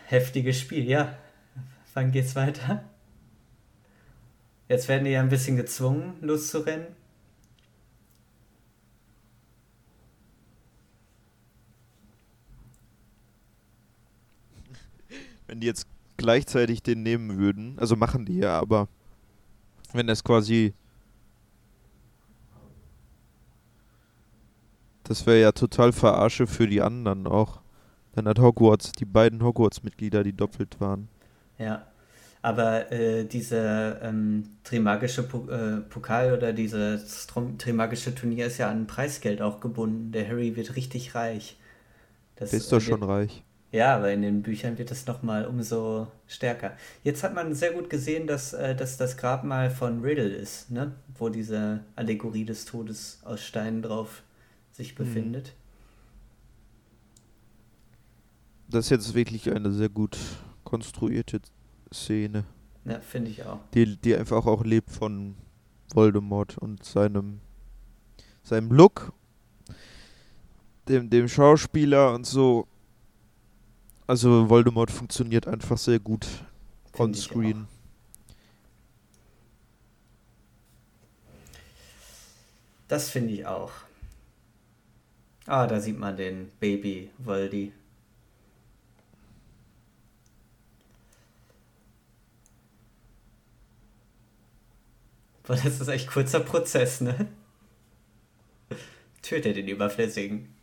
Heftiges 0.08 0.60
Spiel, 0.60 0.88
ja. 0.90 1.18
Wann 1.94 2.12
geht's 2.12 2.36
weiter? 2.36 2.84
Jetzt 4.68 4.88
werden 4.88 5.06
die 5.06 5.12
ja 5.12 5.20
ein 5.22 5.30
bisschen 5.30 5.58
gezwungen, 5.58 6.18
loszurennen. 6.22 6.88
Wenn 15.48 15.60
die 15.60 15.68
jetzt 15.68 15.88
gleichzeitig 16.18 16.82
den 16.82 17.04
nehmen 17.04 17.38
würden, 17.38 17.78
also 17.78 17.96
machen 17.96 18.26
die 18.26 18.38
ja, 18.38 18.60
aber 18.60 18.88
wenn 19.94 20.08
das 20.08 20.24
quasi. 20.24 20.74
Das 25.04 25.26
wäre 25.28 25.40
ja 25.40 25.52
total 25.52 25.92
verarsche 25.92 26.48
für 26.48 26.68
die 26.68 26.82
anderen 26.82 27.28
auch. 27.28 27.62
Dann 28.14 28.28
hat 28.28 28.40
Hogwarts, 28.40 28.92
die 28.94 29.06
beiden 29.06 29.44
Hogwarts-Mitglieder, 29.44 30.24
die 30.24 30.34
doppelt 30.34 30.80
waren. 30.80 31.10
Ja, 31.60 31.86
aber 32.42 32.92
äh, 32.92 33.26
diese 33.26 34.00
ähm, 34.02 34.50
Trimagische 34.64 35.24
po 35.24 35.48
äh, 35.50 35.82
Pokal 35.82 36.34
oder 36.34 36.54
dieses 36.54 37.28
Trimagische 37.58 38.16
Turnier 38.16 38.48
ist 38.48 38.58
ja 38.58 38.70
an 38.70 38.88
Preisgeld 38.88 39.42
auch 39.42 39.60
gebunden. 39.60 40.12
Der 40.12 40.28
Harry 40.28 40.56
wird 40.56 40.76
richtig 40.76 41.14
reich. 41.14 41.58
Das 42.36 42.52
ist 42.52 42.72
doch 42.72 42.82
schon 42.82 43.04
reich. 43.04 43.45
Ja, 43.76 43.98
aber 43.98 44.14
in 44.14 44.22
den 44.22 44.42
Büchern 44.42 44.78
wird 44.78 44.90
es 44.90 45.06
nochmal 45.06 45.46
umso 45.46 46.08
stärker. 46.28 46.78
Jetzt 47.04 47.26
hat 47.26 47.36
man 47.36 47.54
sehr 47.54 47.74
gut 47.74 47.90
gesehen, 47.90 48.26
dass, 48.26 48.54
äh, 48.54 48.74
dass 48.74 48.96
das 48.96 49.18
Grabmal 49.18 49.70
von 49.70 50.00
Riddle 50.00 50.30
ist, 50.30 50.72
ne? 50.72 50.94
wo 51.18 51.28
diese 51.28 51.82
Allegorie 51.98 52.46
des 52.46 52.64
Todes 52.64 53.20
aus 53.26 53.44
Steinen 53.44 53.82
drauf 53.82 54.24
sich 54.72 54.94
mhm. 54.94 55.04
befindet. 55.04 55.54
Das 58.70 58.86
ist 58.86 58.92
jetzt 58.92 59.14
wirklich 59.14 59.52
eine 59.52 59.70
sehr 59.74 59.90
gut 59.90 60.18
konstruierte 60.64 61.42
Szene. 61.94 62.46
Ja, 62.86 63.02
finde 63.02 63.32
ich 63.32 63.44
auch. 63.44 63.60
Die, 63.74 63.98
die 63.98 64.16
einfach 64.16 64.46
auch 64.46 64.64
lebt 64.64 64.90
von 64.90 65.36
Voldemort 65.94 66.58
und 66.60 66.82
seinem, 66.86 67.42
seinem 68.42 68.72
Look, 68.72 69.12
dem, 70.88 71.10
dem 71.10 71.28
Schauspieler 71.28 72.14
und 72.14 72.26
so. 72.26 72.70
Also 74.08 74.50
Voldemort 74.50 74.92
funktioniert 74.92 75.48
einfach 75.48 75.78
sehr 75.78 76.00
gut 76.00 76.28
on 76.98 77.14
screen. 77.14 77.68
Das 82.88 83.10
finde 83.10 83.34
ich 83.34 83.46
auch. 83.48 83.72
Ah, 85.48 85.68
da 85.68 85.80
sieht 85.80 85.98
man 85.98 86.18
den 86.18 86.52
Baby 86.60 87.10
Voldy. 87.18 87.72
Boah, 95.44 95.56
das 95.56 95.80
ist 95.80 95.88
echt 95.88 96.08
kurzer 96.08 96.40
Prozess, 96.40 97.02
ne? 97.02 97.28
Töte 99.22 99.54
den 99.54 99.68
Überflüssigen. 99.68 100.55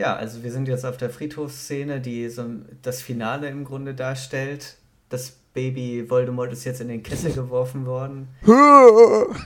Ja, 0.00 0.16
also 0.16 0.42
wir 0.42 0.50
sind 0.50 0.66
jetzt 0.66 0.86
auf 0.86 0.96
der 0.96 1.10
Friedhofsszene, 1.10 2.00
die 2.00 2.30
so 2.30 2.42
das 2.80 3.02
Finale 3.02 3.50
im 3.50 3.66
Grunde 3.66 3.94
darstellt. 3.94 4.78
Das 5.10 5.32
Baby 5.52 6.08
Voldemort 6.08 6.50
ist 6.54 6.64
jetzt 6.64 6.80
in 6.80 6.88
den 6.88 7.02
Kessel 7.02 7.34
geworfen 7.34 7.84
worden. 7.84 8.28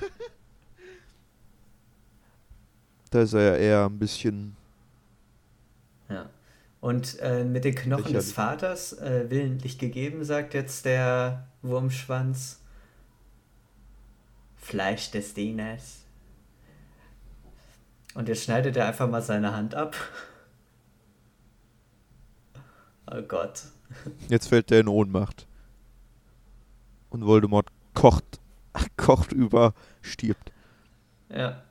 Da 3.11 3.23
ist 3.23 3.33
er 3.33 3.43
ja 3.43 3.57
eher 3.57 3.85
ein 3.87 3.99
bisschen. 3.99 4.57
Ja. 6.09 6.29
Und 6.81 7.17
äh, 7.21 7.45
mit 7.45 7.65
den 7.65 7.77
Knochen 7.77 8.13
des 8.13 8.33
Vaters, 8.33 8.93
äh, 8.95 9.27
willentlich 9.29 9.79
gegeben, 9.79 10.25
sagt 10.25 10.53
jetzt 10.53 10.85
der 10.85 11.47
Wurmschwanz. 11.63 12.61
Fleisch 14.57 15.13
des 15.13 15.33
Dieners. 15.33 16.01
Und 18.15 18.29
jetzt 18.29 18.43
schneidet 18.43 18.77
er 18.77 18.87
einfach 18.87 19.09
mal 19.09 19.23
seine 19.23 19.55
Hand 19.55 19.77
ab. 19.77 19.95
Oh 23.11 23.23
Gott. 23.23 23.63
Jetzt 24.29 24.49
fällt 24.49 24.71
er 24.71 24.81
in 24.81 24.89
Ohnmacht. 24.89 25.47
Und 27.11 27.27
Voldemort 27.27 27.69
kocht, 27.95 28.41
kocht 28.97 29.33
über, 29.33 29.75
stirbt. 30.03 30.53
Ja. 31.29 31.63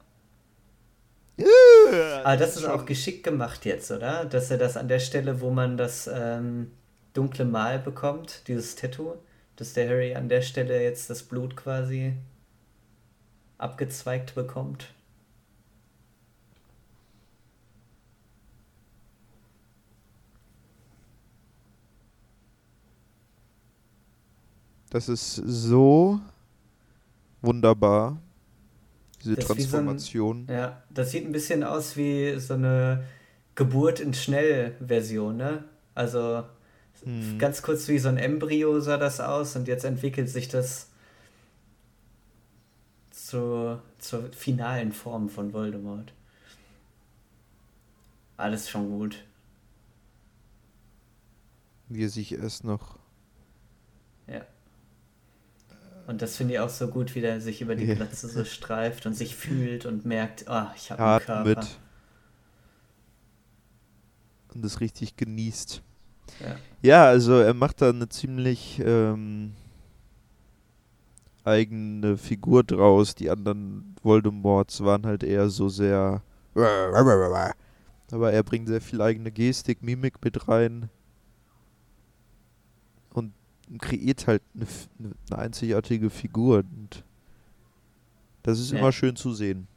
Aber 2.23 2.37
das 2.37 2.55
ist 2.55 2.65
auch 2.65 2.85
geschickt 2.85 3.23
gemacht 3.23 3.65
jetzt, 3.65 3.91
oder? 3.91 4.25
Dass 4.25 4.51
er 4.51 4.57
das 4.57 4.77
an 4.77 4.87
der 4.87 4.99
Stelle, 4.99 5.41
wo 5.41 5.49
man 5.49 5.77
das 5.77 6.07
ähm, 6.11 6.71
dunkle 7.13 7.45
Mal 7.45 7.79
bekommt, 7.79 8.47
dieses 8.47 8.75
Tattoo, 8.75 9.15
dass 9.55 9.73
der 9.73 9.89
Harry 9.89 10.15
an 10.15 10.29
der 10.29 10.41
Stelle 10.41 10.81
jetzt 10.81 11.09
das 11.09 11.23
Blut 11.23 11.55
quasi 11.55 12.13
abgezweigt 13.57 14.35
bekommt. 14.35 14.93
Das 24.93 25.09
ist 25.09 25.37
so 25.37 26.21
wunderbar 27.41 28.21
diese 29.23 29.33
das 29.33 29.45
Transformation. 29.45 30.45
So 30.45 30.53
ein, 30.53 30.55
ja, 30.55 30.83
das 30.91 31.09
sieht 31.09 31.25
ein 31.25 31.31
bisschen 31.31 31.63
aus 31.63 31.97
wie 31.97 32.39
so 32.39 32.53
eine 32.53 33.03
Geburt 33.55 33.99
in 33.99 34.13
Schnell-Version, 34.13 35.35
ne? 35.35 35.63
Also 35.95 36.43
hm. 37.03 37.39
ganz 37.39 37.63
kurz 37.63 37.87
wie 37.87 37.97
so 37.97 38.07
ein 38.07 38.17
Embryo 38.17 38.79
sah 38.81 38.97
das 38.97 39.19
aus 39.19 39.55
und 39.55 39.67
jetzt 39.67 39.83
entwickelt 39.83 40.29
sich 40.29 40.47
das 40.47 40.89
zur, 43.09 43.81
zur 43.97 44.31
finalen 44.31 44.91
Form 44.91 45.27
von 45.27 45.53
Voldemort. 45.53 46.13
Alles 48.37 48.69
schon 48.69 48.91
gut. 48.91 49.25
Wie 51.89 52.03
er 52.03 52.09
sich 52.09 52.33
erst 52.33 52.63
noch. 52.63 52.99
Ja. 54.27 54.45
Und 56.05 56.21
das 56.21 56.35
finde 56.35 56.55
ich 56.55 56.59
auch 56.59 56.69
so 56.69 56.87
gut, 56.87 57.15
wie 57.15 57.21
der 57.21 57.39
sich 57.39 57.61
über 57.61 57.75
die 57.75 57.85
yeah. 57.85 58.07
so 58.11 58.43
streift 58.43 59.05
und 59.05 59.13
sich 59.13 59.35
fühlt 59.35 59.85
und 59.85 60.05
merkt, 60.05 60.45
oh, 60.49 60.65
ich 60.75 60.91
habe 60.91 61.01
einen 61.01 61.19
Körper. 61.21 61.49
Mit. 61.49 61.79
Und 64.53 64.63
das 64.63 64.81
richtig 64.81 65.15
genießt. 65.15 65.81
Ja. 66.39 66.55
ja, 66.81 67.05
also 67.05 67.33
er 67.33 67.53
macht 67.53 67.81
da 67.81 67.89
eine 67.89 68.09
ziemlich 68.09 68.81
ähm, 68.83 69.53
eigene 71.43 72.17
Figur 72.17 72.63
draus. 72.63 73.15
Die 73.15 73.29
anderen 73.29 73.95
Voldemorts 74.03 74.83
waren 74.83 75.05
halt 75.05 75.23
eher 75.23 75.49
so 75.49 75.69
sehr. 75.69 76.21
Aber 78.11 78.31
er 78.31 78.43
bringt 78.43 78.67
sehr 78.67 78.81
viel 78.81 79.01
eigene 79.01 79.31
Gestik, 79.31 79.81
Mimik 79.81 80.23
mit 80.23 80.47
rein. 80.47 80.89
Kreiert 83.79 84.27
halt 84.27 84.41
eine, 84.55 84.67
eine 85.29 85.39
einzigartige 85.39 86.09
Figur. 86.09 86.59
Und 86.59 87.03
das 88.43 88.59
ist 88.59 88.71
ja. 88.71 88.79
immer 88.79 88.91
schön 88.91 89.15
zu 89.15 89.33
sehen. 89.33 89.67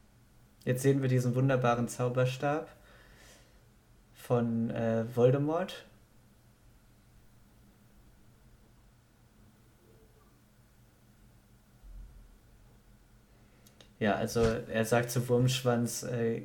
Jetzt 0.64 0.82
sehen 0.82 1.01
wir 1.01 1.09
diesen 1.09 1.35
wunderbaren 1.35 1.89
Zauberstab 1.89 2.68
von 4.14 4.70
äh, 4.70 5.05
Voldemort. 5.14 5.86
Ja, 13.98 14.14
also 14.16 14.40
er 14.40 14.85
sagt 14.85 15.10
zu 15.10 15.27
Wurmschwanz, 15.28 16.02
äh, 16.02 16.43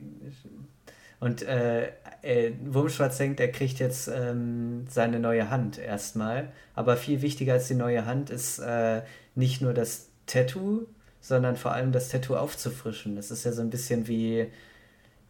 und 1.22 1.44
äh, 1.44 1.90
äh, 2.24 2.52
Wurmschwanz 2.66 3.18
denkt, 3.18 3.40
er 3.40 3.52
kriegt 3.52 3.78
jetzt 3.78 4.08
ähm, 4.08 4.88
seine 4.90 5.20
neue 5.20 5.52
Hand 5.52 5.78
erstmal. 5.78 6.52
Aber 6.74 6.98
viel 6.98 7.22
wichtiger 7.22 7.54
als 7.54 7.68
die 7.68 7.76
neue 7.76 8.08
Hand 8.08 8.32
ist 8.32 8.58
äh, 8.58 9.04
nicht 9.36 9.62
nur 9.62 9.76
das 9.76 10.10
Tattoo, 10.26 10.88
sondern 11.20 11.58
vor 11.58 11.74
allem 11.74 11.92
das 11.92 12.10
Tattoo 12.10 12.36
aufzufrischen. 12.36 13.16
Das 13.16 13.30
ist 13.30 13.46
ja 13.46 13.52
so 13.52 13.62
ein 13.62 13.70
bisschen 13.70 14.08
wie, 14.08 14.48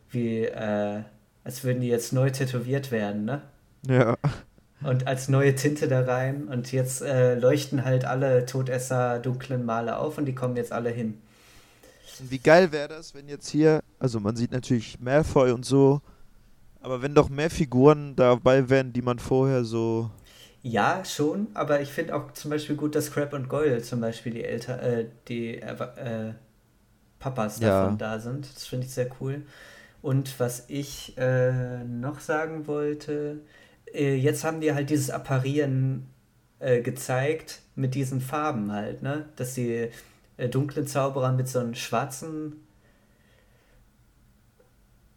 wie 0.09 0.45
äh, 0.45 1.01
als 1.43 1.65
würden 1.65 1.81
die 1.81 1.89
jetzt 1.89 2.13
neu 2.13 2.30
tätowiert 2.30 2.91
werden, 2.93 3.26
ne? 3.26 3.41
Ja. 3.85 4.15
Und 4.84 5.07
als 5.07 5.27
neue 5.27 5.55
Tinte 5.55 5.89
da 5.89 6.05
rein. 6.05 6.47
Und 6.47 6.72
jetzt 6.72 7.01
äh, 7.01 7.35
leuchten 7.35 7.84
halt 7.84 8.05
alle 8.05 8.45
Todesser 8.45 9.19
dunklen 9.19 9.65
Male 9.65 9.97
auf 9.97 10.18
und 10.18 10.23
die 10.23 10.35
kommen 10.35 10.55
jetzt 10.55 10.72
alle 10.72 10.89
hin. 10.89 11.22
Wie 12.19 12.39
geil 12.39 12.71
wäre 12.71 12.88
das, 12.88 13.15
wenn 13.15 13.27
jetzt 13.27 13.49
hier, 13.49 13.81
also 13.99 14.19
man 14.19 14.35
sieht 14.35 14.51
natürlich 14.51 14.99
Malfoy 14.99 15.51
und 15.51 15.65
so, 15.65 16.01
aber 16.81 17.01
wenn 17.01 17.13
doch 17.13 17.29
mehr 17.29 17.49
Figuren 17.49 18.15
dabei 18.15 18.69
wären, 18.69 18.93
die 18.93 19.01
man 19.01 19.19
vorher 19.19 19.63
so. 19.63 20.09
Ja, 20.63 21.03
schon, 21.05 21.47
aber 21.53 21.81
ich 21.81 21.89
finde 21.89 22.15
auch 22.15 22.33
zum 22.33 22.51
Beispiel 22.51 22.75
gut, 22.75 22.95
dass 22.95 23.11
Crab 23.11 23.33
und 23.33 23.49
Goyle 23.49 23.81
zum 23.81 23.99
Beispiel 24.01 24.33
die 24.33 24.43
Eltern, 24.43 24.79
äh, 24.79 25.05
die 25.27 25.59
äh, 25.59 26.33
Papas 27.19 27.59
ja. 27.59 27.83
davon 27.83 27.97
da 27.97 28.19
sind. 28.19 28.47
Das 28.55 28.65
finde 28.65 28.85
ich 28.85 28.93
sehr 28.93 29.09
cool. 29.19 29.43
Und 30.01 30.39
was 30.39 30.65
ich 30.67 31.17
äh, 31.17 31.83
noch 31.83 32.19
sagen 32.19 32.67
wollte, 32.67 33.41
äh, 33.93 34.15
jetzt 34.15 34.43
haben 34.43 34.61
die 34.61 34.73
halt 34.73 34.89
dieses 34.89 35.09
Apparieren 35.09 36.07
äh, 36.59 36.81
gezeigt 36.81 37.59
mit 37.75 37.95
diesen 37.95 38.21
Farben 38.21 38.71
halt, 38.71 39.01
ne? 39.03 39.29
Dass 39.35 39.53
die 39.53 39.89
äh, 40.41 40.49
dunklen 40.49 40.88
Zauberer 40.88 41.31
mit 41.31 41.47
so 41.47 41.59
einem 41.59 41.76
schwarzen. 41.76 42.63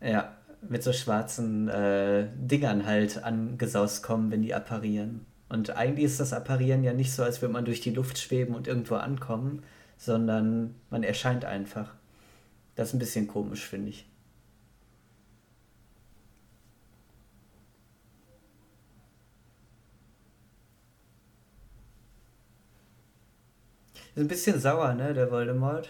Ja, 0.02 0.36
mit 0.68 0.82
so 0.82 0.92
schwarzen 0.92 1.68
äh, 1.68 2.28
Dingern 2.36 2.84
halt 2.84 3.24
angesaust 3.24 4.02
kommen, 4.02 4.30
wenn 4.30 4.42
die 4.42 4.54
apparieren. 4.54 5.24
Und 5.48 5.70
eigentlich 5.70 6.06
ist 6.06 6.20
das 6.20 6.32
Apparieren 6.32 6.84
ja 6.84 6.92
nicht 6.92 7.12
so, 7.12 7.22
als 7.22 7.40
würde 7.40 7.52
man 7.52 7.64
durch 7.64 7.80
die 7.80 7.90
Luft 7.90 8.18
schweben 8.18 8.54
und 8.54 8.66
irgendwo 8.66 8.96
ankommen, 8.96 9.62
sondern 9.96 10.74
man 10.90 11.02
erscheint 11.02 11.44
einfach. 11.44 11.94
Das 12.74 12.88
ist 12.88 12.94
ein 12.94 12.98
bisschen 12.98 13.26
komisch, 13.26 13.66
finde 13.66 13.90
ich. 13.90 14.06
Ein 24.16 24.28
bisschen 24.28 24.60
sauer, 24.60 24.94
ne, 24.94 25.14
der 25.14 25.30
Voldemort. 25.30 25.88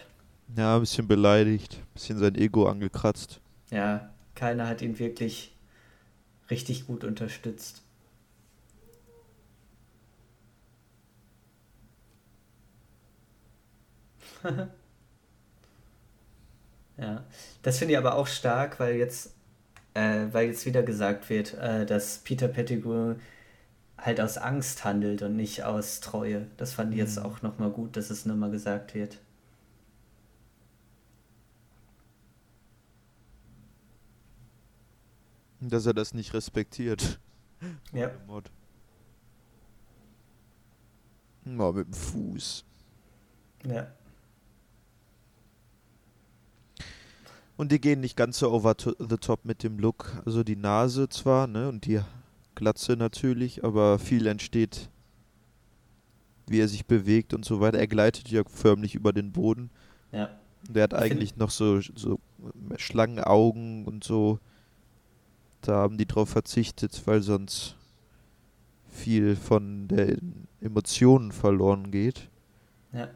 Ja, 0.55 0.75
ein 0.75 0.81
bisschen 0.81 1.07
beleidigt, 1.07 1.75
ein 1.75 1.93
bisschen 1.93 2.17
sein 2.19 2.35
Ego 2.35 2.67
angekratzt. 2.67 3.39
Ja, 3.71 4.09
keiner 4.35 4.67
hat 4.67 4.81
ihn 4.81 4.99
wirklich 4.99 5.55
richtig 6.49 6.87
gut 6.87 7.03
unterstützt. 7.03 7.81
ja, 16.97 17.23
das 17.63 17.79
finde 17.79 17.93
ich 17.93 17.97
aber 17.97 18.15
auch 18.15 18.27
stark, 18.27 18.79
weil 18.79 18.95
jetzt, 18.95 19.33
äh, 19.95 20.27
weil 20.31 20.47
jetzt 20.47 20.65
wieder 20.65 20.83
gesagt 20.83 21.29
wird, 21.29 21.55
äh, 21.55 21.85
dass 21.85 22.19
Peter 22.19 22.47
Pettigrew 22.47 23.15
halt 24.05 24.21
aus 24.21 24.37
Angst 24.37 24.83
handelt 24.85 25.21
und 25.23 25.35
nicht 25.35 25.63
aus 25.63 25.99
Treue. 25.99 26.47
Das 26.57 26.73
fand 26.73 26.93
ich 26.93 26.99
jetzt 26.99 27.17
mhm. 27.17 27.25
auch 27.25 27.41
nochmal 27.41 27.71
gut, 27.71 27.97
dass 27.97 28.09
es 28.09 28.25
nochmal 28.25 28.51
gesagt 28.51 28.93
wird. 28.93 29.17
Dass 35.59 35.85
er 35.85 35.93
das 35.93 36.13
nicht 36.13 36.33
respektiert. 36.33 37.19
Ja. 37.91 38.11
Mal 41.45 41.73
mit 41.73 41.87
dem 41.87 41.93
Fuß. 41.93 42.63
Ja. 43.67 43.87
Und 47.57 47.71
die 47.71 47.79
gehen 47.79 48.01
nicht 48.01 48.17
ganz 48.17 48.39
so 48.39 48.51
over 48.51 48.75
the 48.77 49.17
top 49.17 49.45
mit 49.45 49.63
dem 49.63 49.79
Look. 49.79 50.21
Also 50.25 50.43
die 50.43 50.57
Nase 50.57 51.07
zwar, 51.09 51.47
ne, 51.47 51.69
und 51.69 51.85
die 51.85 52.01
Glatze 52.55 52.93
natürlich, 52.93 53.63
aber 53.63 53.99
viel 53.99 54.27
entsteht, 54.27 54.89
wie 56.47 56.59
er 56.59 56.67
sich 56.67 56.85
bewegt 56.85 57.33
und 57.33 57.45
so 57.45 57.59
weiter. 57.59 57.79
Er 57.79 57.87
gleitet 57.87 58.29
ja 58.29 58.43
förmlich 58.45 58.95
über 58.95 59.13
den 59.13 59.31
Boden. 59.31 59.69
Ja. 60.11 60.29
Der 60.69 60.83
hat 60.83 60.93
eigentlich 60.93 61.35
noch 61.35 61.51
so, 61.51 61.79
so 61.81 62.19
Schlangenaugen 62.77 63.85
und 63.85 64.03
so. 64.03 64.39
Da 65.61 65.73
haben 65.73 65.97
die 65.97 66.07
drauf 66.07 66.29
verzichtet, 66.29 67.01
weil 67.05 67.21
sonst 67.21 67.75
viel 68.87 69.35
von 69.35 69.87
den 69.87 70.47
Emotionen 70.61 71.31
verloren 71.31 71.91
geht. 71.91 72.29
Ja. 72.93 73.09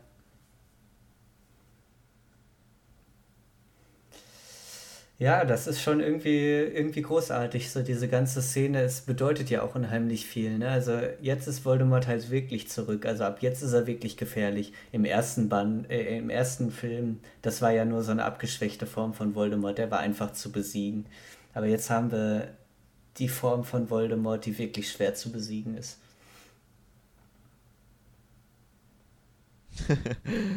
Ja, 5.20 5.44
das 5.44 5.68
ist 5.68 5.82
schon 5.82 6.00
irgendwie, 6.00 6.38
irgendwie 6.48 7.02
großartig, 7.02 7.70
so 7.72 7.82
diese 7.84 8.08
ganze 8.08 8.42
Szene. 8.42 8.82
Es 8.84 9.02
bedeutet 9.02 9.50
ja 9.50 9.64
auch 9.64 9.76
unheimlich 9.76 10.26
viel. 10.26 10.58
Ne? 10.58 10.70
Also 10.70 10.94
jetzt 11.22 11.46
ist 11.46 11.66
Voldemort 11.66 12.08
halt 12.08 12.32
wirklich 12.32 12.70
zurück. 12.70 13.06
Also 13.06 13.26
ab 13.26 13.42
jetzt 13.42 13.62
ist 13.62 13.74
er 13.74 13.86
wirklich 13.86 14.16
gefährlich. 14.16 14.72
Im 14.94 15.04
ersten 15.04 15.50
Band, 15.50 15.92
äh, 15.92 16.18
im 16.18 16.30
ersten 16.30 16.72
Film, 16.72 17.20
das 17.42 17.62
war 17.62 17.72
ja 17.72 17.84
nur 17.84 18.02
so 18.02 18.12
eine 18.12 18.24
abgeschwächte 18.24 18.86
Form 18.86 19.14
von 19.14 19.36
Voldemort. 19.36 19.78
Der 19.78 19.92
war 19.92 20.00
einfach 20.00 20.32
zu 20.32 20.54
besiegen. 20.54 21.06
Aber 21.54 21.66
jetzt 21.66 21.90
haben 21.90 22.14
wir 22.14 22.54
die 23.18 23.28
Form 23.28 23.66
von 23.66 23.90
Voldemort, 23.90 24.46
die 24.46 24.58
wirklich 24.58 24.90
schwer 24.90 25.16
zu 25.16 25.32
besiegen 25.34 25.76
ist. 25.78 26.00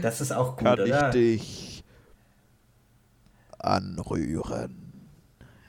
Das 0.03 0.21
ist 0.21 0.33
auch 0.33 0.57
gut, 0.57 0.65
Kann 0.67 0.81
oder? 0.81 1.09
Ich 1.09 1.15
dich 1.15 1.82
anrühren. 3.65 4.93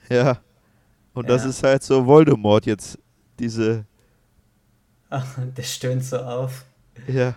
Ja. 0.09 0.39
Und 1.13 1.29
ja. 1.29 1.35
das 1.35 1.45
ist 1.45 1.63
halt 1.63 1.83
so 1.83 2.05
Voldemort 2.05 2.65
jetzt, 2.65 2.97
diese. 3.39 3.85
Ach, 5.09 5.37
der 5.37 5.63
stöhnt 5.63 6.03
so 6.03 6.17
auf. 6.17 6.65
Ja. 7.07 7.35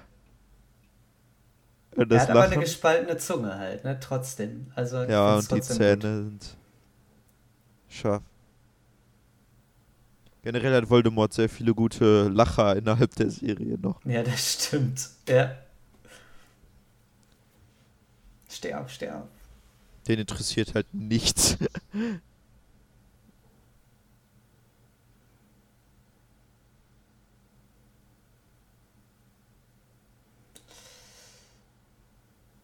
Und 1.94 2.12
er 2.12 2.20
hat 2.20 2.28
Lachen. 2.28 2.42
aber 2.42 2.52
eine 2.52 2.62
gespaltene 2.62 3.16
Zunge 3.16 3.58
halt, 3.58 3.84
ne? 3.84 3.98
Trotzdem. 4.00 4.70
Also, 4.74 5.02
ja, 5.02 5.36
und 5.36 5.50
die 5.50 5.60
Zähne 5.60 5.94
gut. 5.94 6.02
sind 6.02 6.56
scharf. 7.88 8.22
Generell 10.42 10.74
hat 10.74 10.88
Voldemort 10.88 11.32
sehr 11.32 11.48
viele 11.48 11.74
gute 11.74 12.28
Lacher 12.28 12.76
innerhalb 12.76 13.14
der 13.16 13.30
Serie 13.30 13.78
noch. 13.78 14.04
Ja, 14.04 14.22
das 14.22 14.52
stimmt. 14.52 15.08
Ja. 15.28 15.56
Sterb, 18.48 18.88
sterb. 18.88 19.28
Den 20.08 20.20
interessiert 20.20 20.74
halt 20.74 20.86
nichts. 20.92 21.56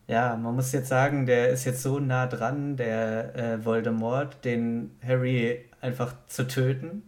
Ja, 0.08 0.36
man 0.36 0.54
muss 0.54 0.72
jetzt 0.72 0.88
sagen, 0.88 1.24
der 1.26 1.48
ist 1.50 1.64
jetzt 1.64 1.82
so 1.82 1.98
nah 1.98 2.26
dran, 2.26 2.76
der 2.76 3.34
äh, 3.34 3.64
Voldemort, 3.64 4.44
den 4.44 4.90
Harry 5.02 5.64
einfach 5.80 6.14
zu 6.26 6.46
töten. 6.46 7.02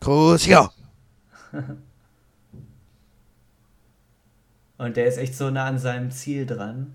Crucio! 0.00 0.70
Und 4.84 4.98
der 4.98 5.06
ist 5.06 5.16
echt 5.16 5.34
so 5.34 5.48
nah 5.48 5.64
an 5.64 5.78
seinem 5.78 6.10
Ziel 6.10 6.44
dran. 6.44 6.94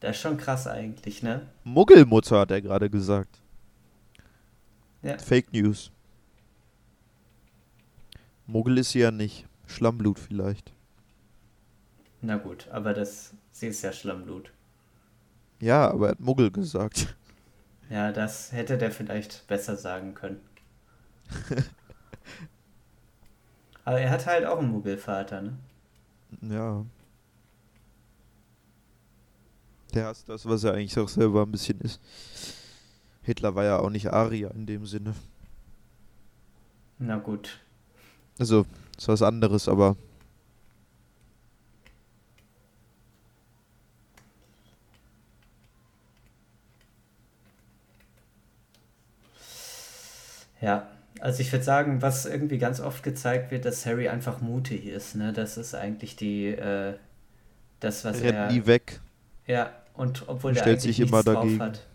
Das 0.00 0.16
ist 0.16 0.22
schon 0.22 0.38
krass 0.38 0.66
eigentlich, 0.66 1.22
ne? 1.22 1.46
Muggelmutter 1.62 2.40
hat 2.40 2.50
er 2.50 2.62
gerade 2.62 2.88
gesagt. 2.88 3.42
Ja. 5.02 5.18
Fake 5.18 5.52
News. 5.52 5.92
Muggel 8.46 8.78
ist 8.78 8.92
sie 8.92 9.00
ja 9.00 9.10
nicht. 9.10 9.46
Schlammblut 9.66 10.18
vielleicht. 10.18 10.72
Na 12.22 12.38
gut, 12.38 12.66
aber 12.70 12.94
das, 12.94 13.34
sie 13.50 13.66
ist 13.66 13.82
ja 13.82 13.92
Schlammblut. 13.92 14.50
Ja, 15.60 15.90
aber 15.90 16.06
er 16.06 16.10
hat 16.12 16.20
Muggel 16.20 16.50
gesagt. 16.50 17.14
Ja, 17.90 18.10
das 18.10 18.52
hätte 18.52 18.78
der 18.78 18.90
vielleicht 18.90 19.46
besser 19.48 19.76
sagen 19.76 20.14
können. 20.14 20.40
aber 23.84 24.00
er 24.00 24.08
hat 24.08 24.24
halt 24.24 24.46
auch 24.46 24.60
einen 24.60 24.70
Muggelvater, 24.70 25.42
ne? 25.42 25.58
Ja. 26.42 26.84
Der 29.94 30.06
hasst 30.06 30.28
das, 30.28 30.46
was 30.46 30.64
er 30.64 30.74
eigentlich 30.74 30.98
auch 30.98 31.08
selber 31.08 31.42
ein 31.42 31.52
bisschen 31.52 31.80
ist. 31.80 32.00
Hitler 33.22 33.54
war 33.54 33.64
ja 33.64 33.78
auch 33.78 33.90
nicht 33.90 34.12
Arier 34.12 34.50
in 34.54 34.66
dem 34.66 34.86
Sinne. 34.86 35.14
Na 36.98 37.16
gut. 37.16 37.60
Also, 38.38 38.66
ist 38.96 39.08
was 39.08 39.22
anderes, 39.22 39.68
aber 39.68 39.96
Ja, 50.64 50.86
also 51.20 51.40
ich 51.40 51.52
würde 51.52 51.64
sagen, 51.64 52.02
was 52.02 52.26
irgendwie 52.26 52.58
ganz 52.58 52.80
oft 52.80 53.02
gezeigt 53.02 53.50
wird, 53.50 53.64
dass 53.64 53.86
Harry 53.86 54.08
einfach 54.08 54.40
mutig 54.40 54.86
ist, 54.86 55.14
ne? 55.16 55.32
Das 55.32 55.56
ist 55.56 55.74
eigentlich 55.74 56.16
die, 56.16 56.48
äh, 56.48 56.94
das, 57.80 58.04
was 58.04 58.20
er 58.20 58.24
rennt 58.24 58.36
er, 58.36 58.52
nie 58.52 58.66
weg. 58.66 59.00
ja, 59.46 59.72
und 59.94 60.24
obwohl 60.28 60.52
der 60.54 60.60
stellt 60.60 60.80
eigentlich 60.80 60.96
sich 60.96 61.06
immer 61.06 61.18
nichts 61.18 61.24
drauf 61.32 61.42
dagegen. 61.44 61.62
hat. 61.62 61.86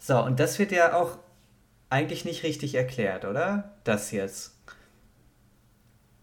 So, 0.00 0.22
und 0.24 0.40
das 0.40 0.58
wird 0.58 0.72
ja 0.72 0.94
auch 0.94 1.18
eigentlich 1.90 2.24
nicht 2.24 2.42
richtig 2.42 2.74
erklärt, 2.74 3.24
oder? 3.24 3.74
Das 3.84 4.10
jetzt. 4.10 4.54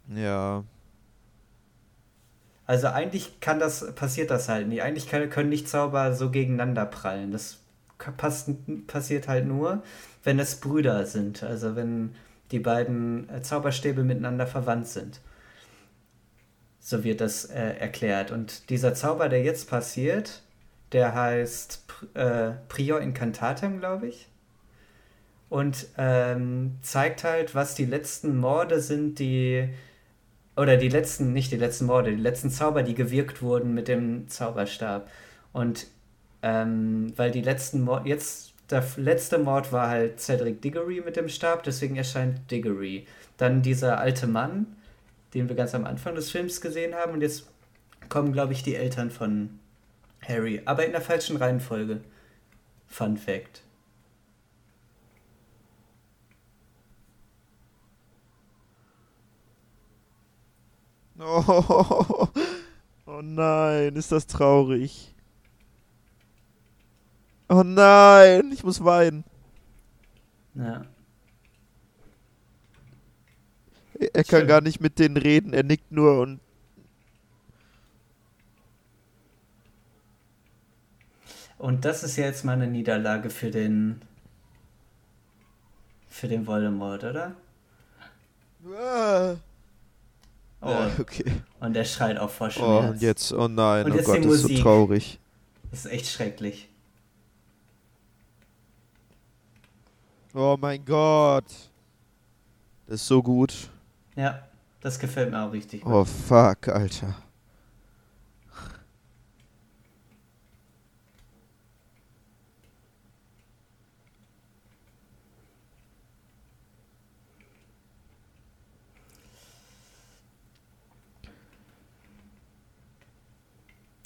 Ja. 0.08 0.64
Also 2.66 2.88
eigentlich 2.88 3.40
kann 3.42 3.60
das, 3.60 3.94
passiert 3.94 4.32
das 4.32 4.50
halt 4.50 4.68
nie. 4.68 4.82
Eigentlich 4.82 5.08
kann, 5.08 5.30
können 5.30 5.50
nicht 5.50 5.70
Zauber 5.70 6.14
so 6.16 6.32
gegeneinander 6.32 6.86
prallen. 6.86 7.32
Das 7.32 7.60
passt, 7.98 8.50
passiert 8.88 9.28
halt 9.28 9.46
nur, 9.46 9.84
wenn 10.24 10.40
es 10.40 10.60
Brüder 10.60 11.06
sind. 11.06 11.44
Also 11.44 11.76
wenn 11.76 12.16
die 12.52 12.60
beiden 12.60 13.30
äh, 13.30 13.42
Zauberstäbe 13.42 14.04
miteinander 14.04 14.48
verwandt 14.48 14.88
sind. 14.88 15.20
So 16.80 17.04
wird 17.04 17.22
das 17.22 17.46
äh, 17.46 17.78
erklärt. 17.78 18.32
Und 18.32 18.70
dieser 18.70 18.94
Zauber, 18.94 19.30
der 19.30 19.44
jetzt 19.44 19.70
passiert, 19.70 20.44
der 20.92 21.16
heißt 21.16 21.84
äh, 22.14 22.52
Prior 22.68 23.02
Incantatem, 23.02 23.80
glaube 23.80 24.08
ich. 24.08 24.28
Und 25.50 25.88
ähm, 25.98 26.78
zeigt 26.82 27.24
halt, 27.24 27.56
was 27.56 27.76
die 27.76 27.86
letzten 27.86 28.38
Morde 28.38 28.80
sind, 28.82 29.20
die 29.20 29.70
oder 30.56 30.78
die 30.78 30.90
letzten, 30.90 31.34
nicht 31.34 31.52
die 31.52 31.58
letzten 31.58 31.86
Morde, 31.86 32.12
die 32.12 32.22
letzten 32.22 32.50
Zauber, 32.50 32.84
die 32.84 32.96
gewirkt 32.96 33.42
wurden 33.42 33.74
mit 33.74 33.88
dem 33.88 34.28
Zauberstab. 34.28 35.10
Und 35.52 35.88
ähm, 36.46 37.12
weil 37.16 37.32
die 37.32 37.42
letzten 37.42 37.82
Mord, 37.82 38.06
jetzt 38.06 38.54
der 38.70 38.86
letzte 38.98 39.40
Mord 39.40 39.72
war 39.72 39.90
halt 39.90 40.20
Cedric 40.20 40.62
Diggory 40.62 41.02
mit 41.04 41.16
dem 41.16 41.28
Stab, 41.28 41.64
deswegen 41.64 41.96
erscheint 41.96 42.52
Diggory. 42.52 43.08
Dann 43.38 43.64
dieser 43.64 43.98
alte 43.98 44.28
Mann, 44.28 44.68
den 45.34 45.50
wir 45.50 45.56
ganz 45.56 45.74
am 45.74 45.86
Anfang 45.86 46.14
des 46.14 46.30
Films 46.30 46.62
gesehen 46.62 46.94
haben, 46.94 47.14
und 47.14 47.22
jetzt 47.22 47.48
kommen, 48.10 48.32
glaube 48.32 48.54
ich, 48.54 48.62
die 48.62 48.76
Eltern 48.76 49.10
von 49.10 49.60
Harry, 50.22 50.62
aber 50.66 50.86
in 50.86 50.92
der 50.92 51.02
falschen 51.02 51.38
Reihenfolge. 51.38 52.02
Fun 52.88 53.18
Fact. 53.18 53.64
Oh, 61.18 62.28
oh 63.08 63.22
nein, 63.24 63.96
ist 63.96 64.12
das 64.12 64.28
traurig. 64.28 65.15
Oh 67.50 67.64
nein, 67.64 68.52
ich 68.52 68.64
muss 68.64 68.84
weinen. 68.84 69.24
Ja. 70.56 70.86
Er 74.00 74.16
er 74.16 74.24
kann 74.24 74.42
Schön. 74.42 74.48
gar 74.48 74.62
nicht 74.62 74.80
mit 74.80 75.00
denen 75.00 75.18
reden, 75.18 75.54
er 75.54 75.64
nickt 75.64 75.92
nur 75.92 76.22
und 76.22 76.40
Und 81.58 81.84
das 81.86 82.04
ist 82.04 82.16
jetzt 82.16 82.46
mal 82.46 82.54
eine 82.54 82.68
Niederlage 82.68 83.30
für 83.30 83.52
den 83.52 84.02
für 86.10 86.28
den 86.28 86.48
Voldemort, 86.48 87.04
oder? 87.04 87.36
Ah. 88.66 89.38
Oh, 90.62 90.68
Ja, 90.70 90.92
okay. 91.00 91.44
und 91.60 91.76
er 91.78 91.86
schreit 91.86 92.18
auch 92.18 92.30
vor 92.30 92.50
Oh, 92.56 92.84
Schmerz. 92.84 92.90
und 92.90 93.02
jetzt, 93.02 93.32
oh 93.34 93.48
nein, 93.48 93.86
Und 93.86 93.94
oh 93.94 94.02
Gott, 94.02 94.24
das 94.26 94.34
ist 94.34 94.42
so 94.42 94.50
traurig. 94.50 95.20
Das 95.70 95.86
ist 95.86 95.92
echt 95.92 96.08
schrecklich. 96.08 96.70
Oh 100.38 100.58
mein 100.60 100.84
Gott. 100.84 101.46
Das 102.88 102.96
ist 102.96 103.08
so 103.08 103.24
gut. 103.24 103.70
Ja, 104.18 104.46
das 104.82 105.00
gefällt 105.00 105.32
mir 105.32 105.40
auch 105.42 105.54
richtig 105.54 105.82
gut. 105.82 105.94
Oh 105.94 106.04
fuck, 106.04 106.68
Alter. 106.68 107.16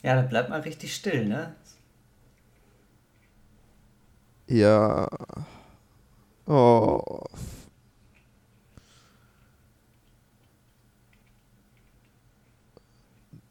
Ja, 0.03 0.15
da 0.15 0.21
bleibt 0.21 0.49
mal 0.51 0.61
richtig 0.61 0.93
still, 0.93 1.25
ne? 1.25 1.55
Ja. 4.47 5.07
Oh. 6.49 7.25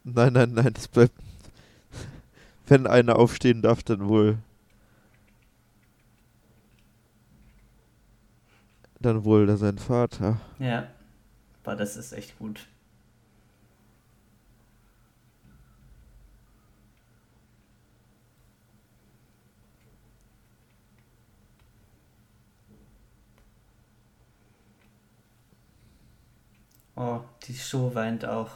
Nein, 0.02 0.32
nein, 0.32 0.52
nein, 0.54 0.74
es 0.76 0.88
bleibt. 0.88 1.12
Wenn 2.66 2.88
einer 2.88 3.16
aufstehen 3.16 3.62
darf, 3.62 3.84
dann 3.84 4.08
wohl. 4.08 4.38
Dann 9.00 9.22
wohl 9.22 9.56
sein 9.56 9.78
Vater. 9.78 10.40
Ja. 10.58 10.88
Boah, 11.62 11.76
das 11.76 11.96
ist 11.96 12.12
echt 12.12 12.36
gut. 12.38 12.66
Oh, 26.98 27.20
die 27.46 27.54
Show 27.54 27.94
weint 27.94 28.24
auch. 28.24 28.50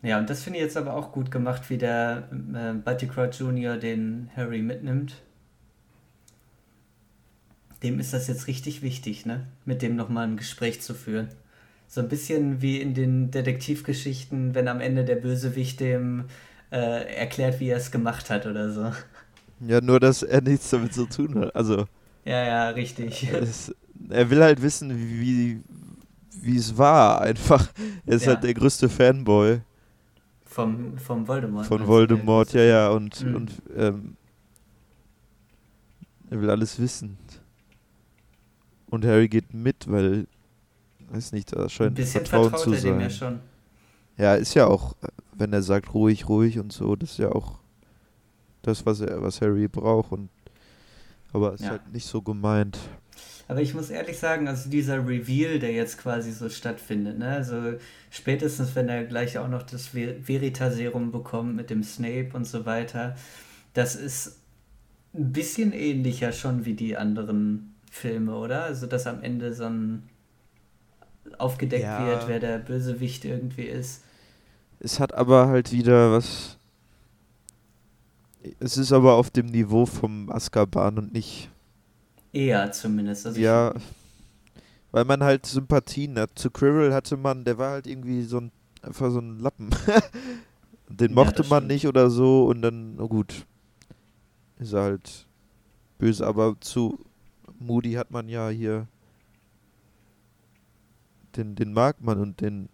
Ja, 0.00 0.18
und 0.18 0.30
das 0.30 0.42
finde 0.42 0.58
ich 0.58 0.64
jetzt 0.64 0.78
aber 0.78 0.94
auch 0.94 1.12
gut 1.12 1.30
gemacht, 1.30 1.68
wie 1.68 1.76
der 1.76 2.28
äh, 2.54 2.72
Buddy 2.72 3.08
Crouch 3.08 3.40
Jr. 3.40 3.76
den 3.76 4.30
Harry 4.34 4.62
mitnimmt. 4.62 5.20
Dem 7.82 8.00
ist 8.00 8.14
das 8.14 8.26
jetzt 8.26 8.46
richtig 8.46 8.80
wichtig, 8.80 9.26
ne? 9.26 9.46
Mit 9.66 9.82
dem 9.82 9.96
nochmal 9.96 10.26
ein 10.26 10.38
Gespräch 10.38 10.80
zu 10.80 10.94
führen. 10.94 11.28
So 11.88 12.00
ein 12.00 12.08
bisschen 12.08 12.62
wie 12.62 12.80
in 12.80 12.94
den 12.94 13.30
Detektivgeschichten, 13.30 14.54
wenn 14.54 14.66
am 14.68 14.80
Ende 14.80 15.04
der 15.04 15.16
Bösewicht 15.16 15.80
dem 15.80 16.24
äh, 16.72 17.14
erklärt, 17.16 17.60
wie 17.60 17.68
er 17.70 17.78
es 17.78 17.90
gemacht 17.92 18.30
hat 18.30 18.46
oder 18.46 18.70
so. 18.72 18.92
Ja, 19.60 19.80
nur, 19.80 20.00
dass 20.00 20.22
er 20.22 20.40
nichts 20.42 20.70
damit 20.70 20.92
zu 20.92 21.06
tun 21.06 21.38
hat. 21.38 21.54
Also, 21.54 21.86
Ja, 22.24 22.44
ja, 22.44 22.68
richtig. 22.70 23.28
es, 23.40 23.74
er 24.10 24.30
will 24.30 24.42
halt 24.42 24.62
wissen, 24.62 24.96
wie, 24.96 25.60
wie 26.40 26.56
es 26.56 26.76
war, 26.76 27.20
einfach. 27.22 27.68
Er 28.06 28.16
ist 28.16 28.26
Ja. 28.26 28.28
halt 28.28 28.44
der 28.44 28.54
größte 28.54 28.88
Fanboy. 28.88 29.60
Vom, 30.44 30.98
vom 30.98 31.26
Voldemort. 31.26 31.66
Von 31.66 31.86
Voldemort, 31.86 32.52
ja, 32.52 32.62
ja, 32.62 32.88
und, 32.90 33.20
Mhm. 33.20 33.34
und 33.34 33.62
ähm, 33.76 34.16
er 36.30 36.40
will 36.40 36.50
alles 36.50 36.78
wissen. 36.78 37.18
Und 38.90 39.04
Harry 39.04 39.28
geht 39.28 39.54
mit, 39.54 39.90
weil, 39.90 40.26
weiß 41.10 41.32
nicht, 41.32 41.54
da 41.56 41.68
Ein 41.68 41.68
scheint 41.70 41.94
bisschen 41.94 42.22
Vertrauen 42.22 42.52
vertraut 42.52 42.56
zu 42.56 42.72
er 42.72 42.80
dem 42.80 43.00
ja 43.00 43.08
sein. 43.08 43.10
schon. 43.10 43.40
Ja, 44.16 44.34
ist 44.34 44.54
ja 44.54 44.66
auch, 44.66 44.94
äh, 45.02 45.08
wenn 45.36 45.52
er 45.52 45.62
sagt 45.62 45.94
ruhig, 45.94 46.28
ruhig 46.28 46.58
und 46.58 46.72
so, 46.72 46.96
das 46.96 47.12
ist 47.12 47.18
ja 47.18 47.32
auch 47.32 47.58
das, 48.62 48.86
was 48.86 49.00
er, 49.00 49.22
was 49.22 49.40
Harry 49.40 49.68
braucht 49.68 50.12
und 50.12 50.28
aber 51.32 51.54
ist 51.54 51.62
Ja. 51.62 51.70
halt 51.70 51.92
nicht 51.92 52.06
so 52.06 52.20
gemeint. 52.22 52.78
Aber 53.48 53.60
ich 53.60 53.74
muss 53.74 53.90
ehrlich 53.90 54.18
sagen, 54.18 54.48
also 54.48 54.70
dieser 54.70 55.06
Reveal, 55.06 55.58
der 55.58 55.72
jetzt 55.72 55.98
quasi 55.98 56.30
so 56.32 56.48
stattfindet, 56.48 57.18
ne, 57.18 57.28
also 57.28 57.74
spätestens 58.10 58.74
wenn 58.76 58.88
er 58.88 59.04
gleich 59.04 59.38
auch 59.38 59.48
noch 59.48 59.62
das 59.62 59.88
Ver- 59.88 60.14
Veritaserum 60.22 61.10
bekommt 61.10 61.56
mit 61.56 61.70
dem 61.70 61.82
Snape 61.82 62.30
und 62.34 62.46
so 62.46 62.64
weiter, 62.66 63.16
das 63.74 63.94
ist 63.96 64.38
ein 65.14 65.32
bisschen 65.32 65.72
ähnlicher 65.72 66.32
schon 66.32 66.64
wie 66.64 66.74
die 66.74 66.96
anderen 66.96 67.74
Filme, 67.90 68.36
oder? 68.36 68.64
Also 68.64 68.86
dass 68.86 69.06
am 69.06 69.22
Ende 69.22 69.52
so 69.54 69.64
ein 69.64 70.08
aufgedeckt 71.38 71.82
Ja. 71.84 72.06
wird, 72.06 72.28
wer 72.28 72.40
der 72.40 72.58
Bösewicht 72.58 73.24
irgendwie 73.24 73.64
ist. 73.66 74.02
Es 74.84 74.98
hat 75.00 75.14
aber 75.14 75.46
halt 75.48 75.70
wieder 75.72 76.10
was. 76.12 76.58
Es 78.58 78.76
ist 78.76 78.92
aber 78.92 79.14
auf 79.14 79.30
dem 79.30 79.46
Niveau 79.46 79.86
vom 79.86 80.28
Azkaban 80.30 80.98
und 80.98 81.12
nicht. 81.12 81.50
Eher 82.32 82.70
zumindest. 82.72 83.26
Also 83.26 83.40
ja. 83.40 83.74
Weil 84.90 85.04
man 85.04 85.22
halt 85.22 85.46
Sympathien 85.46 86.18
hat. 86.18 86.38
Zu 86.38 86.50
Quirrell 86.50 86.92
hatte 86.92 87.16
man, 87.16 87.44
der 87.44 87.58
war 87.58 87.70
halt 87.72 87.86
irgendwie 87.86 88.22
so 88.24 88.38
ein. 88.38 88.52
Einfach 88.82 89.10
so 89.12 89.20
ein 89.20 89.38
Lappen. 89.38 89.70
Den 90.88 91.14
Ja, 91.14 91.14
mochte 91.14 91.42
das 91.42 91.48
man 91.48 91.64
stimmt. 91.64 91.68
nicht 91.68 91.86
oder 91.86 92.10
so 92.10 92.46
und 92.46 92.62
dann, 92.62 92.96
na 92.96 93.06
gut. 93.06 93.46
Ist 94.58 94.72
er 94.72 94.82
halt 94.82 95.26
böse. 95.98 96.26
Aber 96.26 96.56
zu 96.60 96.98
Moody 97.58 97.92
hat 97.94 98.10
man 98.10 98.28
ja 98.28 98.48
hier. 98.48 98.88
Den, 101.36 101.54
den 101.54 101.72
mag 101.72 102.00
man 102.02 102.18
und 102.20 102.40
den 102.40 102.68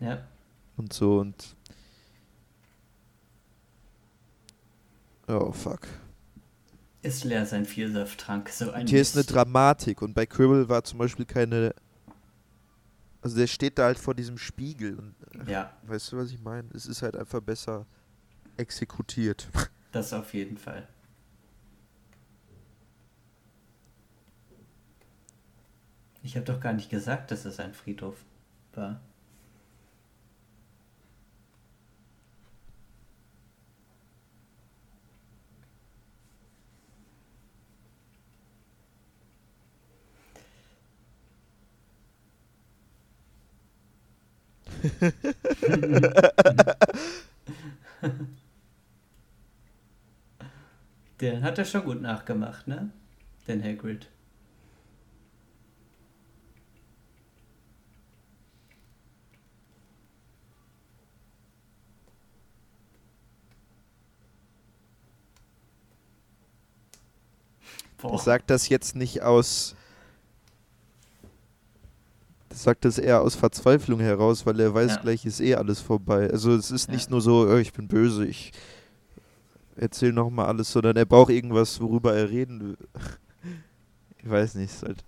ja. 0.00 0.18
Und 0.76 0.92
so 0.92 1.18
und. 1.20 1.56
Oh 5.26 5.52
fuck. 5.52 5.80
Ist 7.02 7.24
leer 7.24 7.46
sein 7.46 7.64
Vielsafttrank. 7.64 8.48
So 8.48 8.70
ein 8.70 8.82
Und 8.82 8.90
hier 8.90 9.00
ist 9.00 9.16
eine. 9.16 9.24
Dramatik 9.24 10.02
und 10.02 10.14
bei 10.14 10.26
Quirrell 10.26 10.68
war 10.68 10.84
zum 10.84 10.98
Beispiel 10.98 11.24
keine. 11.24 11.74
Also 13.22 13.36
der 13.36 13.46
steht 13.46 13.78
da 13.78 13.84
halt 13.84 13.98
vor 13.98 14.14
diesem 14.14 14.36
Spiegel 14.36 14.98
und 14.98 15.14
äh, 15.48 15.52
Ja, 15.52 15.72
weißt 15.86 16.12
du, 16.12 16.18
was 16.18 16.30
ich 16.30 16.40
meine? 16.40 16.68
Es 16.74 16.86
ist 16.86 17.02
halt 17.02 17.16
einfach 17.16 17.40
besser 17.40 17.86
exekutiert. 18.56 19.48
das 19.92 20.12
auf 20.12 20.34
jeden 20.34 20.58
Fall. 20.58 20.86
Ich 26.22 26.36
habe 26.36 26.46
doch 26.46 26.58
gar 26.58 26.72
nicht 26.72 26.88
gesagt, 26.88 27.30
dass 27.30 27.44
es 27.44 27.60
ein 27.60 27.74
Friedhof 27.74 28.16
war. 28.74 29.00
Den 51.20 51.42
hat 51.42 51.58
er 51.58 51.64
schon 51.64 51.84
gut 51.84 52.02
nachgemacht, 52.02 52.68
ne? 52.68 52.90
Den 53.48 53.64
Hagrid. 53.64 54.08
Ich 68.12 68.20
sag 68.20 68.46
das 68.46 68.68
jetzt 68.68 68.96
nicht 68.96 69.22
aus. 69.22 69.76
Ich 72.54 72.60
sag 72.60 72.80
das 72.82 72.98
eher 72.98 73.20
aus 73.20 73.34
Verzweiflung 73.34 73.98
heraus, 74.00 74.46
weil 74.46 74.58
er 74.60 74.72
weiß, 74.72 74.92
Ja. 74.92 75.00
gleich 75.00 75.26
ist 75.26 75.40
eh 75.40 75.56
alles 75.56 75.80
vorbei. 75.80 76.30
Also 76.30 76.52
es 76.54 76.70
ist 76.70 76.86
Ja. 76.88 76.94
nicht 76.94 77.10
nur 77.10 77.20
so, 77.20 77.48
oh, 77.48 77.56
ich 77.56 77.72
bin 77.72 77.88
böse, 77.88 78.24
ich 78.26 78.52
erzähl 79.76 80.12
nochmal 80.12 80.46
alles, 80.46 80.70
sondern 80.70 80.96
er 80.96 81.04
braucht 81.04 81.30
irgendwas, 81.30 81.80
worüber 81.80 82.14
er 82.14 82.30
reden 82.30 82.60
will. 82.60 82.76
Ich 84.22 84.30
weiß 84.30 84.54
nicht, 84.54 84.72
ist 84.72 84.82
halt. 84.82 85.04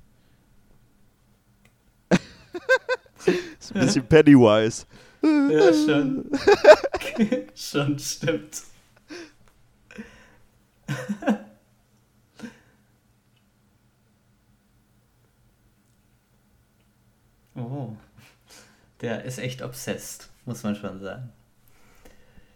ist 3.59 3.75
ein 3.75 3.81
bisschen 3.87 4.07
Pennywise. 4.07 4.85
Ja, 5.23 5.73
schon. 5.73 6.31
schon 7.55 7.99
stimmt. 7.99 8.63
Oh. 17.57 17.97
Der 19.01 19.25
ist 19.25 19.39
echt 19.39 19.63
obsessed, 19.63 20.31
muss 20.45 20.63
man 20.63 20.75
schon 20.75 21.01
sagen. 21.01 21.31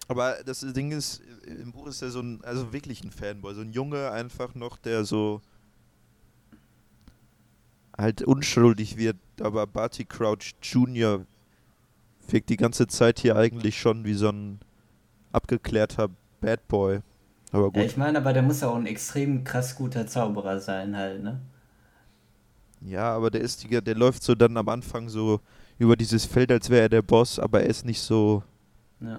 Aber 0.08 0.42
das 0.44 0.60
Ding 0.60 0.90
ist, 0.90 1.22
im 1.46 1.72
Buch 1.72 1.86
ist 1.86 2.02
er 2.02 2.10
so 2.10 2.20
ein, 2.20 2.42
also 2.42 2.72
wirklich 2.72 3.04
ein 3.04 3.12
Fanboy, 3.12 3.54
so 3.54 3.60
ein 3.60 3.72
Junge 3.72 4.10
einfach 4.10 4.54
noch, 4.54 4.76
der 4.76 5.04
so 5.04 5.40
halt 7.96 8.22
unschuldig 8.22 8.96
wird, 8.96 9.18
aber 9.40 9.66
Barty 9.66 10.04
Crouch 10.04 10.54
Jr. 10.62 11.24
wirkt 12.28 12.48
die 12.48 12.56
ganze 12.56 12.86
Zeit 12.86 13.20
hier 13.20 13.36
eigentlich 13.36 13.78
schon 13.78 14.04
wie 14.04 14.14
so 14.14 14.30
ein 14.30 14.58
abgeklärter 15.32 16.08
Bad 16.40 16.66
Boy. 16.66 17.00
Aber 17.52 17.64
Ja, 17.64 17.68
gut. 17.68 17.82
ich 17.84 17.96
meine, 17.96 18.18
aber 18.18 18.32
der 18.32 18.42
muss 18.42 18.62
ja 18.62 18.68
auch 18.68 18.76
ein 18.76 18.86
extrem 18.86 19.44
krass 19.44 19.76
guter 19.76 20.06
Zauberer 20.06 20.60
sein, 20.60 20.96
halt, 20.96 21.22
ne? 21.22 21.40
Ja, 22.82 23.12
aber 23.14 23.30
der 23.30 23.40
ist 23.42 23.62
die, 23.64 23.68
der 23.82 23.94
läuft 23.94 24.22
so 24.22 24.34
dann 24.34 24.56
am 24.56 24.68
Anfang 24.68 25.08
so 25.08 25.40
über 25.78 25.96
dieses 25.96 26.24
Feld, 26.24 26.50
als 26.50 26.70
wäre 26.70 26.82
er 26.82 26.88
der 26.88 27.02
Boss, 27.02 27.38
aber 27.38 27.62
er 27.62 27.68
ist 27.68 27.84
nicht 27.84 28.00
so. 28.00 28.42
Ja. 29.00 29.08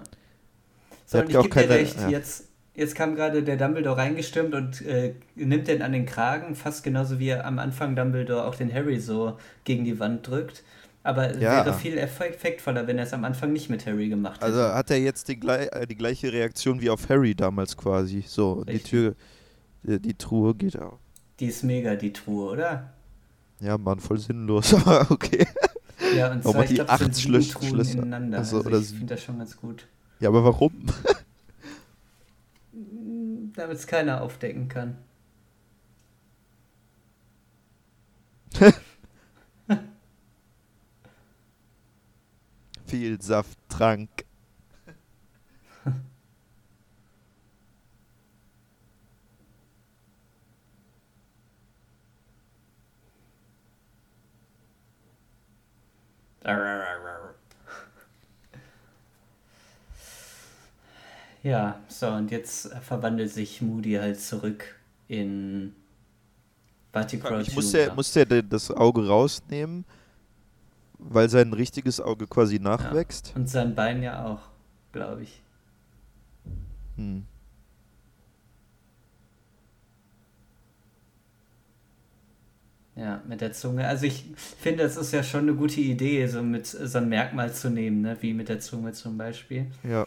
So, 1.06 1.18
hat 1.18 1.28
ich 1.28 1.36
auch 1.36 1.48
keine- 1.50 1.68
recht, 1.70 1.96
ja. 2.00 2.08
jetzt, 2.08 2.48
jetzt 2.74 2.94
kam 2.94 3.14
gerade 3.14 3.42
der 3.42 3.56
Dumbledore 3.56 3.96
reingestürmt 3.98 4.54
und 4.54 4.80
äh, 4.82 5.14
nimmt 5.34 5.68
den 5.68 5.82
an 5.82 5.92
den 5.92 6.06
Kragen, 6.06 6.54
fast 6.54 6.82
genauso 6.84 7.18
wie 7.18 7.28
er 7.28 7.44
am 7.44 7.58
Anfang 7.58 7.94
Dumbledore 7.96 8.44
auch 8.46 8.54
den 8.54 8.72
Harry 8.72 8.98
so 8.98 9.36
gegen 9.64 9.84
die 9.84 9.98
Wand 10.00 10.26
drückt. 10.26 10.62
Aber 11.04 11.30
es 11.30 11.40
Ja. 11.40 11.64
wäre 11.66 11.74
viel 11.74 11.98
effektvoller, 11.98 12.86
wenn 12.86 12.96
er 12.96 13.04
es 13.04 13.12
am 13.12 13.24
Anfang 13.24 13.52
nicht 13.52 13.68
mit 13.68 13.84
Harry 13.86 14.08
gemacht 14.08 14.36
hätte. 14.40 14.46
Also 14.46 14.62
hat 14.74 14.88
er 14.90 14.98
jetzt 15.00 15.26
die, 15.28 15.40
äh, 15.48 15.84
die 15.86 15.96
gleiche 15.96 16.32
Reaktion 16.32 16.80
wie 16.80 16.90
auf 16.90 17.08
Harry 17.08 17.34
damals 17.34 17.76
quasi. 17.76 18.22
So, 18.26 18.62
die 18.64 18.72
Richtig. 18.74 18.90
Tür, 18.90 19.14
die, 19.82 19.98
die 20.00 20.14
Truhe 20.14 20.54
geht 20.54 20.78
auf. 20.78 20.98
Die 21.40 21.46
ist 21.46 21.64
mega, 21.64 21.96
die 21.96 22.12
Truhe, 22.12 22.52
oder? 22.52 22.92
Ja, 23.62 23.78
Mann, 23.78 24.00
voll 24.00 24.18
sinnlos, 24.18 24.74
aber 24.86 25.06
okay. 25.10 25.46
Ja, 26.16 26.32
und 26.32 26.42
zwar, 26.42 26.64
die 26.64 26.72
ich 26.72 26.74
glaube, 26.76 26.90
acht 26.90 27.14
Schlüs- 27.14 27.52
Schlösser. 27.64 27.92
ineinander. 27.98 28.38
Also, 28.38 28.56
Also, 28.58 28.70
ich 28.92 28.98
finde 28.98 29.14
das 29.14 29.22
schon 29.22 29.38
ganz 29.38 29.56
gut. 29.56 29.86
Ja, 30.20 30.28
aber 30.30 30.44
warum? 30.44 30.72
Damit 33.54 33.76
es 33.76 33.86
keiner 33.86 34.20
aufdecken 34.22 34.68
kann. 34.68 34.96
Viel 42.86 43.20
Saft, 43.22 43.58
Ja, 61.42 61.80
so, 61.88 62.08
und 62.08 62.30
jetzt 62.30 62.72
verwandelt 62.82 63.30
sich 63.32 63.60
Moody 63.62 63.94
halt 63.94 64.20
zurück 64.20 64.76
in 65.08 65.74
Barty 66.92 67.18
Crouch 67.18 67.48
Ich 67.48 67.54
muss 67.54 67.72
Jr. 67.72 67.88
ja, 67.88 68.36
ja 68.36 68.42
das 68.42 68.70
Auge 68.70 69.08
rausnehmen, 69.08 69.84
weil 70.98 71.28
sein 71.28 71.52
richtiges 71.52 72.00
Auge 72.00 72.26
quasi 72.26 72.60
nachwächst. 72.60 73.32
Und 73.34 73.48
sein 73.48 73.74
Bein 73.74 74.02
ja 74.02 74.24
auch, 74.24 74.40
glaube 74.92 75.22
ich. 75.22 75.42
Hm. 76.96 77.26
Ja, 83.02 83.20
mit 83.26 83.40
der 83.40 83.52
Zunge. 83.52 83.88
Also 83.88 84.06
ich 84.06 84.26
finde, 84.36 84.84
es 84.84 84.96
ist 84.96 85.12
ja 85.12 85.24
schon 85.24 85.40
eine 85.40 85.54
gute 85.54 85.80
Idee, 85.80 86.24
so 86.28 86.40
mit 86.40 86.68
so 86.68 86.98
ein 86.98 87.08
Merkmal 87.08 87.52
zu 87.52 87.68
nehmen, 87.68 88.02
ne? 88.02 88.16
wie 88.20 88.32
mit 88.32 88.48
der 88.48 88.60
Zunge 88.60 88.92
zum 88.92 89.18
Beispiel. 89.18 89.66
Ja. 89.82 90.06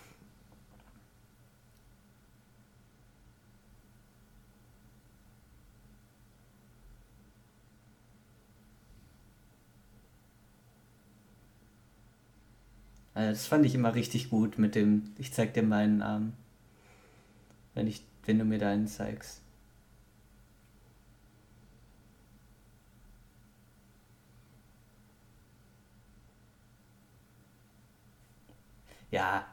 Also 13.14 13.30
das 13.32 13.48
fand 13.48 13.66
ich 13.66 13.76
immer 13.76 13.94
richtig 13.94 14.30
gut 14.30 14.58
mit 14.58 14.74
dem, 14.76 15.14
ich 15.18 15.34
zeig 15.34 15.54
dir 15.54 15.64
meinen 15.64 16.02
Arm. 16.02 16.32
Wenn 17.74 17.88
ich, 17.88 18.06
wenn 18.26 18.40
du 18.40 18.46
mir 18.46 18.60
deinen 18.60 18.88
zeigst. 18.88 19.45
Ja, 29.16 29.46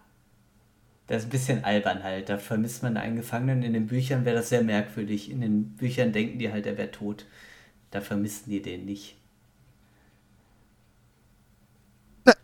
das 1.07 1.19
ist 1.19 1.29
ein 1.29 1.31
bisschen 1.31 1.65
albern 1.65 2.03
halt. 2.03 2.29
Da 2.29 2.37
vermisst 2.37 2.83
man 2.83 2.97
einen 2.97 3.15
Gefangenen. 3.15 3.63
In 3.63 3.75
den 3.75 3.87
Büchern 3.87 4.25
wäre 4.25 4.35
das 4.35 4.49
sehr 4.49 4.65
merkwürdig. 4.65 5.31
In 5.31 5.41
den 5.41 5.77
Büchern 5.77 6.13
denken 6.13 6.41
die 6.41 6.51
halt, 6.51 6.67
er 6.67 6.77
wäre 6.77 6.91
tot. 6.91 7.27
Da 7.93 8.01
vermissen 8.01 8.51
die 8.51 8.61
den 8.61 8.87
nicht. 8.87 9.15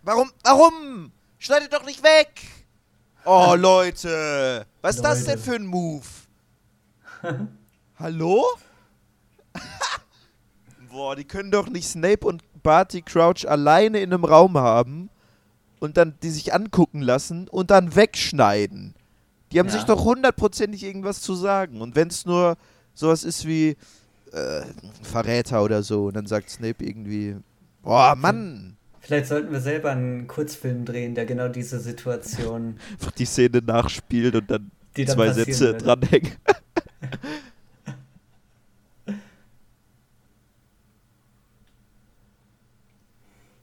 Warum? 0.03 0.31
Warum? 0.45 1.11
Schneidet 1.39 1.73
doch 1.73 1.85
nicht 1.85 2.05
weg! 2.05 2.41
Oh, 3.25 3.55
Leute! 3.59 4.65
Was 4.81 4.95
ist 4.97 5.03
das 5.03 5.25
denn 5.25 5.41
für 5.41 5.57
ein 5.57 5.67
Move? 5.67 6.07
Hallo? 7.99 8.45
Boah, 10.89 11.17
die 11.17 11.25
können 11.25 11.51
doch 11.51 11.69
nicht 11.69 11.89
Snape 11.89 12.25
und 12.25 12.45
Barty 12.63 13.03
Crouch 13.03 13.45
alleine 13.49 13.99
in 13.99 14.15
einem 14.15 14.25
Raum 14.25 14.57
haben 14.57 15.11
und 15.81 15.97
dann 15.97 16.15
die 16.23 16.31
sich 16.31 16.55
angucken 16.55 17.01
lassen 17.03 17.49
und 17.49 17.71
dann 17.71 17.95
wegschneiden. 17.95 18.95
Die 19.53 19.59
haben 19.59 19.67
Ja. 19.69 19.73
sich 19.73 19.85
doch 19.85 20.05
hundertprozentig 20.05 20.83
irgendwas 20.85 21.21
zu 21.21 21.35
sagen. 21.35 21.81
Und 21.81 21.97
wenn 21.97 22.09
es 22.09 22.27
nur 22.27 22.57
sowas 22.95 23.25
ist 23.25 23.47
wie 23.47 23.77
äh, 24.33 24.63
Verräter 25.03 25.63
oder 25.63 25.83
so, 25.83 26.07
und 26.07 26.15
dann 26.17 26.27
sagt 26.27 26.51
Snape 26.51 26.85
irgendwie, 26.85 27.37
boah, 27.83 28.15
Mann, 28.17 28.75
Vielleicht 29.01 29.29
sollten 29.29 29.51
wir 29.53 29.61
selber 29.61 29.91
einen 29.91 30.27
Kurzfilm 30.27 30.85
drehen, 30.85 31.15
der 31.15 31.25
genau 31.25 31.49
diese 31.49 31.81
Situation, 31.81 32.77
einfach 32.93 33.13
die 33.13 33.25
Szene 33.25 33.63
nachspielt 33.65 34.35
und 34.35 34.51
dann 34.51 34.71
die 34.99 35.07
dann 35.07 35.17
zwei 35.17 35.33
Sätze 35.33 35.67
würde. 35.73 35.79
dranhängen. 35.85 36.33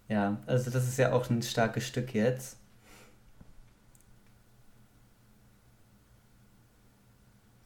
Ja, 0.07 0.37
also 0.47 0.71
das 0.71 0.87
ist 0.87 0.97
ja 0.97 1.13
auch 1.13 1.29
ein 1.29 1.41
starkes 1.41 1.87
Stück 1.87 2.13
jetzt. 2.13 2.57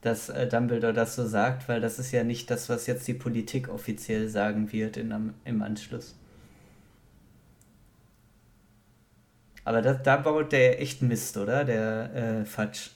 Dass 0.02 0.28
äh, 0.30 0.48
Dumbledore 0.48 0.92
das 0.94 1.16
so 1.16 1.26
sagt, 1.26 1.68
weil 1.70 1.80
das 1.82 2.00
ist 2.00 2.12
ja 2.12 2.24
nicht 2.26 2.50
das, 2.52 2.68
was 2.70 2.86
jetzt 2.88 3.08
die 3.08 3.14
Politik 3.14 3.70
offiziell 3.70 4.28
sagen 4.30 4.72
wird 4.74 4.98
in, 4.98 5.12
am, 5.14 5.34
im 5.46 5.62
Anschluss. 5.62 6.16
Aber 9.64 9.82
da, 9.82 9.94
da 9.94 10.18
baut 10.18 10.52
der 10.52 10.82
echt 10.82 11.02
Mist, 11.02 11.38
oder? 11.38 11.64
Der 11.64 12.14
äh, 12.14 12.46
Fatsch. 12.46 12.92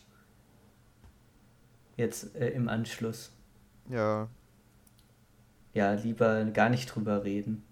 Jetzt 1.97 2.35
äh, 2.35 2.49
im 2.49 2.69
Anschluss. 2.69 3.31
Ja, 3.89 4.29
Ja, 5.73 5.93
lieber 5.93 6.45
gar 6.45 6.69
nicht 6.69 6.87
drüber 6.87 7.23
reden. 7.23 7.63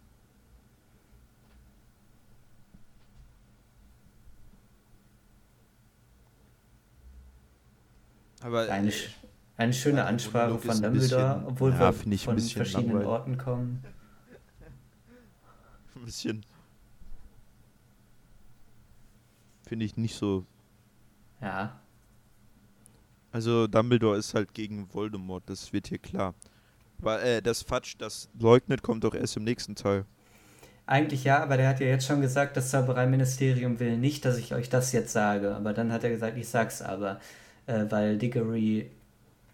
Aber 8.42 8.70
Eine, 8.72 8.90
sch- 8.92 9.10
eine 9.58 9.74
schöne 9.74 10.06
Ansprache 10.06 10.58
von 10.60 10.82
Dumbledore, 10.82 11.44
obwohl 11.48 11.72
ja, 11.72 11.80
wir 11.80 11.94
von 12.18 12.38
verschiedenen 12.40 12.88
langweilig. 12.90 13.08
Orten 13.10 13.38
kommen. 13.38 13.84
ein 15.96 16.06
bisschen 16.06 16.44
finde 19.68 19.86
ich 19.86 19.98
nicht 19.98 20.16
so. 20.16 20.46
Ja, 21.42 21.80
Also 23.32 23.68
Dumbledore 23.68 24.18
ist 24.18 24.34
halt 24.34 24.54
gegen 24.54 24.94
Voldemort, 24.94 25.44
das 25.50 25.74
wird 25.74 25.88
hier 25.88 25.98
klar. 26.00 26.34
Aber 27.02 27.22
äh, 27.24 27.42
das 27.42 27.64
Fatsch, 27.64 27.96
das 27.98 28.30
leugnet, 28.40 28.84
kommt 28.84 29.04
doch 29.04 29.16
erst 29.16 29.38
im 29.38 29.44
nächsten 29.44 29.76
Teil. 29.76 30.06
eigentlich 30.86 31.24
ja, 31.24 31.42
aber 31.42 31.58
der 31.58 31.70
hat 31.70 31.80
ja 31.80 31.88
jetzt 31.88 32.06
schon 32.06 32.22
gesagt, 32.22 32.58
das 32.58 32.70
Zaubereiministerium 32.72 33.80
will 33.80 33.98
nicht, 33.98 34.26
dass 34.26 34.38
ich 34.38 34.54
euch 34.54 34.70
das 34.70 34.92
jetzt 34.92 35.14
sage. 35.14 35.56
Aber 35.56 35.74
dann 35.74 35.92
hat 35.92 36.04
er 36.04 36.10
gesagt, 36.10 36.38
ich 36.38 36.50
sag's 36.50 36.82
aber, 36.82 37.20
äh, 37.72 37.90
weil 37.90 38.18
Diggory 38.18 38.92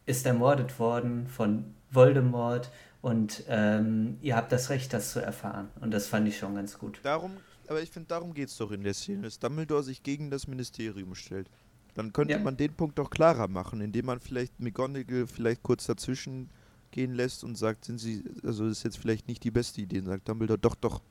ist 0.05 0.25
ermordet 0.25 0.79
worden 0.79 1.27
von 1.27 1.65
Voldemort 1.91 2.71
und 3.01 3.43
ähm, 3.47 4.17
ihr 4.21 4.35
habt 4.35 4.51
das 4.51 4.69
Recht, 4.69 4.91
das 4.93 5.11
zu 5.11 5.19
erfahren. 5.19 5.69
Und 5.81 5.91
das 5.91 6.07
fand 6.07 6.27
ich 6.27 6.37
schon 6.37 6.55
ganz 6.55 6.77
gut. 6.77 6.99
Darum, 7.03 7.31
aber 7.67 7.81
ich 7.81 7.91
finde, 7.91 8.07
darum 8.07 8.33
geht 8.33 8.49
es 8.49 8.57
doch 8.57 8.71
in 8.71 8.83
der 8.83 8.93
Szene, 8.93 9.23
dass 9.23 9.39
Dumbledore 9.39 9.83
sich 9.83 10.01
gegen 10.03 10.29
das 10.31 10.47
Ministerium 10.47 11.13
stellt. 11.15 11.49
Dann 11.93 12.13
könnte 12.13 12.33
Ja. 12.33 12.39
man 12.39 12.57
den 12.57 12.73
Punkt 12.73 12.97
doch 12.97 13.09
klarer 13.09 13.47
machen, 13.47 13.81
indem 13.81 14.05
man 14.05 14.19
vielleicht 14.19 14.59
McGonagall 14.59 15.27
vielleicht 15.27 15.63
kurz 15.63 15.85
dazwischen 15.85 16.49
gehen 16.91 17.13
lässt 17.13 17.43
und 17.43 17.57
sagt, 17.57 17.85
sind 17.85 17.99
sie, 17.99 18.23
also 18.43 18.67
das 18.67 18.77
ist 18.79 18.83
jetzt 18.83 18.97
vielleicht 18.97 19.27
nicht 19.27 19.43
die 19.43 19.51
beste 19.51 19.81
Idee, 19.81 19.99
und 19.99 20.05
sagt 20.05 20.27
Dumbledore, 20.27 20.59
doch, 20.59 20.75
doch. 20.75 21.01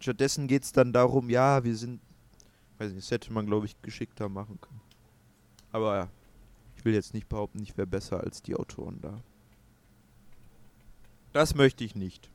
Stattdessen 0.00 0.46
geht 0.46 0.62
es 0.64 0.72
dann 0.72 0.92
darum, 0.92 1.28
ja, 1.30 1.64
wir 1.64 1.74
sind, 1.74 2.00
weiß 2.78 2.92
nicht, 2.92 3.04
das 3.04 3.10
hätte 3.10 3.32
man, 3.32 3.46
glaube 3.46 3.66
ich, 3.66 3.80
geschickter 3.82 4.28
machen 4.28 4.58
können. 4.60 4.80
Aber 5.72 5.96
ja, 5.96 6.08
ich 6.78 6.84
will 6.84 6.94
jetzt 6.94 7.12
nicht 7.12 7.28
behaupten, 7.28 7.60
ich 7.60 7.76
wäre 7.76 7.88
besser 7.88 8.20
als 8.22 8.40
die 8.40 8.54
Autoren 8.54 9.00
da. 9.00 9.20
Das 11.32 11.54
möchte 11.56 11.82
ich 11.82 11.96
nicht. 11.96 12.30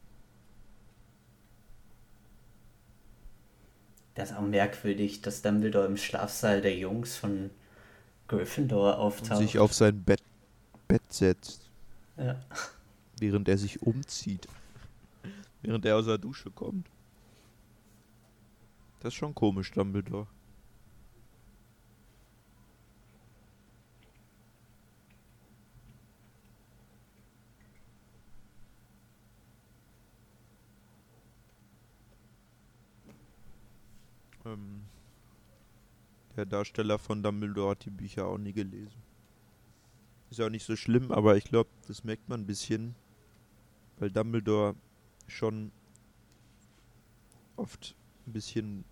Das 4.16 4.32
ist 4.32 4.36
auch 4.38 4.42
merkwürdig, 4.42 5.22
dass 5.22 5.42
Dumbledore 5.42 5.88
im 5.88 5.98
Schlafsaal 5.98 6.62
der 6.62 6.78
Jungs 6.78 7.16
von 7.16 7.50
Gryffindor 8.28 8.96
Und 8.96 9.00
auftaucht. 9.02 9.38
sich 9.40 9.58
auf 9.60 9.74
sein 9.74 10.04
Bett, 10.04 10.22
Bett 10.88 11.02
setzt. 11.12 11.70
ja. 12.18 12.40
während 13.20 13.48
er 13.48 13.58
sich 13.58 13.82
umzieht. 13.82 14.48
Während 15.62 15.86
er 15.86 15.96
aus 15.98 16.06
der 16.06 16.18
Dusche 16.18 16.52
kommt. 16.52 16.88
Das 19.00 19.14
ist 19.14 19.18
schon 19.18 19.34
komisch, 19.34 19.72
Dumbledore. 19.72 20.28
Ähm, 34.46 34.82
der 36.36 36.46
Darsteller 36.46 36.98
von 36.98 37.22
Dumbledore 37.22 37.72
hat 37.72 37.86
die 37.86 37.92
Bücher 37.92 38.26
auch 38.28 38.38
nie 38.38 38.54
gelesen. 38.54 39.02
Ist 40.30 40.40
ja 40.40 40.48
auch 40.48 40.50
nicht 40.50 40.66
so 40.66 40.76
schlimm, 40.76 41.12
aber 41.12 41.38
ich 41.38 41.44
glaube, 41.46 41.70
das 41.88 42.04
merkt 42.04 42.28
man 42.28 42.42
ein 42.42 42.48
bisschen, 42.48 42.96
weil 44.00 44.10
Dumbledore 44.10 44.76
schon 45.28 45.72
oft 47.56 47.96
ein 48.26 48.34
bisschen 48.34 48.84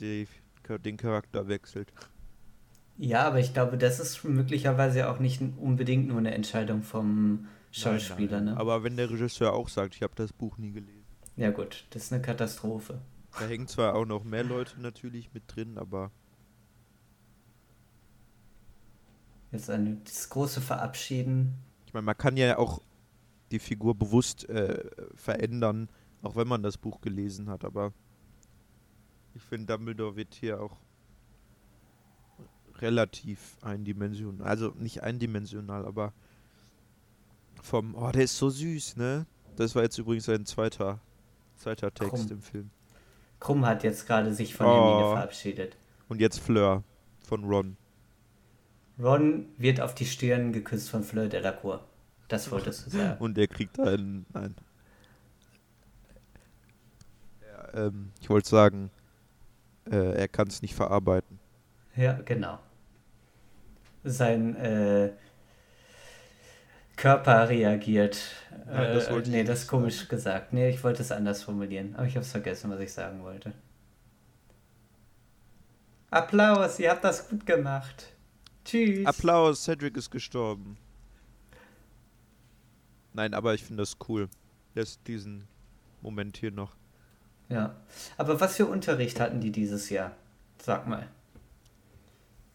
die, 0.00 0.26
den 0.84 0.96
Charakter 0.96 1.46
wechselt. 1.46 1.92
Ja, 2.96 3.26
aber 3.26 3.40
ich 3.40 3.52
glaube, 3.52 3.78
das 3.78 4.00
ist 4.00 4.24
möglicherweise 4.24 5.08
auch 5.08 5.18
nicht 5.18 5.40
unbedingt 5.40 6.08
nur 6.08 6.18
eine 6.18 6.34
Entscheidung 6.34 6.82
vom 6.82 7.46
Schauspieler, 7.70 8.36
Nein, 8.38 8.44
nein. 8.46 8.54
ne? 8.54 8.60
Aber 8.60 8.84
wenn 8.84 8.96
der 8.96 9.10
Regisseur 9.10 9.52
auch 9.52 9.68
sagt, 9.68 9.94
ich 9.96 10.02
habe 10.02 10.14
das 10.16 10.32
Buch 10.32 10.58
nie 10.58 10.70
gelesen. 10.72 11.04
Ja 11.36 11.50
gut, 11.50 11.86
das 11.90 12.04
ist 12.04 12.12
eine 12.12 12.22
Katastrophe. 12.22 13.00
Da 13.38 13.46
hängen 13.46 13.66
zwar 13.66 13.94
auch 13.94 14.04
noch 14.04 14.24
mehr 14.24 14.44
Leute 14.44 14.80
natürlich 14.80 15.32
mit 15.34 15.44
drin, 15.46 15.78
aber 15.78 16.10
Jetzt 19.50 19.70
eine, 19.70 19.96
das 20.04 20.28
große 20.30 20.60
Verabschieden. 20.60 21.54
ich 21.86 21.94
meine, 21.94 22.06
man 22.06 22.18
kann 22.18 22.36
ja 22.36 22.58
auch 22.58 22.80
die 23.52 23.60
Figur 23.60 23.94
bewusst 23.94 24.48
äh, 24.48 24.84
verändern, 25.14 25.88
auch 26.22 26.34
wenn 26.34 26.48
man 26.48 26.62
das 26.62 26.76
Buch 26.76 27.00
gelesen 27.00 27.48
hat, 27.48 27.64
aber 27.64 27.92
ich 29.34 29.42
finde, 29.42 29.72
Dumbledore 29.72 30.16
wird 30.16 30.34
hier 30.34 30.60
auch 30.60 30.76
relativ 32.78 33.56
eindimensional, 33.62 34.46
also 34.46 34.70
nicht 34.70 35.02
eindimensional, 35.02 35.86
aber 35.86 36.12
vom, 37.62 37.94
oh, 37.94 38.10
der 38.10 38.24
ist 38.24 38.36
so 38.36 38.50
süß, 38.50 38.96
ne? 38.96 39.26
Das 39.56 39.74
war 39.74 39.84
jetzt 39.84 39.98
übrigens 39.98 40.28
ein 40.28 40.44
zweiter, 40.46 41.00
zweiter 41.56 41.94
Text 41.94 42.26
Krumm. 42.28 42.30
im 42.32 42.42
Film. 42.42 42.70
Krumm 43.44 43.66
hat 43.66 43.84
jetzt 43.84 44.06
gerade 44.06 44.32
sich 44.32 44.54
von 44.54 44.66
Oh. 44.66 44.70
Hermine 44.70 45.12
verabschiedet. 45.16 45.76
Und 46.08 46.18
jetzt 46.18 46.40
Fleur 46.40 46.82
von 47.28 47.44
Ron. 47.44 47.76
Ron 48.98 49.46
wird 49.58 49.82
auf 49.82 49.94
die 49.94 50.06
Stirn 50.06 50.50
geküsst 50.54 50.88
von 50.88 51.04
Fleur 51.04 51.28
Delacour. 51.28 51.84
Das 52.28 52.50
wolltest 52.50 52.86
du 52.86 52.90
sagen. 52.90 53.22
Und 53.22 53.36
der 53.36 53.46
kriegt 53.48 53.78
einen, 53.78 54.24
nein. 54.32 54.54
Ja, 57.42 57.86
ähm, 57.86 58.12
ich 58.18 58.30
wollte 58.30 58.48
sagen, 58.48 58.90
äh, 59.90 60.14
er 60.14 60.28
kann 60.28 60.48
es 60.48 60.62
nicht 60.62 60.74
verarbeiten. 60.74 61.38
Ja, 61.96 62.14
genau. 62.24 62.58
Sein 64.04 64.56
äh, 64.56 65.12
Körper 66.96 67.48
reagiert. 67.48 68.18
Nein, 68.66 68.94
das 68.94 69.08
äh, 69.08 69.12
wollte 69.12 69.28
ich 69.28 69.32
nee, 69.32 69.38
nicht 69.38 69.48
das 69.48 69.60
ist 69.60 69.68
komisch 69.68 70.08
gesagt. 70.08 70.52
Nee, 70.52 70.70
ich 70.70 70.82
wollte 70.84 71.02
es 71.02 71.12
anders 71.12 71.42
formulieren. 71.42 71.94
Aber 71.96 72.06
ich 72.06 72.14
habe 72.14 72.24
es 72.24 72.30
vergessen, 72.30 72.70
was 72.70 72.80
ich 72.80 72.92
sagen 72.92 73.22
wollte. 73.22 73.52
Applaus, 76.10 76.78
ihr 76.78 76.90
habt 76.90 77.02
das 77.02 77.28
gut 77.28 77.44
gemacht. 77.44 78.12
Tschüss. 78.64 79.04
Applaus, 79.04 79.64
Cedric 79.64 79.96
ist 79.96 80.10
gestorben. 80.10 80.78
Nein, 83.12 83.34
aber 83.34 83.54
ich 83.54 83.64
finde 83.64 83.82
das 83.82 83.96
cool. 84.08 84.28
Lässt 84.74 85.06
diesen 85.06 85.46
Moment 86.02 86.36
hier 86.36 86.50
noch. 86.50 86.74
Ja. 87.48 87.74
Aber 88.16 88.40
was 88.40 88.56
für 88.56 88.66
Unterricht 88.66 89.20
hatten 89.20 89.40
die 89.40 89.52
dieses 89.52 89.90
Jahr? 89.90 90.12
Sag 90.62 90.86
mal. 90.86 91.08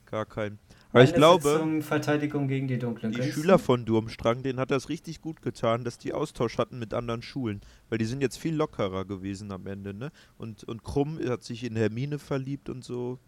Gar 0.05 0.25
keinen. 0.25 0.59
Aber 0.91 1.03
ich 1.03 1.13
glaube, 1.13 1.51
Sitzung, 1.51 1.81
Verteidigung 1.83 2.47
gegen 2.47 2.67
die 2.67 2.79
dunklen 2.79 3.11
die. 3.11 3.31
Schüler 3.31 3.59
von 3.59 3.85
Durmstrang, 3.85 4.41
denen 4.41 4.59
hat 4.59 4.71
das 4.71 4.89
richtig 4.89 5.21
gut 5.21 5.41
getan, 5.41 5.83
dass 5.83 5.99
die 5.99 6.13
Austausch 6.13 6.57
hatten 6.57 6.79
mit 6.79 6.95
anderen 6.95 7.21
Schulen. 7.21 7.61
Weil 7.89 7.99
die 7.99 8.05
sind 8.05 8.21
jetzt 8.21 8.39
viel 8.39 8.55
lockerer 8.55 9.05
gewesen 9.05 9.51
am 9.51 9.67
Ende, 9.67 9.93
ne? 9.93 10.11
Und, 10.37 10.63
und 10.63 10.83
Krumm 10.83 11.19
hat 11.29 11.43
sich 11.43 11.63
in 11.63 11.75
Hermine 11.75 12.17
verliebt 12.17 12.69
und 12.69 12.83
so. 12.83 13.19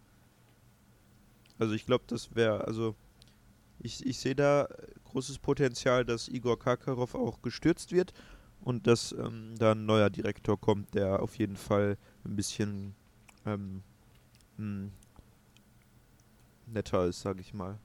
Also 1.59 1.75
ich 1.75 1.85
glaube, 1.85 2.05
das 2.07 2.33
wäre, 2.35 2.65
also 2.65 2.95
ich, 3.79 4.03
ich 4.05 4.17
sehe 4.17 4.35
da 4.35 4.67
großes 5.05 5.37
Potenzial, 5.37 6.03
dass 6.03 6.27
Igor 6.27 6.57
Karkarow 6.57 7.13
auch 7.13 7.43
gestürzt 7.43 7.91
wird 7.91 8.13
und 8.61 8.87
dass 8.87 9.11
ähm, 9.11 9.53
da 9.59 9.73
ein 9.73 9.85
neuer 9.85 10.09
Direktor 10.09 10.59
kommt, 10.59 10.95
der 10.95 11.21
auf 11.21 11.37
jeden 11.37 11.57
Fall 11.57 11.97
ein 12.25 12.35
bisschen 12.35 12.95
ähm, 13.45 13.83
mh, 14.57 14.89
netter 16.71 17.05
ist, 17.05 17.21
sag 17.21 17.39
ich 17.39 17.53
mal. 17.53 17.77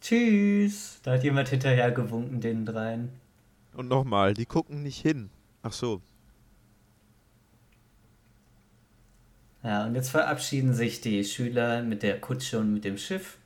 Tschüss. 0.00 1.00
Da 1.02 1.12
hat 1.12 1.24
jemand 1.24 1.48
hinterher 1.48 1.90
gewunken, 1.90 2.40
den 2.40 2.66
dreien. 2.66 3.08
Und 3.74 3.88
nochmal, 3.88 4.34
die 4.34 4.44
gucken 4.44 4.82
nicht 4.82 5.00
hin. 5.00 5.30
Ach 5.62 5.72
so, 5.72 6.02
Ja, 9.64 9.86
und 9.86 9.94
jetzt 9.94 10.10
verabschieden 10.10 10.74
sich 10.74 11.00
die 11.00 11.24
Schüler 11.24 11.82
mit 11.82 12.02
der 12.02 12.20
Kutsche 12.20 12.60
und 12.60 12.74
mit 12.74 12.84
dem 12.84 12.98
Schiff. 12.98 13.38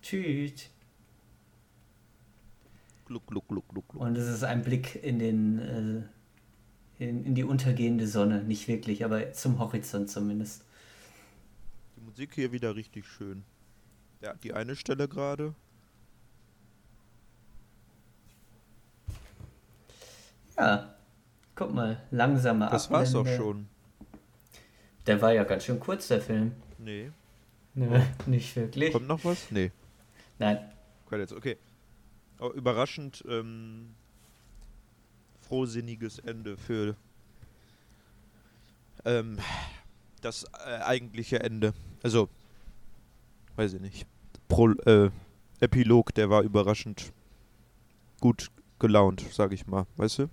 Tschüss. 0.00 0.70
Gluck, 3.06 3.26
gluck, 3.26 3.48
gluck, 3.48 3.68
gluck, 3.68 3.88
gluck. 3.88 4.02
Und 4.02 4.16
es 4.16 4.28
ist 4.28 4.44
ein 4.44 4.62
Blick 4.62 5.02
in 5.02 5.18
den 5.18 5.58
äh, 5.58 6.02
in, 6.98 7.24
in 7.24 7.34
die 7.34 7.44
untergehende 7.44 8.06
Sonne. 8.06 8.42
Nicht 8.42 8.68
wirklich, 8.68 9.04
aber 9.04 9.32
zum 9.32 9.58
Horizont 9.58 10.10
zumindest. 10.10 10.64
Die 11.96 12.00
Musik 12.00 12.34
hier 12.34 12.52
wieder 12.52 12.74
richtig 12.74 13.06
schön. 13.06 13.44
Ja, 14.20 14.34
die 14.34 14.52
eine 14.52 14.76
Stelle 14.76 15.08
gerade. 15.08 15.54
Ja. 20.56 20.94
Guck 21.54 21.72
mal, 21.72 22.02
langsamer 22.10 22.68
Das 22.70 22.90
war's 22.90 23.14
auch 23.14 23.26
schon. 23.26 23.66
Der 25.06 25.22
war 25.22 25.32
ja 25.32 25.44
ganz 25.44 25.64
schön 25.64 25.80
kurz, 25.80 26.08
der 26.08 26.20
Film. 26.20 26.52
Nee. 26.78 27.10
Nö, 27.74 28.00
nicht 28.26 28.56
wirklich. 28.56 28.92
Kommt 28.92 29.06
noch 29.06 29.24
was? 29.24 29.50
Nee. 29.50 29.70
Nein. 30.38 30.58
Credits, 31.06 31.32
okay. 31.32 31.56
Überraschend 32.54 33.24
ähm, 33.28 33.94
frohsinniges 35.40 36.18
Ende 36.18 36.56
für 36.56 36.96
ähm, 39.04 39.38
das 40.20 40.44
äh, 40.66 40.82
eigentliche 40.82 41.40
Ende. 41.40 41.72
Also, 42.02 42.28
weiß 43.56 43.74
ich 43.74 43.80
nicht. 43.80 44.06
Pro, 44.48 44.70
äh, 44.70 45.10
Epilog, 45.60 46.14
der 46.14 46.28
war 46.28 46.42
überraschend 46.42 47.12
gut 48.20 48.50
gelaunt, 48.78 49.24
sag 49.32 49.52
ich 49.52 49.66
mal. 49.66 49.86
Weißt 49.96 50.18
du? 50.18 50.28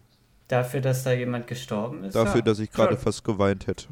Dafür, 0.50 0.82
dass 0.82 1.04
da 1.04 1.14
jemand 1.14 1.48
gestorben 1.48 2.04
ist? 2.04 2.16
Dafür, 2.16 2.38
ja, 2.38 2.42
dass 2.42 2.60
ich 2.60 2.70
gerade 2.72 2.98
fast 2.98 3.24
geweint 3.24 3.68
hätte. 3.68 3.88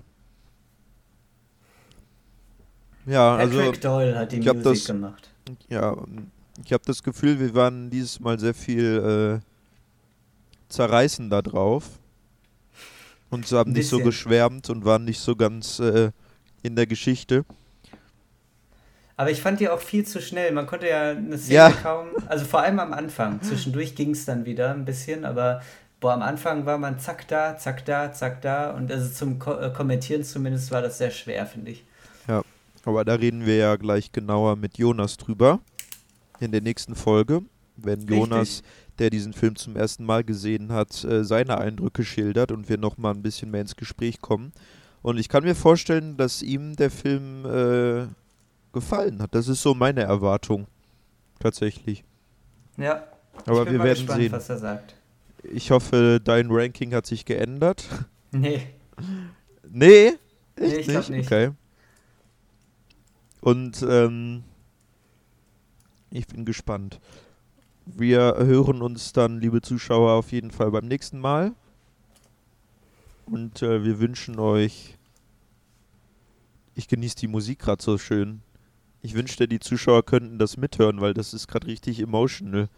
Ja, 3.05 3.35
also. 3.35 3.57
Patrick 3.57 3.81
Doyle 3.81 4.17
hat 4.17 4.31
die 4.31 4.39
ich 4.39 4.45
Musik 4.45 4.63
das- 4.63 4.85
gemacht. 4.85 5.29
Ja, 5.69 5.95
ich 6.63 6.73
habe 6.73 6.83
das 6.85 7.03
Gefühl, 7.03 7.39
wir 7.39 7.53
waren 7.53 7.89
dieses 7.89 8.19
Mal 8.19 8.39
sehr 8.39 8.53
viel 8.53 9.41
äh, 9.41 9.45
zerreißen 10.69 11.29
da 11.29 11.41
drauf. 11.41 11.85
Und 13.29 13.47
sie 13.47 13.57
haben 13.57 13.71
nicht 13.71 13.87
so 13.87 13.99
geschwärmt 13.99 14.69
und 14.69 14.83
waren 14.83 15.05
nicht 15.05 15.19
so 15.19 15.35
ganz 15.35 15.79
äh, 15.79 16.11
in 16.63 16.75
der 16.75 16.85
Geschichte. 16.85 17.45
Aber 19.15 19.31
ich 19.31 19.41
fand 19.41 19.59
die 19.59 19.69
auch 19.69 19.79
viel 19.79 20.05
zu 20.05 20.21
schnell. 20.21 20.51
Man 20.51 20.67
konnte 20.67 20.89
ja 20.89 21.11
eine 21.11 21.37
Szene 21.37 21.55
Ja. 21.55 21.71
kaum. 21.71 22.07
Also 22.27 22.43
vor 22.43 22.61
allem 22.61 22.79
am 22.79 22.91
Anfang. 22.91 23.41
Zwischendurch 23.41 23.95
ging 23.95 24.11
es 24.11 24.25
dann 24.25 24.45
wieder 24.45 24.73
ein 24.73 24.83
bisschen, 24.83 25.23
aber 25.23 25.61
boah, 25.99 26.13
am 26.13 26.21
Anfang 26.23 26.65
war 26.65 26.77
man 26.77 26.99
zack 26.99 27.27
da, 27.27 27.57
zack 27.57 27.85
da, 27.85 28.11
zack 28.11 28.41
da. 28.41 28.71
Und 28.71 28.91
also 28.91 29.09
zum 29.09 29.39
Ko 29.39 29.53
äh, 29.53 29.71
Kommentieren 29.71 30.23
zumindest 30.23 30.71
war 30.71 30.81
das 30.81 30.97
sehr 30.97 31.11
schwer, 31.11 31.45
finde 31.45 31.71
ich. 31.71 31.85
Aber 32.83 33.05
da 33.05 33.13
reden 33.13 33.45
wir 33.45 33.57
ja 33.57 33.75
gleich 33.75 34.11
genauer 34.11 34.55
mit 34.55 34.77
Jonas 34.77 35.17
drüber. 35.17 35.59
In 36.41 36.51
der 36.51 36.61
nächsten 36.61 36.95
Folge. 36.95 37.43
Wenn 37.77 38.01
Jonas, 38.07 38.63
der 38.99 39.09
diesen 39.09 39.33
Film 39.33 39.55
zum 39.55 39.75
ersten 39.75 40.03
Mal 40.03 40.23
gesehen 40.23 40.71
hat, 40.71 41.03
äh, 41.03 41.23
seine 41.23 41.57
Eindrücke 41.59 42.03
schildert 42.03 42.51
und 42.51 42.67
wir 42.67 42.77
nochmal 42.77 43.13
ein 43.13 43.21
bisschen 43.21 43.51
mehr 43.51 43.61
ins 43.61 43.75
Gespräch 43.75 44.21
kommen. 44.21 44.51
Und 45.03 45.17
ich 45.17 45.29
kann 45.29 45.43
mir 45.43 45.55
vorstellen, 45.55 46.17
dass 46.17 46.41
ihm 46.41 46.75
der 46.75 46.89
Film 46.91 47.45
äh, 47.45 48.07
gefallen 48.73 49.21
hat. 49.21 49.33
Das 49.35 49.47
ist 49.47 49.61
so 49.61 49.73
meine 49.73 50.01
Erwartung. 50.01 50.67
Tatsächlich. 51.39 52.03
Ja. 52.77 53.03
Aber 53.45 53.59
ich 53.59 53.65
bin 53.65 53.73
wir 53.73 53.83
werden 53.83 53.97
gespannt, 53.99 54.21
sehen. 54.21 54.31
was 54.31 54.49
er 54.49 54.57
sagt. 54.57 54.95
Ich 55.43 55.71
hoffe, 55.71 56.19
dein 56.23 56.47
Ranking 56.49 56.93
hat 56.93 57.05
sich 57.05 57.25
geändert. 57.25 57.85
Nee. 58.33 58.61
Nee? 59.69 60.13
Nee, 60.57 60.65
Echt 60.65 60.77
ich 60.79 60.87
glaub 60.87 61.09
nicht. 61.09 61.25
Okay. 61.25 61.51
Und 63.41 63.85
ähm, 63.85 64.45
ich 66.11 66.27
bin 66.27 66.45
gespannt. 66.45 66.99
Wir 67.85 68.35
hören 68.37 68.81
uns 68.81 69.11
dann, 69.13 69.39
liebe 69.39 69.61
Zuschauer, 69.61 70.11
auf 70.13 70.31
jeden 70.31 70.51
Fall 70.51 70.71
beim 70.71 70.87
nächsten 70.87 71.19
Mal. 71.19 71.53
Und 73.25 73.61
äh, 73.61 73.83
wir 73.83 73.99
wünschen 73.99 74.39
euch. 74.39 74.97
Ich 76.75 76.87
genieße 76.87 77.15
die 77.15 77.27
Musik 77.27 77.59
gerade 77.59 77.81
so 77.81 77.97
schön. 77.97 78.41
Ich 79.01 79.15
wünschte, 79.15 79.47
die 79.47 79.59
Zuschauer 79.59 80.05
könnten 80.05 80.37
das 80.37 80.57
mithören, 80.57 81.01
weil 81.01 81.13
das 81.13 81.33
ist 81.33 81.47
gerade 81.47 81.67
richtig 81.67 81.99
emotional. 81.99 82.69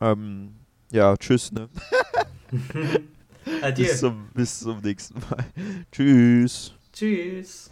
Ähm, 0.00 0.54
ja, 0.90 1.16
tschüss, 1.16 1.52
ne? 1.52 1.68
Adieu. 3.62 3.84
Bis 3.84 4.00
zum, 4.00 4.28
bis 4.32 4.60
zum 4.60 4.80
nächsten 4.80 5.20
Mal. 5.20 5.44
Tschüss. 5.92 6.72
Tschüss. 6.92 7.70